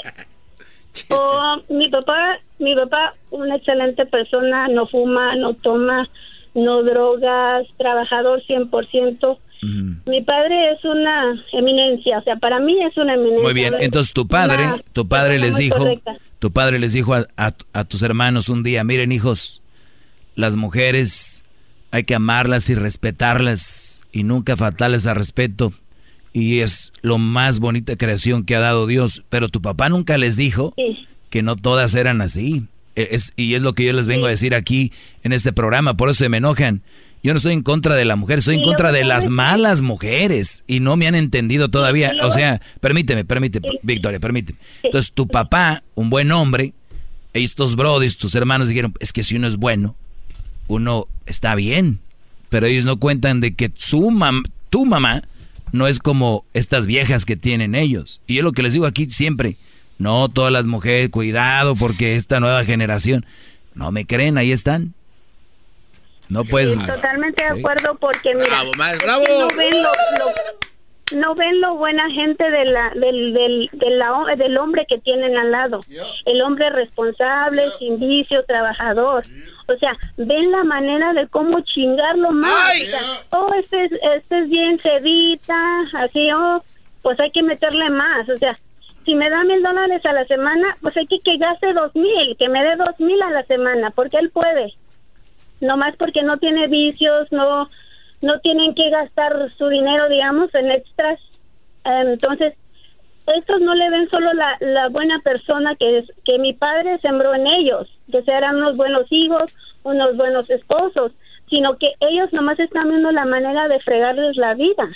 Oh, 1.10 1.58
mi 1.70 1.90
papá, 1.90 2.38
mi 2.60 2.74
papá, 2.74 3.16
una 3.32 3.58
excelente 3.58 4.06
persona, 4.06 4.70
no 4.70 4.88
fuma, 4.88 5.36
no 5.36 5.54
toma, 5.56 6.08
no 6.54 6.84
drogas, 6.84 7.68
trabajador 7.78 8.42
100%. 8.48 9.40
Mi 10.06 10.22
padre 10.22 10.72
es 10.74 10.86
una 10.86 11.44
eminencia, 11.54 12.20
o 12.20 12.24
sea, 12.24 12.36
para 12.36 12.60
mí 12.60 12.78
es 12.86 12.96
una 12.98 13.16
eminencia. 13.16 13.42
Muy 13.44 13.54
bien. 13.54 13.74
Entonces 13.80 14.14
tu 14.14 14.28
padre, 14.28 14.70
tu 14.94 15.08
padre 15.08 15.40
les 15.40 15.58
dijo, 15.58 15.80
correcta. 15.80 16.16
tu 16.40 16.52
padre 16.52 16.78
les 16.78 16.94
dijo 16.94 17.16
a, 17.16 17.26
a- 17.36 17.54
a 17.74 17.84
tus 17.84 18.04
hermanos 18.04 18.48
un 18.48 18.62
día, 18.64 18.84
miren 18.84 19.12
hijos, 19.12 19.64
las 20.36 20.56
mujeres 20.56 21.44
hay 21.96 22.04
que 22.04 22.16
amarlas 22.16 22.70
y 22.70 22.76
respetarlas 22.76 24.04
y 24.12 24.24
nunca 24.24 24.58
faltarles 24.58 25.08
al 25.08 25.16
respeto. 25.16 25.74
Y 26.34 26.60
es 26.60 26.92
lo 27.02 27.18
más 27.18 27.60
bonita 27.60 27.96
creación 27.96 28.44
que 28.44 28.56
ha 28.56 28.60
dado 28.60 28.88
Dios. 28.88 29.24
Pero 29.30 29.48
tu 29.50 29.62
papá 29.62 29.88
nunca 29.90 30.18
les 30.18 30.36
dijo 30.36 30.74
que 31.30 31.42
no 31.42 31.56
todas 31.56 31.96
eran 31.96 32.22
así. 32.22 32.64
E- 32.96 33.08
Es, 33.12 33.32
y 33.38 33.54
es 33.56 33.62
lo 33.62 33.74
que 33.74 33.86
yo 33.86 33.94
les 33.94 34.08
vengo 34.08 34.26
a 34.26 34.30
decir 34.30 34.54
aquí 34.54 34.92
en 35.24 35.32
este 35.32 35.54
programa. 35.54 35.96
Por 35.96 36.10
eso 36.10 36.24
se 36.26 36.30
me 36.30 36.38
enojan. 36.38 36.82
Yo 37.24 37.34
no 37.34 37.38
estoy 37.38 37.54
en 37.54 37.64
contra 37.64 37.96
de 37.96 38.06
la 38.06 38.16
mujer, 38.18 38.40
estoy 38.40 38.56
en 38.56 38.64
contra 38.64 38.92
de 38.92 39.04
las 39.04 39.30
malas 39.30 39.82
mujeres. 39.82 40.64
Y 40.68 40.80
no 40.82 40.96
me 40.98 41.08
han 41.08 41.16
entendido 41.16 41.70
todavía. 41.70 42.12
O 42.24 42.30
sea, 42.32 42.62
permíteme, 42.82 43.24
permíteme, 43.26 43.68
Victoria, 43.82 44.20
permíteme. 44.20 44.60
Entonces 44.84 45.12
tu 45.14 45.28
papá, 45.28 45.82
un 45.96 46.10
buen 46.10 46.32
hombre, 46.34 46.74
estos 47.34 47.76
brodis, 47.78 48.18
tus 48.18 48.36
hermanos 48.36 48.68
dijeron, 48.68 48.94
es 49.00 49.12
que 49.14 49.24
si 49.24 49.38
uno 49.38 49.48
es 49.48 49.56
bueno, 49.58 49.96
uno 50.68 51.06
está 51.26 51.56
bien. 51.56 52.00
Pero 52.50 52.66
ellos 52.68 52.86
no 52.86 52.98
cuentan 52.98 53.42
de 53.42 53.54
que 53.56 53.72
su 53.76 54.12
mam 54.12 54.44
tu 54.70 54.86
mamá 54.86 55.24
no 55.72 55.88
es 55.88 56.00
como 56.00 56.46
estas 56.54 56.86
viejas 56.88 57.26
que 57.26 57.36
tienen 57.36 57.76
ellos. 57.76 58.22
Y 58.28 58.36
yo 58.36 58.44
lo 58.44 58.52
que 58.52 58.62
les 58.64 58.74
digo 58.74 58.86
aquí 58.86 59.10
siempre, 59.10 59.58
no 59.98 60.30
todas 60.30 60.52
las 60.52 60.66
mujeres, 60.66 61.10
cuidado 61.10 61.76
porque 61.76 62.16
esta 62.16 62.40
nueva 62.40 62.64
generación, 62.64 63.26
no 63.74 63.92
me 63.92 64.06
creen, 64.06 64.38
ahí 64.38 64.52
están. 64.52 64.94
No 66.30 66.44
puedes... 66.44 66.74
Totalmente 66.76 67.44
de 67.44 67.54
Sí. 67.54 67.60
acuerdo 67.60 67.96
porque 68.00 68.34
mira, 68.34 68.64
Bravo, 69.04 69.24
es 69.24 69.28
que 69.28 69.40
no 69.40 69.48
ven 69.56 69.84
lo, 69.84 69.90
lo- 69.92 71.20
no 71.20 71.36
ven 71.36 71.62
lo 71.62 71.76
buena 71.76 72.10
gente 72.12 72.50
de 72.50 72.66
la, 72.66 72.90
del, 72.96 73.34
del, 73.34 73.70
de 73.74 73.90
la- 73.92 74.36
del 74.38 74.58
hombre 74.58 74.86
que 74.90 74.98
tienen 75.00 75.38
al 75.38 75.52
lado. 75.52 75.82
El 76.26 76.42
hombre 76.42 76.70
responsable, 76.72 77.64
sin 77.80 78.00
vicio, 78.00 78.44
trabajador. 78.48 79.24
O 79.68 79.76
sea, 79.78 79.94
ven 80.18 80.52
la 80.52 80.64
manera 80.64 81.14
de 81.14 81.28
cómo 81.28 81.60
chingarlo 81.62 82.32
más. 82.32 82.82
O 82.82 82.86
sea, 82.86 83.02
oh, 83.32 83.54
este 83.60 83.86
es, 83.86 83.92
este 84.16 84.40
es 84.40 84.50
bien 84.50 84.80
cedita, 84.80 85.56
así, 85.94 86.32
oh, 86.32 86.64
pues 87.02 87.20
hay 87.20 87.32
que 87.32 87.44
meterle 87.44 87.90
más. 87.90 88.30
O 88.30 88.38
sea, 88.38 88.56
si 89.06 89.16
me 89.16 89.30
da 89.30 89.44
mil 89.44 89.62
dólares 89.62 90.06
a 90.06 90.14
la 90.14 90.26
semana, 90.26 90.78
pues 90.82 90.96
hay 90.98 91.08
que 91.08 91.20
que 91.20 91.38
gaste 91.38 91.74
dos 91.74 91.96
mil, 91.96 92.36
que 92.38 92.50
me 92.50 92.64
dé 92.64 92.76
dos 92.76 93.00
mil 93.00 93.22
a 93.22 93.32
la 93.32 93.44
semana, 93.44 93.92
porque 93.92 94.18
él 94.18 94.30
puede 94.30 94.74
nomás 95.62 95.96
porque 95.98 96.22
no 96.22 96.38
tiene 96.38 96.68
vicios, 96.68 97.32
no 97.32 97.70
no 98.22 98.40
tienen 98.40 98.74
que 98.74 98.90
gastar 98.90 99.52
su 99.58 99.68
dinero, 99.68 100.10
digamos, 100.10 100.54
en 100.56 100.72
extras. 100.72 101.20
Entonces, 101.84 102.56
estos 103.34 103.62
no 103.62 103.74
le 103.74 103.90
ven 103.90 104.10
solo 104.10 104.34
la, 104.34 104.58
la 104.60 104.90
buena 104.90 105.20
persona 105.20 105.76
que 105.76 106.00
es 106.00 106.06
que 106.24 106.38
mi 106.38 106.54
padre 106.54 107.00
sembró 107.00 107.34
en 107.34 107.48
ellos, 107.48 107.88
que 108.12 108.22
serán 108.24 108.58
unos 108.58 108.78
buenos 108.78 109.08
hijos, 109.10 109.54
unos 109.84 110.16
buenos 110.16 110.50
esposos, 110.50 111.12
sino 111.50 111.78
que 111.78 111.88
ellos 112.00 112.32
nomás 112.34 112.60
están 112.60 112.90
viendo 112.90 113.12
la 113.12 113.26
manera 113.26 113.68
de 113.68 113.80
fregarles 113.80 114.36
la 114.38 114.54
vida. 114.54 114.90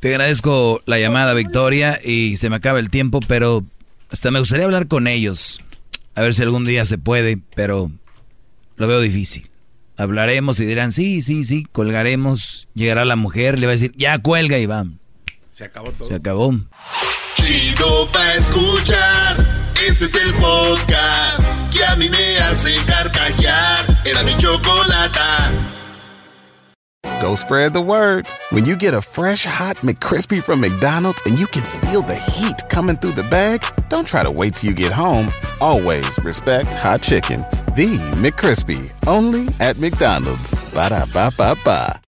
Te 0.00 0.10
agradezco 0.10 0.80
la 0.86 0.98
llamada, 0.98 1.34
Victoria, 1.34 1.98
y 2.04 2.36
se 2.36 2.50
me 2.50 2.56
acaba 2.56 2.78
el 2.78 2.88
tiempo, 2.88 3.20
pero 3.26 3.64
hasta 4.10 4.30
me 4.30 4.38
gustaría 4.38 4.64
hablar 4.64 4.86
con 4.86 5.08
ellos. 5.08 5.60
A 6.14 6.22
ver 6.22 6.34
si 6.34 6.42
algún 6.42 6.64
día 6.64 6.84
se 6.84 6.98
puede, 6.98 7.38
pero 7.54 7.90
lo 8.76 8.86
veo 8.86 9.00
difícil. 9.00 9.50
Hablaremos 9.96 10.60
y 10.60 10.66
dirán, 10.66 10.92
sí, 10.92 11.22
sí, 11.22 11.44
sí, 11.44 11.66
colgaremos. 11.72 12.68
Llegará 12.74 13.04
la 13.04 13.16
mujer, 13.16 13.58
le 13.58 13.66
va 13.66 13.72
a 13.72 13.74
decir, 13.74 13.92
ya 13.96 14.18
cuelga 14.20 14.58
y 14.58 14.66
va. 14.66 14.86
Se 15.58 15.64
acabó 15.64 15.90
todo. 15.90 16.06
Se 16.06 16.14
acabó. 16.14 16.54
Chido 17.34 18.08
pa' 18.12 18.34
escuchar. 18.34 19.44
Este 19.74 20.04
es 20.04 20.14
el 20.14 20.32
podcast 20.34 21.42
que 21.72 21.84
a 21.84 21.96
mí 21.96 22.08
me 22.08 22.38
hace 22.38 22.76
carcajear. 22.86 23.84
Era 24.04 24.22
mi 24.22 24.38
chocolata. 24.38 25.50
Go 27.20 27.34
spread 27.34 27.72
the 27.72 27.80
word. 27.80 28.28
When 28.52 28.66
you 28.66 28.76
get 28.76 28.94
a 28.94 29.02
fresh 29.02 29.46
hot 29.46 29.78
McCrispy 29.78 30.40
from 30.40 30.60
McDonald's 30.60 31.20
and 31.26 31.36
you 31.40 31.48
can 31.48 31.62
feel 31.80 32.02
the 32.02 32.14
heat 32.14 32.68
coming 32.68 32.96
through 32.96 33.16
the 33.20 33.24
bag, 33.28 33.64
don't 33.88 34.06
try 34.06 34.22
to 34.22 34.30
wait 34.30 34.54
till 34.54 34.70
you 34.70 34.76
get 34.76 34.92
home. 34.92 35.32
Always 35.60 36.20
respect 36.22 36.72
hot 36.72 37.02
chicken. 37.02 37.40
The 37.74 37.98
McCrispy, 38.22 38.92
only 39.08 39.48
at 39.58 39.76
McDonald's. 39.78 40.52
Ba 40.72 40.90
da 40.90 41.04
ba 41.12 41.32
ba 41.36 41.56
ba. 41.64 42.00